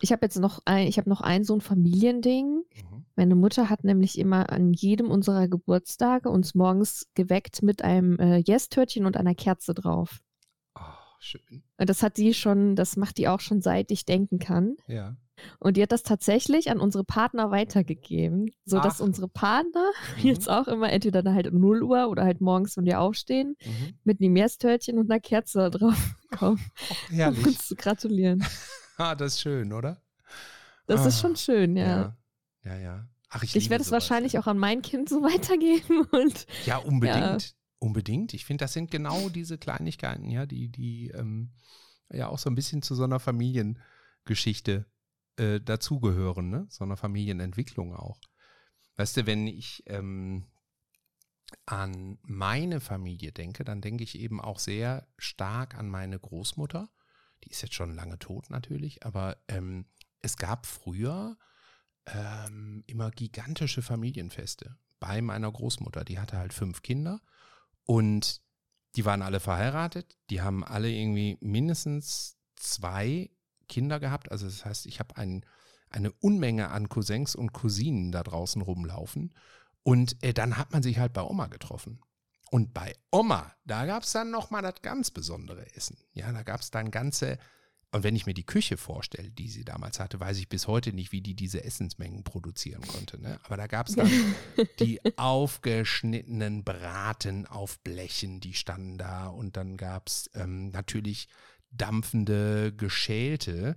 Ich 0.00 0.12
habe 0.12 0.24
jetzt 0.24 0.38
noch 0.38 0.60
ein, 0.64 0.86
ich 0.86 0.98
habe 0.98 1.08
noch 1.08 1.20
ein 1.20 1.44
so 1.44 1.54
ein 1.54 1.60
Familiending. 1.60 2.62
Mhm. 2.74 3.04
Meine 3.16 3.34
Mutter 3.34 3.68
hat 3.68 3.82
nämlich 3.84 4.18
immer 4.18 4.50
an 4.50 4.72
jedem 4.72 5.10
unserer 5.10 5.48
Geburtstage 5.48 6.28
uns 6.28 6.54
morgens 6.54 7.08
geweckt 7.14 7.62
mit 7.62 7.82
einem 7.82 8.18
äh, 8.18 8.38
Yes-Törtchen 8.38 9.06
und 9.06 9.16
einer 9.16 9.34
Kerze 9.34 9.74
drauf. 9.74 10.20
Oh, 10.76 10.80
schön. 11.18 11.64
Und 11.78 11.90
das 11.90 12.02
hat 12.02 12.16
die 12.16 12.32
schon, 12.32 12.76
das 12.76 12.96
macht 12.96 13.18
die 13.18 13.28
auch 13.28 13.40
schon 13.40 13.60
seit 13.60 13.90
ich 13.90 14.04
denken 14.04 14.38
kann. 14.38 14.76
Ja. 14.86 15.16
Und 15.58 15.76
die 15.76 15.82
hat 15.82 15.92
das 15.92 16.02
tatsächlich 16.02 16.70
an 16.70 16.80
unsere 16.80 17.04
Partner 17.04 17.50
weitergegeben, 17.50 18.52
sodass 18.64 19.00
Ach. 19.00 19.04
unsere 19.06 19.28
Partner 19.28 19.90
mhm. 20.16 20.28
jetzt 20.28 20.48
auch 20.48 20.68
immer 20.68 20.90
entweder 20.90 21.22
dann 21.22 21.34
halt 21.34 21.48
um 21.48 21.60
0 21.60 21.82
Uhr 21.82 22.08
oder 22.08 22.24
halt 22.24 22.40
morgens, 22.40 22.76
wenn 22.76 22.84
wir 22.84 23.00
aufstehen, 23.00 23.56
mhm. 23.64 23.94
mit 24.04 24.20
einem 24.20 24.32
Meerstörtchen 24.32 24.98
und 24.98 25.10
einer 25.10 25.20
Kerze 25.20 25.70
drauf 25.70 26.14
kommen, 26.30 26.60
oh, 27.12 27.28
um 27.28 27.44
uns 27.44 27.66
zu 27.66 27.76
gratulieren. 27.76 28.44
ah, 29.06 29.14
das 29.14 29.34
ist 29.34 29.40
schön, 29.40 29.72
oder? 29.72 30.02
Das 30.86 31.02
ah. 31.02 31.08
ist 31.08 31.20
schon 31.20 31.36
schön, 31.36 31.76
ja. 31.76 32.16
Ja, 32.64 32.74
ja. 32.74 32.78
ja. 32.78 33.08
Ach, 33.30 33.42
ich 33.42 33.54
ich 33.56 33.70
werde 33.70 33.82
es 33.82 33.90
wahrscheinlich 33.90 34.34
ja. 34.34 34.40
auch 34.40 34.46
an 34.46 34.58
mein 34.58 34.82
Kind 34.82 35.08
so 35.08 35.22
weitergeben. 35.22 36.02
Und, 36.10 36.46
ja, 36.66 36.78
unbedingt. 36.78 37.42
Ja. 37.42 37.54
Unbedingt. 37.80 38.34
Ich 38.34 38.44
finde, 38.44 38.64
das 38.64 38.72
sind 38.72 38.90
genau 38.90 39.28
diese 39.28 39.56
Kleinigkeiten, 39.56 40.30
ja, 40.30 40.46
die, 40.46 40.68
die 40.68 41.10
ähm, 41.14 41.52
ja 42.10 42.28
auch 42.28 42.38
so 42.38 42.50
ein 42.50 42.56
bisschen 42.56 42.82
zu 42.82 42.94
so 42.96 43.04
einer 43.04 43.20
Familiengeschichte 43.20 44.86
äh, 45.36 45.60
dazugehören, 45.60 46.50
ne? 46.50 46.66
so 46.70 46.84
einer 46.84 46.96
Familienentwicklung 46.96 47.94
auch. 47.94 48.20
Weißt 48.96 49.16
du, 49.16 49.26
wenn 49.26 49.46
ich 49.46 49.84
ähm, 49.86 50.46
an 51.66 52.18
meine 52.22 52.80
Familie 52.80 53.30
denke, 53.30 53.62
dann 53.62 53.80
denke 53.80 54.02
ich 54.02 54.18
eben 54.18 54.40
auch 54.40 54.58
sehr 54.58 55.06
stark 55.16 55.76
an 55.76 55.88
meine 55.88 56.18
Großmutter. 56.18 56.90
Die 57.44 57.50
ist 57.50 57.62
jetzt 57.62 57.74
schon 57.74 57.94
lange 57.94 58.18
tot 58.18 58.50
natürlich, 58.50 59.04
aber 59.04 59.36
ähm, 59.48 59.86
es 60.20 60.36
gab 60.36 60.66
früher 60.66 61.36
ähm, 62.06 62.82
immer 62.86 63.10
gigantische 63.10 63.82
Familienfeste 63.82 64.76
bei 65.00 65.22
meiner 65.22 65.50
Großmutter. 65.50 66.04
Die 66.04 66.18
hatte 66.18 66.38
halt 66.38 66.52
fünf 66.52 66.82
Kinder 66.82 67.20
und 67.84 68.42
die 68.96 69.04
waren 69.04 69.22
alle 69.22 69.40
verheiratet. 69.40 70.18
Die 70.30 70.40
haben 70.40 70.64
alle 70.64 70.90
irgendwie 70.90 71.38
mindestens 71.40 72.36
zwei 72.56 73.30
Kinder 73.68 74.00
gehabt. 74.00 74.32
Also 74.32 74.46
das 74.46 74.64
heißt, 74.64 74.86
ich 74.86 74.98
habe 74.98 75.16
ein, 75.16 75.44
eine 75.90 76.12
Unmenge 76.12 76.70
an 76.70 76.88
Cousins 76.88 77.36
und 77.36 77.52
Cousinen 77.52 78.12
da 78.12 78.22
draußen 78.22 78.62
rumlaufen. 78.62 79.34
Und 79.82 80.22
äh, 80.22 80.34
dann 80.34 80.56
hat 80.56 80.72
man 80.72 80.82
sich 80.82 80.98
halt 80.98 81.12
bei 81.12 81.22
Oma 81.22 81.46
getroffen. 81.46 82.00
Und 82.50 82.72
bei 82.72 82.94
Oma, 83.10 83.52
da 83.64 83.84
gab 83.86 84.02
es 84.02 84.12
dann 84.12 84.30
nochmal 84.30 84.62
das 84.62 84.80
ganz 84.82 85.10
besondere 85.10 85.74
Essen. 85.74 85.98
Ja, 86.12 86.32
da 86.32 86.42
gab 86.42 86.60
es 86.60 86.70
dann 86.70 86.90
ganze, 86.90 87.38
und 87.92 88.02
wenn 88.02 88.16
ich 88.16 88.26
mir 88.26 88.34
die 88.34 88.46
Küche 88.46 88.76
vorstelle, 88.76 89.30
die 89.30 89.48
sie 89.48 89.64
damals 89.64 90.00
hatte, 90.00 90.20
weiß 90.20 90.38
ich 90.38 90.48
bis 90.48 90.66
heute 90.66 90.92
nicht, 90.92 91.12
wie 91.12 91.20
die 91.20 91.34
diese 91.34 91.64
Essensmengen 91.64 92.24
produzieren 92.24 92.86
konnte. 92.86 93.20
Ne? 93.20 93.38
Aber 93.44 93.56
da 93.56 93.66
gab 93.66 93.88
es 93.88 93.96
dann 93.96 94.10
die 94.80 95.00
aufgeschnittenen 95.16 96.64
Braten 96.64 97.46
auf 97.46 97.80
Blechen, 97.80 98.40
die 98.40 98.54
standen 98.54 98.98
da. 98.98 99.28
Und 99.28 99.56
dann 99.56 99.76
gab 99.76 100.08
es 100.08 100.30
ähm, 100.34 100.70
natürlich 100.70 101.28
dampfende, 101.70 102.72
geschälte 102.74 103.76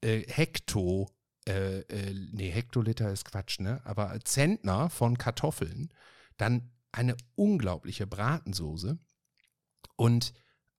äh, 0.00 0.22
Hekto, 0.28 1.10
äh, 1.48 1.80
äh, 1.80 2.14
nee, 2.32 2.50
Hektoliter 2.50 3.10
ist 3.10 3.24
Quatsch, 3.24 3.58
ne? 3.58 3.80
Aber 3.84 4.18
Zentner 4.24 4.90
von 4.90 5.18
Kartoffeln, 5.18 5.92
dann 6.36 6.70
eine 6.92 7.16
unglaubliche 7.34 8.06
Bratensoße 8.06 8.98
und, 9.96 10.32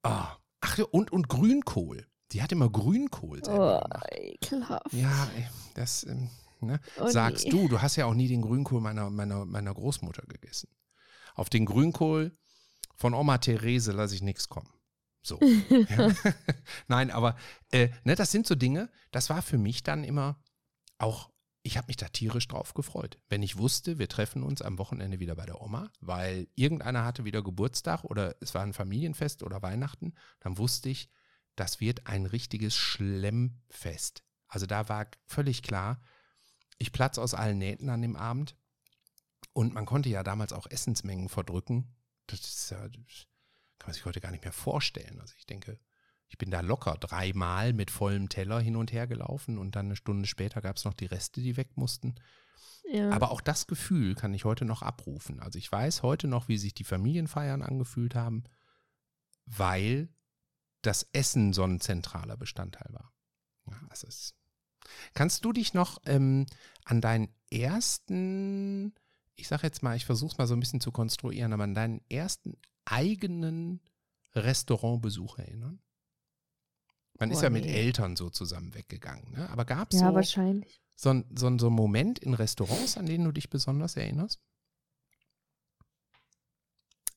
oh, 0.03 0.25
ach, 0.61 0.79
und, 0.91 1.11
und 1.11 1.29
Grünkohl. 1.29 2.07
Die 2.31 2.43
hat 2.43 2.51
immer 2.51 2.69
Grünkohl 2.69 3.43
selber 3.43 3.89
oh, 3.89 4.15
ekelhaft. 4.15 4.93
Ja, 4.93 5.29
das 5.73 6.03
ähm, 6.03 6.29
ne? 6.59 6.79
oh, 6.99 7.07
sagst 7.07 7.45
nee. 7.45 7.51
du. 7.51 7.67
Du 7.67 7.81
hast 7.81 7.95
ja 7.95 8.05
auch 8.05 8.13
nie 8.13 8.27
den 8.27 8.41
Grünkohl 8.41 8.81
meiner, 8.81 9.09
meiner, 9.09 9.45
meiner 9.45 9.73
Großmutter 9.73 10.23
gegessen. 10.27 10.69
Auf 11.33 11.49
den 11.49 11.65
Grünkohl 11.65 12.37
von 12.95 13.13
Oma 13.13 13.39
Therese 13.39 13.93
lasse 13.93 14.13
ich 14.13 14.21
nichts 14.21 14.47
kommen. 14.47 14.71
So. 15.23 15.39
ja. 15.69 16.11
Nein, 16.87 17.11
aber 17.11 17.35
äh, 17.71 17.89
ne, 18.03 18.15
das 18.15 18.31
sind 18.31 18.45
so 18.45 18.55
Dinge, 18.55 18.89
das 19.11 19.29
war 19.29 19.41
für 19.41 19.57
mich 19.57 19.83
dann 19.83 20.03
immer 20.03 20.41
auch, 20.97 21.31
ich 21.61 21.77
habe 21.77 21.87
mich 21.87 21.97
da 21.97 22.07
tierisch 22.07 22.47
drauf 22.47 22.73
gefreut. 22.73 23.17
Wenn 23.27 23.43
ich 23.43 23.57
wusste, 23.57 23.99
wir 23.99 24.07
treffen 24.07 24.43
uns 24.43 24.61
am 24.61 24.77
Wochenende 24.77 25.19
wieder 25.19 25.35
bei 25.35 25.45
der 25.45 25.61
Oma, 25.61 25.91
weil 25.99 26.47
irgendeiner 26.55 27.03
hatte 27.03 27.25
wieder 27.25 27.43
Geburtstag 27.43 28.03
oder 28.05 28.35
es 28.39 28.53
war 28.53 28.63
ein 28.63 28.73
Familienfest 28.73 29.43
oder 29.43 29.61
Weihnachten, 29.61 30.13
dann 30.39 30.57
wusste 30.57 30.89
ich, 30.89 31.09
das 31.55 31.81
wird 31.81 32.07
ein 32.07 32.25
richtiges 32.25 32.75
Schlemmfest. 32.75 34.23
Also 34.47 34.65
da 34.65 34.87
war 34.87 35.07
völlig 35.25 35.61
klar, 35.61 36.01
ich 36.77 36.93
platze 36.93 37.21
aus 37.21 37.33
allen 37.33 37.57
Nähten 37.57 37.89
an 37.89 38.01
dem 38.01 38.15
Abend. 38.15 38.55
Und 39.51 39.73
man 39.73 39.85
konnte 39.85 40.09
ja 40.09 40.23
damals 40.23 40.53
auch 40.53 40.67
Essensmengen 40.67 41.27
verdrücken. 41.27 41.93
Das 42.27 42.69
ja, 42.69 42.77
kann 42.87 43.87
man 43.87 43.93
sich 43.93 44.05
heute 44.05 44.21
gar 44.21 44.31
nicht 44.31 44.43
mehr 44.43 44.53
vorstellen. 44.53 45.19
Also 45.19 45.33
ich 45.37 45.45
denke, 45.45 45.79
ich 46.29 46.37
bin 46.37 46.51
da 46.51 46.61
locker 46.61 46.95
dreimal 46.99 47.73
mit 47.73 47.91
vollem 47.91 48.29
Teller 48.29 48.59
hin 48.59 48.75
und 48.75 48.93
her 48.93 49.07
gelaufen 49.07 49.57
und 49.57 49.75
dann 49.75 49.87
eine 49.87 49.95
Stunde 49.95 50.27
später 50.27 50.61
gab 50.61 50.77
es 50.77 50.85
noch 50.85 50.93
die 50.93 51.07
Reste, 51.07 51.41
die 51.41 51.57
weg 51.57 51.75
mussten. 51.75 52.15
Ja. 52.91 53.09
Aber 53.11 53.31
auch 53.31 53.41
das 53.41 53.67
Gefühl 53.67 54.15
kann 54.15 54.33
ich 54.33 54.45
heute 54.45 54.65
noch 54.65 54.81
abrufen. 54.81 55.39
Also 55.39 55.57
ich 55.59 55.71
weiß 55.71 56.03
heute 56.03 56.27
noch, 56.27 56.47
wie 56.47 56.57
sich 56.57 56.73
die 56.73 56.83
Familienfeiern 56.83 57.61
angefühlt 57.61 58.15
haben, 58.15 58.43
weil 59.45 60.09
das 60.81 61.07
Essen 61.13 61.51
so 61.51 61.63
ein 61.63 61.81
zentraler 61.81 62.37
Bestandteil 62.37 62.93
war. 62.93 63.11
Ja, 63.67 63.79
es, 63.91 64.35
kannst 65.13 65.45
du 65.45 65.51
dich 65.51 65.73
noch 65.73 65.99
ähm, 66.05 66.45
an 66.85 67.01
deinen 67.01 67.33
ersten, 67.51 68.93
ich 69.35 69.47
sage 69.47 69.63
jetzt 69.63 69.83
mal, 69.83 69.95
ich 69.95 70.05
versuche 70.05 70.31
es 70.31 70.37
mal 70.37 70.47
so 70.47 70.55
ein 70.55 70.59
bisschen 70.59 70.81
zu 70.81 70.91
konstruieren, 70.91 71.53
aber 71.53 71.63
an 71.63 71.75
deinen 71.75 72.01
ersten 72.09 72.55
eigenen 72.85 73.81
Restaurantbesuch 74.33 75.39
erinnern? 75.39 75.81
Man 77.19 77.29
oh, 77.29 77.33
ist 77.33 77.41
ja 77.41 77.49
nee. 77.49 77.59
mit 77.59 77.69
Eltern 77.69 78.15
so 78.15 78.29
zusammen 78.29 78.73
weggegangen, 78.73 79.31
ne? 79.31 79.49
Aber 79.49 79.65
gab 79.65 79.91
es 79.91 79.99
ja, 79.99 80.09
so, 80.09 80.15
wahrscheinlich. 80.15 80.81
So, 80.95 81.13
so, 81.35 81.57
so 81.57 81.67
einen 81.67 81.75
Moment 81.75 82.19
in 82.19 82.33
Restaurants, 82.33 82.97
an 82.97 83.05
denen 83.05 83.25
du 83.25 83.31
dich 83.31 83.49
besonders 83.49 83.97
erinnerst? 83.97 84.39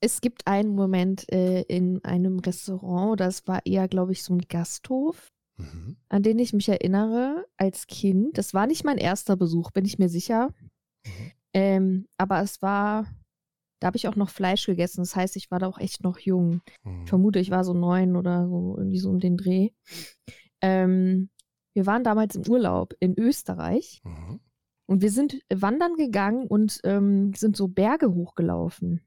Es 0.01 0.21
gibt 0.21 0.49
einen 0.49 0.75
Moment 0.75 1.31
äh, 1.33 1.63
in 1.63 2.05
einem 2.05 2.41
Restaurant, 2.41 3.21
das 3.21 3.47
war 3.47 3.65
eher, 3.65 3.87
glaube 3.87 4.11
ich, 4.11 4.25
so 4.25 4.35
ein 4.35 4.41
Gasthof, 4.41 5.29
mhm. 5.57 5.97
an 6.09 6.25
den 6.25 6.41
ich 6.41 6.53
mich 6.53 6.69
erinnere 6.69 7.47
als 7.57 7.87
Kind. 7.87 8.37
Das 8.37 8.53
war 8.53 8.67
nicht 8.67 8.83
mein 8.83 8.99
erster 8.99 9.37
Besuch, 9.37 9.71
bin 9.71 9.85
ich 9.85 10.01
mir 10.01 10.09
sicher. 10.09 10.53
Mhm. 11.05 11.33
Ähm, 11.55 12.09
aber 12.17 12.41
es 12.43 12.63
war 12.63 13.07
da 13.83 13.89
habe 13.89 13.97
ich 13.97 14.07
auch 14.07 14.15
noch 14.15 14.31
Fleisch 14.31 14.67
gegessen. 14.67 15.01
Das 15.01 15.17
heißt, 15.17 15.35
ich 15.35 15.51
war 15.51 15.59
da 15.59 15.67
auch 15.67 15.79
echt 15.79 16.05
noch 16.05 16.21
jung. 16.21 16.61
Mhm. 16.85 17.03
Ich 17.03 17.09
vermute, 17.09 17.41
ich 17.41 17.51
war 17.51 17.65
so 17.65 17.75
neun 17.75 18.15
oder 18.15 18.47
so, 18.47 18.77
irgendwie 18.79 19.01
so 19.01 19.11
um 19.11 19.19
den 19.19 19.37
Dreh. 19.37 19.71
Ähm, 20.61 21.31
wir 21.75 21.85
waren 21.87 22.05
damals 22.05 22.37
im 22.37 22.47
Urlaub 22.49 22.95
in 23.01 23.19
Österreich. 23.19 24.01
Mhm. 24.05 24.39
Und 24.87 25.03
wir 25.03 25.11
sind 25.11 25.41
wandern 25.53 25.97
gegangen 25.97 26.47
und 26.47 26.79
ähm, 26.85 27.35
sind 27.35 27.57
so 27.57 27.67
Berge 27.67 28.15
hochgelaufen. 28.15 29.01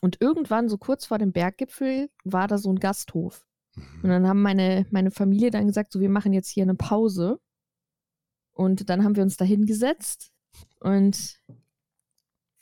Und 0.00 0.20
irgendwann, 0.20 0.68
so 0.68 0.78
kurz 0.78 1.04
vor 1.04 1.18
dem 1.18 1.32
Berggipfel, 1.32 2.08
war 2.22 2.46
da 2.46 2.58
so 2.58 2.70
ein 2.70 2.78
Gasthof. 2.78 3.48
Mhm. 3.74 4.00
Und 4.04 4.10
dann 4.10 4.28
haben 4.28 4.42
meine, 4.42 4.86
meine 4.90 5.10
Familie 5.10 5.50
dann 5.50 5.66
gesagt, 5.66 5.90
so, 5.90 5.98
wir 5.98 6.10
machen 6.10 6.32
jetzt 6.32 6.50
hier 6.50 6.62
eine 6.62 6.76
Pause. 6.76 7.40
Und 8.52 8.88
dann 8.90 9.02
haben 9.02 9.16
wir 9.16 9.24
uns 9.24 9.36
da 9.36 9.44
hingesetzt 9.44 10.30
und 10.78 11.42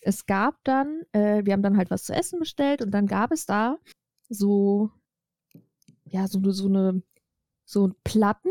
es 0.04 0.26
gab 0.26 0.62
dann, 0.64 1.02
äh, 1.12 1.44
wir 1.44 1.52
haben 1.52 1.62
dann 1.62 1.76
halt 1.76 1.90
was 1.90 2.04
zu 2.04 2.12
essen 2.12 2.38
bestellt 2.38 2.82
und 2.82 2.90
dann 2.90 3.06
gab 3.06 3.32
es 3.32 3.46
da 3.46 3.78
so, 4.28 4.90
ja, 6.04 6.28
so, 6.28 6.40
so 6.50 6.68
eine, 6.68 7.02
so 7.64 7.90
Platten, 8.04 8.50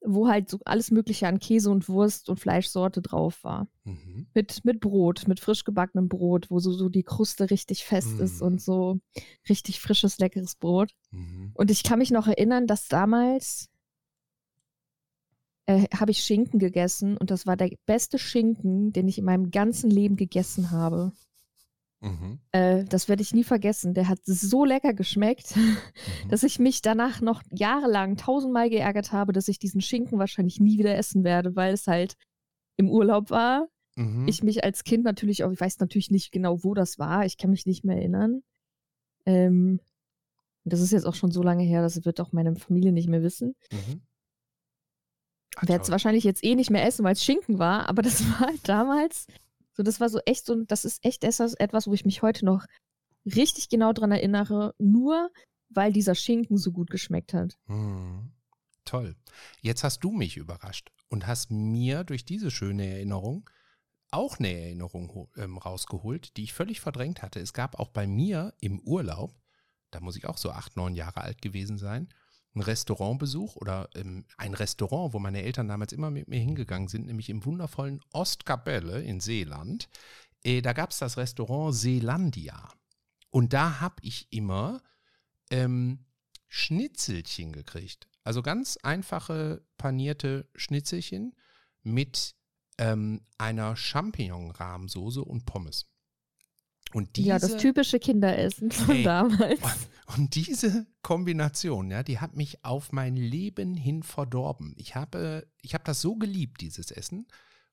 wo 0.00 0.28
halt 0.28 0.48
so 0.48 0.60
alles 0.64 0.90
Mögliche 0.90 1.26
an 1.26 1.40
Käse 1.40 1.70
und 1.70 1.88
Wurst 1.88 2.28
und 2.28 2.38
Fleischsorte 2.38 3.02
drauf 3.02 3.42
war. 3.42 3.66
Mhm. 3.84 4.28
Mit, 4.34 4.64
mit 4.64 4.80
Brot, 4.80 5.26
mit 5.26 5.40
frisch 5.40 5.64
gebackenem 5.64 6.08
Brot, 6.08 6.50
wo 6.50 6.60
so, 6.60 6.72
so 6.72 6.88
die 6.88 7.02
Kruste 7.02 7.50
richtig 7.50 7.84
fest 7.84 8.16
mhm. 8.16 8.22
ist 8.22 8.42
und 8.42 8.60
so 8.60 9.00
richtig 9.48 9.80
frisches, 9.80 10.18
leckeres 10.18 10.54
Brot. 10.54 10.92
Mhm. 11.10 11.50
Und 11.54 11.70
ich 11.70 11.82
kann 11.82 11.98
mich 11.98 12.10
noch 12.10 12.26
erinnern, 12.26 12.66
dass 12.66 12.88
damals 12.88 13.70
äh, 15.68 15.86
habe 15.94 16.10
ich 16.10 16.24
Schinken 16.24 16.58
gegessen 16.58 17.18
und 17.18 17.30
das 17.30 17.46
war 17.46 17.56
der 17.56 17.70
beste 17.84 18.18
Schinken, 18.18 18.90
den 18.94 19.06
ich 19.06 19.18
in 19.18 19.26
meinem 19.26 19.50
ganzen 19.50 19.90
Leben 19.90 20.16
gegessen 20.16 20.70
habe. 20.70 21.12
Mhm. 22.00 22.38
Äh, 22.52 22.84
das 22.84 23.08
werde 23.08 23.20
ich 23.20 23.34
nie 23.34 23.44
vergessen. 23.44 23.92
Der 23.92 24.08
hat 24.08 24.20
so 24.24 24.64
lecker 24.64 24.94
geschmeckt, 24.94 25.56
mhm. 25.56 25.76
dass 26.30 26.42
ich 26.42 26.58
mich 26.58 26.80
danach 26.80 27.20
noch 27.20 27.42
jahrelang 27.50 28.16
tausendmal 28.16 28.70
geärgert 28.70 29.12
habe, 29.12 29.34
dass 29.34 29.48
ich 29.48 29.58
diesen 29.58 29.82
Schinken 29.82 30.18
wahrscheinlich 30.18 30.58
nie 30.58 30.78
wieder 30.78 30.96
essen 30.96 31.22
werde, 31.22 31.54
weil 31.54 31.74
es 31.74 31.86
halt 31.86 32.14
im 32.78 32.88
Urlaub 32.88 33.30
war. 33.30 33.68
Mhm. 33.94 34.26
Ich 34.26 34.42
mich 34.42 34.64
als 34.64 34.84
Kind 34.84 35.04
natürlich 35.04 35.44
auch, 35.44 35.50
ich 35.50 35.60
weiß 35.60 35.80
natürlich 35.80 36.10
nicht 36.10 36.32
genau, 36.32 36.64
wo 36.64 36.72
das 36.72 36.98
war. 36.98 37.26
Ich 37.26 37.36
kann 37.36 37.50
mich 37.50 37.66
nicht 37.66 37.84
mehr 37.84 37.96
erinnern. 37.96 38.40
Ähm, 39.26 39.80
das 40.64 40.80
ist 40.80 40.92
jetzt 40.92 41.04
auch 41.04 41.14
schon 41.14 41.30
so 41.30 41.42
lange 41.42 41.64
her, 41.64 41.82
das 41.82 42.06
wird 42.06 42.20
auch 42.20 42.32
meine 42.32 42.56
Familie 42.56 42.92
nicht 42.92 43.08
mehr 43.08 43.22
wissen. 43.22 43.54
Mhm. 43.70 44.00
Werde 45.62 45.82
es 45.82 45.90
wahrscheinlich 45.90 46.24
jetzt 46.24 46.44
eh 46.44 46.54
nicht 46.54 46.70
mehr 46.70 46.84
essen, 46.84 47.04
weil 47.04 47.14
es 47.14 47.24
Schinken 47.24 47.58
war, 47.58 47.88
aber 47.88 48.02
das 48.02 48.22
war 48.30 48.40
halt 48.40 48.68
damals 48.68 49.26
so, 49.78 49.84
das 49.84 50.00
war 50.00 50.08
so 50.08 50.18
echt 50.26 50.44
so, 50.44 50.64
das 50.64 50.84
ist 50.84 51.04
echt 51.04 51.22
etwas, 51.22 51.86
wo 51.86 51.92
ich 51.94 52.04
mich 52.04 52.20
heute 52.20 52.44
noch 52.44 52.66
richtig 53.24 53.68
genau 53.68 53.92
dran 53.92 54.10
erinnere, 54.10 54.74
nur 54.78 55.30
weil 55.68 55.92
dieser 55.92 56.16
Schinken 56.16 56.56
so 56.56 56.72
gut 56.72 56.90
geschmeckt 56.90 57.32
hat. 57.32 57.56
Hm. 57.66 58.32
Toll. 58.84 59.14
Jetzt 59.60 59.84
hast 59.84 60.00
du 60.00 60.10
mich 60.10 60.36
überrascht 60.36 60.90
und 61.08 61.28
hast 61.28 61.52
mir 61.52 62.02
durch 62.02 62.24
diese 62.24 62.50
schöne 62.50 62.86
Erinnerung 62.86 63.48
auch 64.10 64.40
eine 64.40 64.52
Erinnerung 64.52 65.28
ähm, 65.36 65.58
rausgeholt, 65.58 66.36
die 66.36 66.44
ich 66.44 66.54
völlig 66.54 66.80
verdrängt 66.80 67.22
hatte. 67.22 67.38
Es 67.38 67.52
gab 67.52 67.78
auch 67.78 67.90
bei 67.90 68.08
mir 68.08 68.54
im 68.60 68.80
Urlaub, 68.80 69.32
da 69.92 70.00
muss 70.00 70.16
ich 70.16 70.26
auch 70.26 70.38
so 70.38 70.50
acht, 70.50 70.76
neun 70.76 70.96
Jahre 70.96 71.20
alt 71.20 71.40
gewesen 71.40 71.78
sein, 71.78 72.08
einen 72.58 72.64
Restaurantbesuch 72.64 73.56
oder 73.56 73.88
ähm, 73.94 74.24
ein 74.36 74.54
Restaurant, 74.54 75.14
wo 75.14 75.18
meine 75.18 75.42
Eltern 75.42 75.68
damals 75.68 75.92
immer 75.92 76.10
mit 76.10 76.28
mir 76.28 76.40
hingegangen 76.40 76.88
sind, 76.88 77.06
nämlich 77.06 77.30
im 77.30 77.44
wundervollen 77.44 78.00
Ostkapelle 78.12 79.00
in 79.02 79.20
Seeland. 79.20 79.88
Äh, 80.42 80.60
da 80.60 80.72
gab 80.72 80.90
es 80.90 80.98
das 80.98 81.16
Restaurant 81.16 81.74
Seelandia. 81.74 82.68
Und 83.30 83.52
da 83.52 83.80
habe 83.80 83.96
ich 84.02 84.26
immer 84.30 84.82
ähm, 85.50 86.04
Schnitzelchen 86.48 87.52
gekriegt. 87.52 88.08
Also 88.24 88.42
ganz 88.42 88.76
einfache 88.82 89.62
panierte 89.76 90.48
Schnitzelchen 90.54 91.34
mit 91.82 92.34
ähm, 92.78 93.22
einer 93.38 93.76
Champignon-Rahmsoße 93.76 95.20
und 95.20 95.46
Pommes. 95.46 95.86
Und 96.92 97.16
diese, 97.16 97.28
ja, 97.28 97.38
das 97.38 97.56
typische 97.58 97.98
Kinderessen 97.98 98.70
von 98.70 98.96
ey, 98.96 99.02
damals. 99.02 99.60
Und 100.16 100.34
diese 100.34 100.86
Kombination, 101.02 101.90
ja, 101.90 102.02
die 102.02 102.18
hat 102.18 102.34
mich 102.34 102.64
auf 102.64 102.92
mein 102.92 103.16
Leben 103.16 103.74
hin 103.74 104.02
verdorben. 104.02 104.74
Ich 104.78 104.94
habe, 104.94 105.46
ich 105.60 105.74
habe 105.74 105.84
das 105.84 106.00
so 106.00 106.16
geliebt, 106.16 106.62
dieses 106.62 106.90
Essen. 106.90 107.26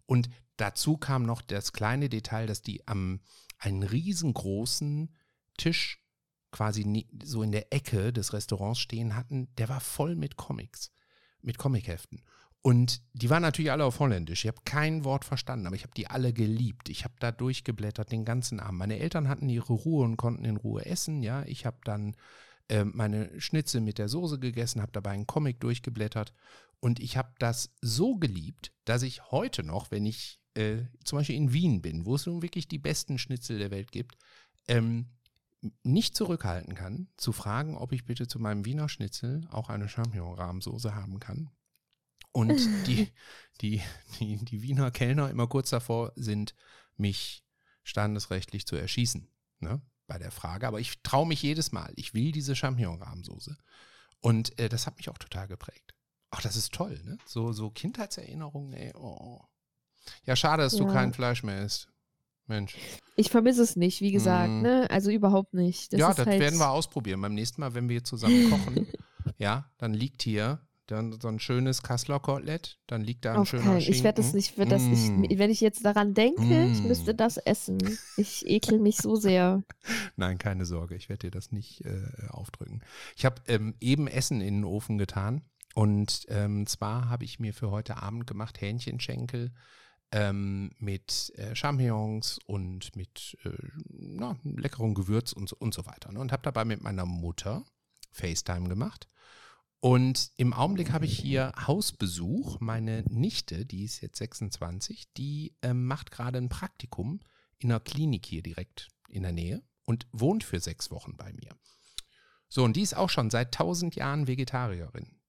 Und 0.05 0.29
dazu 0.57 0.97
kam 0.97 1.23
noch 1.23 1.41
das 1.41 1.71
kleine 1.71 2.09
Detail, 2.09 2.45
dass 2.45 2.61
die 2.61 2.85
am 2.87 3.21
einen 3.57 3.83
riesengroßen 3.83 5.15
Tisch 5.57 6.01
quasi 6.51 7.07
so 7.23 7.41
in 7.41 7.51
der 7.51 7.73
Ecke 7.73 8.11
des 8.11 8.33
Restaurants 8.33 8.79
stehen 8.79 9.15
hatten. 9.15 9.47
Der 9.57 9.69
war 9.69 9.79
voll 9.79 10.15
mit 10.15 10.35
Comics, 10.35 10.91
mit 11.41 11.57
Comicheften. 11.57 12.21
Und 12.65 13.03
die 13.13 13.29
waren 13.29 13.43
natürlich 13.43 13.71
alle 13.71 13.85
auf 13.85 13.99
Holländisch. 13.99 14.43
Ich 14.43 14.47
habe 14.47 14.63
kein 14.65 15.03
Wort 15.03 15.23
verstanden, 15.23 15.67
aber 15.67 15.75
ich 15.75 15.83
habe 15.83 15.93
die 15.95 16.07
alle 16.07 16.33
geliebt. 16.33 16.89
Ich 16.89 17.03
habe 17.03 17.13
da 17.19 17.31
durchgeblättert 17.31 18.11
den 18.11 18.25
ganzen 18.25 18.59
Abend. 18.59 18.79
Meine 18.79 18.97
Eltern 18.97 19.29
hatten 19.29 19.49
ihre 19.49 19.73
Ruhe 19.73 20.03
und 20.03 20.17
konnten 20.17 20.45
in 20.45 20.57
Ruhe 20.57 20.83
essen. 20.83 21.21
Ja, 21.21 21.43
ich 21.43 21.67
habe 21.67 21.77
dann 21.83 22.15
äh, 22.67 22.83
meine 22.83 23.39
Schnitzel 23.39 23.81
mit 23.81 23.99
der 23.99 24.09
Soße 24.09 24.39
gegessen, 24.39 24.81
habe 24.81 24.91
dabei 24.91 25.11
einen 25.11 25.27
Comic 25.27 25.59
durchgeblättert. 25.59 26.33
Und 26.79 26.99
ich 26.99 27.17
habe 27.17 27.35
das 27.37 27.71
so 27.81 28.15
geliebt, 28.15 28.71
dass 28.83 29.03
ich 29.03 29.29
heute 29.29 29.61
noch, 29.61 29.91
wenn 29.91 30.07
ich 30.07 30.41
äh, 30.55 30.85
zum 31.03 31.19
Beispiel 31.19 31.35
in 31.35 31.53
Wien 31.53 31.83
bin, 31.83 32.07
wo 32.07 32.15
es 32.15 32.25
nun 32.25 32.41
wirklich 32.41 32.67
die 32.67 32.79
besten 32.79 33.19
Schnitzel 33.19 33.59
der 33.59 33.69
Welt 33.69 33.91
gibt, 33.91 34.17
ähm, 34.67 35.11
nicht 35.83 36.15
zurückhalten 36.15 36.73
kann, 36.73 37.09
zu 37.15 37.31
fragen, 37.31 37.77
ob 37.77 37.91
ich 37.91 38.05
bitte 38.05 38.27
zu 38.27 38.39
meinem 38.39 38.65
Wiener 38.65 38.89
Schnitzel 38.89 39.47
auch 39.51 39.69
eine 39.69 39.87
Champignon-Rahmsoße 39.87 40.95
haben 40.95 41.19
kann. 41.19 41.51
Und 42.35 42.57
die, 42.87 43.07
die, 43.61 43.81
die, 44.19 44.35
die 44.35 44.61
Wiener 44.61 44.91
Kellner 44.91 45.29
immer 45.29 45.47
kurz 45.47 45.69
davor 45.69 46.11
sind, 46.17 46.53
mich 46.97 47.45
standesrechtlich 47.83 48.67
zu 48.67 48.75
erschießen. 48.75 49.29
Ne? 49.59 49.81
Bei 50.05 50.17
der 50.17 50.31
Frage. 50.31 50.67
Aber 50.67 50.81
ich 50.81 51.01
traue 51.01 51.27
mich 51.27 51.41
jedes 51.41 51.71
Mal. 51.71 51.93
Ich 51.95 52.13
will 52.13 52.33
diese 52.33 52.55
Champignon-Rahmsoße. 52.55 53.55
Und 54.19 54.59
äh, 54.59 54.67
das 54.67 54.85
hat 54.85 54.97
mich 54.97 55.09
auch 55.09 55.17
total 55.17 55.47
geprägt. 55.47 55.93
Ach, 56.29 56.41
das 56.41 56.57
ist 56.57 56.73
toll, 56.73 56.99
ne? 57.05 57.17
So, 57.25 57.53
so 57.53 57.69
Kindheitserinnerungen, 57.69 58.73
ey. 58.73 58.93
Oh. 58.95 59.39
Ja, 60.25 60.35
schade, 60.35 60.63
dass 60.63 60.73
ja. 60.73 60.79
du 60.79 60.91
kein 60.91 61.13
Fleisch 61.13 61.43
mehr 61.43 61.63
isst. 61.63 61.87
Mensch. 62.47 62.75
Ich 63.15 63.29
vermisse 63.29 63.63
es 63.63 63.75
nicht, 63.77 64.01
wie 64.01 64.11
gesagt, 64.11 64.49
mm. 64.49 64.61
ne? 64.61 64.87
Also 64.89 65.09
überhaupt 65.09 65.53
nicht. 65.53 65.93
Das 65.93 65.99
ja, 65.99 66.13
das 66.13 66.27
halt 66.27 66.39
werden 66.39 66.59
wir 66.59 66.69
ausprobieren. 66.69 67.21
Beim 67.21 67.33
nächsten 67.33 67.61
Mal, 67.61 67.73
wenn 67.73 67.87
wir 67.87 68.03
zusammen 68.03 68.49
kochen, 68.49 68.87
ja, 69.37 69.71
dann 69.77 69.93
liegt 69.93 70.21
hier 70.21 70.64
dann 70.87 71.19
so 71.19 71.27
ein 71.27 71.39
schönes 71.39 71.83
Kasseler 71.83 72.19
Kotelett, 72.19 72.79
dann 72.87 73.01
liegt 73.01 73.25
da 73.25 73.33
ein 73.33 73.39
Auf 73.39 73.49
schöner. 73.49 73.79
Schinken. 73.79 73.93
Ich 73.93 74.03
werde 74.03 74.21
das 74.21 74.33
nicht, 74.33 74.57
werd 74.57 74.71
das 74.71 74.83
mm. 74.83 75.21
nicht, 75.21 75.39
wenn 75.39 75.49
ich 75.49 75.61
jetzt 75.61 75.83
daran 75.85 76.13
denke, 76.13 76.41
mm. 76.41 76.71
ich 76.73 76.83
müsste 76.83 77.15
das 77.15 77.37
essen. 77.37 77.77
Ich 78.17 78.45
ekel 78.47 78.79
mich 78.79 78.97
so 78.97 79.15
sehr. 79.15 79.63
Nein, 80.15 80.37
keine 80.37 80.65
Sorge, 80.65 80.95
ich 80.95 81.09
werde 81.09 81.27
dir 81.27 81.31
das 81.31 81.51
nicht 81.51 81.83
äh, 81.85 82.27
aufdrücken. 82.29 82.83
Ich 83.15 83.25
habe 83.25 83.41
ähm, 83.47 83.75
eben 83.79 84.07
Essen 84.07 84.41
in 84.41 84.55
den 84.55 84.65
Ofen 84.65 84.97
getan 84.97 85.41
und 85.73 86.25
ähm, 86.29 86.65
zwar 86.67 87.09
habe 87.09 87.25
ich 87.25 87.39
mir 87.39 87.53
für 87.53 87.71
heute 87.71 88.01
Abend 88.01 88.27
gemacht 88.27 88.61
Hähnchenschenkel 88.61 89.51
ähm, 90.11 90.71
mit 90.79 91.33
äh, 91.35 91.55
Champignons 91.55 92.39
und 92.45 92.95
mit 92.95 93.37
äh, 93.43 93.49
na, 93.89 94.37
leckerem 94.43 94.93
Gewürz 94.93 95.33
und, 95.33 95.51
und 95.51 95.73
so 95.73 95.85
weiter. 95.85 96.11
Ne? 96.13 96.19
Und 96.19 96.31
habe 96.31 96.43
dabei 96.43 96.63
mit 96.63 96.81
meiner 96.81 97.05
Mutter 97.05 97.65
FaceTime 98.11 98.69
gemacht. 98.69 99.09
Und 99.85 100.31
im 100.37 100.51
Augenblick 100.51 100.91
habe 100.91 101.05
ich 101.05 101.15
hier 101.15 101.51
Hausbesuch. 101.67 102.59
Meine 102.59 103.03
Nichte, 103.07 103.67
die 103.67 103.83
ist 103.83 104.01
jetzt 104.01 104.17
26, 104.17 105.13
die 105.13 105.55
äh, 105.61 105.75
macht 105.75 106.09
gerade 106.09 106.39
ein 106.39 106.49
Praktikum 106.49 107.19
in 107.59 107.69
einer 107.71 107.79
Klinik 107.79 108.25
hier 108.25 108.41
direkt 108.41 108.87
in 109.09 109.21
der 109.21 109.31
Nähe 109.31 109.61
und 109.85 110.07
wohnt 110.11 110.43
für 110.43 110.59
sechs 110.59 110.89
Wochen 110.89 111.17
bei 111.17 111.31
mir. 111.33 111.55
So, 112.49 112.63
und 112.63 112.75
die 112.75 112.81
ist 112.81 112.95
auch 112.95 113.11
schon 113.11 113.29
seit 113.29 113.53
tausend 113.53 113.93
Jahren 113.93 114.25
Vegetarierin. 114.25 115.19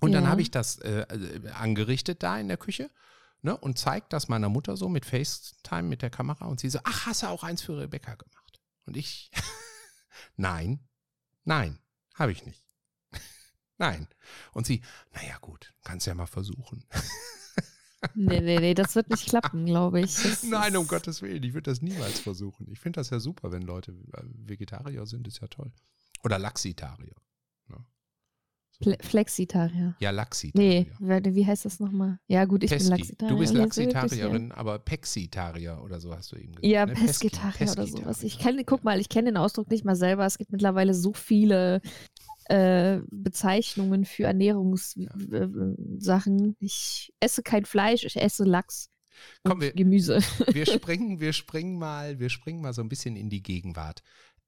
Und 0.00 0.12
ja. 0.12 0.20
dann 0.20 0.30
habe 0.30 0.42
ich 0.42 0.52
das 0.52 0.78
äh, 0.78 1.00
äh, 1.00 1.48
angerichtet 1.48 2.22
da 2.22 2.38
in 2.38 2.46
der 2.46 2.56
Küche 2.56 2.92
ne, 3.42 3.56
und 3.56 3.80
zeigt 3.80 4.12
das 4.12 4.28
meiner 4.28 4.48
Mutter 4.48 4.76
so 4.76 4.88
mit 4.88 5.06
FaceTime 5.06 5.88
mit 5.88 6.02
der 6.02 6.10
Kamera 6.10 6.46
und 6.46 6.60
sie 6.60 6.70
so, 6.70 6.78
ach, 6.84 7.06
hast 7.06 7.24
du 7.24 7.26
auch 7.26 7.42
eins 7.42 7.62
für 7.62 7.76
Rebecca 7.76 8.14
gemacht? 8.14 8.60
Und 8.86 8.96
ich, 8.96 9.32
nein, 10.36 10.86
nein, 11.42 11.80
habe 12.14 12.30
ich 12.30 12.46
nicht. 12.46 12.67
Nein. 13.78 14.08
Und 14.52 14.66
sie, 14.66 14.82
naja 15.14 15.38
gut, 15.40 15.72
kannst 15.84 16.06
ja 16.06 16.14
mal 16.14 16.26
versuchen. 16.26 16.84
Nee, 18.14 18.40
nee, 18.40 18.58
nee, 18.58 18.74
das 18.74 18.94
wird 18.94 19.10
nicht 19.10 19.26
klappen, 19.26 19.66
glaube 19.66 20.00
ich. 20.00 20.14
Das 20.22 20.42
Nein, 20.44 20.76
um 20.76 20.86
Gottes 20.86 21.20
Willen, 21.22 21.42
ich 21.42 21.52
würde 21.52 21.70
das 21.70 21.82
niemals 21.82 22.20
versuchen. 22.20 22.68
Ich 22.70 22.78
finde 22.78 23.00
das 23.00 23.10
ja 23.10 23.18
super, 23.18 23.50
wenn 23.50 23.62
Leute 23.62 23.92
äh, 23.92 24.22
Vegetarier 24.22 25.04
sind, 25.06 25.26
ist 25.26 25.40
ja 25.40 25.48
toll. 25.48 25.72
Oder 26.22 26.38
Laxitarier. 26.38 27.16
Ne? 27.68 27.84
So. 28.80 28.94
Flexitarier. 29.00 29.96
Ja, 29.98 30.10
Laxitarier. 30.10 30.86
Nee, 31.00 31.34
wie 31.34 31.46
heißt 31.46 31.64
das 31.64 31.80
nochmal? 31.80 32.20
Ja, 32.28 32.44
gut, 32.44 32.62
ich 32.62 32.70
Pesci. 32.70 32.88
bin 32.88 32.98
Laxitarier. 32.98 33.34
Du 33.34 33.40
bist 33.40 33.54
Laxitarierin, 33.54 34.52
aber 34.52 34.78
Pexitarier 34.78 35.82
oder 35.82 35.98
so 35.98 36.14
hast 36.14 36.30
du 36.30 36.36
eben 36.36 36.54
gesagt. 36.54 36.66
Ja, 36.66 36.86
ne? 36.86 36.94
Peskitarier 36.94 37.72
oder 37.72 37.86
sowas. 37.86 38.22
Ich 38.22 38.38
kann, 38.38 38.60
guck 38.64 38.84
mal, 38.84 39.00
ich 39.00 39.08
kenne 39.08 39.30
den 39.30 39.36
Ausdruck 39.36 39.70
nicht 39.70 39.84
mal 39.84 39.96
selber. 39.96 40.24
Es 40.24 40.38
gibt 40.38 40.52
mittlerweile 40.52 40.94
so 40.94 41.12
viele 41.12 41.80
äh, 42.48 43.00
Bezeichnungen 43.10 44.04
für 44.04 44.24
Ernährungssachen. 44.24 46.56
Ich 46.60 47.12
esse 47.20 47.42
kein 47.42 47.64
Fleisch, 47.64 48.04
ich 48.04 48.16
esse 48.16 48.44
Lachs. 48.44 48.90
Komm, 49.44 49.60
wir, 49.60 49.72
Gemüse. 49.72 50.20
Wir 50.52 50.66
springen, 50.66 51.20
wir 51.20 51.32
springen 51.32 51.78
mal, 51.78 52.20
wir 52.20 52.30
springen 52.30 52.62
mal 52.62 52.72
so 52.72 52.82
ein 52.82 52.88
bisschen 52.88 53.16
in 53.16 53.30
die 53.30 53.42
Gegenwart. 53.42 54.02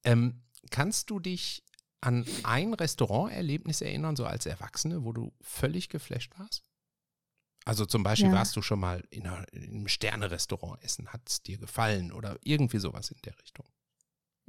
Ähm, 0.04 0.42
kannst 0.70 1.10
du 1.10 1.18
dich 1.18 1.64
an 2.00 2.24
ein 2.44 2.72
Restauranterlebnis 2.72 3.80
erinnern, 3.80 4.16
so 4.16 4.24
als 4.24 4.46
Erwachsene, 4.46 5.04
wo 5.04 5.12
du 5.12 5.32
völlig 5.40 5.88
geflasht 5.88 6.38
warst? 6.38 6.62
Also 7.64 7.84
zum 7.84 8.02
Beispiel 8.02 8.30
ja. 8.30 8.34
warst 8.34 8.56
du 8.56 8.62
schon 8.62 8.80
mal 8.80 9.04
in, 9.10 9.26
einer, 9.26 9.52
in 9.52 9.70
einem 9.70 9.88
Sterne-Restaurant 9.88 10.82
essen, 10.82 11.08
hat 11.08 11.28
es 11.28 11.42
dir 11.42 11.58
gefallen 11.58 12.12
oder 12.12 12.38
irgendwie 12.42 12.78
sowas 12.78 13.10
in 13.10 13.18
der 13.24 13.38
Richtung? 13.40 13.66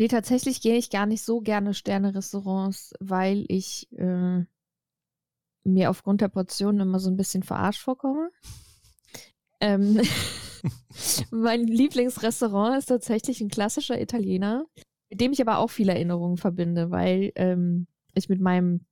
Nee, 0.01 0.07
tatsächlich 0.07 0.61
gehe 0.61 0.77
ich 0.77 0.89
gar 0.89 1.05
nicht 1.05 1.21
so 1.21 1.41
gerne 1.41 1.75
Sterne-Restaurants, 1.75 2.95
weil 2.99 3.45
ich 3.49 3.87
äh, 3.99 4.43
mir 5.63 5.91
aufgrund 5.91 6.21
der 6.21 6.27
Portionen 6.27 6.81
immer 6.81 6.97
so 6.97 7.11
ein 7.11 7.17
bisschen 7.17 7.43
verarscht 7.43 7.83
vorkomme. 7.83 8.31
ähm, 9.59 10.01
mein 11.29 11.67
Lieblingsrestaurant 11.67 12.79
ist 12.79 12.87
tatsächlich 12.87 13.41
ein 13.41 13.49
klassischer 13.49 14.01
Italiener, 14.01 14.65
mit 15.11 15.21
dem 15.21 15.33
ich 15.33 15.41
aber 15.41 15.59
auch 15.59 15.69
viele 15.69 15.93
Erinnerungen 15.93 16.37
verbinde, 16.37 16.89
weil 16.89 17.31
ähm, 17.35 17.85
ich 18.15 18.27
mit 18.27 18.41
meinem 18.41 18.87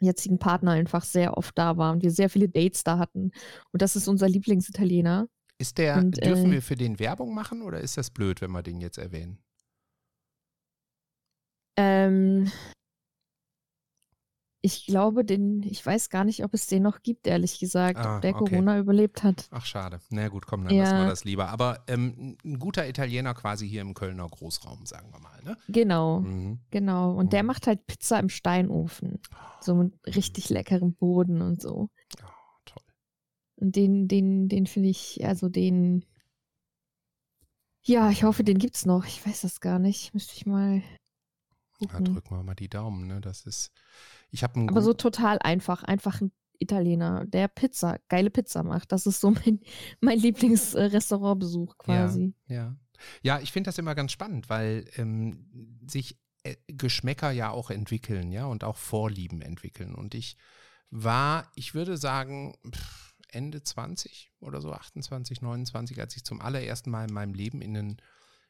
jetzigen 0.00 0.38
Partner 0.38 0.72
einfach 0.72 1.04
sehr 1.04 1.38
oft 1.38 1.56
da 1.56 1.78
war 1.78 1.92
und 1.92 2.02
wir 2.02 2.10
sehr 2.10 2.28
viele 2.28 2.50
Dates 2.50 2.84
da 2.84 2.98
hatten. 2.98 3.30
Und 3.72 3.80
das 3.80 3.96
ist 3.96 4.06
unser 4.06 4.28
Lieblingsitaliener. 4.28 5.30
Ist 5.56 5.78
der, 5.78 5.96
und, 5.96 6.22
dürfen 6.22 6.50
äh, 6.50 6.56
wir 6.56 6.62
für 6.62 6.76
den 6.76 6.98
Werbung 6.98 7.32
machen 7.32 7.62
oder 7.62 7.80
ist 7.80 7.96
das 7.96 8.10
blöd, 8.10 8.42
wenn 8.42 8.50
wir 8.50 8.62
den 8.62 8.82
jetzt 8.82 8.98
erwähnen? 8.98 9.38
Ähm, 11.76 12.50
ich 14.62 14.84
glaube, 14.84 15.24
den, 15.24 15.62
ich 15.62 15.84
weiß 15.84 16.10
gar 16.10 16.24
nicht, 16.24 16.44
ob 16.44 16.52
es 16.52 16.66
den 16.66 16.82
noch 16.82 17.02
gibt, 17.02 17.26
ehrlich 17.26 17.58
gesagt, 17.58 17.98
ah, 17.98 18.16
ob 18.16 18.22
der 18.22 18.34
okay. 18.34 18.50
Corona 18.50 18.78
überlebt 18.78 19.22
hat. 19.22 19.48
Ach, 19.50 19.64
schade. 19.64 20.00
Na 20.10 20.28
gut, 20.28 20.46
komm, 20.46 20.64
dann 20.64 20.74
ja. 20.74 20.82
lassen 20.82 20.98
wir 20.98 21.08
das 21.08 21.24
lieber. 21.24 21.48
Aber 21.48 21.82
ähm, 21.88 22.36
ein 22.44 22.58
guter 22.58 22.86
Italiener 22.86 23.32
quasi 23.32 23.66
hier 23.68 23.80
im 23.80 23.94
Kölner 23.94 24.28
Großraum, 24.28 24.84
sagen 24.84 25.12
wir 25.12 25.20
mal, 25.20 25.42
ne? 25.44 25.56
Genau, 25.68 26.20
mhm. 26.20 26.60
genau. 26.70 27.12
Und 27.14 27.26
mhm. 27.26 27.30
der 27.30 27.42
macht 27.42 27.66
halt 27.66 27.86
Pizza 27.86 28.18
im 28.18 28.28
Steinofen. 28.28 29.20
So 29.62 29.74
mit 29.74 29.94
richtig 30.06 30.50
leckerem 30.50 30.94
Boden 30.94 31.40
und 31.40 31.62
so. 31.62 31.88
Oh, 32.22 32.26
toll. 32.66 32.84
Und 33.56 33.76
den, 33.76 34.08
den, 34.08 34.48
den 34.48 34.66
finde 34.66 34.90
ich, 34.90 35.24
also 35.24 35.48
den, 35.48 36.04
ja, 37.82 38.10
ich 38.10 38.24
hoffe, 38.24 38.44
den 38.44 38.58
gibt's 38.58 38.84
noch. 38.84 39.06
Ich 39.06 39.26
weiß 39.26 39.40
das 39.40 39.60
gar 39.60 39.78
nicht. 39.78 40.12
Müsste 40.12 40.34
ich 40.36 40.44
mal. 40.44 40.82
Ja, 41.80 42.00
drücken 42.00 42.36
wir 42.36 42.42
mal 42.42 42.54
die 42.54 42.68
Daumen, 42.68 43.06
ne? 43.06 43.20
Das 43.20 43.46
ist. 43.46 43.72
Ich 44.30 44.42
habe 44.42 44.60
Aber 44.68 44.82
so 44.82 44.92
total 44.92 45.38
einfach, 45.38 45.82
einfach 45.82 46.20
ein 46.20 46.32
Italiener, 46.58 47.24
der 47.26 47.48
Pizza, 47.48 47.98
geile 48.08 48.30
Pizza 48.30 48.62
macht. 48.62 48.92
Das 48.92 49.06
ist 49.06 49.20
so 49.20 49.30
mein, 49.30 49.60
mein 50.00 50.18
Lieblingsrestaurantbesuch 50.18 51.78
quasi. 51.78 52.34
Ja, 52.46 52.54
ja. 52.54 52.76
ja 53.22 53.40
ich 53.40 53.50
finde 53.52 53.68
das 53.68 53.78
immer 53.78 53.94
ganz 53.94 54.12
spannend, 54.12 54.48
weil 54.50 54.84
ähm, 54.96 55.80
sich 55.86 56.18
äh, 56.42 56.56
Geschmäcker 56.68 57.30
ja 57.30 57.50
auch 57.50 57.70
entwickeln, 57.70 58.30
ja, 58.30 58.46
und 58.46 58.64
auch 58.64 58.76
Vorlieben 58.76 59.42
entwickeln. 59.42 59.94
Und 59.94 60.14
ich 60.14 60.36
war, 60.90 61.50
ich 61.54 61.74
würde 61.74 61.96
sagen, 61.96 62.56
Ende 63.28 63.62
20 63.62 64.32
oder 64.40 64.60
so, 64.60 64.72
28, 64.72 65.40
29, 65.40 66.00
als 66.00 66.16
ich 66.16 66.24
zum 66.24 66.40
allerersten 66.40 66.90
Mal 66.90 67.08
in 67.08 67.14
meinem 67.14 67.34
Leben 67.34 67.62
in 67.62 67.76
ein 67.76 68.02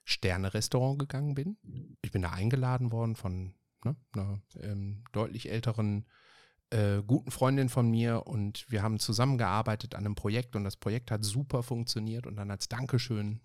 Sterne-Restaurant 0.05 0.99
gegangen 0.99 1.35
bin. 1.35 1.57
Ich 2.03 2.11
bin 2.11 2.23
da 2.23 2.31
eingeladen 2.31 2.93
worden 2.93 3.17
von 3.17 3.55
ne, 3.85 3.97
einer 4.13 4.41
ähm, 4.61 5.05
deutlich 5.13 5.51
älteren 5.51 6.07
äh, 6.71 7.03
guten 7.07 7.31
Freundin 7.31 7.69
von 7.69 7.91
mir 7.91 8.27
und 8.27 8.71
wir 8.71 8.83
haben 8.83 8.99
zusammengearbeitet 8.99 9.95
an 9.95 10.07
einem 10.07 10.15
Projekt 10.15 10.57
und 10.57 10.65
das 10.65 10.77
Projekt 10.77 11.11
hat 11.11 11.25
super 11.25 11.63
funktioniert 11.63 12.27
und 12.27 12.37
dann 12.37 12.51
als 12.51 12.69
Dankeschön 12.69 13.41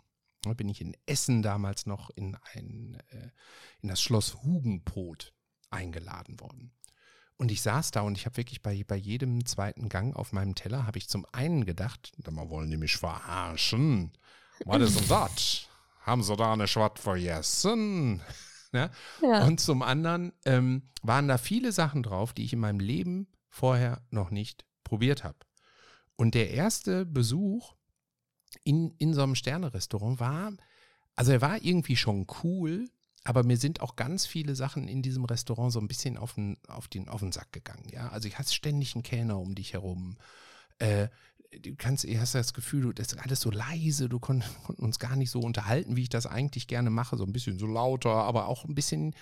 ne, 0.45 0.55
bin 0.55 0.69
ich 0.69 0.81
in 0.81 0.95
Essen 1.05 1.41
damals 1.41 1.85
noch 1.85 2.09
in 2.11 2.37
ein 2.53 2.97
äh, 3.09 3.29
in 3.81 3.89
das 3.89 4.01
Schloss 4.01 4.43
Hugenpot 4.43 5.33
eingeladen 5.69 6.39
worden. 6.39 6.71
Und 7.37 7.51
ich 7.51 7.61
saß 7.61 7.91
da 7.91 8.01
und 8.01 8.17
ich 8.17 8.25
habe 8.25 8.37
wirklich 8.37 8.61
bei, 8.61 8.83
bei 8.87 8.95
jedem 8.95 9.45
zweiten 9.45 9.89
Gang 9.89 10.15
auf 10.15 10.31
meinem 10.31 10.55
Teller 10.55 10.87
habe 10.87 10.97
ich 10.97 11.09
zum 11.09 11.25
einen 11.33 11.65
gedacht, 11.65 12.13
da 12.17 12.31
wollen 12.31 12.71
die 12.71 12.77
mich 12.77 12.95
verarschen. 12.95 14.13
Was 14.63 14.81
ist 14.81 14.99
denn 15.01 15.07
das? 15.09 15.67
Haben 16.05 16.21
sie 16.21 16.35
da 16.35 16.53
eine 16.53 16.67
Schwatt 16.67 16.99
vergessen? 16.99 18.21
Ne? 18.71 18.91
Ja. 19.21 19.45
Und 19.45 19.61
zum 19.61 19.81
anderen 19.81 20.33
ähm, 20.43 20.81
waren 21.01 21.29
da 21.29 21.37
viele 21.37 21.71
Sachen 21.71 22.03
drauf, 22.03 22.33
die 22.33 22.43
ich 22.43 22.51
in 22.51 22.59
meinem 22.59 22.81
Leben 22.81 23.27
vorher 23.47 24.01
noch 24.09 24.31
nicht 24.31 24.65
probiert 24.83 25.23
habe. 25.23 25.37
Und 26.17 26.35
der 26.35 26.49
erste 26.49 27.05
Besuch 27.05 27.73
in, 28.65 28.93
in 28.97 29.13
so 29.13 29.23
einem 29.23 29.35
Sterne-Restaurant 29.35 30.19
war, 30.19 30.51
also 31.15 31.31
er 31.31 31.39
war 31.39 31.63
irgendwie 31.63 31.95
schon 31.95 32.27
cool, 32.43 32.89
aber 33.23 33.43
mir 33.43 33.55
sind 33.55 33.79
auch 33.79 33.95
ganz 33.95 34.25
viele 34.25 34.55
Sachen 34.55 34.89
in 34.89 35.01
diesem 35.01 35.23
Restaurant 35.23 35.71
so 35.71 35.79
ein 35.79 35.87
bisschen 35.87 36.17
auf 36.17 36.33
den, 36.33 36.57
auf 36.67 36.89
den, 36.89 37.07
auf 37.07 37.21
den 37.21 37.31
Sack 37.31 37.53
gegangen. 37.53 37.87
Ja, 37.93 38.09
also 38.09 38.27
ich 38.27 38.37
hatte 38.37 38.53
ständig 38.53 38.93
einen 38.93 39.03
Kellner 39.03 39.39
um 39.39 39.55
dich 39.55 39.71
herum. 39.71 40.17
Äh, 40.79 41.07
du 41.61 41.75
kannst, 41.75 42.05
hast 42.05 42.35
das 42.35 42.53
Gefühl, 42.53 42.93
das 42.93 43.07
ist 43.07 43.19
alles 43.19 43.41
so 43.41 43.51
leise, 43.51 44.09
du 44.09 44.19
kon, 44.19 44.43
konnten 44.63 44.83
uns 44.83 44.99
gar 44.99 45.15
nicht 45.15 45.31
so 45.31 45.39
unterhalten, 45.39 45.95
wie 45.95 46.03
ich 46.03 46.09
das 46.09 46.25
eigentlich 46.25 46.67
gerne 46.67 46.89
mache, 46.89 47.17
so 47.17 47.23
ein 47.23 47.33
bisschen 47.33 47.59
so 47.59 47.67
lauter, 47.67 48.11
aber 48.11 48.47
auch 48.47 48.65
ein 48.65 48.75
bisschen 48.75 49.15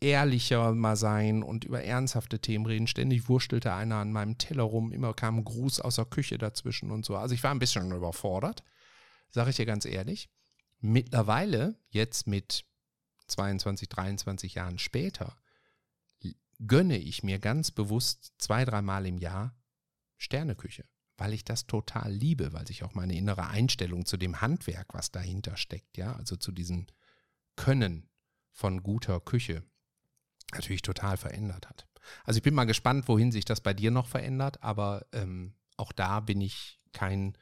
ehrlicher 0.00 0.72
mal 0.72 0.96
sein 0.96 1.42
und 1.42 1.64
über 1.64 1.82
ernsthafte 1.82 2.38
Themen 2.38 2.66
reden. 2.66 2.86
Ständig 2.86 3.28
wurstelte 3.28 3.74
einer 3.74 3.96
an 3.96 4.12
meinem 4.12 4.38
Teller 4.38 4.62
rum, 4.62 4.92
immer 4.92 5.12
kam 5.14 5.38
ein 5.38 5.44
Gruß 5.44 5.80
aus 5.80 5.96
der 5.96 6.06
Küche 6.06 6.38
dazwischen 6.38 6.90
und 6.90 7.04
so. 7.04 7.16
Also 7.16 7.34
ich 7.34 7.42
war 7.42 7.50
ein 7.50 7.58
bisschen 7.58 7.92
überfordert, 7.92 8.62
sage 9.30 9.50
ich 9.50 9.56
dir 9.56 9.66
ganz 9.66 9.84
ehrlich. 9.84 10.30
Mittlerweile, 10.80 11.76
jetzt 11.90 12.26
mit 12.26 12.64
22, 13.26 13.88
23 13.88 14.54
Jahren 14.54 14.78
später, 14.78 15.36
gönne 16.66 16.98
ich 16.98 17.22
mir 17.22 17.38
ganz 17.38 17.70
bewusst 17.70 18.32
zwei, 18.38 18.64
dreimal 18.64 19.06
im 19.06 19.18
Jahr 19.18 19.54
Sterneküche 20.16 20.84
weil 21.20 21.34
ich 21.34 21.44
das 21.44 21.66
total 21.66 22.10
liebe, 22.10 22.54
weil 22.54 22.66
sich 22.66 22.82
auch 22.82 22.94
meine 22.94 23.14
innere 23.14 23.48
Einstellung 23.48 24.06
zu 24.06 24.16
dem 24.16 24.40
Handwerk, 24.40 24.94
was 24.94 25.12
dahinter 25.12 25.58
steckt, 25.58 25.98
ja, 25.98 26.14
also 26.14 26.34
zu 26.34 26.50
diesem 26.50 26.86
Können 27.56 28.08
von 28.52 28.82
guter 28.82 29.20
Küche, 29.20 29.62
natürlich 30.54 30.80
total 30.80 31.18
verändert 31.18 31.68
hat. 31.68 31.86
Also 32.24 32.38
ich 32.38 32.42
bin 32.42 32.54
mal 32.54 32.64
gespannt, 32.64 33.06
wohin 33.06 33.32
sich 33.32 33.44
das 33.44 33.60
bei 33.60 33.74
dir 33.74 33.90
noch 33.90 34.06
verändert, 34.06 34.62
aber 34.62 35.06
ähm, 35.12 35.54
auch 35.76 35.92
da 35.92 36.20
bin 36.20 36.40
ich 36.40 36.80
kein 36.94 37.36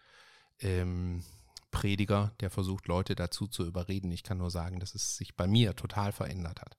ähm, 0.58 1.22
Prediger, 1.70 2.34
der 2.40 2.50
versucht, 2.50 2.88
Leute 2.88 3.14
dazu 3.14 3.46
zu 3.46 3.64
überreden. 3.64 4.10
Ich 4.10 4.24
kann 4.24 4.38
nur 4.38 4.50
sagen, 4.50 4.80
dass 4.80 4.96
es 4.96 5.16
sich 5.16 5.36
bei 5.36 5.46
mir 5.46 5.76
total 5.76 6.10
verändert 6.10 6.60
hat 6.60 6.76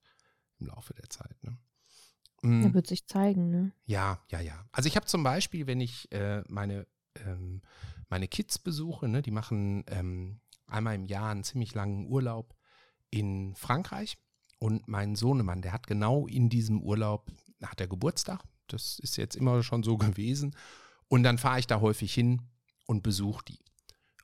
im 0.58 0.66
Laufe 0.66 0.92
der 0.92 1.08
Zeit. 1.08 1.42
Ne? 1.42 1.56
Mhm. 2.42 2.64
Er 2.64 2.74
wird 2.74 2.86
sich 2.86 3.06
zeigen, 3.06 3.50
ne? 3.50 3.72
Ja, 3.84 4.20
ja, 4.30 4.40
ja. 4.40 4.64
Also 4.72 4.86
ich 4.86 4.96
habe 4.96 5.06
zum 5.06 5.22
Beispiel, 5.22 5.66
wenn 5.66 5.80
ich 5.80 6.10
äh, 6.12 6.42
meine, 6.48 6.86
ähm, 7.26 7.62
meine 8.08 8.28
Kids 8.28 8.58
besuche, 8.58 9.08
ne, 9.08 9.22
die 9.22 9.30
machen 9.30 9.84
ähm, 9.88 10.40
einmal 10.66 10.94
im 10.94 11.06
Jahr 11.06 11.30
einen 11.30 11.44
ziemlich 11.44 11.74
langen 11.74 12.06
Urlaub 12.06 12.54
in 13.10 13.54
Frankreich. 13.56 14.18
Und 14.58 14.88
mein 14.88 15.16
Sohnemann, 15.16 15.62
der 15.62 15.72
hat 15.72 15.86
genau 15.86 16.26
in 16.26 16.48
diesem 16.48 16.82
Urlaub, 16.82 17.30
hat 17.62 17.80
er 17.80 17.88
Geburtstag. 17.88 18.42
Das 18.66 18.98
ist 18.98 19.16
jetzt 19.16 19.36
immer 19.36 19.62
schon 19.62 19.82
so 19.82 19.96
gewesen. 19.98 20.54
Und 21.08 21.22
dann 21.22 21.38
fahre 21.38 21.58
ich 21.58 21.66
da 21.66 21.80
häufig 21.80 22.12
hin 22.14 22.42
und 22.86 23.02
besuche 23.02 23.44
die. 23.46 23.58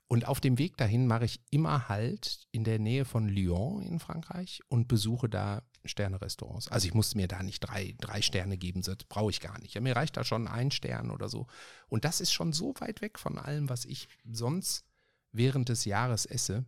Und 0.09 0.25
auf 0.25 0.39
dem 0.39 0.57
Weg 0.57 0.77
dahin 0.77 1.05
mache 1.05 1.25
ich 1.25 1.41
immer 1.49 1.89
Halt 1.89 2.47
in 2.51 2.63
der 2.63 2.79
Nähe 2.79 3.03
von 3.03 3.27
Lyon 3.27 3.81
in 3.81 3.99
Frankreich 3.99 4.61
und 4.69 4.87
besuche 4.87 5.27
da 5.27 5.63
Sterne-Restaurants. 5.83 6.69
Also 6.69 6.87
ich 6.87 6.93
musste 6.93 7.17
mir 7.17 7.27
da 7.27 7.43
nicht 7.43 7.59
drei, 7.59 7.95
drei 7.99 8.21
Sterne 8.21 8.57
geben, 8.57 8.81
das 8.81 8.97
brauche 9.09 9.31
ich 9.31 9.41
gar 9.41 9.59
nicht. 9.59 9.73
Ja, 9.73 9.81
mir 9.81 9.95
reicht 9.95 10.15
da 10.15 10.23
schon 10.23 10.47
ein 10.47 10.71
Stern 10.71 11.11
oder 11.11 11.27
so. 11.27 11.47
Und 11.87 12.05
das 12.05 12.21
ist 12.21 12.31
schon 12.31 12.53
so 12.53 12.73
weit 12.79 13.01
weg 13.01 13.19
von 13.19 13.37
allem, 13.37 13.69
was 13.69 13.85
ich 13.85 14.07
sonst 14.23 14.85
während 15.31 15.69
des 15.69 15.85
Jahres 15.85 16.25
esse, 16.25 16.65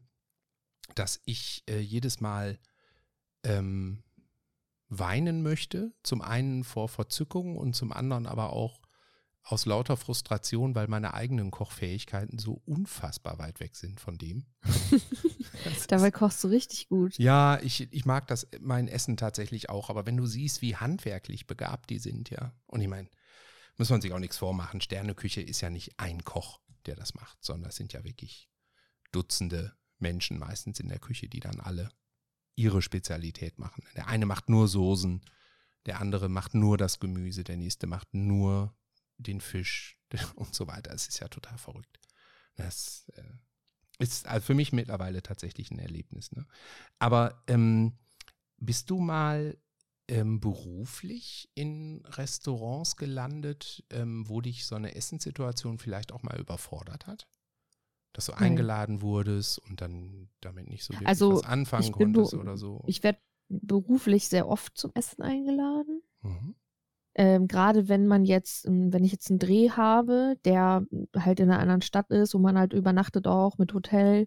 dass 0.95 1.21
ich 1.25 1.63
äh, 1.69 1.79
jedes 1.79 2.19
Mal 2.19 2.59
ähm, 3.43 4.03
weinen 4.89 5.43
möchte. 5.43 5.93
Zum 6.03 6.21
einen 6.21 6.65
vor 6.65 6.89
Verzückung 6.89 7.55
und 7.55 7.73
zum 7.73 7.93
anderen 7.93 8.25
aber 8.25 8.51
auch 8.51 8.81
aus 9.51 9.65
lauter 9.65 9.97
Frustration, 9.97 10.75
weil 10.75 10.87
meine 10.87 11.13
eigenen 11.13 11.49
Kochfähigkeiten 11.51 12.37
so 12.37 12.61
unfassbar 12.65 13.39
weit 13.39 13.59
weg 13.59 13.75
sind 13.75 13.99
von 13.99 14.17
dem. 14.17 14.45
Dabei 15.87 16.11
kochst 16.11 16.43
du 16.43 16.49
richtig 16.49 16.87
gut. 16.87 17.17
Ja, 17.17 17.59
ich, 17.61 17.91
ich 17.91 18.05
mag 18.05 18.27
das, 18.27 18.47
mein 18.61 18.87
Essen 18.87 19.17
tatsächlich 19.17 19.69
auch. 19.69 19.89
Aber 19.89 20.05
wenn 20.05 20.17
du 20.17 20.25
siehst, 20.25 20.61
wie 20.61 20.75
handwerklich 20.75 21.47
begabt 21.47 21.89
die 21.89 21.99
sind, 21.99 22.29
ja. 22.29 22.53
Und 22.67 22.81
ich 22.81 22.87
meine, 22.87 23.09
muss 23.77 23.89
man 23.89 24.01
sich 24.01 24.13
auch 24.13 24.19
nichts 24.19 24.37
vormachen. 24.37 24.81
Sterneküche 24.81 25.41
ist 25.41 25.61
ja 25.61 25.69
nicht 25.69 25.99
ein 25.99 26.23
Koch, 26.23 26.59
der 26.85 26.95
das 26.95 27.15
macht, 27.15 27.43
sondern 27.43 27.69
es 27.69 27.75
sind 27.75 27.93
ja 27.93 28.03
wirklich 28.03 28.49
Dutzende 29.11 29.73
Menschen 29.97 30.37
meistens 30.37 30.79
in 30.79 30.87
der 30.87 30.99
Küche, 30.99 31.27
die 31.27 31.39
dann 31.39 31.59
alle 31.59 31.89
ihre 32.55 32.81
Spezialität 32.81 33.57
machen. 33.57 33.83
Der 33.95 34.07
eine 34.07 34.27
macht 34.27 34.49
nur 34.49 34.67
Soßen, 34.67 35.21
der 35.85 35.99
andere 35.99 36.29
macht 36.29 36.53
nur 36.53 36.77
das 36.77 36.99
Gemüse, 36.99 37.43
der 37.43 37.57
nächste 37.57 37.87
macht 37.87 38.13
nur 38.13 38.75
den 39.19 39.41
Fisch 39.41 39.97
und 40.35 40.53
so 40.55 40.67
weiter. 40.67 40.91
Es 40.91 41.07
ist 41.07 41.19
ja 41.19 41.27
total 41.27 41.57
verrückt. 41.57 41.99
Das 42.55 43.09
äh, 43.15 43.23
ist 43.99 44.27
also 44.27 44.45
für 44.45 44.53
mich 44.53 44.73
mittlerweile 44.73 45.21
tatsächlich 45.21 45.71
ein 45.71 45.79
Erlebnis. 45.79 46.31
Ne? 46.31 46.45
Aber 46.97 47.43
ähm, 47.47 47.97
bist 48.57 48.89
du 48.89 48.99
mal 48.99 49.57
ähm, 50.07 50.39
beruflich 50.39 51.49
in 51.53 52.03
Restaurants 52.05 52.97
gelandet, 52.97 53.85
ähm, 53.91 54.27
wo 54.27 54.41
dich 54.41 54.65
so 54.65 54.75
eine 54.75 54.95
Essenssituation 54.95 55.77
vielleicht 55.77 56.11
auch 56.11 56.23
mal 56.23 56.39
überfordert 56.39 57.07
hat? 57.07 57.27
Dass 58.13 58.25
du 58.25 58.33
eingeladen 58.33 59.01
wurdest 59.03 59.59
und 59.59 59.81
dann 59.81 60.29
damit 60.41 60.67
nicht 60.67 60.83
so 60.83 60.93
wirklich 60.93 61.07
also, 61.07 61.35
was 61.35 61.43
anfangen 61.43 61.91
konntest 61.91 62.33
oder 62.33 62.57
so? 62.57 62.83
Ich 62.87 63.03
werde 63.03 63.19
beruflich 63.49 64.27
sehr 64.27 64.47
oft 64.47 64.75
zum 64.77 64.91
Essen 64.95 65.21
eingeladen. 65.21 66.01
Mhm. 66.21 66.55
Ähm, 67.19 67.49
Gerade 67.49 67.89
wenn 67.89 68.07
man 68.07 68.23
jetzt, 68.23 68.65
ähm, 68.65 68.93
wenn 68.93 69.03
ich 69.03 69.11
jetzt 69.11 69.29
einen 69.29 69.39
Dreh 69.39 69.69
habe, 69.71 70.37
der 70.45 70.85
halt 71.17 71.41
in 71.41 71.51
einer 71.51 71.59
anderen 71.59 71.81
Stadt 71.81 72.09
ist, 72.11 72.33
wo 72.33 72.39
man 72.39 72.57
halt 72.57 72.71
übernachtet 72.71 73.27
auch 73.27 73.57
mit 73.57 73.73
Hotel 73.73 74.25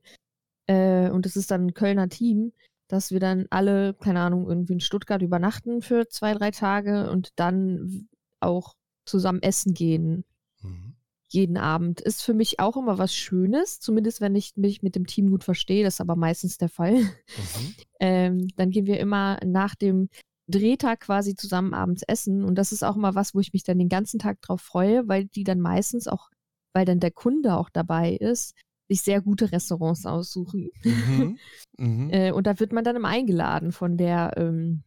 äh, 0.66 1.08
und 1.08 1.24
es 1.24 1.34
ist 1.34 1.50
dann 1.50 1.68
ein 1.68 1.74
Kölner 1.74 2.10
Team, 2.10 2.52
dass 2.88 3.10
wir 3.10 3.18
dann 3.18 3.46
alle, 3.48 3.94
keine 3.94 4.20
Ahnung, 4.20 4.46
irgendwie 4.46 4.74
in 4.74 4.80
Stuttgart 4.80 5.22
übernachten 5.22 5.80
für 5.80 6.06
zwei, 6.08 6.34
drei 6.34 6.50
Tage 6.50 7.10
und 7.10 7.30
dann 7.36 8.08
auch 8.40 8.74
zusammen 9.06 9.40
essen 9.40 9.72
gehen. 9.72 10.26
Mhm. 10.60 10.92
Jeden 11.28 11.56
Abend. 11.56 12.02
Ist 12.02 12.22
für 12.22 12.34
mich 12.34 12.60
auch 12.60 12.76
immer 12.76 12.98
was 12.98 13.14
Schönes, 13.14 13.80
zumindest 13.80 14.20
wenn 14.20 14.34
ich 14.34 14.54
mich 14.56 14.82
mit 14.82 14.96
dem 14.96 15.06
Team 15.06 15.30
gut 15.30 15.44
verstehe, 15.44 15.82
das 15.82 15.94
ist 15.94 16.00
aber 16.02 16.14
meistens 16.14 16.58
der 16.58 16.68
Fall. 16.68 16.96
Mhm. 16.96 17.74
ähm, 18.00 18.48
dann 18.56 18.68
gehen 18.68 18.84
wir 18.84 19.00
immer 19.00 19.40
nach 19.42 19.74
dem 19.74 20.10
Drehtag 20.48 21.00
quasi 21.00 21.34
zusammen 21.34 21.74
abends 21.74 22.02
essen. 22.06 22.44
Und 22.44 22.56
das 22.56 22.72
ist 22.72 22.82
auch 22.82 22.96
mal 22.96 23.14
was, 23.14 23.34
wo 23.34 23.40
ich 23.40 23.52
mich 23.52 23.62
dann 23.62 23.78
den 23.78 23.88
ganzen 23.88 24.18
Tag 24.18 24.40
drauf 24.40 24.60
freue, 24.60 25.08
weil 25.08 25.26
die 25.26 25.44
dann 25.44 25.60
meistens 25.60 26.08
auch, 26.08 26.30
weil 26.72 26.84
dann 26.84 27.00
der 27.00 27.10
Kunde 27.10 27.56
auch 27.56 27.70
dabei 27.70 28.12
ist, 28.14 28.54
sich 28.88 29.02
sehr 29.02 29.20
gute 29.22 29.52
Restaurants 29.52 30.06
aussuchen. 30.06 30.70
Mhm. 30.84 31.38
Mhm. 31.78 32.10
äh, 32.10 32.32
und 32.32 32.46
da 32.46 32.60
wird 32.60 32.70
man 32.72 32.84
dann 32.84 32.96
immer 32.96 33.08
eingeladen 33.08 33.72
von 33.72 33.96
der, 33.96 34.34
ähm, 34.36 34.82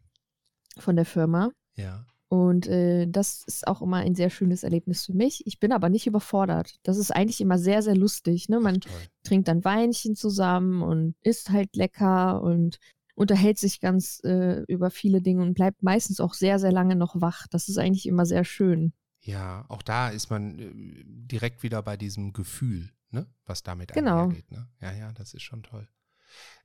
von 0.77 0.95
der 0.95 1.03
Firma. 1.03 1.49
Ja. 1.75 2.05
Und 2.27 2.67
äh, 2.67 3.07
das 3.07 3.43
ist 3.47 3.67
auch 3.67 3.81
immer 3.81 3.97
ein 3.97 4.15
sehr 4.15 4.29
schönes 4.29 4.63
Erlebnis 4.63 5.05
für 5.05 5.13
mich. 5.13 5.45
Ich 5.45 5.59
bin 5.59 5.71
aber 5.71 5.89
nicht 5.89 6.05
überfordert. 6.05 6.75
Das 6.83 6.97
ist 6.97 7.11
eigentlich 7.11 7.41
immer 7.41 7.57
sehr, 7.57 7.81
sehr 7.81 7.95
lustig. 7.95 8.49
Ne? 8.49 8.59
Man 8.59 8.79
Ach, 8.85 9.07
trinkt 9.23 9.47
dann 9.47 9.63
Weinchen 9.63 10.15
zusammen 10.15 10.81
und 10.81 11.15
isst 11.21 11.49
halt 11.49 11.75
lecker 11.75 12.41
und 12.41 12.77
unterhält 13.15 13.57
sich 13.57 13.79
ganz 13.79 14.21
äh, 14.23 14.61
über 14.67 14.91
viele 14.91 15.21
Dinge 15.21 15.41
und 15.41 15.55
bleibt 15.55 15.81
meistens 15.81 16.19
auch 16.19 16.33
sehr, 16.33 16.59
sehr 16.59 16.71
lange 16.71 16.95
noch 16.95 17.19
wach. 17.19 17.47
Das 17.47 17.69
ist 17.69 17.77
eigentlich 17.77 18.05
immer 18.05 18.25
sehr 18.25 18.43
schön. 18.43 18.93
Ja, 19.21 19.65
auch 19.69 19.81
da 19.81 20.09
ist 20.09 20.29
man 20.29 20.59
äh, 20.59 20.71
direkt 21.05 21.63
wieder 21.63 21.81
bei 21.81 21.97
diesem 21.97 22.33
Gefühl, 22.33 22.91
ne? 23.09 23.25
was 23.45 23.63
damit 23.63 23.93
genau. 23.93 24.25
einhergeht. 24.25 24.51
Ne? 24.51 24.69
Ja, 24.81 24.93
ja, 24.93 25.11
das 25.13 25.33
ist 25.33 25.43
schon 25.43 25.63
toll. 25.63 25.87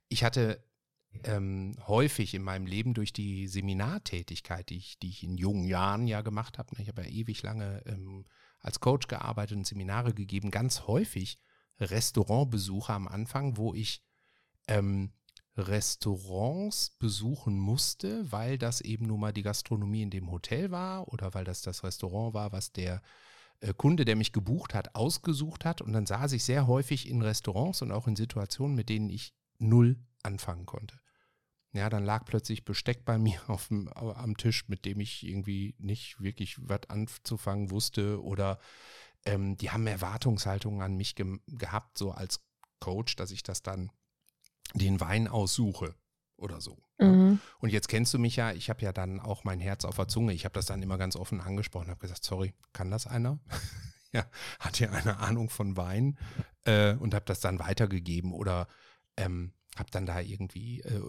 Ich 0.09 0.23
hatte 0.23 0.63
ähm, 1.23 1.75
häufig 1.87 2.33
in 2.33 2.43
meinem 2.43 2.65
Leben 2.65 2.93
durch 2.93 3.13
die 3.13 3.47
Seminartätigkeit, 3.47 4.69
die 4.69 4.77
ich, 4.77 4.99
die 4.99 5.09
ich 5.09 5.23
in 5.23 5.37
jungen 5.37 5.65
Jahren 5.65 6.05
ja 6.05 6.21
gemacht 6.21 6.57
habe, 6.57 6.75
ne? 6.75 6.83
ich 6.83 6.89
habe 6.89 7.03
ja 7.03 7.09
ewig 7.09 7.41
lange 7.43 7.81
ähm, 7.85 8.25
als 8.59 8.79
Coach 8.79 9.07
gearbeitet 9.07 9.57
und 9.57 9.65
Seminare 9.65 10.13
gegeben, 10.13 10.51
ganz 10.51 10.81
häufig 10.81 11.39
Restaurantbesuche 11.79 12.93
am 12.93 13.07
Anfang, 13.07 13.57
wo 13.57 13.73
ich 13.73 14.03
ähm, 14.67 15.13
Restaurants 15.67 16.91
besuchen 16.99 17.57
musste, 17.57 18.31
weil 18.31 18.57
das 18.57 18.81
eben 18.81 19.07
nun 19.07 19.19
mal 19.19 19.33
die 19.33 19.43
Gastronomie 19.43 20.01
in 20.01 20.09
dem 20.09 20.31
Hotel 20.31 20.71
war 20.71 21.07
oder 21.07 21.33
weil 21.33 21.43
das 21.43 21.61
das 21.61 21.83
Restaurant 21.83 22.33
war, 22.33 22.51
was 22.51 22.71
der 22.71 23.01
äh, 23.61 23.73
Kunde, 23.73 24.05
der 24.05 24.15
mich 24.15 24.33
gebucht 24.33 24.73
hat, 24.73 24.95
ausgesucht 24.95 25.65
hat. 25.65 25.81
Und 25.81 25.93
dann 25.93 26.05
saß 26.05 26.33
ich 26.33 26.43
sehr 26.43 26.67
häufig 26.67 27.07
in 27.07 27.21
Restaurants 27.21 27.81
und 27.81 27.91
auch 27.91 28.07
in 28.07 28.15
Situationen, 28.15 28.75
mit 28.75 28.89
denen 28.89 29.09
ich 29.09 29.33
null 29.59 29.97
anfangen 30.23 30.65
konnte. 30.65 30.99
Ja, 31.73 31.89
dann 31.89 32.03
lag 32.03 32.25
plötzlich 32.25 32.65
Besteck 32.65 33.05
bei 33.05 33.17
mir 33.17 33.39
auf 33.47 33.69
dem, 33.69 33.87
am 33.93 34.35
Tisch, 34.37 34.67
mit 34.67 34.85
dem 34.85 34.99
ich 34.99 35.25
irgendwie 35.25 35.75
nicht 35.77 36.19
wirklich 36.19 36.57
was 36.59 36.89
anzufangen 36.89 37.71
wusste. 37.71 38.21
Oder 38.21 38.59
ähm, 39.25 39.57
die 39.57 39.69
haben 39.69 39.87
Erwartungshaltungen 39.87 40.81
an 40.81 40.95
mich 40.95 41.15
ge 41.15 41.39
gehabt, 41.47 41.97
so 41.97 42.11
als 42.11 42.43
Coach, 42.79 43.15
dass 43.15 43.31
ich 43.31 43.43
das 43.43 43.61
dann 43.61 43.91
den 44.73 44.99
Wein 44.99 45.27
aussuche 45.27 45.95
oder 46.37 46.61
so. 46.61 46.77
Mhm. 46.99 47.39
Und 47.59 47.71
jetzt 47.71 47.87
kennst 47.87 48.13
du 48.13 48.19
mich 48.19 48.35
ja, 48.35 48.51
ich 48.51 48.69
habe 48.69 48.81
ja 48.81 48.93
dann 48.93 49.19
auch 49.19 49.43
mein 49.43 49.59
Herz 49.59 49.85
auf 49.85 49.95
der 49.95 50.07
Zunge. 50.07 50.33
Ich 50.33 50.45
habe 50.45 50.53
das 50.53 50.65
dann 50.65 50.81
immer 50.81 50.97
ganz 50.97 51.15
offen 51.15 51.41
angesprochen, 51.41 51.89
habe 51.89 51.99
gesagt, 51.99 52.23
sorry, 52.23 52.53
kann 52.73 52.91
das 52.91 53.07
einer? 53.07 53.39
ja, 54.13 54.25
hat 54.59 54.79
ja 54.79 54.89
eine 54.91 55.17
Ahnung 55.17 55.49
von 55.49 55.77
Wein 55.77 56.17
äh, 56.65 56.93
und 56.95 57.13
habe 57.13 57.25
das 57.25 57.39
dann 57.39 57.59
weitergegeben 57.59 58.33
oder 58.33 58.67
ähm, 59.17 59.53
habe 59.77 59.91
dann 59.91 60.05
da 60.05 60.19
irgendwie 60.19 60.81
äh, 60.81 61.01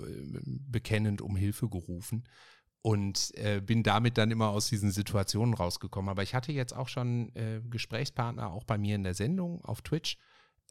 bekennend 0.45 1.21
um 1.21 1.37
Hilfe 1.37 1.69
gerufen 1.69 2.25
und 2.83 3.33
äh, 3.37 3.61
bin 3.61 3.83
damit 3.83 4.19
dann 4.19 4.31
immer 4.31 4.49
aus 4.49 4.67
diesen 4.67 4.91
Situationen 4.91 5.55
rausgekommen. 5.55 6.09
Aber 6.09 6.23
ich 6.23 6.35
hatte 6.35 6.53
jetzt 6.53 6.75
auch 6.75 6.89
schon 6.89 7.35
äh, 7.35 7.61
Gesprächspartner, 7.69 8.51
auch 8.51 8.65
bei 8.65 8.79
mir 8.79 8.97
in 8.97 9.05
der 9.05 9.15
Sendung 9.15 9.65
auf 9.65 9.83
Twitch, 9.83 10.17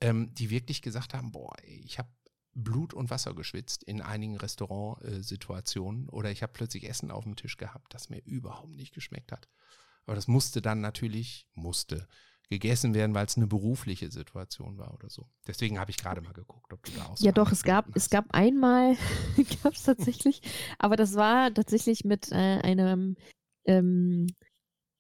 ähm, 0.02 0.34
die 0.34 0.50
wirklich 0.50 0.82
gesagt 0.82 1.14
haben, 1.14 1.32
boah, 1.32 1.54
ich 1.64 2.00
habe 2.00 2.10
Blut 2.54 2.94
und 2.94 3.10
Wasser 3.10 3.34
geschwitzt 3.34 3.84
in 3.84 4.02
einigen 4.02 4.38
Restaurantsituationen 4.38 6.10
oder 6.10 6.32
ich 6.32 6.44
habe 6.44 6.54
plötzlich 6.54 6.88
Essen 6.90 7.12
auf 7.12 7.24
dem 7.24 7.36
Tisch 7.36 7.58
gehabt, 7.58 7.94
das 7.94 8.10
mir 8.10 8.22
überhaupt 8.26 8.74
nicht 8.74 8.94
geschmeckt 8.94 9.32
hat. 9.32 9.48
Aber 10.06 10.16
das 10.16 10.28
musste 10.28 10.62
dann 10.62 10.82
natürlich, 10.82 11.48
musste 11.54 12.08
gegessen 12.50 12.94
werden, 12.94 13.16
weil 13.16 13.26
es 13.26 13.38
eine 13.38 13.48
berufliche 13.48 14.12
Situation 14.12 14.78
war 14.78 14.94
oder 14.94 15.10
so. 15.10 15.30
Deswegen 15.48 15.80
habe 15.80 15.90
ich 15.90 15.98
gerade 15.98 16.20
mal 16.20 16.34
geguckt, 16.34 16.74
ob 16.74 16.84
du 16.84 16.92
da 16.92 17.06
auch 17.06 17.16
so 17.16 17.26
Ja, 17.26 17.32
doch, 17.32 17.50
es 17.52 17.64
gab, 17.64 17.88
hast. 17.88 17.96
es 17.96 18.10
gab 18.10 18.26
einmal, 18.32 18.98
gab 19.64 19.74
es 19.74 19.84
tatsächlich, 19.84 20.42
aber 20.78 20.98
das 20.98 21.16
war 21.16 21.54
tatsächlich 21.54 22.04
mit 22.04 22.30
äh, 22.32 22.36
einem 22.36 23.16
ähm, 23.64 24.28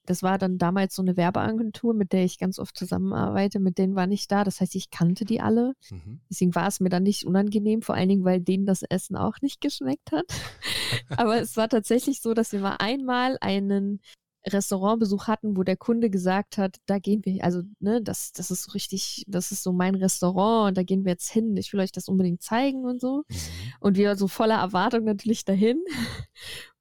das 0.06 0.24
war 0.24 0.38
dann 0.38 0.58
damals 0.58 0.96
so 0.96 1.02
eine 1.02 1.16
Werbeagentur, 1.16 1.94
mit 1.94 2.12
der 2.12 2.24
ich 2.24 2.40
ganz 2.40 2.58
oft 2.60 2.78
zusammenarbeite. 2.78 3.60
Mit 3.60 3.78
denen 3.78 3.96
war 3.96 4.10
ich 4.10 4.28
da. 4.28 4.44
Das 4.44 4.60
heißt, 4.60 4.76
ich 4.76 4.90
kannte 4.90 5.26
die 5.26 5.42
alle. 5.42 5.74
Mhm. 5.90 6.22
Deswegen 6.30 6.56
war 6.56 6.68
es 6.68 6.80
mir 6.80 6.90
dann 6.90 7.04
nicht 7.04 7.26
unangenehm, 7.26 7.82
vor 7.82 7.96
allen 7.96 8.10
Dingen, 8.10 8.26
weil 8.26 8.42
denen 8.42 8.66
das 8.66 8.82
Essen 8.84 9.16
auch 9.16 9.36
nicht 9.42 9.62
geschmeckt 9.62 10.12
hat. 10.12 10.26
Aber 11.18 11.40
es 11.40 11.56
war 11.56 11.70
tatsächlich 11.70 12.22
so, 12.22 12.34
dass 12.34 12.52
wir 12.52 12.62
mal 12.62 12.78
einmal 12.80 13.38
einen 13.42 14.02
Restaurantbesuch 14.48 15.28
hatten, 15.28 15.56
wo 15.56 15.64
der 15.64 15.78
Kunde 15.78 16.10
gesagt 16.10 16.58
hat, 16.58 16.78
da 16.88 16.98
gehen 16.98 17.24
wir, 17.26 17.44
also, 17.44 17.62
ne, 17.80 18.02
das, 18.02 18.32
das 18.32 18.50
ist 18.50 18.64
so 18.64 18.72
richtig, 18.72 19.24
das 19.28 19.52
ist 19.52 19.62
so 19.62 19.72
mein 19.72 19.94
Restaurant 19.94 20.70
und 20.70 20.78
da 20.78 20.84
gehen 20.84 21.06
wir 21.06 21.12
jetzt 21.12 21.32
hin, 21.32 21.56
ich 21.58 21.72
will 21.74 21.80
euch 21.80 21.92
das 21.92 22.08
unbedingt 22.08 22.42
zeigen 22.42 22.86
und 22.86 23.00
so. 23.00 23.24
Mhm. 23.30 23.36
Und 23.80 23.98
wir 23.98 24.16
so 24.16 24.28
voller 24.28 24.58
Erwartung 24.58 25.04
natürlich 25.04 25.46
dahin. 25.46 25.84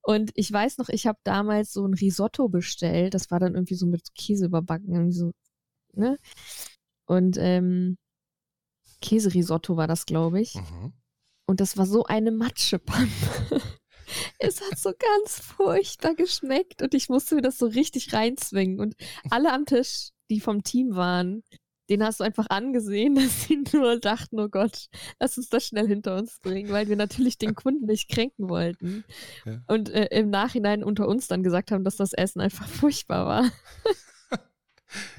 Und 0.02 0.30
ich 0.34 0.50
weiß 0.50 0.78
noch, 0.78 0.88
ich 0.88 1.06
habe 1.06 1.18
damals 1.24 1.72
so 1.72 1.84
ein 1.86 1.94
Risotto 1.94 2.48
bestellt. 2.48 3.14
Das 3.14 3.30
war 3.30 3.38
dann 3.38 3.54
irgendwie 3.54 3.74
so 3.74 3.86
mit 3.86 4.14
Käse 4.14 4.46
überbacken, 4.46 4.92
irgendwie 4.92 5.12
so, 5.12 5.32
ne? 5.94 6.18
Und 7.06 7.36
ähm, 7.38 7.96
Käserisotto 9.00 9.76
war 9.76 9.86
das, 9.86 10.06
glaube 10.06 10.40
ich. 10.40 10.54
Mhm. 10.54 10.92
Und 11.46 11.60
das 11.60 11.76
war 11.76 11.86
so 11.86 12.04
eine 12.04 12.30
Matschepampe. 12.30 13.10
es 14.38 14.60
hat 14.60 14.78
so 14.78 14.92
ganz 14.96 15.40
furchtbar 15.40 16.14
geschmeckt 16.14 16.82
und 16.82 16.94
ich 16.94 17.08
musste 17.08 17.34
mir 17.34 17.42
das 17.42 17.58
so 17.58 17.66
richtig 17.66 18.12
reinzwingen. 18.12 18.80
Und 18.80 18.94
alle 19.30 19.52
am 19.52 19.66
Tisch, 19.66 20.10
die 20.30 20.40
vom 20.40 20.62
Team 20.62 20.94
waren, 20.94 21.42
den 21.90 22.04
hast 22.04 22.20
du 22.20 22.24
einfach 22.24 22.46
angesehen, 22.48 23.14
dass 23.16 23.44
sie 23.44 23.62
nur 23.72 23.98
dachten, 23.98 24.38
oh 24.40 24.48
Gott, 24.48 24.88
lass 25.18 25.36
uns 25.36 25.48
das 25.50 25.66
schnell 25.66 25.86
hinter 25.86 26.16
uns 26.16 26.38
bringen, 26.40 26.70
weil 26.70 26.88
wir 26.88 26.96
natürlich 26.96 27.36
den 27.36 27.54
Kunden 27.54 27.86
nicht 27.86 28.08
kränken 28.08 28.48
wollten. 28.48 29.04
Ja. 29.44 29.60
Und 29.66 29.90
äh, 29.90 30.06
im 30.06 30.30
Nachhinein 30.30 30.84
unter 30.84 31.08
uns 31.08 31.28
dann 31.28 31.42
gesagt 31.42 31.72
haben, 31.72 31.84
dass 31.84 31.96
das 31.96 32.12
Essen 32.12 32.40
einfach 32.40 32.66
furchtbar 32.68 33.26
war. 33.26 33.50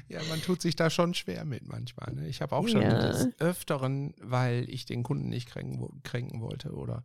Ja, 0.06 0.20
man 0.28 0.42
tut 0.42 0.60
sich 0.60 0.76
da 0.76 0.90
schon 0.90 1.14
schwer 1.14 1.46
mit 1.46 1.66
manchmal. 1.66 2.12
Ne? 2.12 2.28
Ich 2.28 2.42
habe 2.42 2.54
auch 2.54 2.68
schon 2.68 2.82
ja. 2.82 3.08
des 3.08 3.28
Öfteren, 3.38 4.12
weil 4.20 4.68
ich 4.68 4.84
den 4.84 5.02
Kunden 5.02 5.30
nicht 5.30 5.48
kränken, 5.48 6.02
kränken 6.02 6.42
wollte 6.42 6.72
oder 6.72 7.04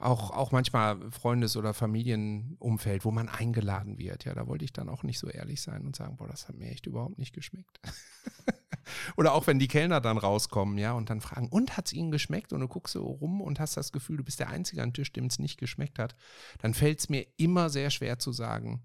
auch, 0.00 0.30
auch 0.30 0.52
manchmal 0.52 1.10
Freundes- 1.10 1.56
oder 1.56 1.74
Familienumfeld, 1.74 3.04
wo 3.04 3.10
man 3.10 3.28
eingeladen 3.28 3.98
wird. 3.98 4.24
Ja, 4.24 4.34
da 4.34 4.46
wollte 4.46 4.64
ich 4.64 4.72
dann 4.72 4.88
auch 4.88 5.02
nicht 5.02 5.18
so 5.18 5.28
ehrlich 5.28 5.60
sein 5.60 5.84
und 5.86 5.94
sagen, 5.94 6.16
boah, 6.16 6.28
das 6.28 6.48
hat 6.48 6.56
mir 6.56 6.70
echt 6.70 6.86
überhaupt 6.86 7.18
nicht 7.18 7.34
geschmeckt. 7.34 7.80
oder 9.16 9.34
auch 9.34 9.46
wenn 9.46 9.58
die 9.58 9.68
Kellner 9.68 10.00
dann 10.00 10.18
rauskommen, 10.18 10.78
ja, 10.78 10.92
und 10.92 11.10
dann 11.10 11.20
fragen, 11.20 11.48
und 11.48 11.76
hat 11.76 11.86
es 11.86 11.92
ihnen 11.92 12.10
geschmeckt? 12.10 12.52
Und 12.52 12.60
du 12.60 12.68
guckst 12.68 12.94
so 12.94 13.04
rum 13.04 13.40
und 13.40 13.60
hast 13.60 13.76
das 13.76 13.92
Gefühl, 13.92 14.16
du 14.16 14.24
bist 14.24 14.40
der 14.40 14.48
Einzige 14.48 14.82
am 14.82 14.92
Tisch, 14.92 15.12
dem 15.12 15.26
es 15.26 15.38
nicht 15.38 15.58
geschmeckt 15.58 15.98
hat. 15.98 16.16
Dann 16.58 16.74
fällt 16.74 17.00
es 17.00 17.08
mir 17.08 17.26
immer 17.36 17.68
sehr 17.70 17.90
schwer 17.90 18.18
zu 18.18 18.32
sagen, 18.32 18.82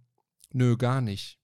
nö, 0.52 0.76
gar 0.78 1.02
nicht. 1.02 1.40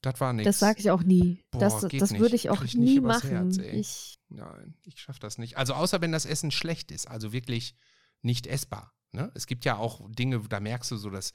Das 0.00 0.20
war 0.20 0.32
nichts. 0.32 0.46
Das 0.46 0.58
sage 0.60 0.78
ich 0.78 0.90
auch 0.92 1.02
nie. 1.02 1.44
Boah, 1.50 1.58
das 1.58 1.80
das 1.80 2.18
würde 2.18 2.36
ich 2.36 2.50
auch 2.50 2.62
nie 2.74 3.00
machen. 3.00 3.30
Herz, 3.30 3.58
ich 3.58 4.20
Nein, 4.28 4.74
ich 4.84 5.00
schaffe 5.00 5.20
das 5.20 5.38
nicht. 5.38 5.56
Also 5.56 5.74
außer 5.74 6.00
wenn 6.00 6.12
das 6.12 6.26
Essen 6.26 6.50
schlecht 6.50 6.92
ist, 6.92 7.08
also 7.08 7.32
wirklich 7.32 7.74
nicht 8.22 8.46
essbar. 8.46 8.94
Ne? 9.12 9.30
Es 9.34 9.46
gibt 9.46 9.64
ja 9.64 9.76
auch 9.76 10.08
Dinge, 10.10 10.40
da 10.48 10.60
merkst 10.60 10.90
du 10.90 10.96
so, 10.96 11.10
dass 11.10 11.32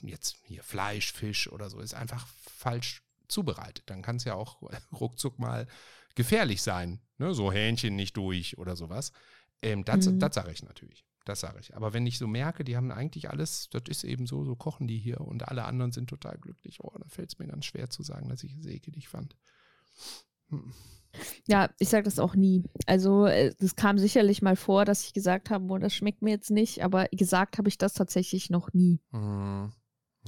jetzt 0.00 0.36
hier 0.44 0.62
Fleisch, 0.62 1.12
Fisch 1.12 1.50
oder 1.50 1.70
so 1.70 1.80
ist 1.80 1.94
einfach 1.94 2.26
falsch 2.26 3.02
zubereitet. 3.28 3.84
Dann 3.86 4.02
kann 4.02 4.16
es 4.16 4.24
ja 4.24 4.34
auch 4.34 4.62
ruckzuck 4.92 5.38
mal 5.38 5.66
gefährlich 6.14 6.62
sein. 6.62 7.00
Ne? 7.18 7.34
So 7.34 7.52
Hähnchen 7.52 7.96
nicht 7.96 8.16
durch 8.16 8.58
oder 8.58 8.76
sowas. 8.76 9.12
Ähm, 9.62 9.84
das 9.84 10.06
mhm. 10.06 10.18
das 10.18 10.34
sage 10.34 10.52
ich 10.52 10.62
natürlich. 10.62 11.04
Das 11.24 11.40
sage 11.40 11.58
ich. 11.58 11.74
Aber 11.74 11.92
wenn 11.92 12.06
ich 12.06 12.18
so 12.18 12.28
merke, 12.28 12.62
die 12.62 12.76
haben 12.76 12.92
eigentlich 12.92 13.30
alles, 13.30 13.68
das 13.70 13.82
ist 13.88 14.04
eben 14.04 14.26
so, 14.26 14.44
so 14.44 14.54
kochen 14.54 14.86
die 14.86 14.98
hier 14.98 15.20
und 15.20 15.48
alle 15.48 15.64
anderen 15.64 15.90
sind 15.90 16.08
total 16.08 16.38
glücklich, 16.38 16.78
oh, 16.80 16.96
dann 16.96 17.08
fällt 17.08 17.32
es 17.32 17.38
mir 17.38 17.48
ganz 17.48 17.64
schwer 17.64 17.90
zu 17.90 18.04
sagen, 18.04 18.28
dass 18.28 18.44
ich 18.44 18.54
es 18.54 18.66
ekelig 18.66 19.08
fand. 19.08 19.36
Hm. 20.50 20.72
Ja, 21.46 21.70
ich 21.78 21.88
sage 21.88 22.04
das 22.04 22.18
auch 22.18 22.34
nie. 22.34 22.64
Also 22.86 23.26
es 23.26 23.76
kam 23.76 23.98
sicherlich 23.98 24.42
mal 24.42 24.56
vor, 24.56 24.84
dass 24.84 25.04
ich 25.04 25.12
gesagt 25.12 25.50
habe, 25.50 25.64
oh, 25.68 25.78
das 25.78 25.94
schmeckt 25.94 26.22
mir 26.22 26.30
jetzt 26.30 26.50
nicht, 26.50 26.82
aber 26.82 27.06
gesagt 27.12 27.58
habe 27.58 27.68
ich 27.68 27.78
das 27.78 27.92
tatsächlich 27.94 28.50
noch 28.50 28.72
nie. 28.72 29.00
Mhm. 29.10 29.72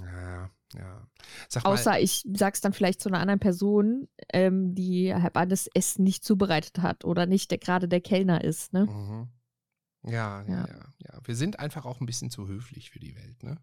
Ja, 0.00 0.50
ja. 0.74 1.08
Sag 1.48 1.64
Außer 1.64 1.90
mal, 1.90 2.02
ich 2.02 2.24
sag's 2.34 2.60
dann 2.60 2.72
vielleicht 2.72 3.00
zu 3.00 3.08
einer 3.08 3.20
anderen 3.20 3.40
Person, 3.40 4.08
ähm, 4.32 4.74
die 4.74 5.14
halt 5.14 5.34
das 5.50 5.68
Essen 5.74 6.04
nicht 6.04 6.24
zubereitet 6.24 6.78
hat 6.78 7.04
oder 7.04 7.26
nicht 7.26 7.50
der, 7.50 7.58
gerade 7.58 7.88
der 7.88 8.00
Kellner 8.00 8.44
ist, 8.44 8.72
ne? 8.72 8.86
Mhm. 8.86 9.28
Ja, 10.04 10.42
ja, 10.42 10.48
ja, 10.48 10.66
ja, 10.68 10.94
ja. 10.98 11.20
Wir 11.24 11.34
sind 11.34 11.58
einfach 11.58 11.84
auch 11.84 12.00
ein 12.00 12.06
bisschen 12.06 12.30
zu 12.30 12.46
höflich 12.46 12.90
für 12.90 13.00
die 13.00 13.16
Welt, 13.16 13.42
ne? 13.42 13.60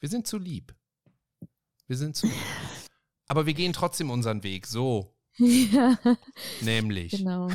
Wir 0.00 0.08
sind 0.08 0.26
zu 0.26 0.38
lieb. 0.38 0.74
Wir 1.86 1.96
sind 1.96 2.16
zu 2.16 2.26
lieb. 2.26 2.36
Aber 3.26 3.46
wir 3.46 3.54
gehen 3.54 3.72
trotzdem 3.72 4.10
unseren 4.10 4.42
Weg. 4.42 4.66
So, 4.66 5.13
ja. 5.72 5.98
Nämlich. 6.60 7.12
Genau. 7.12 7.48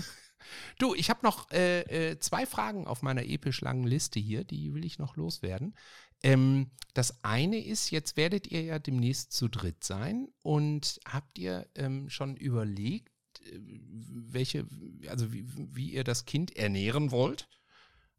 Du, 0.78 0.96
ich 0.96 1.10
habe 1.10 1.20
noch 1.24 1.52
äh, 1.52 1.82
äh, 2.12 2.20
zwei 2.20 2.46
Fragen 2.46 2.88
auf 2.88 3.02
meiner 3.02 3.26
episch 3.26 3.62
langen 3.62 3.86
Liste 3.86 4.20
hier, 4.20 4.44
die 4.44 4.74
will 4.74 4.86
ich 4.86 4.98
noch 4.98 5.16
loswerden. 5.16 5.76
Ähm, 6.24 6.72
das 6.94 7.24
eine 7.24 7.64
ist, 7.64 7.92
jetzt 7.92 8.18
werdet 8.18 8.48
ihr 8.48 8.62
ja 8.64 8.80
demnächst 8.80 9.32
zu 9.32 9.48
dritt 9.48 9.84
sein 9.84 10.28
und 10.42 11.00
habt 11.08 11.38
ihr 11.38 11.68
ähm, 11.76 12.10
schon 12.10 12.36
überlegt, 12.36 13.14
äh, 13.42 13.60
welche, 13.62 14.66
also 15.08 15.32
wie, 15.32 15.46
wie 15.56 15.92
ihr 15.92 16.04
das 16.04 16.26
Kind 16.26 16.56
ernähren 16.56 17.12
wollt? 17.12 17.48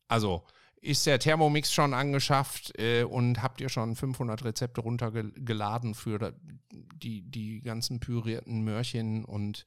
Also 0.09 0.45
ist 0.81 1.07
der 1.07 1.19
Thermomix 1.19 1.73
schon 1.73 1.93
angeschafft 1.93 2.79
äh, 2.79 3.05
und 3.05 3.43
habt 3.43 3.61
ihr 3.61 3.69
schon 3.69 3.97
500 3.97 4.45
Rezepte 4.45 4.81
runtergeladen 4.81 5.95
für 5.95 6.35
die, 6.71 7.23
die 7.23 7.61
ganzen 7.61 8.01
pürierten 8.01 8.63
Möhrchen 8.63 9.25
und 9.25 9.67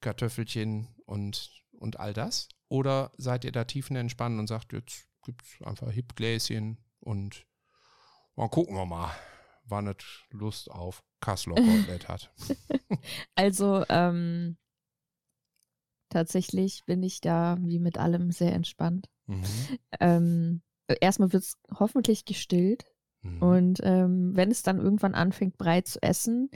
Kartoffelchen 0.00 0.88
und, 1.06 1.50
und 1.72 1.98
all 1.98 2.12
das? 2.12 2.48
Oder 2.68 3.12
seid 3.16 3.44
ihr 3.44 3.52
da 3.52 3.64
tiefenentspannt 3.64 4.38
und 4.38 4.46
sagt, 4.46 4.72
jetzt 4.72 5.06
gibt 5.24 5.42
es 5.42 5.66
einfach 5.66 5.90
Hipgläschen 5.90 6.78
und 7.00 7.46
mal 8.36 8.48
gucken 8.48 8.76
wir 8.76 8.84
mal, 8.84 9.14
wann 9.64 9.86
es 9.88 10.04
Lust 10.30 10.70
auf 10.70 11.02
Kassler 11.20 11.54
Kotelett 11.54 12.08
hat. 12.08 12.30
also, 13.34 13.84
ähm, 13.88 14.58
tatsächlich 16.10 16.84
bin 16.84 17.02
ich 17.02 17.22
da 17.22 17.56
wie 17.60 17.78
mit 17.78 17.96
allem 17.96 18.30
sehr 18.30 18.52
entspannt. 18.52 19.08
Mhm. 19.26 19.44
Ähm, 20.00 20.62
erstmal 21.00 21.32
wird 21.32 21.42
es 21.42 21.56
hoffentlich 21.78 22.24
gestillt. 22.24 22.84
Mhm. 23.22 23.42
Und 23.42 23.80
ähm, 23.82 24.36
wenn 24.36 24.50
es 24.50 24.62
dann 24.62 24.78
irgendwann 24.78 25.14
anfängt, 25.14 25.56
Brei 25.56 25.80
zu 25.80 26.02
essen, 26.02 26.50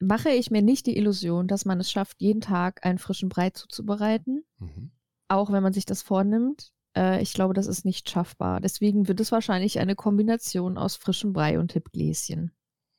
mache 0.00 0.30
ich 0.30 0.50
mir 0.50 0.62
nicht 0.62 0.86
die 0.86 0.96
Illusion, 0.96 1.46
dass 1.46 1.64
man 1.64 1.80
es 1.80 1.90
schafft, 1.90 2.20
jeden 2.20 2.40
Tag 2.40 2.84
einen 2.84 2.98
frischen 2.98 3.28
Brei 3.28 3.50
zuzubereiten. 3.50 4.44
Mhm. 4.58 4.90
Auch 5.28 5.52
wenn 5.52 5.62
man 5.62 5.72
sich 5.72 5.86
das 5.86 6.02
vornimmt. 6.02 6.72
Äh, 6.96 7.22
ich 7.22 7.32
glaube, 7.32 7.54
das 7.54 7.66
ist 7.66 7.84
nicht 7.84 8.10
schaffbar. 8.10 8.60
Deswegen 8.60 9.08
wird 9.08 9.20
es 9.20 9.32
wahrscheinlich 9.32 9.78
eine 9.78 9.94
Kombination 9.94 10.78
aus 10.78 10.96
frischem 10.96 11.32
Brei 11.32 11.58
und 11.58 11.68
Tippgläschen. 11.68 12.52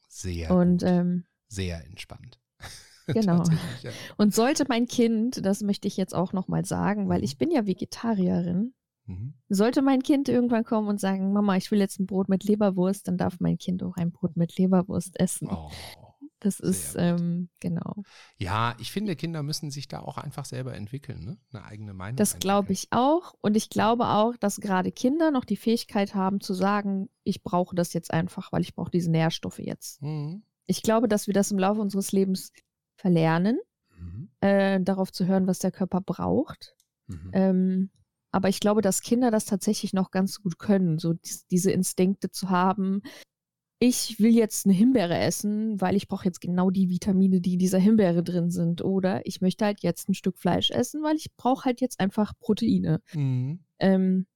Sehr 0.07 0.51
und, 0.51 0.83
ähm, 0.83 1.25
Sehr 1.47 1.83
entspannt. 1.85 2.39
Genau. 3.07 3.43
ja. 3.83 3.91
Und 4.17 4.33
sollte 4.33 4.65
mein 4.67 4.87
Kind, 4.87 5.45
das 5.45 5.61
möchte 5.61 5.87
ich 5.87 5.95
jetzt 5.95 6.15
auch 6.15 6.33
nochmal 6.33 6.65
sagen, 6.65 7.07
weil 7.07 7.19
mhm. 7.19 7.23
ich 7.23 7.37
bin 7.37 7.51
ja 7.51 7.67
Vegetarierin, 7.67 8.73
mhm. 9.05 9.33
sollte 9.49 9.81
mein 9.81 10.01
Kind 10.01 10.29
irgendwann 10.29 10.63
kommen 10.63 10.87
und 10.87 10.99
sagen, 10.99 11.33
Mama, 11.33 11.55
ich 11.57 11.71
will 11.71 11.79
jetzt 11.79 11.99
ein 11.99 12.05
Brot 12.05 12.29
mit 12.29 12.43
Leberwurst, 12.43 13.07
dann 13.07 13.17
darf 13.17 13.39
mein 13.39 13.57
Kind 13.57 13.83
auch 13.83 13.95
ein 13.97 14.11
Brot 14.11 14.37
mit 14.37 14.57
Leberwurst 14.57 15.19
essen. 15.19 15.49
Oh. 15.49 15.71
Das 16.45 16.59
ist, 16.59 16.95
ähm, 16.99 17.49
genau. 17.59 18.03
Ja, 18.37 18.75
ich 18.77 18.91
finde, 18.91 19.15
Kinder 19.15 19.41
müssen 19.41 19.71
sich 19.71 19.87
da 19.87 20.01
auch 20.01 20.17
einfach 20.19 20.45
selber 20.45 20.75
entwickeln, 20.75 21.23
ne? 21.23 21.37
Eine 21.51 21.65
eigene 21.65 21.93
Meinung. 21.95 22.17
Das 22.17 22.37
glaube 22.37 22.71
ich 22.71 22.89
auch. 22.91 23.33
Und 23.41 23.57
ich 23.57 23.69
glaube 23.69 24.09
auch, 24.09 24.37
dass 24.37 24.57
gerade 24.57 24.91
Kinder 24.91 25.31
noch 25.31 25.43
die 25.45 25.57
Fähigkeit 25.57 26.13
haben 26.13 26.41
zu 26.41 26.53
sagen, 26.53 27.09
ich 27.23 27.41
brauche 27.41 27.75
das 27.75 27.93
jetzt 27.93 28.13
einfach, 28.13 28.51
weil 28.51 28.61
ich 28.61 28.75
brauche 28.75 28.91
diese 28.91 29.09
Nährstoffe 29.09 29.57
jetzt. 29.57 30.03
Mhm. 30.03 30.43
Ich 30.67 30.83
glaube, 30.83 31.07
dass 31.07 31.25
wir 31.25 31.33
das 31.33 31.51
im 31.51 31.57
Laufe 31.57 31.81
unseres 31.81 32.11
Lebens 32.11 32.51
verlernen, 32.95 33.59
mhm. 33.97 34.29
äh, 34.41 34.79
darauf 34.81 35.11
zu 35.11 35.25
hören, 35.25 35.47
was 35.47 35.57
der 35.57 35.71
Körper 35.71 36.01
braucht. 36.01 36.75
Mhm. 37.07 37.31
Ähm, 37.33 37.89
aber 38.35 38.49
ich 38.49 38.59
glaube, 38.59 38.81
dass 38.81 39.01
Kinder 39.01 39.31
das 39.31 39.45
tatsächlich 39.45 39.93
noch 39.93 40.11
ganz 40.11 40.41
gut 40.41 40.59
können, 40.59 40.99
so 40.99 41.13
diese 41.51 41.71
Instinkte 41.71 42.31
zu 42.31 42.49
haben, 42.49 43.01
ich 43.79 44.19
will 44.19 44.35
jetzt 44.35 44.65
eine 44.65 44.75
Himbeere 44.75 45.17
essen, 45.17 45.79
weil 45.79 45.95
ich 45.95 46.09
brauche 46.09 46.25
jetzt 46.25 46.41
genau 46.41 46.69
die 46.69 46.89
Vitamine, 46.89 47.39
die 47.39 47.53
in 47.53 47.59
dieser 47.59 47.79
Himbeere 47.79 48.23
drin 48.23 48.51
sind. 48.51 48.81
Oder 48.83 49.25
ich 49.25 49.39
möchte 49.39 49.63
halt 49.63 49.83
jetzt 49.83 50.09
ein 50.09 50.15
Stück 50.15 50.37
Fleisch 50.37 50.69
essen, 50.69 51.01
weil 51.01 51.15
ich 51.15 51.33
brauche 51.37 51.63
halt 51.63 51.79
jetzt 51.79 52.01
einfach 52.01 52.37
Proteine. 52.37 53.01
Mhm. 53.13 53.63
Ähm, 53.79 54.27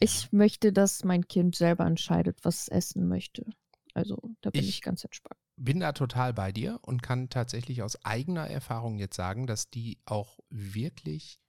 ich 0.00 0.32
möchte, 0.32 0.72
dass 0.72 1.04
mein 1.04 1.28
Kind 1.28 1.54
selber 1.54 1.84
entscheidet, 1.84 2.38
was 2.44 2.62
es 2.62 2.68
essen 2.68 3.08
möchte. 3.08 3.44
Also 3.92 4.16
da 4.40 4.48
bin 4.48 4.62
ich, 4.62 4.70
ich 4.70 4.80
ganz 4.80 5.04
entspannt. 5.04 5.38
Bin 5.56 5.80
da 5.80 5.92
total 5.92 6.32
bei 6.32 6.50
dir 6.50 6.78
und 6.80 7.02
kann 7.02 7.28
tatsächlich 7.28 7.82
aus 7.82 8.02
eigener 8.06 8.48
Erfahrung 8.48 8.96
jetzt 8.96 9.16
sagen, 9.16 9.46
dass 9.46 9.68
die 9.68 9.98
auch 10.06 10.38
wirklich 10.48 11.40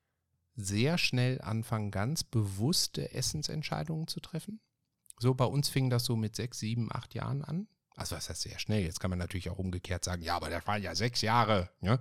sehr 0.57 0.97
schnell 0.97 1.39
anfangen, 1.41 1.91
ganz 1.91 2.23
bewusste 2.23 3.13
Essensentscheidungen 3.13 4.07
zu 4.07 4.19
treffen. 4.19 4.59
So, 5.19 5.33
bei 5.33 5.45
uns 5.45 5.69
fing 5.69 5.89
das 5.89 6.03
so 6.03 6.15
mit 6.15 6.35
sechs, 6.35 6.59
sieben, 6.59 6.89
acht 6.91 7.13
Jahren 7.13 7.43
an. 7.43 7.67
Also 7.95 8.15
was 8.15 8.29
heißt 8.29 8.41
sehr 8.41 8.59
schnell? 8.59 8.83
Jetzt 8.83 8.99
kann 8.99 9.09
man 9.09 9.17
natürlich 9.19 9.49
auch 9.49 9.57
umgekehrt 9.57 10.03
sagen, 10.03 10.21
ja, 10.21 10.35
aber 10.35 10.49
das 10.49 10.67
waren 10.67 10.83
ja 10.83 10.93
sechs 10.93 11.21
Jahre, 11.21 11.71
ne, 11.79 11.99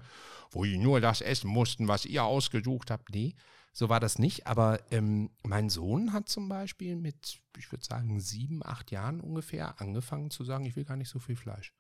wo 0.51 0.65
die 0.65 0.77
nur 0.77 1.01
das 1.01 1.23
essen 1.23 1.49
mussten, 1.49 1.89
was 1.89 2.05
ihr 2.05 2.25
ausgesucht 2.25 2.91
habt. 2.91 3.15
Nee, 3.15 3.35
so 3.73 3.89
war 3.89 4.01
das 4.01 4.19
nicht. 4.19 4.47
Aber 4.47 4.81
ähm, 4.91 5.31
mein 5.43 5.71
Sohn 5.71 6.13
hat 6.13 6.29
zum 6.29 6.49
Beispiel 6.49 6.97
mit, 6.97 7.41
ich 7.57 7.73
würde 7.73 7.85
sagen, 7.85 8.21
sieben, 8.21 8.65
acht 8.65 8.91
Jahren 8.91 9.21
ungefähr 9.21 9.81
angefangen 9.81 10.31
zu 10.31 10.45
sagen, 10.45 10.67
ich 10.67 10.77
will 10.77 10.85
gar 10.85 10.97
nicht 10.97 11.11
so 11.11 11.19
viel 11.19 11.37
Fleisch. 11.37 11.73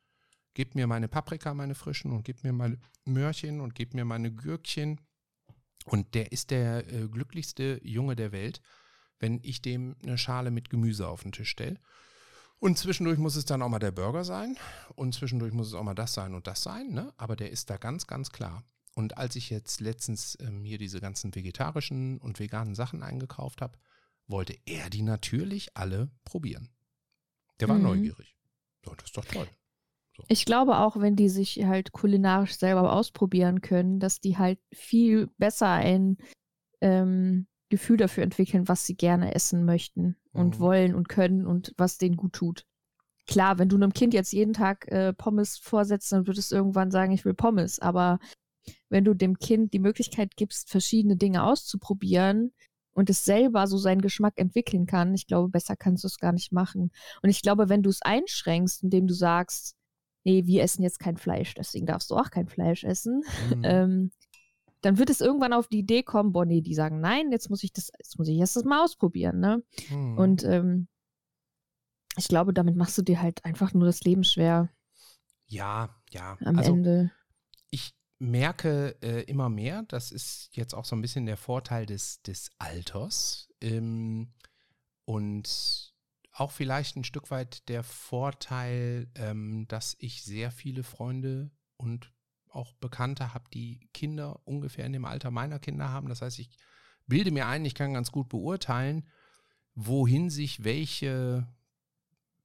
Gib 0.54 0.74
mir 0.74 0.86
meine 0.86 1.08
Paprika, 1.08 1.52
meine 1.52 1.74
frischen 1.74 2.12
und 2.12 2.24
gib 2.24 2.42
mir 2.42 2.52
meine 2.54 2.78
Möhrchen 3.04 3.60
und 3.60 3.74
gib 3.74 3.92
mir 3.92 4.06
meine 4.06 4.32
Gürkchen. 4.32 5.00
Und 5.86 6.14
der 6.14 6.32
ist 6.32 6.50
der 6.50 6.86
äh, 6.92 7.08
glücklichste 7.08 7.80
Junge 7.82 8.14
der 8.14 8.32
Welt 8.32 8.60
wenn 9.18 9.40
ich 9.42 9.62
dem 9.62 9.96
eine 10.02 10.18
Schale 10.18 10.50
mit 10.50 10.70
Gemüse 10.70 11.08
auf 11.08 11.22
den 11.22 11.32
Tisch 11.32 11.50
stelle. 11.50 11.78
Und 12.58 12.78
zwischendurch 12.78 13.18
muss 13.18 13.36
es 13.36 13.44
dann 13.44 13.62
auch 13.62 13.68
mal 13.68 13.78
der 13.78 13.90
Burger 13.90 14.24
sein 14.24 14.56
und 14.94 15.14
zwischendurch 15.14 15.52
muss 15.52 15.68
es 15.68 15.74
auch 15.74 15.82
mal 15.82 15.94
das 15.94 16.14
sein 16.14 16.34
und 16.34 16.46
das 16.46 16.62
sein, 16.62 16.88
ne? 16.88 17.12
aber 17.18 17.36
der 17.36 17.50
ist 17.50 17.68
da 17.68 17.76
ganz, 17.76 18.06
ganz 18.06 18.30
klar. 18.30 18.64
Und 18.94 19.18
als 19.18 19.36
ich 19.36 19.50
jetzt 19.50 19.80
letztens 19.80 20.38
ähm, 20.40 20.64
hier 20.64 20.78
diese 20.78 21.00
ganzen 21.00 21.34
vegetarischen 21.34 22.18
und 22.18 22.38
veganen 22.40 22.74
Sachen 22.74 23.02
eingekauft 23.02 23.60
habe, 23.60 23.78
wollte 24.26 24.56
er 24.64 24.88
die 24.88 25.02
natürlich 25.02 25.76
alle 25.76 26.10
probieren. 26.24 26.70
Der 27.60 27.68
war 27.68 27.76
mhm. 27.76 27.82
neugierig. 27.82 28.36
So, 28.84 28.94
das 28.94 29.06
ist 29.06 29.16
doch 29.16 29.24
toll. 29.26 29.48
So. 30.16 30.24
Ich 30.28 30.44
glaube 30.44 30.78
auch, 30.78 30.98
wenn 30.98 31.16
die 31.16 31.28
sich 31.28 31.64
halt 31.66 31.92
kulinarisch 31.92 32.56
selber 32.56 32.92
ausprobieren 32.92 33.60
können, 33.60 34.00
dass 34.00 34.20
die 34.20 34.38
halt 34.38 34.58
viel 34.72 35.28
besser 35.38 35.68
ein 35.68 36.16
ähm, 36.80 37.46
Gefühl 37.68 37.96
dafür 37.96 38.22
entwickeln, 38.22 38.68
was 38.68 38.86
sie 38.86 38.96
gerne 38.96 39.34
essen 39.34 39.64
möchten 39.64 40.16
und 40.32 40.56
mhm. 40.56 40.60
wollen 40.60 40.94
und 40.94 41.08
können 41.08 41.46
und 41.46 41.74
was 41.76 41.98
denen 41.98 42.16
gut 42.16 42.32
tut. 42.32 42.64
Klar, 43.26 43.58
wenn 43.58 43.68
du 43.68 43.76
einem 43.76 43.92
Kind 43.92 44.14
jetzt 44.14 44.32
jeden 44.32 44.52
Tag 44.52 44.86
äh, 44.88 45.12
Pommes 45.12 45.58
vorsetzt, 45.58 46.12
dann 46.12 46.26
wird 46.26 46.38
es 46.38 46.52
irgendwann 46.52 46.92
sagen, 46.92 47.12
ich 47.12 47.24
will 47.24 47.34
Pommes. 47.34 47.80
Aber 47.80 48.20
wenn 48.88 49.04
du 49.04 49.14
dem 49.14 49.38
Kind 49.38 49.72
die 49.72 49.80
Möglichkeit 49.80 50.36
gibst, 50.36 50.70
verschiedene 50.70 51.16
Dinge 51.16 51.42
auszuprobieren 51.42 52.52
und 52.92 53.10
es 53.10 53.24
selber 53.24 53.66
so 53.66 53.78
seinen 53.78 54.00
Geschmack 54.00 54.34
entwickeln 54.36 54.86
kann, 54.86 55.14
ich 55.14 55.26
glaube, 55.26 55.48
besser 55.48 55.74
kannst 55.74 56.04
du 56.04 56.06
es 56.06 56.18
gar 56.18 56.32
nicht 56.32 56.52
machen. 56.52 56.92
Und 57.20 57.30
ich 57.30 57.42
glaube, 57.42 57.68
wenn 57.68 57.82
du 57.82 57.90
es 57.90 58.02
einschränkst, 58.02 58.84
indem 58.84 59.08
du 59.08 59.14
sagst, 59.14 59.74
nee, 60.26 60.44
wir 60.44 60.62
essen 60.62 60.82
jetzt 60.82 60.98
kein 60.98 61.16
Fleisch, 61.16 61.54
deswegen 61.54 61.86
darfst 61.86 62.10
du 62.10 62.16
auch 62.16 62.30
kein 62.30 62.48
Fleisch 62.48 62.82
essen, 62.82 63.22
mhm. 63.54 63.62
ähm, 63.64 64.10
dann 64.82 64.98
wird 64.98 65.08
es 65.08 65.20
irgendwann 65.20 65.52
auf 65.52 65.68
die 65.68 65.78
Idee 65.78 66.02
kommen, 66.02 66.32
boah, 66.32 66.44
nee, 66.44 66.60
die 66.60 66.74
sagen, 66.74 67.00
nein, 67.00 67.30
jetzt 67.32 67.48
muss 67.48 67.62
ich 67.62 67.72
das, 67.72 67.90
jetzt 67.98 68.18
muss 68.18 68.28
ich 68.28 68.36
erst 68.36 68.56
das 68.56 68.64
mal 68.64 68.84
ausprobieren, 68.84 69.40
ne? 69.40 69.62
Hm. 69.88 70.18
Und 70.18 70.44
ähm, 70.44 70.88
ich 72.16 72.28
glaube, 72.28 72.52
damit 72.52 72.76
machst 72.76 72.96
du 72.98 73.02
dir 73.02 73.20
halt 73.20 73.44
einfach 73.44 73.72
nur 73.72 73.86
das 73.86 74.02
Leben 74.02 74.22
schwer. 74.22 74.70
Ja, 75.46 75.94
ja. 76.10 76.36
Am 76.44 76.58
also, 76.58 76.72
Ende. 76.72 77.10
Ich 77.70 77.94
merke 78.18 78.96
äh, 79.02 79.22
immer 79.24 79.48
mehr, 79.48 79.84
das 79.88 80.12
ist 80.12 80.50
jetzt 80.52 80.74
auch 80.74 80.84
so 80.84 80.94
ein 80.94 81.02
bisschen 81.02 81.26
der 81.26 81.36
Vorteil 81.36 81.86
des, 81.86 82.22
des 82.22 82.50
Alters 82.58 83.48
ähm, 83.60 84.34
und 85.04 85.95
auch 86.36 86.50
vielleicht 86.50 86.96
ein 86.96 87.04
Stück 87.04 87.30
weit 87.30 87.68
der 87.68 87.82
Vorteil, 87.82 89.10
ähm, 89.14 89.66
dass 89.68 89.96
ich 89.98 90.22
sehr 90.22 90.50
viele 90.50 90.82
Freunde 90.82 91.50
und 91.76 92.12
auch 92.48 92.74
Bekannte 92.74 93.32
habe, 93.32 93.46
die 93.52 93.88
Kinder 93.94 94.40
ungefähr 94.46 94.84
in 94.84 94.92
dem 94.92 95.06
Alter 95.06 95.30
meiner 95.30 95.58
Kinder 95.58 95.88
haben. 95.88 96.08
Das 96.08 96.22
heißt, 96.22 96.38
ich 96.38 96.50
bilde 97.06 97.30
mir 97.30 97.46
ein, 97.46 97.64
ich 97.64 97.74
kann 97.74 97.94
ganz 97.94 98.12
gut 98.12 98.28
beurteilen, 98.28 99.06
wohin 99.74 100.28
sich 100.28 100.62
welche 100.62 101.48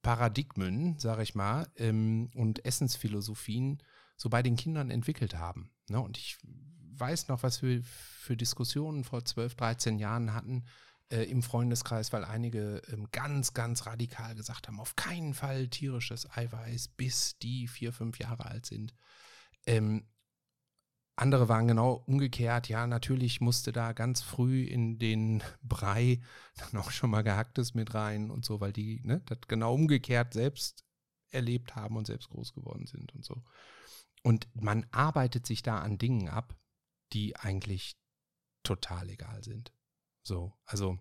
Paradigmen, 0.00 0.98
sage 0.98 1.22
ich 1.22 1.34
mal, 1.34 1.70
ähm, 1.76 2.30
und 2.34 2.64
Essensphilosophien 2.64 3.82
so 4.16 4.30
bei 4.30 4.42
den 4.42 4.56
Kindern 4.56 4.90
entwickelt 4.90 5.36
haben. 5.36 5.70
Ne? 5.88 6.00
Und 6.00 6.16
ich 6.16 6.38
weiß 6.42 7.28
noch, 7.28 7.42
was 7.42 7.62
wir 7.62 7.82
für 7.82 8.36
Diskussionen 8.36 9.04
vor 9.04 9.24
12, 9.24 9.54
13 9.54 9.98
Jahren 9.98 10.32
hatten 10.32 10.64
äh, 11.12 11.24
im 11.24 11.42
Freundeskreis, 11.42 12.12
weil 12.12 12.24
einige 12.24 12.82
ähm, 12.90 13.08
ganz, 13.12 13.52
ganz 13.52 13.86
radikal 13.86 14.34
gesagt 14.34 14.66
haben, 14.66 14.80
auf 14.80 14.96
keinen 14.96 15.34
Fall 15.34 15.68
tierisches 15.68 16.28
Eiweiß, 16.30 16.88
bis 16.88 17.38
die 17.38 17.68
vier, 17.68 17.92
fünf 17.92 18.18
Jahre 18.18 18.46
alt 18.46 18.66
sind. 18.66 18.94
Ähm, 19.66 20.06
andere 21.14 21.48
waren 21.48 21.68
genau 21.68 22.02
umgekehrt. 22.06 22.68
Ja, 22.68 22.86
natürlich 22.86 23.42
musste 23.42 23.70
da 23.70 23.92
ganz 23.92 24.22
früh 24.22 24.64
in 24.64 24.98
den 24.98 25.42
Brei 25.62 26.22
dann 26.56 26.80
auch 26.80 26.90
schon 26.90 27.10
mal 27.10 27.22
gehacktes 27.22 27.74
mit 27.74 27.94
rein 27.94 28.30
und 28.30 28.44
so, 28.44 28.60
weil 28.60 28.72
die 28.72 29.00
ne, 29.04 29.20
das 29.26 29.38
genau 29.46 29.74
umgekehrt 29.74 30.32
selbst 30.32 30.84
erlebt 31.30 31.76
haben 31.76 31.96
und 31.96 32.06
selbst 32.06 32.30
groß 32.30 32.54
geworden 32.54 32.86
sind 32.86 33.14
und 33.14 33.24
so. 33.24 33.42
Und 34.22 34.48
man 34.54 34.86
arbeitet 34.92 35.46
sich 35.46 35.62
da 35.62 35.80
an 35.80 35.98
Dingen 35.98 36.28
ab, 36.28 36.56
die 37.12 37.36
eigentlich 37.36 37.96
total 38.62 39.10
egal 39.10 39.42
sind. 39.42 39.72
So, 40.22 40.52
also 40.64 40.98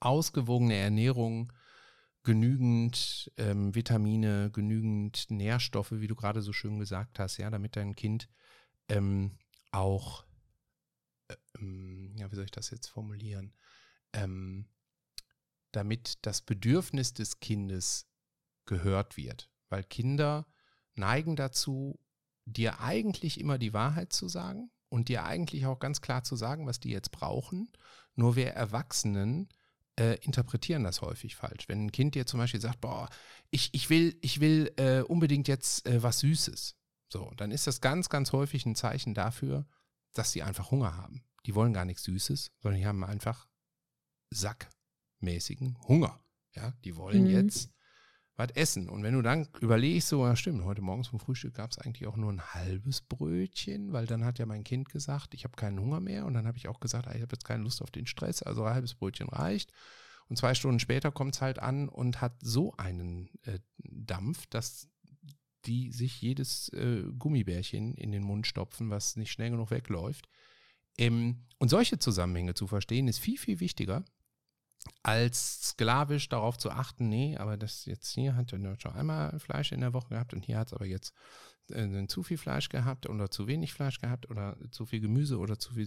ausgewogene 0.00 0.74
Ernährung, 0.74 1.52
genügend 2.24 3.32
ähm, 3.36 3.74
Vitamine, 3.74 4.50
genügend 4.50 5.30
Nährstoffe, 5.30 5.92
wie 5.92 6.06
du 6.06 6.14
gerade 6.14 6.42
so 6.42 6.52
schön 6.52 6.78
gesagt 6.78 7.18
hast, 7.18 7.36
ja, 7.36 7.50
damit 7.50 7.76
dein 7.76 7.94
Kind 7.94 8.28
ähm, 8.88 9.38
auch, 9.70 10.24
äh, 11.28 11.36
ja, 12.16 12.30
wie 12.30 12.34
soll 12.34 12.44
ich 12.44 12.50
das 12.50 12.70
jetzt 12.70 12.88
formulieren, 12.88 13.54
ähm, 14.12 14.66
damit 15.70 16.18
das 16.26 16.42
Bedürfnis 16.42 17.14
des 17.14 17.40
Kindes 17.40 18.08
gehört 18.66 19.16
wird. 19.16 19.50
Weil 19.68 19.84
Kinder 19.84 20.46
neigen 20.94 21.36
dazu, 21.36 21.98
dir 22.44 22.80
eigentlich 22.80 23.40
immer 23.40 23.56
die 23.56 23.72
Wahrheit 23.72 24.12
zu 24.12 24.28
sagen 24.28 24.71
und 24.92 25.08
dir 25.08 25.24
eigentlich 25.24 25.64
auch 25.64 25.78
ganz 25.78 26.02
klar 26.02 26.22
zu 26.22 26.36
sagen, 26.36 26.66
was 26.66 26.78
die 26.78 26.90
jetzt 26.90 27.12
brauchen. 27.12 27.72
Nur 28.14 28.36
wir 28.36 28.48
Erwachsenen 28.48 29.48
äh, 29.98 30.18
interpretieren 30.22 30.84
das 30.84 31.00
häufig 31.00 31.34
falsch. 31.34 31.66
Wenn 31.66 31.86
ein 31.86 31.92
Kind 31.92 32.14
dir 32.14 32.26
zum 32.26 32.38
Beispiel 32.38 32.60
sagt, 32.60 32.82
boah, 32.82 33.08
ich, 33.50 33.70
ich 33.72 33.88
will, 33.88 34.18
ich 34.20 34.40
will 34.40 34.70
äh, 34.76 35.00
unbedingt 35.00 35.48
jetzt 35.48 35.86
äh, 35.88 36.02
was 36.02 36.18
Süßes, 36.18 36.76
so, 37.08 37.32
dann 37.38 37.52
ist 37.52 37.66
das 37.66 37.80
ganz, 37.80 38.10
ganz 38.10 38.32
häufig 38.32 38.66
ein 38.66 38.74
Zeichen 38.74 39.14
dafür, 39.14 39.66
dass 40.12 40.30
sie 40.30 40.42
einfach 40.42 40.70
Hunger 40.70 40.94
haben. 40.94 41.24
Die 41.46 41.54
wollen 41.54 41.72
gar 41.72 41.86
nichts 41.86 42.04
Süßes, 42.04 42.52
sondern 42.60 42.78
die 42.78 42.86
haben 42.86 43.02
einfach 43.02 43.48
sackmäßigen 44.28 45.78
Hunger. 45.88 46.22
Ja, 46.54 46.72
die 46.84 46.96
wollen 46.96 47.24
mhm. 47.24 47.30
jetzt 47.30 47.70
was 48.36 48.50
essen. 48.54 48.88
Und 48.88 49.02
wenn 49.02 49.14
du 49.14 49.22
dann 49.22 49.48
überlegst, 49.60 50.08
so, 50.08 50.24
ja 50.26 50.36
stimmt, 50.36 50.64
heute 50.64 50.82
morgens 50.82 51.08
zum 51.08 51.20
Frühstück 51.20 51.54
gab 51.54 51.70
es 51.70 51.78
eigentlich 51.78 52.08
auch 52.08 52.16
nur 52.16 52.32
ein 52.32 52.54
halbes 52.54 53.02
Brötchen, 53.02 53.92
weil 53.92 54.06
dann 54.06 54.24
hat 54.24 54.38
ja 54.38 54.46
mein 54.46 54.64
Kind 54.64 54.88
gesagt, 54.88 55.34
ich 55.34 55.44
habe 55.44 55.56
keinen 55.56 55.78
Hunger 55.78 56.00
mehr. 56.00 56.24
Und 56.26 56.34
dann 56.34 56.46
habe 56.46 56.58
ich 56.58 56.68
auch 56.68 56.80
gesagt, 56.80 57.06
ah, 57.08 57.14
ich 57.14 57.22
habe 57.22 57.32
jetzt 57.32 57.44
keine 57.44 57.62
Lust 57.62 57.82
auf 57.82 57.90
den 57.90 58.06
Stress, 58.06 58.42
also 58.42 58.64
ein 58.64 58.74
halbes 58.74 58.94
Brötchen 58.94 59.28
reicht. 59.28 59.72
Und 60.28 60.36
zwei 60.36 60.54
Stunden 60.54 60.80
später 60.80 61.10
kommt 61.10 61.34
es 61.34 61.42
halt 61.42 61.58
an 61.58 61.88
und 61.88 62.20
hat 62.20 62.34
so 62.40 62.74
einen 62.76 63.28
äh, 63.42 63.58
Dampf, 63.78 64.46
dass 64.46 64.88
die 65.66 65.92
sich 65.92 66.20
jedes 66.20 66.70
äh, 66.70 67.04
Gummibärchen 67.18 67.94
in 67.94 68.12
den 68.12 68.22
Mund 68.22 68.46
stopfen, 68.46 68.90
was 68.90 69.16
nicht 69.16 69.30
schnell 69.30 69.50
genug 69.50 69.70
wegläuft. 69.70 70.28
Ähm, 70.98 71.44
und 71.58 71.68
solche 71.68 71.98
Zusammenhänge 71.98 72.54
zu 72.54 72.66
verstehen, 72.66 73.08
ist 73.08 73.18
viel, 73.18 73.38
viel 73.38 73.60
wichtiger, 73.60 74.04
als 75.02 75.70
sklavisch 75.70 76.28
darauf 76.28 76.58
zu 76.58 76.70
achten, 76.70 77.08
nee, 77.08 77.36
aber 77.36 77.56
das 77.56 77.84
jetzt 77.86 78.10
hier 78.12 78.36
hat 78.36 78.52
er 78.52 78.80
schon 78.80 78.92
einmal 78.92 79.38
Fleisch 79.38 79.72
in 79.72 79.80
der 79.80 79.92
Woche 79.92 80.10
gehabt 80.10 80.32
und 80.34 80.44
hier 80.44 80.58
hat 80.58 80.68
es 80.68 80.74
aber 80.74 80.86
jetzt 80.86 81.12
äh, 81.70 82.06
zu 82.06 82.22
viel 82.22 82.38
Fleisch 82.38 82.68
gehabt 82.68 83.08
oder 83.08 83.30
zu 83.30 83.46
wenig 83.46 83.72
Fleisch 83.72 84.00
gehabt 84.00 84.30
oder 84.30 84.56
zu 84.70 84.86
viel 84.86 85.00
Gemüse 85.00 85.38
oder 85.38 85.58
zu 85.58 85.74
viel. 85.74 85.86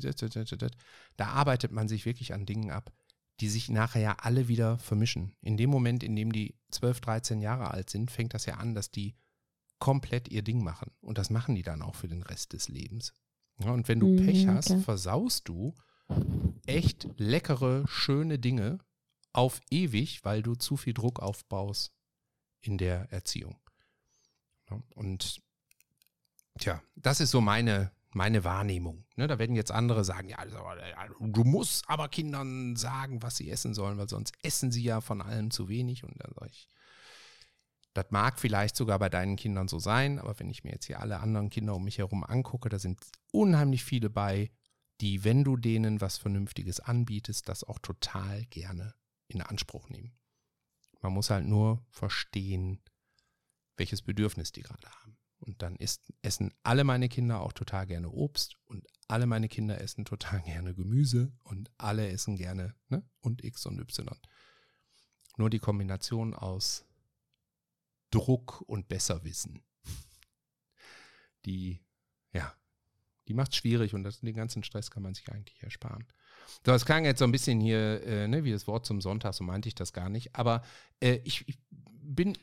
Da 1.18 1.28
arbeitet 1.28 1.72
man 1.72 1.88
sich 1.88 2.06
wirklich 2.06 2.34
an 2.34 2.46
Dingen 2.46 2.72
ab, 2.72 2.92
die 3.40 3.50
sich 3.50 3.70
nachher 3.70 4.02
ja 4.02 4.18
alle 4.20 4.48
wieder 4.48 4.78
vermischen. 4.78 5.36
In 5.42 5.58
dem 5.58 5.70
Moment, 5.70 6.04
in 6.04 6.16
dem 6.16 6.32
die 6.32 6.56
12, 6.72 7.02
13 7.02 7.42
Jahre 7.42 7.72
alt 7.72 7.90
sind, 7.90 8.12
fängt 8.12 8.34
das 8.34 8.46
ja 8.46 8.56
an, 8.56 8.76
dass 8.76 8.92
die 8.92 9.16
komplett 9.80 10.30
ihr 10.30 10.42
Ding 10.42 10.64
machen. 10.64 10.92
Und 11.02 11.18
das 11.18 11.30
machen 11.30 11.56
die 11.56 11.64
dann 11.64 11.82
auch 11.82 11.96
für 11.96 12.08
den 12.08 12.24
Rest 12.24 12.54
des 12.54 12.70
Lebens. 12.70 13.14
Ja, 13.60 13.72
und 13.72 13.88
wenn 13.88 14.00
du 14.00 14.08
mhm, 14.08 14.26
Pech 14.26 14.48
hast, 14.48 14.72
okay. 14.72 14.82
versaust 14.82 15.48
du 15.48 15.74
echt 16.66 17.08
leckere, 17.18 17.84
schöne 17.88 18.40
Dinge 18.40 18.80
auf 19.36 19.62
ewig, 19.70 20.24
weil 20.24 20.42
du 20.42 20.56
zu 20.56 20.78
viel 20.78 20.94
Druck 20.94 21.20
aufbaust 21.20 21.92
in 22.62 22.78
der 22.78 23.12
Erziehung. 23.12 23.60
Und 24.96 25.42
tja, 26.58 26.82
das 26.96 27.20
ist 27.20 27.32
so 27.32 27.42
meine, 27.42 27.92
meine 28.12 28.44
Wahrnehmung. 28.44 29.06
Ne, 29.18 29.28
da 29.28 29.38
werden 29.38 29.56
jetzt 29.56 29.72
andere 29.72 30.06
sagen, 30.06 30.30
ja, 30.30 30.38
du 31.20 31.44
musst 31.44 31.88
aber 31.90 32.08
Kindern 32.08 32.76
sagen, 32.78 33.22
was 33.22 33.36
sie 33.36 33.50
essen 33.50 33.74
sollen, 33.74 33.98
weil 33.98 34.10
sonst 34.10 34.34
essen 34.42 34.72
sie 34.72 34.84
ja 34.84 35.02
von 35.02 35.22
allem 35.22 35.52
zu 35.52 35.68
wenig. 35.68 36.04
Und 36.04 36.16
dann 36.18 36.34
sage 36.34 36.52
ich, 36.52 36.70
das 37.94 38.06
mag 38.12 38.40
vielleicht 38.40 38.76
sogar 38.76 39.00
bei 39.00 39.10
deinen 39.10 39.36
Kindern 39.36 39.68
so 39.68 39.80
sein, 39.80 40.18
aber 40.18 40.40
wenn 40.40 40.50
ich 40.50 40.64
mir 40.64 40.72
jetzt 40.72 40.86
hier 40.86 41.02
alle 41.02 41.20
anderen 41.20 41.50
Kinder 41.50 41.76
um 41.76 41.84
mich 41.84 41.98
herum 41.98 42.24
angucke, 42.24 42.70
da 42.70 42.80
sind 42.80 43.02
unheimlich 43.32 43.84
viele 43.84 44.10
bei, 44.10 44.50
die, 45.02 45.26
wenn 45.26 45.44
du 45.44 45.58
denen 45.58 46.00
was 46.00 46.18
Vernünftiges 46.18 46.80
anbietest, 46.80 47.50
das 47.50 47.66
auch 47.66 47.80
total 47.80 48.46
gerne 48.46 48.96
in 49.28 49.42
Anspruch 49.42 49.90
nehmen. 49.90 50.18
Man 51.02 51.14
muss 51.14 51.30
halt 51.30 51.46
nur 51.46 51.86
verstehen, 51.90 52.82
welches 53.78 54.02
Bedürfnis 54.02 54.52
die 54.52 54.62
gerade 54.62 54.90
haben. 54.90 55.18
Und 55.40 55.62
dann 55.62 55.76
ist, 55.76 56.12
essen 56.22 56.54
alle 56.64 56.84
meine 56.84 57.10
Kinder 57.10 57.42
auch 57.42 57.54
total 57.54 57.86
gerne 57.86 58.10
Obst 58.10 58.58
und 58.66 58.88
alle 59.08 59.28
meine 59.28 59.48
Kinder 59.48 59.80
essen 59.80 60.06
total 60.06 60.42
gerne 60.42 60.74
Gemüse 60.74 61.32
und 61.44 61.70
alle 61.78 62.10
essen 62.10 62.36
gerne 62.36 62.76
ne? 62.90 63.08
und 63.20 63.44
X 63.44 63.66
und 63.66 63.80
Y. 63.80 64.18
Nur 65.38 65.50
die 65.50 65.60
Kombination 65.60 66.34
aus 66.34 66.86
Druck 68.10 68.62
und 68.62 68.88
Besserwissen. 68.88 69.64
Die, 71.46 71.80
ja, 72.34 72.56
die 73.28 73.34
macht 73.34 73.52
es 73.52 73.58
schwierig 73.58 73.94
und 73.94 74.04
das, 74.04 74.22
den 74.22 74.36
ganzen 74.36 74.64
Stress 74.64 74.90
kann 74.90 75.04
man 75.04 75.14
sich 75.14 75.30
eigentlich 75.30 75.62
ersparen. 75.62 76.08
So, 76.66 76.72
das 76.72 76.86
klang 76.86 77.06
jetzt 77.06 77.20
so 77.20 77.26
ein 77.26 77.32
bisschen 77.32 77.60
hier, 77.60 78.04
äh, 78.04 78.28
ne, 78.28 78.44
wie 78.44 78.52
das 78.52 78.68
Wort 78.68 78.86
zum 78.86 79.02
Sonntag, 79.02 79.34
so 79.34 79.44
meinte 79.44 79.68
ich 79.68 79.76
das 79.76 79.94
gar 79.94 80.10
nicht. 80.10 80.36
Aber 80.36 80.64
äh, 81.00 81.20
ich, 81.24 81.48
ich, 81.48 81.58
bin 82.06 82.38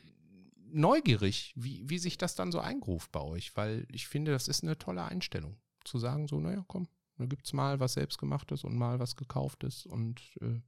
neugierig, 0.71 1.53
wie, 1.55 1.87
wie 1.87 1.97
sich 1.97 2.17
das 2.17 2.35
dann 2.35 2.51
so 2.51 2.59
eingruft 2.59 3.11
bei 3.11 3.21
euch, 3.21 3.55
weil 3.55 3.85
ich 3.91 4.07
finde, 4.07 4.31
das 4.31 4.47
ist 4.47 4.63
eine 4.63 4.77
tolle 4.77 5.03
Einstellung. 5.03 5.57
Zu 5.83 5.99
sagen, 5.99 6.27
so, 6.27 6.39
naja, 6.39 6.63
komm, 6.67 6.87
da 7.17 7.25
gibt 7.25 7.45
es 7.45 7.53
mal 7.53 7.79
was 7.79 7.93
Selbstgemachtes 7.93 8.63
und 8.63 8.75
mal 8.75 8.99
was 8.99 9.15
Gekauftes 9.15 9.85
und 9.85 10.21
äh, 10.41 10.61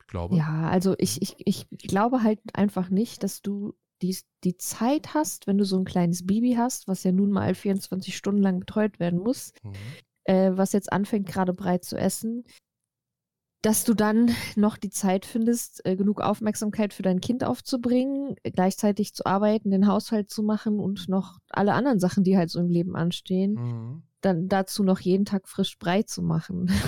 ich 0.00 0.06
glaube. 0.06 0.36
Ja, 0.36 0.68
also 0.68 0.94
ich, 0.98 1.20
ich, 1.22 1.36
ich 1.40 1.66
glaube 1.88 2.22
halt 2.22 2.40
einfach 2.54 2.90
nicht, 2.90 3.22
dass 3.22 3.42
du 3.42 3.74
die, 4.02 4.16
die 4.44 4.56
Zeit 4.58 5.14
hast, 5.14 5.46
wenn 5.46 5.58
du 5.58 5.64
so 5.64 5.78
ein 5.78 5.86
kleines 5.86 6.26
Baby 6.26 6.54
hast, 6.54 6.86
was 6.86 7.02
ja 7.02 7.12
nun 7.12 7.30
mal 7.30 7.54
24 7.54 8.14
Stunden 8.14 8.42
lang 8.42 8.60
betreut 8.60 9.00
werden 9.00 9.18
muss, 9.18 9.52
mhm. 9.62 9.72
Äh, 10.26 10.52
was 10.54 10.72
jetzt 10.72 10.92
anfängt, 10.92 11.26
gerade 11.26 11.52
breit 11.52 11.84
zu 11.84 11.96
essen, 11.96 12.44
dass 13.62 13.84
du 13.84 13.94
dann 13.94 14.30
noch 14.54 14.76
die 14.76 14.90
Zeit 14.90 15.26
findest, 15.26 15.84
äh, 15.84 15.96
genug 15.96 16.20
Aufmerksamkeit 16.20 16.94
für 16.94 17.02
dein 17.02 17.20
Kind 17.20 17.42
aufzubringen, 17.42 18.36
gleichzeitig 18.42 19.14
zu 19.14 19.26
arbeiten, 19.26 19.70
den 19.70 19.88
Haushalt 19.88 20.30
zu 20.30 20.42
machen 20.42 20.78
und 20.78 21.08
noch 21.08 21.38
alle 21.48 21.74
anderen 21.74 21.98
Sachen, 21.98 22.22
die 22.22 22.36
halt 22.36 22.50
so 22.50 22.60
im 22.60 22.70
Leben 22.70 22.94
anstehen, 22.94 23.54
mhm. 23.54 24.02
dann 24.20 24.48
dazu 24.48 24.84
noch 24.84 25.00
jeden 25.00 25.24
Tag 25.24 25.48
frisch 25.48 25.78
breit 25.78 26.08
zu 26.08 26.22
machen. 26.22 26.70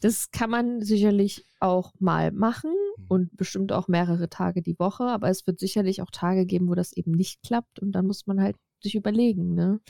Das 0.00 0.30
kann 0.30 0.50
man 0.50 0.82
sicherlich 0.82 1.46
auch 1.60 1.94
mal 1.98 2.30
machen 2.30 2.72
mhm. 2.98 3.04
und 3.08 3.36
bestimmt 3.38 3.72
auch 3.72 3.88
mehrere 3.88 4.28
Tage 4.28 4.60
die 4.60 4.78
Woche, 4.78 5.04
aber 5.04 5.30
es 5.30 5.46
wird 5.46 5.58
sicherlich 5.58 6.02
auch 6.02 6.10
Tage 6.10 6.44
geben, 6.44 6.68
wo 6.68 6.74
das 6.74 6.92
eben 6.92 7.12
nicht 7.12 7.42
klappt 7.42 7.78
und 7.78 7.92
dann 7.92 8.06
muss 8.06 8.26
man 8.26 8.38
halt 8.38 8.54
sich 8.82 8.96
überlegen, 8.96 9.54
ne? 9.54 9.80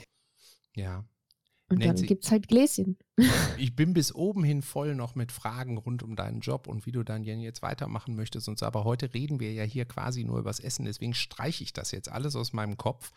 Ja. 0.73 1.03
Und 1.67 1.79
Nancy, 1.79 2.03
dann 2.03 2.07
gibt 2.07 2.25
es 2.25 2.31
halt 2.31 2.47
Gläschen. 2.47 2.97
Ich 3.57 3.75
bin 3.75 3.93
bis 3.93 4.13
oben 4.13 4.43
hin 4.43 4.61
voll 4.61 4.93
noch 4.95 5.15
mit 5.15 5.31
Fragen 5.31 5.77
rund 5.77 6.03
um 6.03 6.15
deinen 6.15 6.41
Job 6.41 6.67
und 6.67 6.85
wie 6.85 6.91
du 6.91 7.03
dann 7.03 7.23
jetzt 7.23 7.61
weitermachen 7.61 8.15
möchtest 8.15 8.47
und 8.47 8.59
so. 8.59 8.65
Aber 8.65 8.83
heute 8.83 9.13
reden 9.13 9.39
wir 9.39 9.53
ja 9.53 9.63
hier 9.63 9.85
quasi 9.85 10.23
nur 10.23 10.39
übers 10.39 10.59
Essen. 10.59 10.85
Deswegen 10.85 11.13
streiche 11.13 11.63
ich 11.63 11.73
das 11.73 11.91
jetzt 11.91 12.11
alles 12.11 12.35
aus 12.35 12.53
meinem 12.53 12.77
Kopf 12.77 13.11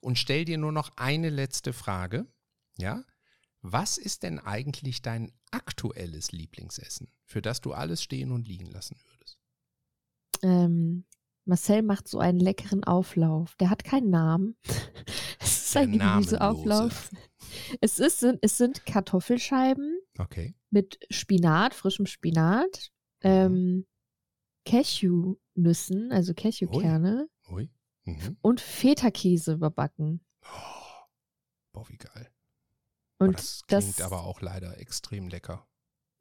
und 0.00 0.18
stell 0.18 0.44
dir 0.44 0.58
nur 0.58 0.72
noch 0.72 0.90
eine 0.96 1.30
letzte 1.30 1.72
Frage. 1.72 2.26
Ja? 2.78 3.04
Was 3.60 3.96
ist 3.98 4.22
denn 4.22 4.38
eigentlich 4.38 5.02
dein 5.02 5.32
aktuelles 5.50 6.32
Lieblingsessen, 6.32 7.08
für 7.24 7.42
das 7.42 7.60
du 7.60 7.72
alles 7.72 8.02
stehen 8.02 8.32
und 8.32 8.48
liegen 8.48 8.66
lassen 8.66 8.96
würdest? 9.10 9.38
Ähm, 10.42 11.04
Marcel 11.44 11.82
macht 11.82 12.08
so 12.08 12.18
einen 12.18 12.40
leckeren 12.40 12.84
Auflauf. 12.84 13.56
Der 13.56 13.70
hat 13.70 13.84
keinen 13.84 14.10
Namen. 14.10 14.56
es 15.40 15.66
ist 15.66 15.76
ein 15.76 15.98
Gemüseauflauf. 15.98 17.10
Es, 17.80 17.98
ist, 17.98 18.22
es 18.22 18.58
sind 18.58 18.86
Kartoffelscheiben 18.86 20.00
okay. 20.18 20.54
mit 20.70 20.98
Spinat, 21.10 21.74
frischem 21.74 22.06
Spinat, 22.06 22.90
mhm. 23.22 23.30
ähm, 23.30 23.86
Cashewnüssen, 24.64 26.12
also 26.12 26.34
Cashewkerne 26.34 27.28
Ui. 27.48 27.54
Ui. 27.54 27.70
Mhm. 28.04 28.36
und 28.42 28.60
Feta-Käse 28.60 29.54
überbacken. 29.54 30.24
Oh, 30.42 31.04
boah, 31.72 31.88
wie 31.88 31.96
geil. 31.96 32.30
Und 33.18 33.38
das 33.38 33.62
klingt 33.66 33.98
das, 33.98 34.00
aber 34.00 34.24
auch 34.24 34.40
leider 34.40 34.78
extrem 34.78 35.28
lecker. 35.28 35.66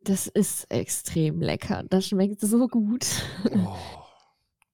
Das 0.01 0.27
ist 0.27 0.69
extrem 0.69 1.39
lecker. 1.39 1.83
Das 1.89 2.07
schmeckt 2.07 2.41
so 2.41 2.67
gut. 2.67 3.05
Oh. 3.51 3.77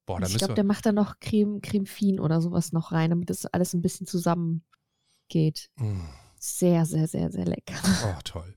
Boah, 0.10 0.20
ich 0.24 0.38
glaube, 0.40 0.56
der 0.56 0.64
macht 0.64 0.88
da 0.88 0.92
noch 0.92 1.20
Creme, 1.20 1.62
Creme 1.62 1.86
Fin 1.86 2.20
oder 2.20 2.42
sowas 2.42 2.72
noch 2.72 2.92
rein, 2.92 3.12
damit 3.12 3.30
das 3.30 3.46
alles 3.46 3.76
ein 3.76 3.84
bisschen 3.84 4.08
zusammengeht. 4.08 5.70
Mm. 5.76 6.00
Sehr, 6.40 6.86
sehr, 6.86 7.08
sehr, 7.08 7.32
sehr 7.32 7.46
lecker. 7.46 7.76
Oh, 8.06 8.20
toll. 8.24 8.56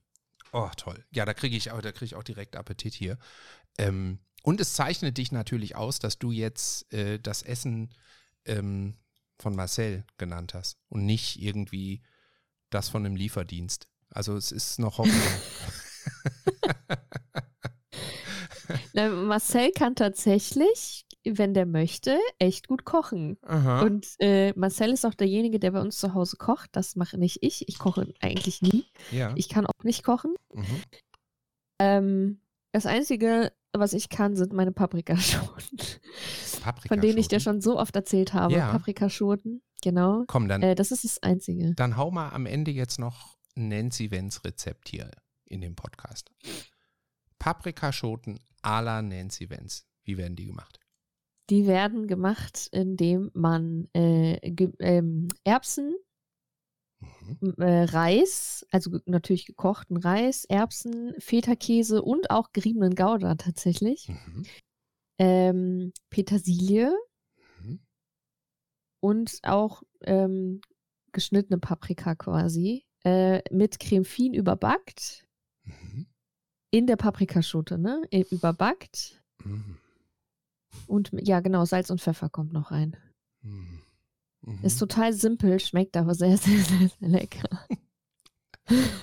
Oh, 0.53 0.69
toll. 0.77 1.05
Ja, 1.11 1.25
da 1.25 1.35
kriege 1.35 1.57
ich, 1.57 1.71
auch, 1.71 1.81
krieg 1.81 2.03
ich 2.03 2.15
auch 2.15 2.23
direkt 2.23 2.57
Appetit 2.57 2.95
hier. 2.95 3.19
Ähm, 3.79 4.21
und 4.43 4.61
es 4.61 4.75
zeichnet 4.75 5.19
dich 5.19 5.33
natürlich 5.33 5.77
aus, 5.77 5.99
dass 5.99 6.19
du 6.19 6.31
jetzt 6.31 6.93
äh, 6.93 7.19
das 7.19 7.43
Essen 7.43 7.95
ähm, 8.45 8.95
von 9.39 9.57
Marcel 9.57 10.05
genannt 10.19 10.55
hast 10.55 10.79
und 10.89 11.07
nicht 11.07 11.41
irgendwie 11.41 12.03
das 12.71 12.89
von 12.89 13.05
einem 13.05 13.17
Lieferdienst. 13.17 13.89
Also 14.11 14.37
es 14.37 14.53
ist 14.53 14.79
noch 14.79 14.99
Hoffnung. 14.99 15.17
Marcel 19.27 19.73
kann 19.73 19.95
tatsächlich, 19.95 21.07
wenn 21.25 21.55
der 21.55 21.67
möchte, 21.67 22.19
echt 22.39 22.69
gut 22.69 22.85
kochen. 22.85 23.39
Aha. 23.43 23.83
Und 23.83 24.07
äh, 24.19 24.53
Marcel 24.57 24.91
ist 24.93 25.05
auch 25.05 25.15
derjenige, 25.15 25.59
der 25.59 25.71
bei 25.71 25.81
uns 25.81 25.99
zu 25.99 26.15
Hause 26.15 26.37
kocht. 26.37 26.71
Das 26.73 26.97
mache 26.97 27.19
nicht 27.19 27.39
ich. 27.43 27.69
Ich 27.69 27.79
koche 27.79 28.13
eigentlich 28.21 28.63
nie. 28.63 28.87
Ja. 29.11 29.33
Ich 29.37 29.49
kann 29.49 29.67
auch 29.67 29.85
nicht 29.85 30.03
kochen. 30.03 30.35
Mhm. 30.53 30.83
Ähm, 31.79 32.41
das 32.73 32.87
Einzige, 32.87 33.53
was 33.73 33.93
ich 33.93 34.09
kann, 34.09 34.37
sind 34.37 34.53
meine 34.53 34.73
Paprikaschoten. 34.73 35.79
Paprikaschoten? 35.79 36.89
Von 36.89 37.01
denen 37.01 37.19
ich 37.19 37.29
dir 37.29 37.41
schon 37.41 37.61
so 37.61 37.79
oft 37.79 37.95
erzählt 37.95 38.35
habe. 38.35 38.55
Ja. 38.55 38.71
Paprikaschoten, 38.71 39.63
genau. 39.83 40.25
Komm, 40.27 40.49
dann. 40.49 40.63
Äh, 40.63 40.75
das 40.75 40.91
ist 40.91 41.05
das 41.05 41.23
Einzige. 41.23 41.75
Dann 41.75 41.97
hau 41.97 42.11
mal 42.11 42.31
am 42.31 42.47
Ende 42.47 42.71
jetzt 42.71 42.99
noch 42.99 43.37
Nancy 43.55 44.11
Wenz 44.11 44.45
Rezept 44.45 44.89
hier 44.89 45.11
in 45.45 45.61
dem 45.61 45.77
Podcast. 45.77 46.31
Paprikaschoten 47.39 48.39
à 48.63 48.81
la 48.81 49.03
Nancy 49.03 49.51
Wenz. 49.51 49.87
Wie 50.05 50.17
werden 50.17 50.37
die 50.37 50.47
gemacht? 50.47 50.82
Die 51.53 51.67
werden 51.67 52.07
gemacht, 52.07 52.71
indem 52.73 53.31
man 53.35 53.87
äh, 53.93 54.39
ähm, 54.79 55.29
Erbsen, 55.45 55.95
mhm. 56.99 57.55
äh, 57.59 57.85
Reis, 57.85 58.67
also 58.71 59.01
natürlich 59.05 59.45
gekochten 59.45 59.99
Reis, 59.99 60.47
Erbsen, 60.47 61.13
Feta-Käse 61.19 62.01
und 62.01 62.31
auch 62.31 62.53
geriebenen 62.53 62.95
Gouda 62.95 63.35
tatsächlich, 63.35 64.09
mhm. 64.09 64.47
ähm, 65.19 65.93
Petersilie 66.09 66.91
mhm. 67.61 67.81
und 69.01 69.39
auch 69.43 69.83
ähm, 70.05 70.63
geschnittene 71.13 71.59
Paprika 71.59 72.15
quasi 72.15 72.87
äh, 73.05 73.43
mit 73.55 73.79
Creme 73.79 74.07
Fin 74.07 74.33
überbackt. 74.33 75.27
Mhm. 75.65 76.07
In 76.71 76.87
der 76.87 76.97
Paprikaschote, 76.97 77.77
ne? 77.77 78.09
Überbackt. 78.31 79.23
Mhm. 79.45 79.82
Und 80.87 81.11
ja, 81.21 81.41
genau, 81.41 81.65
Salz 81.65 81.91
und 81.91 82.01
Pfeffer 82.01 82.29
kommt 82.29 82.53
noch 82.53 82.71
rein. 82.71 82.97
Mhm. 83.43 83.83
Ist 84.63 84.79
total 84.79 85.13
simpel, 85.13 85.61
schmeckt 85.61 85.97
aber 85.97 86.15
sehr, 86.15 86.37
sehr, 86.39 86.59
sehr, 86.59 86.89
sehr 86.89 87.09
lecker. 87.09 87.49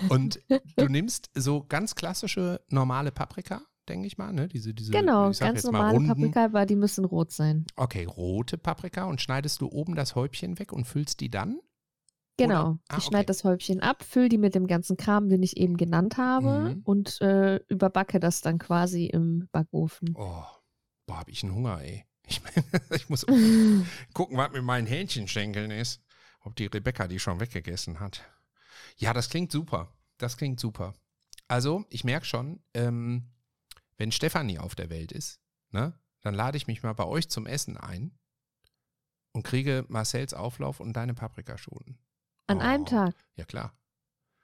Und 0.10 0.40
du 0.78 0.88
nimmst 0.88 1.30
so 1.34 1.64
ganz 1.68 1.96
klassische 1.96 2.62
normale 2.70 3.12
Paprika, 3.12 3.62
denke 3.88 4.08
ich 4.08 4.18
mal, 4.18 4.34
ne? 4.34 4.48
Diese, 4.48 4.74
diese, 4.74 4.92
genau, 4.92 5.32
ganz 5.32 5.64
normale 5.64 6.00
Paprika, 6.08 6.46
aber 6.46 6.66
die 6.66 6.76
müssen 6.76 7.06
rot 7.06 7.32
sein. 7.32 7.66
Okay, 7.76 8.06
rote 8.06 8.58
Paprika 8.58 9.06
und 9.06 9.22
schneidest 9.22 9.62
du 9.62 9.68
oben 9.70 9.96
das 9.96 10.16
Häubchen 10.16 10.60
weg 10.60 10.72
und 10.72 10.86
füllst 10.86 11.20
die 11.20 11.30
dann? 11.30 11.60
Genau. 12.38 12.78
Ah, 12.88 12.98
ich 12.98 13.04
schneide 13.04 13.24
okay. 13.24 13.28
das 13.28 13.44
Häubchen 13.44 13.82
ab, 13.82 14.02
fülle 14.02 14.30
die 14.30 14.38
mit 14.38 14.56
dem 14.56 14.66
ganzen 14.66 14.96
Kram, 14.96 15.28
den 15.28 15.44
ich 15.44 15.58
eben 15.58 15.76
genannt 15.76 16.18
habe, 16.18 16.76
mhm. 16.76 16.82
und 16.86 17.20
äh, 17.20 17.58
überbacke 17.68 18.22
das 18.22 18.40
dann 18.40 18.60
quasi 18.60 19.08
im 19.08 19.50
Backofen. 19.52 20.14
Oh, 20.18 20.46
boah, 21.10 21.18
hab 21.18 21.30
ich 21.30 21.44
einen 21.44 21.56
Hunger, 21.56 21.82
ey. 21.82 22.06
Ich, 22.28 22.40
ich 22.92 23.10
muss 23.10 23.26
gucken, 24.14 24.38
was 24.38 24.52
mit 24.52 24.64
meinen 24.64 24.86
Hähnchenschenkeln 24.86 25.72
ist. 25.72 26.02
Ob 26.42 26.56
die 26.56 26.68
Rebecca 26.68 27.08
die 27.08 27.20
schon 27.20 27.40
weggegessen 27.40 28.00
hat. 28.00 28.24
Ja, 28.96 29.12
das 29.12 29.30
klingt 29.30 29.52
super. 29.52 29.92
Das 30.20 30.38
klingt 30.38 30.60
super. 30.60 30.94
Also, 31.48 31.86
ich 31.90 32.04
merke 32.04 32.26
schon, 32.26 32.62
ähm, 32.76 33.32
wenn 33.98 34.12
Stefanie 34.12 34.60
auf 34.60 34.76
der 34.76 34.92
Welt 34.92 35.12
ist, 35.12 35.42
ne, 35.72 36.00
dann 36.22 36.36
lade 36.36 36.58
ich 36.58 36.68
mich 36.68 36.84
mal 36.84 36.94
bei 36.94 37.06
euch 37.06 37.28
zum 37.28 37.48
Essen 37.48 37.76
ein 37.76 38.18
und 39.32 39.44
kriege 39.44 39.86
Marcells 39.90 40.36
Auflauf 40.36 40.80
und 40.80 40.94
deine 40.94 41.16
Paprikaschoten. 41.16 41.98
An 42.46 42.58
oh, 42.58 42.62
einem 42.62 42.86
Tag? 42.86 43.16
Ja, 43.36 43.46
klar. 43.46 43.76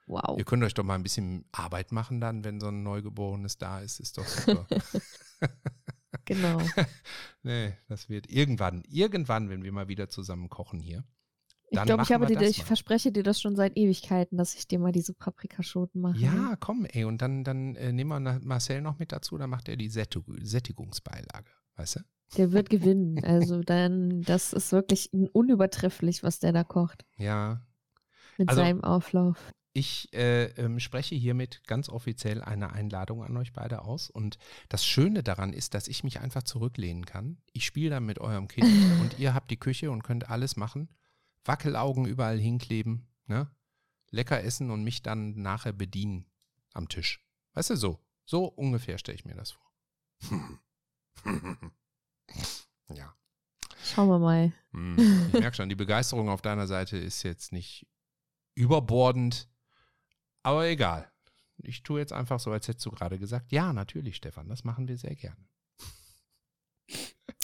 Wow. 0.06 0.36
Ihr 0.36 0.44
könnt 0.44 0.64
euch 0.64 0.74
doch 0.74 0.84
mal 0.84 0.94
ein 0.94 1.02
bisschen 1.02 1.44
Arbeit 1.52 1.92
machen 1.92 2.20
dann, 2.20 2.44
wenn 2.44 2.60
so 2.60 2.68
ein 2.68 2.82
Neugeborenes 2.82 3.56
da 3.56 3.80
ist. 3.80 4.00
Ist 4.00 4.18
doch 4.18 4.26
super. 4.26 4.66
genau. 6.26 6.60
nee, 7.42 7.72
das 7.88 8.08
wird 8.08 8.30
irgendwann, 8.30 8.82
irgendwann, 8.86 9.48
wenn 9.48 9.64
wir 9.64 9.72
mal 9.72 9.88
wieder 9.88 10.08
zusammen 10.08 10.50
kochen 10.50 10.80
hier. 10.80 11.04
Ich 11.70 11.82
glaube, 11.82 12.02
ich 12.04 12.12
habe 12.12 12.26
dir, 12.26 12.40
ich 12.42 12.62
verspreche 12.62 13.10
dir 13.10 13.24
das 13.24 13.40
schon 13.40 13.56
seit 13.56 13.76
Ewigkeiten, 13.76 14.38
dass 14.38 14.54
ich 14.54 14.68
dir 14.68 14.78
mal 14.78 14.92
diese 14.92 15.14
Paprikaschoten 15.14 16.00
mache. 16.00 16.18
Ja, 16.18 16.56
komm, 16.60 16.84
ey, 16.84 17.04
und 17.04 17.22
dann, 17.22 17.42
dann 17.42 17.74
äh, 17.74 17.92
nehmen 17.92 18.22
wir 18.22 18.40
Marcel 18.40 18.82
noch 18.82 18.98
mit 18.98 19.10
dazu, 19.10 19.36
dann 19.36 19.50
macht 19.50 19.68
er 19.68 19.76
die 19.76 19.88
Sättigungsbeilage, 19.88 21.50
weißt 21.76 21.96
du? 21.96 22.00
Der 22.36 22.52
wird 22.52 22.70
gewinnen. 22.70 23.24
Also 23.24 23.62
dann, 23.62 24.22
das 24.22 24.52
ist 24.52 24.72
wirklich 24.72 25.12
unübertrefflich, 25.12 26.22
was 26.22 26.38
der 26.38 26.52
da 26.52 26.62
kocht. 26.62 27.04
Ja, 27.16 27.62
mit 28.38 28.48
also, 28.48 28.60
seinem 28.60 28.84
Auflauf. 28.84 29.52
Ich 29.78 30.10
äh, 30.14 30.44
ähm, 30.56 30.80
spreche 30.80 31.14
hiermit 31.14 31.62
ganz 31.66 31.90
offiziell 31.90 32.40
eine 32.40 32.72
Einladung 32.72 33.22
an 33.22 33.36
euch 33.36 33.52
beide 33.52 33.82
aus. 33.82 34.08
Und 34.08 34.38
das 34.70 34.86
Schöne 34.86 35.22
daran 35.22 35.52
ist, 35.52 35.74
dass 35.74 35.86
ich 35.86 36.02
mich 36.02 36.18
einfach 36.18 36.44
zurücklehnen 36.44 37.04
kann. 37.04 37.36
Ich 37.52 37.66
spiele 37.66 37.90
dann 37.90 38.06
mit 38.06 38.18
eurem 38.18 38.48
Kind 38.48 38.64
und 39.02 39.18
ihr 39.18 39.34
habt 39.34 39.50
die 39.50 39.58
Küche 39.58 39.90
und 39.90 40.02
könnt 40.02 40.30
alles 40.30 40.56
machen. 40.56 40.88
Wackelaugen 41.44 42.06
überall 42.06 42.38
hinkleben, 42.38 43.06
ne? 43.26 43.50
Lecker 44.08 44.42
essen 44.42 44.70
und 44.70 44.82
mich 44.82 45.02
dann 45.02 45.42
nachher 45.42 45.74
bedienen 45.74 46.24
am 46.72 46.88
Tisch. 46.88 47.22
Weißt 47.52 47.68
du, 47.68 47.76
so. 47.76 48.00
So 48.24 48.46
ungefähr 48.46 48.96
stelle 48.96 49.16
ich 49.16 49.26
mir 49.26 49.34
das 49.34 49.50
vor. 49.50 49.70
ja. 52.94 53.14
Schauen 53.84 54.08
wir 54.08 54.18
mal. 54.18 54.54
Hm, 54.70 55.28
ich 55.34 55.40
merke 55.40 55.54
schon, 55.54 55.68
die 55.68 55.74
Begeisterung 55.74 56.30
auf 56.30 56.40
deiner 56.40 56.66
Seite 56.66 56.96
ist 56.96 57.24
jetzt 57.24 57.52
nicht 57.52 57.86
überbordend. 58.54 59.50
Aber 60.46 60.68
egal. 60.68 61.10
Ich 61.64 61.82
tue 61.82 61.98
jetzt 61.98 62.12
einfach 62.12 62.38
so, 62.38 62.52
als 62.52 62.68
hättest 62.68 62.86
du 62.86 62.92
gerade 62.92 63.18
gesagt, 63.18 63.50
ja, 63.50 63.72
natürlich, 63.72 64.14
Stefan, 64.14 64.48
das 64.48 64.62
machen 64.62 64.86
wir 64.86 64.96
sehr 64.96 65.16
gerne. 65.16 65.44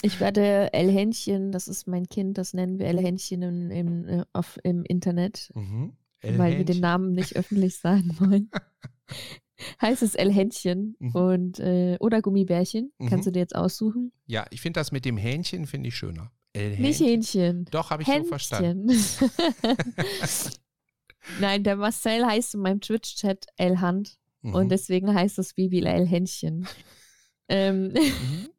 Ich 0.01 0.21
werde 0.21 0.71
El 0.71 0.89
Händchen, 0.89 1.51
das 1.51 1.67
ist 1.67 1.85
mein 1.85 2.07
Kind, 2.07 2.37
das 2.37 2.53
nennen 2.53 2.79
wir 2.79 2.85
El 2.85 3.03
Händchen 3.03 3.41
im, 3.41 3.71
im, 3.71 4.07
äh, 4.07 4.23
auf, 4.31 4.57
im 4.63 4.85
Internet, 4.85 5.51
mhm. 5.53 5.97
weil 6.21 6.57
wir 6.57 6.63
den 6.63 6.79
Namen 6.79 7.11
nicht 7.11 7.35
öffentlich 7.35 7.77
sagen 7.77 8.17
wollen. 8.21 8.49
heißt 9.81 10.01
es 10.01 10.15
El 10.15 10.31
Händchen 10.31 10.95
mhm. 10.99 11.11
und 11.11 11.59
äh, 11.59 11.97
oder 11.99 12.21
Gummibärchen. 12.21 12.93
Mhm. 12.99 13.09
Kannst 13.09 13.27
du 13.27 13.31
dir 13.31 13.39
jetzt 13.39 13.55
aussuchen? 13.55 14.13
Ja, 14.27 14.45
ich 14.49 14.61
finde 14.61 14.79
das 14.79 14.93
mit 14.93 15.03
dem 15.03 15.17
Hähnchen 15.17 15.67
finde 15.67 15.89
ich 15.89 15.97
schöner. 15.97 16.31
El 16.53 16.69
Hähnchen. 16.69 16.81
Nicht 16.83 17.01
Hähnchen. 17.01 17.65
Doch, 17.69 17.89
habe 17.89 18.03
ich 18.03 18.07
Händchen. 18.07 18.23
so 18.23 18.29
verstanden. 18.29 18.89
Nein, 21.39 21.63
der 21.63 21.75
Marcel 21.75 22.25
heißt 22.25 22.55
in 22.55 22.61
meinem 22.61 22.81
Twitch-Chat 22.81 23.45
El 23.57 23.79
Hand 23.79 24.17
mhm. 24.41 24.55
und 24.55 24.69
deswegen 24.69 25.13
heißt 25.13 25.37
das 25.37 25.53
Baby 25.53 25.83
El 25.83 26.07
Händchen. 26.07 26.67
ähm, 27.47 27.93
mhm. 27.93 28.49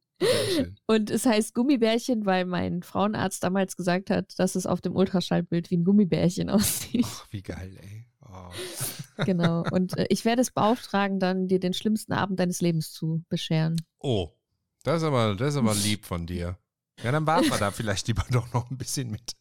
Und 0.86 1.10
es 1.10 1.26
heißt 1.26 1.54
Gummibärchen, 1.54 2.24
weil 2.24 2.44
mein 2.44 2.82
Frauenarzt 2.82 3.42
damals 3.42 3.76
gesagt 3.76 4.10
hat, 4.10 4.38
dass 4.38 4.54
es 4.54 4.66
auf 4.66 4.80
dem 4.80 4.94
Ultraschallbild 4.94 5.70
wie 5.70 5.76
ein 5.76 5.84
Gummibärchen 5.84 6.50
aussieht. 6.50 7.06
Ach, 7.06 7.26
wie 7.30 7.42
geil, 7.42 7.76
ey. 7.80 8.06
Oh. 8.20 8.50
Genau. 9.24 9.62
Und 9.70 9.96
äh, 9.96 10.06
ich 10.08 10.24
werde 10.24 10.42
es 10.42 10.50
beauftragen, 10.50 11.20
dann 11.20 11.46
dir 11.46 11.60
den 11.60 11.72
schlimmsten 11.72 12.12
Abend 12.12 12.40
deines 12.40 12.60
Lebens 12.60 12.92
zu 12.92 13.22
bescheren. 13.28 13.80
Oh, 14.00 14.32
das 14.82 15.02
ist 15.02 15.06
aber, 15.06 15.36
das 15.36 15.50
ist 15.50 15.56
aber 15.56 15.72
lieb 15.72 16.04
von 16.04 16.26
dir. 16.26 16.58
Ja, 17.04 17.12
dann 17.12 17.24
warten 17.24 17.48
wir 17.48 17.58
da 17.58 17.70
vielleicht 17.70 18.08
lieber 18.08 18.24
doch 18.30 18.52
noch 18.52 18.72
ein 18.72 18.76
bisschen 18.76 19.12
mit. 19.12 19.34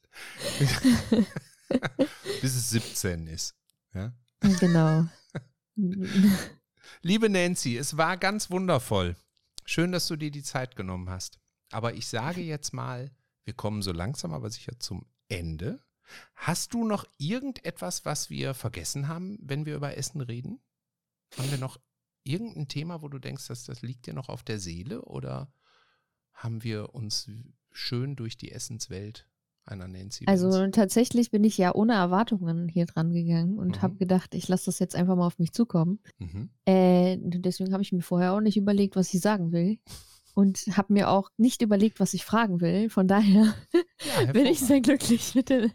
Bis 2.42 2.56
es 2.56 2.70
17 2.70 3.28
ist. 3.28 3.56
Ja? 3.94 4.14
Genau. 4.60 5.08
Liebe 7.02 7.30
Nancy, 7.30 7.78
es 7.78 7.98
war 7.98 8.18
ganz 8.18 8.52
wundervoll. 8.52 9.16
Schön, 9.66 9.92
dass 9.92 10.08
du 10.08 10.16
dir 10.16 10.32
die 10.32 10.44
Zeit 10.44 10.76
genommen 10.76 11.10
hast. 11.10 11.40
Aber 11.72 11.94
ich 11.94 12.08
sage 12.08 12.42
jetzt 12.42 12.74
mal, 12.74 13.12
wir 13.46 13.54
kommen 13.54 13.82
so 13.82 13.92
langsam 13.92 14.34
aber 14.34 14.50
sicher 14.50 14.80
zum 14.80 15.06
Ende. 15.28 15.80
Hast 16.36 16.74
du 16.74 16.86
noch 16.86 17.06
irgendetwas, 17.18 18.06
was 18.06 18.30
wir 18.30 18.54
vergessen 18.54 19.08
haben, 19.08 19.38
wenn 19.42 19.66
wir 19.66 19.76
über 19.76 19.98
Essen 19.98 20.22
reden? 20.22 20.62
Haben 21.38 21.52
wir 21.52 21.58
noch 21.58 21.80
irgendein 22.24 22.68
Thema, 22.68 23.02
wo 23.02 23.08
du 23.08 23.20
denkst, 23.20 23.48
dass 23.48 23.64
das 23.64 23.82
liegt 23.82 24.06
dir 24.06 24.14
noch 24.14 24.30
auf 24.30 24.44
der 24.44 24.60
Seele? 24.60 25.04
Oder 25.04 25.52
haben 26.34 26.64
wir 26.64 26.94
uns 26.94 27.30
schön 27.72 28.16
durch 28.16 28.38
die 28.38 28.52
Essenswelt 28.52 29.28
einer 29.66 29.88
Nancy. 29.88 30.26
Also 30.28 30.50
Benz. 30.50 30.76
tatsächlich 30.76 31.32
bin 31.32 31.44
ich 31.44 31.58
ja 31.58 31.74
ohne 31.74 31.94
Erwartungen 31.94 32.68
hier 32.68 32.86
dran 32.86 33.14
gegangen 33.14 33.58
und 33.58 33.78
mhm. 33.78 33.82
habe 33.82 33.96
gedacht, 33.96 34.36
ich 34.36 34.48
lasse 34.48 34.66
das 34.66 34.80
jetzt 34.80 34.96
einfach 34.96 35.16
mal 35.16 35.26
auf 35.26 35.40
mich 35.40 35.54
zukommen. 35.54 36.00
Mhm. 36.20 36.50
Äh, 36.66 37.18
deswegen 37.20 37.74
habe 37.74 37.84
ich 37.84 37.92
mir 37.92 38.02
vorher 38.02 38.34
auch 38.34 38.42
nicht 38.42 38.58
überlegt, 38.58 38.96
was 38.96 39.14
ich 39.14 39.22
sagen 39.22 39.52
will. 39.52 39.78
Und 40.36 40.66
habe 40.72 40.94
mir 40.94 41.12
auch 41.12 41.30
nicht 41.38 41.62
überlegt, 41.62 42.00
was 42.00 42.16
ich 42.16 42.26
fragen 42.26 42.60
will. 42.60 42.90
Von 42.90 43.08
daher 43.08 43.54
ja, 44.04 44.32
bin 44.34 44.48
ich 44.48 44.60
sehr 44.62 44.82
glücklich 44.82 45.36
mit, 45.36 45.50
den, 45.50 45.72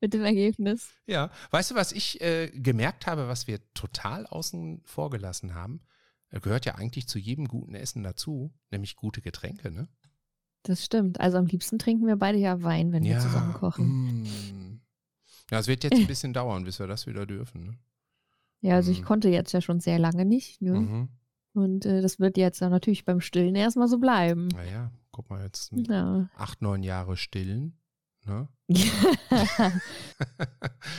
mit 0.00 0.12
dem 0.12 0.24
Ergebnis. 0.24 0.90
Ja, 1.06 1.30
weißt 1.52 1.70
du, 1.70 1.74
was 1.76 1.92
ich 1.92 2.20
äh, 2.20 2.50
gemerkt 2.52 3.06
habe, 3.06 3.28
was 3.28 3.46
wir 3.46 3.60
total 3.74 4.26
außen 4.26 4.82
vor 4.84 5.10
gelassen 5.10 5.54
haben? 5.54 5.82
Gehört 6.30 6.66
ja 6.66 6.74
eigentlich 6.74 7.06
zu 7.06 7.20
jedem 7.20 7.46
guten 7.46 7.76
Essen 7.76 8.02
dazu, 8.02 8.52
nämlich 8.72 8.96
gute 8.96 9.20
Getränke, 9.20 9.70
ne? 9.70 9.86
Das 10.62 10.84
stimmt. 10.84 11.20
Also 11.20 11.38
am 11.38 11.46
liebsten 11.46 11.78
trinken 11.78 12.06
wir 12.06 12.16
beide 12.16 12.38
ja 12.38 12.62
Wein, 12.62 12.92
wenn 12.92 13.04
ja, 13.04 13.14
wir 13.14 13.20
zusammen 13.20 13.52
kochen. 13.52 14.22
Mm. 14.22 14.80
Ja, 15.50 15.58
es 15.58 15.66
wird 15.66 15.84
jetzt 15.84 15.98
ein 15.98 16.06
bisschen 16.06 16.32
dauern, 16.32 16.64
bis 16.64 16.78
wir 16.78 16.86
das 16.86 17.06
wieder 17.06 17.26
dürfen. 17.26 17.66
Ne? 17.66 17.78
Ja, 18.60 18.76
also 18.76 18.90
mm. 18.90 18.94
ich 18.94 19.02
konnte 19.02 19.28
jetzt 19.28 19.52
ja 19.52 19.60
schon 19.60 19.80
sehr 19.80 19.98
lange 19.98 20.24
nicht. 20.24 20.62
Ne? 20.62 20.72
Mhm. 20.72 21.08
Und 21.54 21.84
äh, 21.84 22.00
das 22.00 22.18
wird 22.18 22.38
jetzt 22.38 22.60
natürlich 22.60 23.04
beim 23.04 23.20
Stillen 23.20 23.54
erstmal 23.54 23.88
so 23.88 23.98
bleiben. 23.98 24.48
Naja, 24.48 24.90
guck 25.10 25.28
mal 25.28 25.42
jetzt. 25.42 25.72
Ja. 25.72 26.30
Acht, 26.36 26.62
neun 26.62 26.82
Jahre 26.82 27.16
stillen. 27.16 27.76
Ne? 28.24 28.48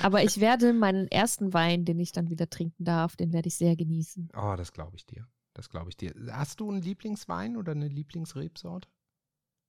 Aber 0.03 0.23
ich 0.23 0.39
werde 0.39 0.73
meinen 0.73 1.07
ersten 1.07 1.53
Wein, 1.53 1.85
den 1.85 1.99
ich 1.99 2.11
dann 2.11 2.29
wieder 2.29 2.49
trinken 2.49 2.83
darf, 2.83 3.15
den 3.15 3.31
werde 3.31 3.47
ich 3.47 3.55
sehr 3.55 3.75
genießen. 3.75 4.29
Oh, 4.35 4.55
das 4.57 4.73
glaube 4.73 4.97
ich 4.97 5.05
dir. 5.05 5.25
Das 5.53 5.69
glaube 5.69 5.89
ich 5.89 5.97
dir. 5.97 6.13
Hast 6.31 6.59
du 6.59 6.69
einen 6.69 6.81
Lieblingswein 6.81 7.55
oder 7.55 7.71
eine 7.71 7.87
Lieblingsrebsorte? 7.87 8.89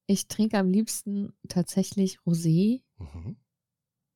Ich 0.06 0.28
trinke 0.28 0.58
am 0.58 0.68
liebsten 0.68 1.32
tatsächlich 1.48 2.18
Rosé. 2.20 2.82
Mhm. 2.98 3.36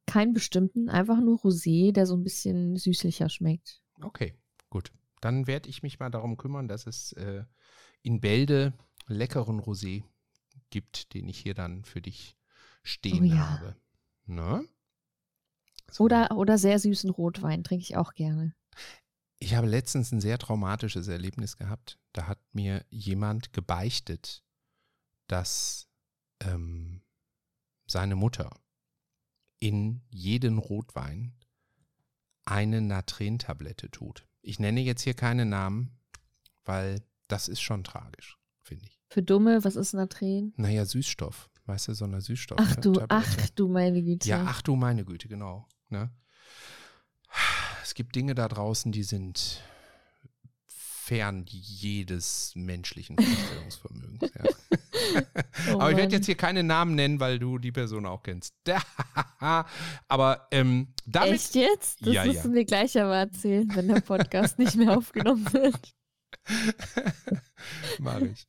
Keinen 0.06 0.32
bestimmten, 0.32 0.88
einfach 0.88 1.20
nur 1.20 1.38
Rosé, 1.38 1.92
der 1.92 2.06
so 2.06 2.14
ein 2.14 2.24
bisschen 2.24 2.76
süßlicher 2.76 3.28
schmeckt. 3.28 3.82
Okay, 4.00 4.34
gut. 4.70 4.92
Dann 5.20 5.46
werde 5.46 5.68
ich 5.68 5.82
mich 5.82 5.98
mal 5.98 6.10
darum 6.10 6.36
kümmern, 6.36 6.68
dass 6.68 6.86
es 6.86 7.12
äh, 7.12 7.44
in 8.02 8.20
Bälde 8.20 8.72
leckeren 9.06 9.60
Rosé 9.60 10.04
gibt, 10.70 11.14
den 11.14 11.28
ich 11.28 11.38
hier 11.38 11.54
dann 11.54 11.84
für 11.84 12.00
dich 12.00 12.36
stehen 12.82 13.24
oh, 13.24 13.34
ja. 13.34 13.50
habe. 13.50 13.76
Ne? 14.26 14.64
So. 15.90 16.04
Oder, 16.04 16.36
oder 16.36 16.58
sehr 16.58 16.78
süßen 16.78 17.10
Rotwein 17.10 17.64
trinke 17.64 17.82
ich 17.82 17.96
auch 17.96 18.14
gerne. 18.14 18.54
Ich 19.40 19.54
habe 19.54 19.66
letztens 19.66 20.12
ein 20.12 20.20
sehr 20.20 20.38
traumatisches 20.38 21.08
Erlebnis 21.08 21.56
gehabt. 21.56 21.98
Da 22.12 22.26
hat 22.26 22.40
mir 22.52 22.84
jemand 22.90 23.52
gebeichtet, 23.52 24.42
dass 25.28 25.88
ähm, 26.40 27.02
seine 27.86 28.16
Mutter 28.16 28.50
in 29.60 30.02
jeden 30.10 30.58
Rotwein 30.58 31.34
eine 32.44 32.80
Natrentablette 32.80 33.90
tut. 33.90 34.26
Ich 34.40 34.58
nenne 34.58 34.80
jetzt 34.80 35.02
hier 35.02 35.14
keine 35.14 35.44
Namen, 35.44 35.98
weil 36.64 37.02
das 37.28 37.48
ist 37.48 37.60
schon 37.60 37.84
tragisch, 37.84 38.38
finde 38.62 38.86
ich. 38.86 38.98
Für 39.10 39.22
Dumme, 39.22 39.64
was 39.64 39.76
ist 39.76 39.92
Natren? 39.94 40.52
Naja, 40.56 40.84
Süßstoff. 40.84 41.50
Weißt 41.66 41.88
du, 41.88 41.94
so 41.94 42.06
eine 42.06 42.20
Süßstoff. 42.22 42.58
Ach 42.60 42.76
du, 42.76 42.94
ach 43.08 43.50
du 43.50 43.68
meine 43.68 44.02
Güte. 44.02 44.26
Ja, 44.28 44.44
ach 44.46 44.62
du 44.62 44.76
meine 44.76 45.04
Güte, 45.04 45.28
genau. 45.28 45.68
Ne? 45.90 46.10
Es 47.82 47.94
gibt 47.94 48.14
Dinge 48.16 48.34
da 48.34 48.48
draußen, 48.48 48.90
die 48.92 49.02
sind 49.02 49.62
fern 50.66 51.44
jedes 51.46 52.52
menschlichen 52.54 53.18
Vorstellungsvermögens. 53.18 54.32
Ja. 54.34 54.44
oh 55.72 55.80
Aber 55.80 55.90
ich 55.90 55.96
werde 55.96 56.16
jetzt 56.16 56.26
hier 56.26 56.36
keine 56.36 56.62
Namen 56.62 56.94
nennen, 56.94 57.20
weil 57.20 57.38
du 57.38 57.58
die 57.58 57.72
Person 57.72 58.06
auch 58.06 58.22
kennst. 58.22 58.54
aber 60.08 60.48
ähm, 60.50 60.88
damit. 61.06 61.32
Echt 61.34 61.54
jetzt? 61.54 62.06
Das 62.06 62.14
ja, 62.14 62.24
musst 62.24 62.36
ja. 62.36 62.42
du 62.42 62.48
mir 62.50 62.64
gleich 62.64 63.00
aber 63.00 63.16
erzählen, 63.16 63.70
wenn 63.74 63.88
der 63.88 64.00
Podcast 64.00 64.58
nicht 64.58 64.76
mehr 64.76 64.90
aufgenommen 64.98 65.52
wird. 65.52 65.94
Mach 67.98 68.20
ich. 68.20 68.46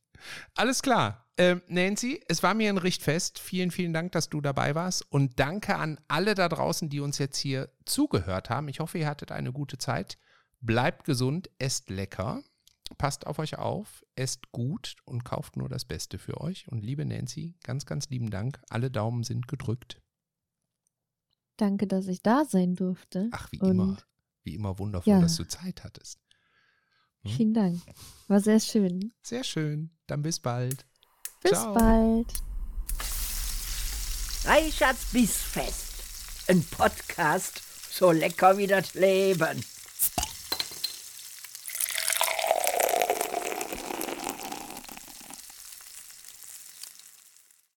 Alles 0.54 0.82
klar. 0.82 1.26
Ähm, 1.38 1.62
Nancy, 1.68 2.20
es 2.28 2.42
war 2.42 2.52
mir 2.52 2.68
ein 2.68 2.76
Richtfest. 2.76 3.38
Vielen, 3.38 3.70
vielen 3.70 3.94
Dank, 3.94 4.12
dass 4.12 4.28
du 4.28 4.40
dabei 4.42 4.74
warst. 4.74 5.10
Und 5.10 5.40
danke 5.40 5.76
an 5.76 5.98
alle 6.06 6.34
da 6.34 6.48
draußen, 6.48 6.90
die 6.90 7.00
uns 7.00 7.16
jetzt 7.18 7.38
hier 7.38 7.70
zugehört 7.86 8.50
haben. 8.50 8.68
Ich 8.68 8.80
hoffe, 8.80 8.98
ihr 8.98 9.06
hattet 9.06 9.32
eine 9.32 9.52
gute 9.52 9.78
Zeit. 9.78 10.18
Bleibt 10.60 11.04
gesund, 11.04 11.48
esst 11.58 11.88
lecker. 11.88 12.42
Passt 13.00 13.26
auf 13.26 13.38
euch 13.38 13.56
auf, 13.56 14.04
esst 14.14 14.52
gut 14.52 14.94
und 15.06 15.24
kauft 15.24 15.56
nur 15.56 15.70
das 15.70 15.86
Beste 15.86 16.18
für 16.18 16.38
euch. 16.38 16.68
Und 16.68 16.84
liebe 16.84 17.06
Nancy, 17.06 17.56
ganz, 17.62 17.86
ganz 17.86 18.10
lieben 18.10 18.28
Dank. 18.28 18.60
Alle 18.68 18.90
Daumen 18.90 19.24
sind 19.24 19.48
gedrückt. 19.48 20.02
Danke, 21.56 21.86
dass 21.86 22.08
ich 22.08 22.22
da 22.22 22.44
sein 22.44 22.74
durfte. 22.74 23.30
Ach, 23.32 23.50
wie 23.52 23.60
und 23.60 23.70
immer. 23.70 23.96
Wie 24.42 24.54
immer 24.54 24.78
wundervoll, 24.78 25.14
ja. 25.14 25.20
dass 25.22 25.36
du 25.36 25.44
Zeit 25.44 25.82
hattest. 25.82 26.20
Hm? 27.22 27.30
Vielen 27.30 27.54
Dank. 27.54 27.80
War 28.28 28.40
sehr 28.40 28.60
schön. 28.60 29.14
Sehr 29.22 29.44
schön. 29.44 29.90
Dann 30.06 30.20
bis 30.20 30.38
bald. 30.38 30.84
Bis 31.42 31.52
Ciao. 31.52 31.72
bald. 31.72 32.26
Reichards 34.44 35.06
Bissfest. 35.10 36.50
Ein 36.50 36.62
Podcast 36.64 37.62
so 37.90 38.12
lecker 38.12 38.58
wie 38.58 38.66
das 38.66 38.92
Leben. 38.92 39.64